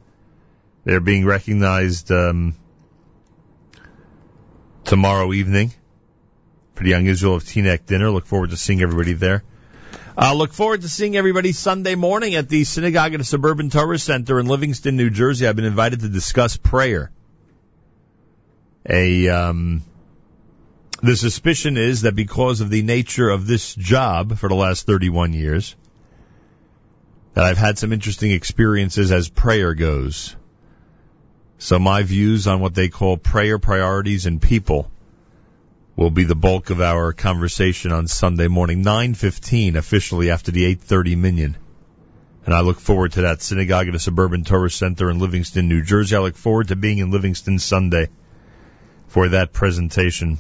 They're 0.85 1.01
being 1.01 1.25
recognized 1.25 2.11
um, 2.13 2.55
tomorrow 4.85 5.33
evening 5.33 5.73
Young 6.83 7.07
Israel 7.07 7.36
of 7.36 7.44
Teaneck 7.44 7.86
dinner. 7.86 8.11
Look 8.11 8.27
forward 8.27 8.51
to 8.51 8.57
seeing 8.57 8.83
everybody 8.83 9.12
there. 9.12 9.43
I 10.17 10.35
look 10.35 10.53
forward 10.53 10.83
to 10.83 10.89
seeing 10.89 11.17
everybody 11.17 11.53
Sunday 11.53 11.94
morning 11.94 12.35
at 12.35 12.49
the 12.49 12.65
Synagogue 12.65 13.15
at 13.15 13.19
the 13.19 13.25
Suburban 13.25 13.70
Torah 13.70 13.99
Center 13.99 14.39
in 14.39 14.47
Livingston, 14.47 14.97
New 14.97 15.11
Jersey. 15.11 15.47
I've 15.47 15.57
been 15.57 15.65
invited 15.65 16.01
to 16.01 16.09
discuss 16.09 16.57
prayer. 16.57 17.11
A 18.89 19.28
um, 19.28 19.83
the 21.03 21.17
suspicion 21.17 21.77
is 21.77 22.03
that 22.03 22.15
because 22.15 22.61
of 22.61 22.70
the 22.70 22.83
nature 22.83 23.28
of 23.28 23.47
this 23.47 23.75
job 23.75 24.39
for 24.39 24.49
the 24.49 24.55
last 24.55 24.86
31 24.86 25.33
years, 25.33 25.75
that 27.35 27.44
I've 27.44 27.59
had 27.59 27.78
some 27.78 27.93
interesting 27.93 28.31
experiences 28.31 29.11
as 29.11 29.28
prayer 29.28 29.75
goes. 29.75 30.36
So 31.59 31.78
my 31.78 32.03
views 32.03 32.47
on 32.47 32.61
what 32.61 32.75
they 32.75 32.89
call 32.89 33.17
prayer 33.17 33.59
priorities 33.59 34.27
and 34.27 34.41
people 34.41 34.91
will 35.97 36.11
be 36.11 36.25
the 36.25 36.35
bulk 36.35 36.71
of 36.71 36.81
our 36.81 37.13
conversation 37.13 37.93
on 37.93 38.09
Sunday 38.09 38.49
morning, 38.49 38.83
9.15 38.83 39.77
officially 39.77 40.31
after 40.31 40.51
the 40.51 40.75
8.30 40.75 41.17
minyan. 41.17 41.57
And 42.45 42.55
I 42.55 42.61
look 42.61 42.81
forward 42.81 43.13
to 43.13 43.23
that 43.23 43.41
synagogue 43.41 43.89
at 43.89 43.95
a 43.95 43.99
suburban 43.99 44.45
Torah 44.45 44.71
center 44.71 45.09
in 45.09 45.19
Livingston, 45.19 45.69
New 45.69 45.83
Jersey. 45.83 46.17
I 46.17 46.19
look 46.19 46.37
forward 46.37 46.69
to 46.69 46.77
being 46.77 46.99
in 46.99 47.11
Livingston 47.11 47.59
Sunday 47.59 48.09
for 49.07 49.31
that 49.31 49.53
presentation. 49.53 50.39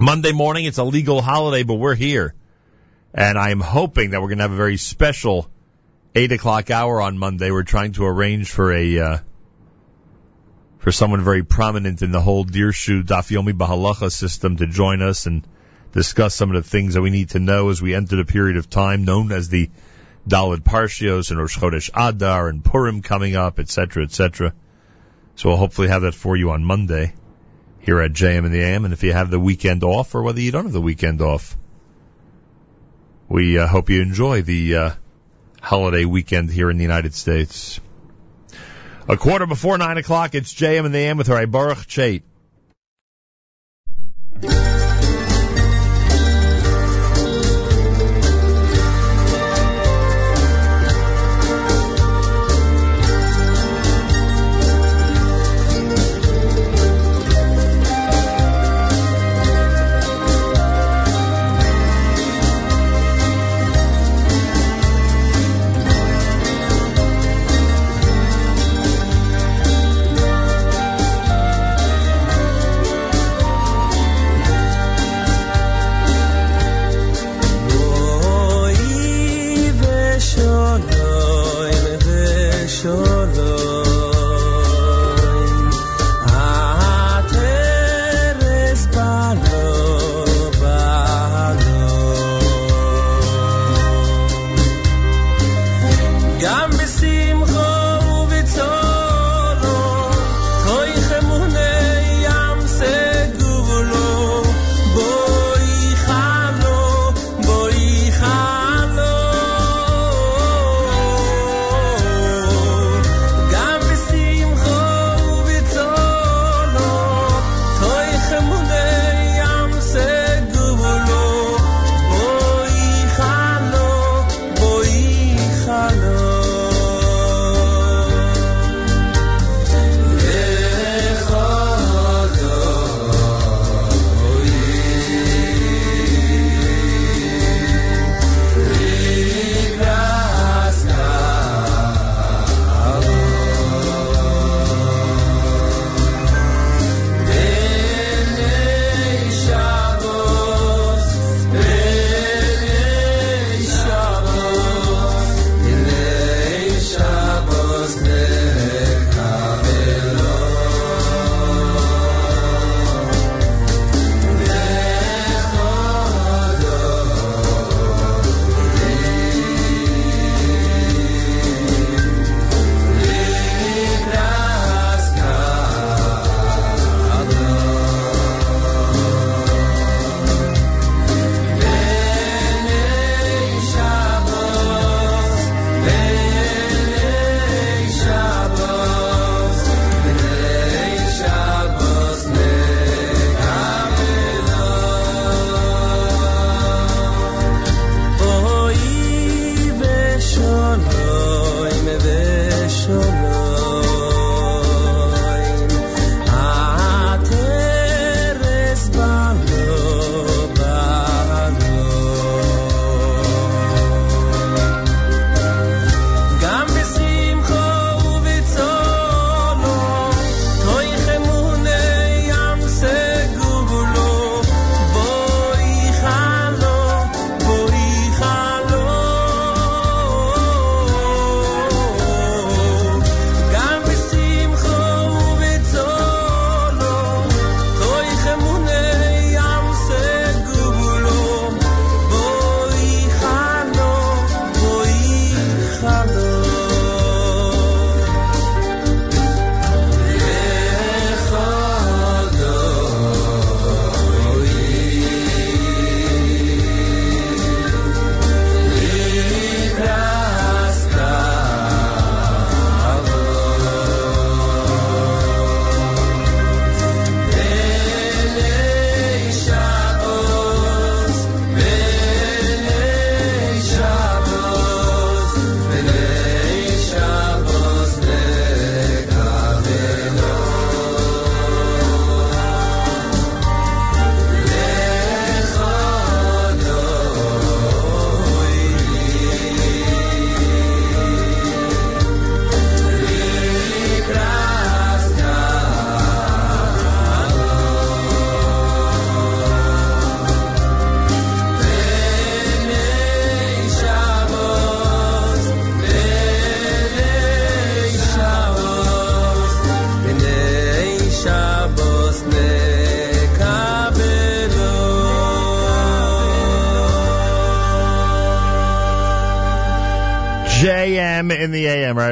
Monday 0.00 0.32
morning, 0.32 0.64
it's 0.64 0.78
a 0.78 0.84
legal 0.84 1.20
holiday, 1.20 1.64
but 1.64 1.74
we're 1.74 1.94
here. 1.94 2.34
And 3.12 3.36
I 3.36 3.50
am 3.50 3.60
hoping 3.60 4.10
that 4.10 4.22
we're 4.22 4.28
going 4.28 4.38
to 4.38 4.44
have 4.44 4.52
a 4.52 4.56
very 4.56 4.76
special 4.76 5.50
8 6.14 6.32
o'clock 6.32 6.70
hour 6.70 7.00
on 7.02 7.18
Monday. 7.18 7.50
We're 7.50 7.62
trying 7.62 7.92
to 7.92 8.06
arrange 8.06 8.50
for 8.50 8.72
a, 8.72 8.98
uh, 8.98 9.18
for 10.86 10.92
someone 10.92 11.20
very 11.20 11.42
prominent 11.42 12.00
in 12.00 12.12
the 12.12 12.20
whole 12.20 12.44
Dirshu 12.44 13.02
Dafyomi 13.02 13.52
Bahalacha 13.52 14.08
system 14.08 14.58
to 14.58 14.68
join 14.68 15.02
us 15.02 15.26
and 15.26 15.44
discuss 15.90 16.36
some 16.36 16.54
of 16.54 16.62
the 16.62 16.70
things 16.70 16.94
that 16.94 17.02
we 17.02 17.10
need 17.10 17.30
to 17.30 17.40
know 17.40 17.70
as 17.70 17.82
we 17.82 17.92
enter 17.92 18.14
the 18.14 18.24
period 18.24 18.56
of 18.56 18.70
time 18.70 19.04
known 19.04 19.32
as 19.32 19.48
the 19.48 19.68
Dalid 20.28 20.60
Parshios 20.62 21.32
and 21.32 21.40
Rosh 21.40 21.58
Chodesh 21.58 21.90
Adar 21.92 22.48
and 22.48 22.64
Purim 22.64 23.02
coming 23.02 23.34
up, 23.34 23.58
etc., 23.58 24.04
etc. 24.04 24.54
So 25.34 25.48
we'll 25.48 25.58
hopefully 25.58 25.88
have 25.88 26.02
that 26.02 26.14
for 26.14 26.36
you 26.36 26.52
on 26.52 26.64
Monday 26.64 27.14
here 27.80 28.00
at 28.00 28.12
JM 28.12 28.46
in 28.46 28.52
the 28.52 28.62
AM. 28.62 28.84
And 28.84 28.94
if 28.94 29.02
you 29.02 29.12
have 29.12 29.28
the 29.28 29.40
weekend 29.40 29.82
off 29.82 30.14
or 30.14 30.22
whether 30.22 30.40
you 30.40 30.52
don't 30.52 30.66
have 30.66 30.72
the 30.72 30.80
weekend 30.80 31.20
off, 31.20 31.56
we 33.28 33.58
uh, 33.58 33.66
hope 33.66 33.90
you 33.90 34.02
enjoy 34.02 34.42
the 34.42 34.76
uh, 34.76 34.90
holiday 35.60 36.04
weekend 36.04 36.48
here 36.48 36.70
in 36.70 36.76
the 36.76 36.84
United 36.84 37.12
States. 37.12 37.80
A 39.08 39.16
quarter 39.16 39.46
before 39.46 39.78
nine 39.78 39.98
o'clock, 39.98 40.34
it's 40.34 40.52
JM 40.52 40.84
in 40.84 40.90
the 40.90 40.98
AM 40.98 41.16
with 41.16 41.28
Baruch 41.28 41.86
Chait. 41.86 42.22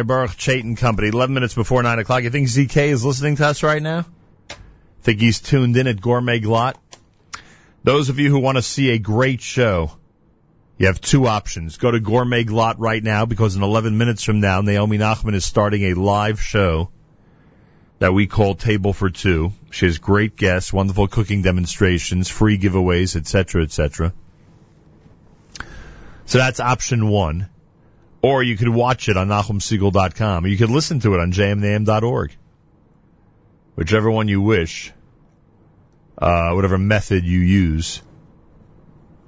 Baruch 0.02 0.36
Chaitin 0.36 0.76
Company, 0.76 1.08
11 1.08 1.34
minutes 1.34 1.54
before 1.54 1.82
9 1.82 1.98
o'clock. 1.98 2.22
You 2.22 2.30
think 2.30 2.48
ZK 2.48 2.88
is 2.88 3.04
listening 3.04 3.36
to 3.36 3.46
us 3.46 3.62
right 3.62 3.82
now? 3.82 4.04
Think 5.02 5.20
he's 5.20 5.40
tuned 5.40 5.76
in 5.76 5.86
at 5.86 6.00
Gourmet 6.00 6.40
Glatt? 6.40 6.74
Those 7.82 8.08
of 8.08 8.18
you 8.18 8.30
who 8.30 8.40
want 8.40 8.56
to 8.56 8.62
see 8.62 8.90
a 8.90 8.98
great 8.98 9.42
show, 9.42 9.92
you 10.78 10.86
have 10.86 11.00
two 11.00 11.26
options. 11.26 11.76
Go 11.76 11.90
to 11.90 12.00
Gourmet 12.00 12.44
Glatt 12.44 12.76
right 12.78 13.02
now 13.02 13.26
because 13.26 13.56
in 13.56 13.62
11 13.62 13.96
minutes 13.98 14.24
from 14.24 14.40
now, 14.40 14.62
Naomi 14.62 14.98
Nachman 14.98 15.34
is 15.34 15.44
starting 15.44 15.84
a 15.84 15.94
live 15.94 16.40
show 16.40 16.90
that 17.98 18.12
we 18.12 18.26
call 18.26 18.54
Table 18.54 18.92
for 18.92 19.10
Two. 19.10 19.52
She 19.70 19.86
has 19.86 19.98
great 19.98 20.36
guests, 20.36 20.72
wonderful 20.72 21.08
cooking 21.08 21.42
demonstrations, 21.42 22.28
free 22.28 22.58
giveaways, 22.58 23.16
etc., 23.16 23.62
etc. 23.62 24.12
So 26.26 26.38
that's 26.38 26.60
option 26.60 27.08
one. 27.08 27.48
Or 28.24 28.42
you 28.42 28.56
could 28.56 28.70
watch 28.70 29.10
it 29.10 29.18
on 29.18 29.28
NachumSegal.com. 29.28 30.46
Or 30.46 30.48
you 30.48 30.56
could 30.56 30.70
listen 30.70 30.98
to 31.00 31.12
it 31.12 31.20
on 31.20 31.30
jmintheam.org. 31.30 32.34
Whichever 33.74 34.10
one 34.10 34.28
you 34.28 34.40
wish. 34.40 34.94
Uh, 36.16 36.52
whatever 36.52 36.78
method 36.78 37.26
you 37.26 37.40
use. 37.40 38.00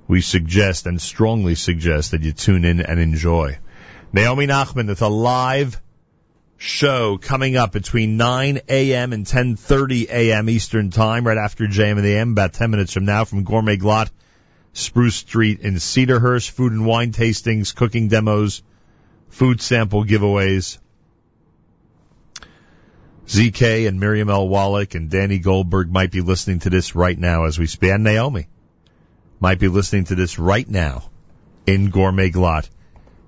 We 0.08 0.22
suggest 0.22 0.86
and 0.86 0.98
strongly 0.98 1.56
suggest 1.56 2.12
that 2.12 2.22
you 2.22 2.32
tune 2.32 2.64
in 2.64 2.80
and 2.80 2.98
enjoy. 2.98 3.58
Naomi 4.14 4.46
Nachman 4.46 4.88
with 4.88 5.02
a 5.02 5.08
live 5.08 5.78
show 6.56 7.18
coming 7.18 7.54
up 7.58 7.72
between 7.72 8.16
9 8.16 8.60
a.m. 8.66 9.12
and 9.12 9.26
10.30 9.26 10.08
a.m. 10.08 10.48
Eastern 10.48 10.90
Time, 10.90 11.26
right 11.26 11.36
after 11.36 11.66
JM 11.66 11.98
in 11.98 12.02
the 12.02 12.14
AM, 12.14 12.32
about 12.32 12.54
10 12.54 12.70
minutes 12.70 12.94
from 12.94 13.04
now 13.04 13.26
from 13.26 13.44
Gourmet 13.44 13.76
Glatt, 13.76 14.08
Spruce 14.72 15.16
Street 15.16 15.60
in 15.60 15.74
Cedarhurst, 15.74 16.48
food 16.48 16.72
and 16.72 16.86
wine 16.86 17.12
tastings, 17.12 17.74
cooking 17.74 18.08
demos, 18.08 18.62
food 19.36 19.60
sample 19.60 20.02
giveaways. 20.02 20.78
ZK 23.26 23.86
and 23.86 24.00
Miriam 24.00 24.30
L. 24.30 24.48
Wallach 24.48 24.94
and 24.94 25.10
Danny 25.10 25.38
Goldberg 25.38 25.90
might 25.90 26.10
be 26.10 26.22
listening 26.22 26.60
to 26.60 26.70
this 26.70 26.94
right 26.94 27.18
now 27.18 27.44
as 27.44 27.58
we 27.58 27.66
speak. 27.66 27.90
And 27.90 28.02
Naomi 28.02 28.46
might 29.38 29.58
be 29.58 29.68
listening 29.68 30.04
to 30.04 30.14
this 30.14 30.38
right 30.38 30.66
now 30.66 31.10
in 31.66 31.90
Gourmet 31.90 32.30
Glatt, 32.30 32.70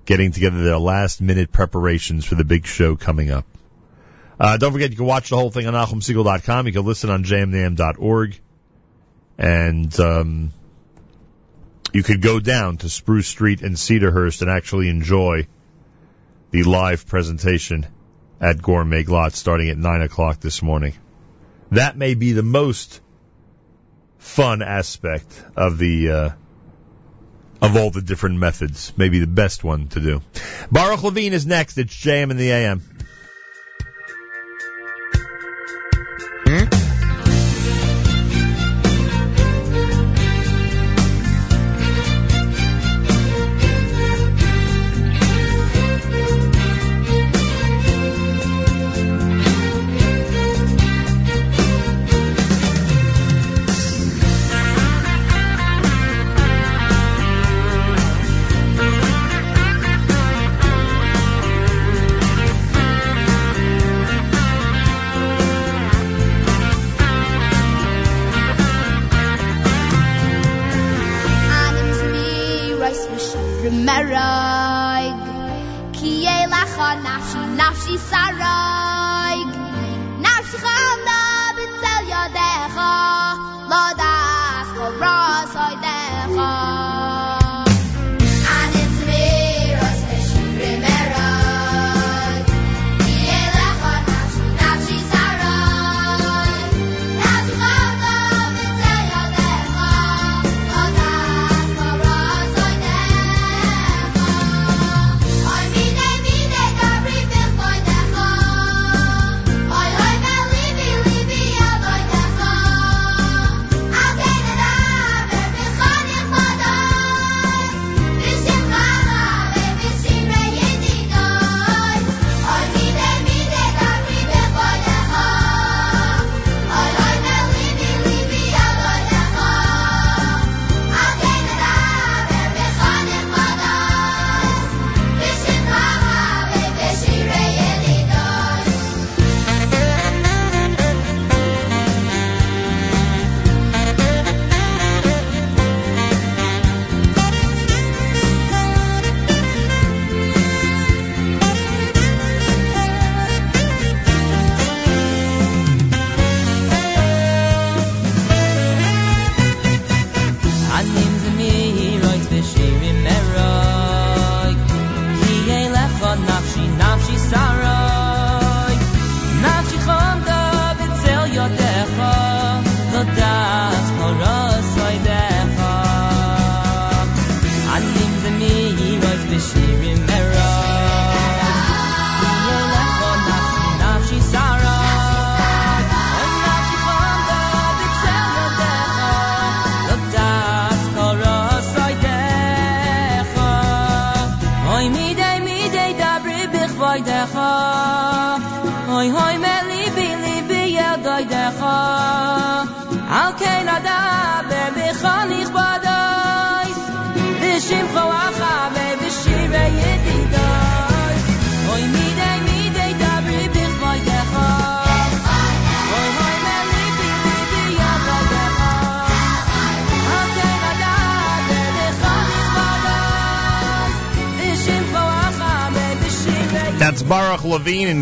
getting 0.05 0.31
together 0.31 0.63
their 0.63 0.79
last 0.79 1.21
minute 1.21 1.51
preparations 1.51 2.25
for 2.25 2.35
the 2.35 2.45
big 2.45 2.65
show 2.65 2.95
coming 2.95 3.29
up. 3.29 3.45
Uh, 4.39 4.57
don't 4.57 4.71
forget, 4.71 4.89
you 4.89 4.97
can 4.97 5.05
watch 5.05 5.29
the 5.29 5.35
whole 5.35 5.51
thing 5.51 5.67
on 5.67 5.73
NachumSegal.com. 5.73 6.65
You 6.65 6.73
can 6.73 6.85
listen 6.85 7.09
on 7.09 7.23
jmintheam.org. 7.23 8.39
And, 9.37 9.99
um, 9.99 10.53
you 11.93 12.03
could 12.03 12.21
go 12.21 12.39
down 12.39 12.77
to 12.77 12.89
Spruce 12.89 13.27
Street 13.27 13.61
in 13.61 13.73
Cedarhurst 13.73 14.41
and 14.41 14.49
actually 14.49 14.89
enjoy 14.89 15.47
the 16.51 16.63
live 16.63 17.07
presentation 17.07 17.85
at 18.41 18.61
Gourmet 18.61 19.03
Glatt 19.03 19.33
starting 19.33 19.69
at 19.69 19.77
9 19.77 20.01
o'clock 20.01 20.39
this 20.39 20.61
morning. 20.61 20.93
That 21.71 21.97
may 21.97 22.15
be 22.15 22.31
the 22.31 22.43
most 22.43 23.01
fun 24.17 24.61
aspect 24.61 25.43
of 25.55 25.77
the, 25.77 26.11
uh, 26.11 26.29
of 27.61 27.75
all 27.75 27.91
the 27.91 28.01
different 28.01 28.39
methods. 28.39 28.93
Maybe 28.97 29.19
the 29.19 29.27
best 29.27 29.63
one 29.63 29.87
to 29.89 29.99
do. 29.99 30.21
Baruch 30.71 31.03
Levine 31.03 31.33
is 31.33 31.45
next. 31.45 31.77
It's 31.77 31.93
JM 31.93 32.31
in 32.31 32.37
the 32.37 32.51
AM. 32.51 32.81
Anim 36.47 36.78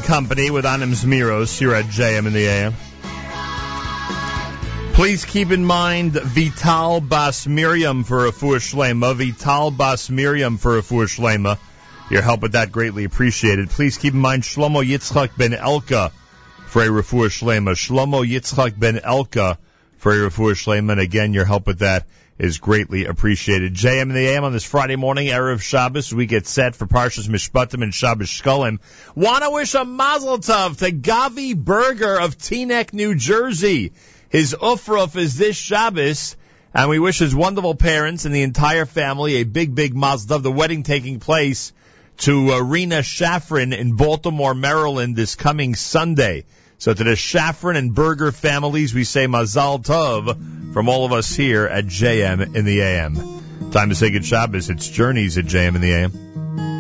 company 0.07 0.49
with 0.49 0.65
Anim 0.65 0.93
Zmiros 0.93 1.59
here 1.59 1.73
at 1.73 1.83
JM 1.83 2.27
in 2.27 2.31
the 2.31 2.47
AM. 2.47 2.73
Please 4.93 5.25
keep 5.25 5.51
in 5.51 5.65
mind 5.65 6.13
Vital 6.13 7.01
Bas 7.01 7.45
Miriam 7.45 8.05
for 8.05 8.25
a 8.25 8.31
Shlema. 8.31 9.13
Vital 9.13 9.69
Bas 9.69 10.09
Miriam 10.09 10.57
for 10.57 10.77
a 10.77 10.81
Shlema. 10.81 11.57
Your 12.09 12.21
help 12.21 12.41
with 12.41 12.53
that 12.53 12.71
greatly 12.71 13.03
appreciated. 13.03 13.69
Please 13.69 13.97
keep 13.97 14.13
in 14.13 14.21
mind 14.21 14.43
Shlomo 14.43 14.81
Yitzchak 14.81 15.37
ben 15.37 15.51
Elka 15.51 16.11
for 16.67 16.83
a 16.83 16.87
Refuah. 16.87 17.27
Shlomo 17.75 18.25
Yitzchak 18.25 18.79
ben 18.79 18.95
Elka 18.95 19.57
for 19.97 20.13
a 20.13 20.29
Refuah. 20.29 20.89
And 20.89 21.01
again, 21.01 21.33
your 21.33 21.43
help 21.43 21.67
with 21.67 21.79
that 21.79 22.05
is 22.37 22.59
greatly 22.59 23.05
appreciated. 23.05 23.73
JM 23.73 24.03
in 24.03 24.09
the 24.09 24.27
AM 24.27 24.43
on 24.43 24.53
this 24.53 24.63
Friday 24.63 24.95
morning, 24.95 25.27
Erev 25.27 25.61
Shabbos. 25.61 26.13
We 26.13 26.27
get 26.27 26.45
set 26.45 26.75
for 26.75 26.85
Parshas 26.85 27.27
Mishpatim 27.27 27.81
and 27.81 27.93
Shabbos 27.93 28.27
Shkolim. 28.27 28.79
Want 29.15 29.43
to 29.43 29.49
wish 29.49 29.73
a 29.73 29.85
mazel 29.85 30.37
tov 30.37 30.77
to 30.77 30.91
Gavi 30.91 31.55
Berger 31.55 32.19
of 32.19 32.37
Teaneck, 32.37 32.93
New 32.93 33.15
Jersey. 33.15 33.93
His 34.29 34.53
ufruf 34.53 35.15
is 35.15 35.37
this 35.37 35.55
Shabbos. 35.55 36.35
And 36.73 36.89
we 36.89 36.99
wish 36.99 37.17
his 37.17 37.33
wonderful 37.33 37.73
parents 37.73 38.25
and 38.25 38.35
the 38.35 38.43
entire 38.43 38.85
family 38.85 39.37
a 39.37 39.43
big, 39.43 39.73
big 39.73 39.95
mazel 39.95 40.37
tov. 40.37 40.43
The 40.43 40.51
wedding 40.51 40.83
taking 40.83 41.19
place 41.19 41.73
to 42.17 42.53
uh, 42.53 42.61
Rena 42.61 42.99
Shafrin 42.99 43.75
in 43.75 43.95
Baltimore, 43.95 44.53
Maryland 44.53 45.15
this 45.15 45.35
coming 45.35 45.73
Sunday. 45.73 46.45
So 46.79 46.93
to 46.93 47.03
the 47.03 47.11
Shafrin 47.11 47.75
and 47.75 47.93
Berger 47.93 48.31
families, 48.31 48.93
we 48.93 49.03
say 49.03 49.25
Mazal 49.25 49.83
Tov 49.83 50.73
from 50.73 50.89
all 50.89 51.05
of 51.05 51.11
us 51.11 51.35
here 51.35 51.65
at 51.65 51.85
JM 51.85 52.55
in 52.55 52.65
the 52.65 52.81
AM. 52.81 53.15
Time 53.71 53.89
to 53.89 53.95
say 53.95 54.11
good 54.11 54.25
Shabbos. 54.25 54.69
It's 54.69 54.87
Journeys 54.87 55.39
at 55.39 55.45
JM 55.45 55.73
in 55.75 55.81
the 55.81 55.93
AM. 55.93 56.76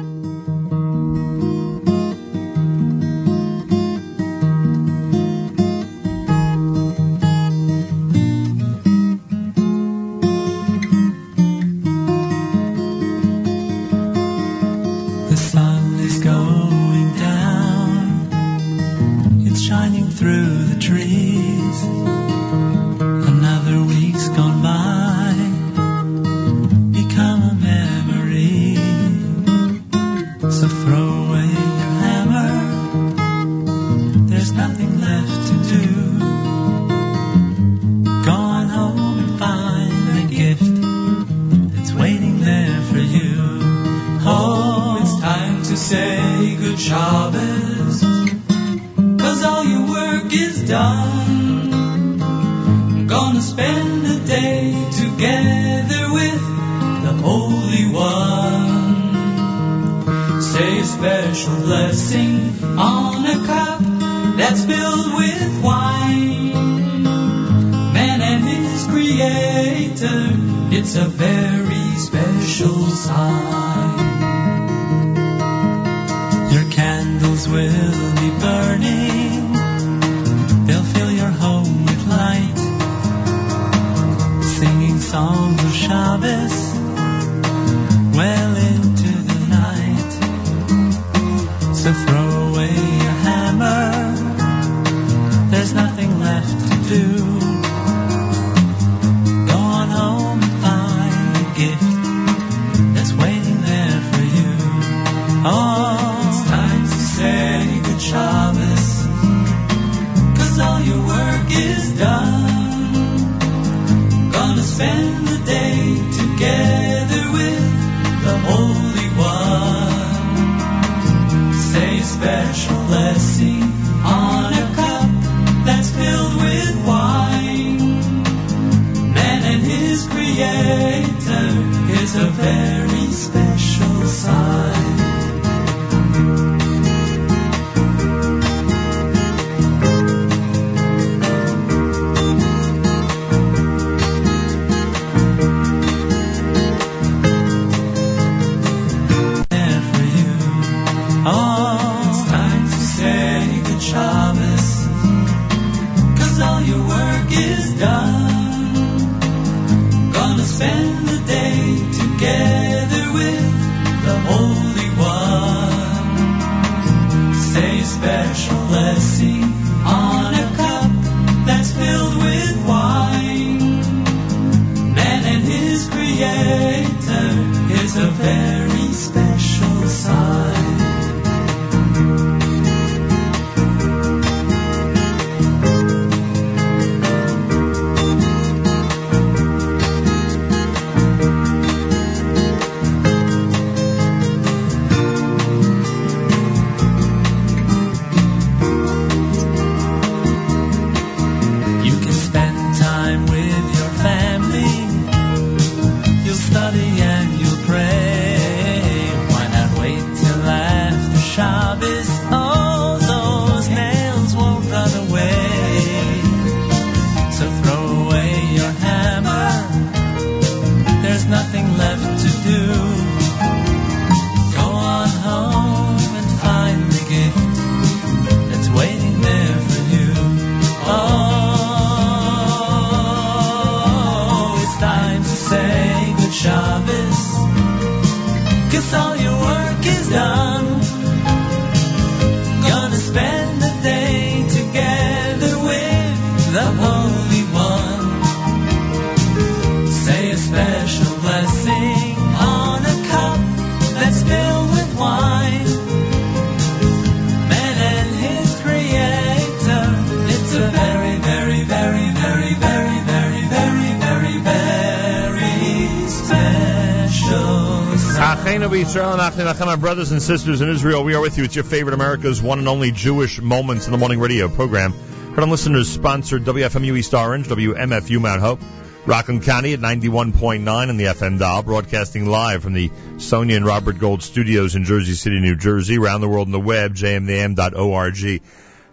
Eloheinu 268.97 269.19
B'Yisrael 269.19 269.45
Nachem 269.45 269.45
Nachem, 269.45 269.79
brothers 269.79 270.11
and 270.11 270.21
sisters 270.21 270.61
in 270.61 270.69
Israel. 270.69 271.03
We 271.03 271.13
are 271.13 271.21
with 271.21 271.37
you. 271.37 271.43
It's 271.43 271.53
your 271.53 271.63
favorite 271.63 271.93
America's 271.93 272.41
one 272.41 272.57
and 272.57 272.67
only 272.67 272.91
Jewish 272.91 273.39
Moments 273.39 273.85
in 273.85 273.91
the 273.91 273.97
Morning 273.97 274.19
radio 274.19 274.49
program. 274.49 274.91
Heard 274.91 275.39
on 275.39 275.51
listeners 275.51 275.87
sponsored 275.87 276.45
WFMU 276.45 276.97
East 276.97 277.13
Orange, 277.13 277.47
WMFU 277.47 278.19
Mount 278.19 278.41
Hope, 278.41 278.59
Rockland 279.05 279.43
County 279.43 279.73
at 279.73 279.79
91.9 279.81 280.89
in 280.89 280.97
the 280.97 281.03
FM 281.03 281.37
dial, 281.37 281.61
broadcasting 281.61 282.25
live 282.25 282.63
from 282.63 282.73
the 282.73 282.89
Sonia 283.17 283.57
and 283.57 283.67
Robert 283.67 283.99
Gold 283.99 284.23
studios 284.23 284.75
in 284.75 284.83
Jersey 284.83 285.13
City, 285.13 285.39
New 285.39 285.55
Jersey, 285.55 285.99
around 285.99 286.21
the 286.21 286.27
world 286.27 286.47
on 286.47 286.51
the 286.51 286.59
web, 286.59 286.95
jmintheam.org. 286.95 288.41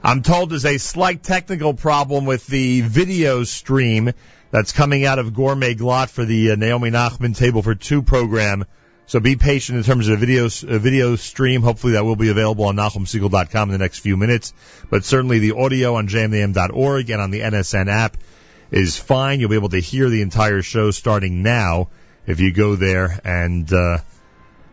I'm 0.02 0.20
told 0.20 0.50
there's 0.50 0.66
a 0.66 0.76
slight 0.76 1.22
technical 1.22 1.72
problem 1.72 2.26
with 2.26 2.46
the 2.46 2.82
video 2.82 3.44
stream 3.44 4.12
that's 4.50 4.72
coming 4.72 5.06
out 5.06 5.18
of 5.18 5.32
Gourmet 5.32 5.74
Glatt 5.74 6.10
for 6.10 6.26
the 6.26 6.50
uh, 6.50 6.56
Naomi 6.56 6.90
Nachman 6.90 7.34
Table 7.34 7.62
for 7.62 7.74
Two 7.74 8.02
program. 8.02 8.66
So 9.06 9.20
be 9.20 9.36
patient 9.36 9.78
in 9.78 9.84
terms 9.84 10.08
of 10.08 10.14
a 10.14 10.16
video, 10.16 10.46
a 10.46 10.78
video 10.78 11.16
stream. 11.16 11.62
Hopefully 11.62 11.92
that 11.92 12.04
will 12.04 12.16
be 12.16 12.30
available 12.30 12.64
on 12.64 12.76
NachumSegal.com 12.76 13.68
in 13.68 13.72
the 13.72 13.78
next 13.78 13.98
few 13.98 14.16
minutes. 14.16 14.54
But 14.90 15.04
certainly 15.04 15.40
the 15.40 15.52
audio 15.52 15.96
on 15.96 16.08
jmintheam.org 16.08 17.10
and 17.10 17.20
on 17.20 17.30
the 17.30 17.40
NSN 17.40 17.88
app 17.88 18.16
is 18.70 18.98
fine. 18.98 19.40
You'll 19.40 19.50
be 19.50 19.56
able 19.56 19.68
to 19.70 19.80
hear 19.80 20.08
the 20.08 20.22
entire 20.22 20.62
show 20.62 20.90
starting 20.90 21.42
now 21.42 21.90
if 22.26 22.40
you 22.40 22.52
go 22.52 22.76
there. 22.76 23.20
And 23.24 23.70
uh, 23.72 23.98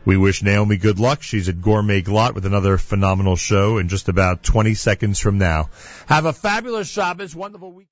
we 0.05 0.15
wish 0.15 0.41
Naomi 0.41 0.77
good 0.77 0.99
luck. 0.99 1.21
She's 1.23 1.49
at 1.49 1.61
Gourmet 1.61 2.01
Glatt 2.01 2.33
with 2.33 2.45
another 2.45 2.77
phenomenal 2.77 3.35
show 3.35 3.77
in 3.77 3.89
just 3.89 4.07
about 4.07 4.43
20 4.43 4.75
seconds 4.75 5.19
from 5.19 5.37
now. 5.39 5.69
Have 6.07 6.25
a 6.25 6.33
fabulous 6.33 6.89
Shabbos, 6.89 7.35
wonderful 7.35 7.71
weekend. 7.71 7.90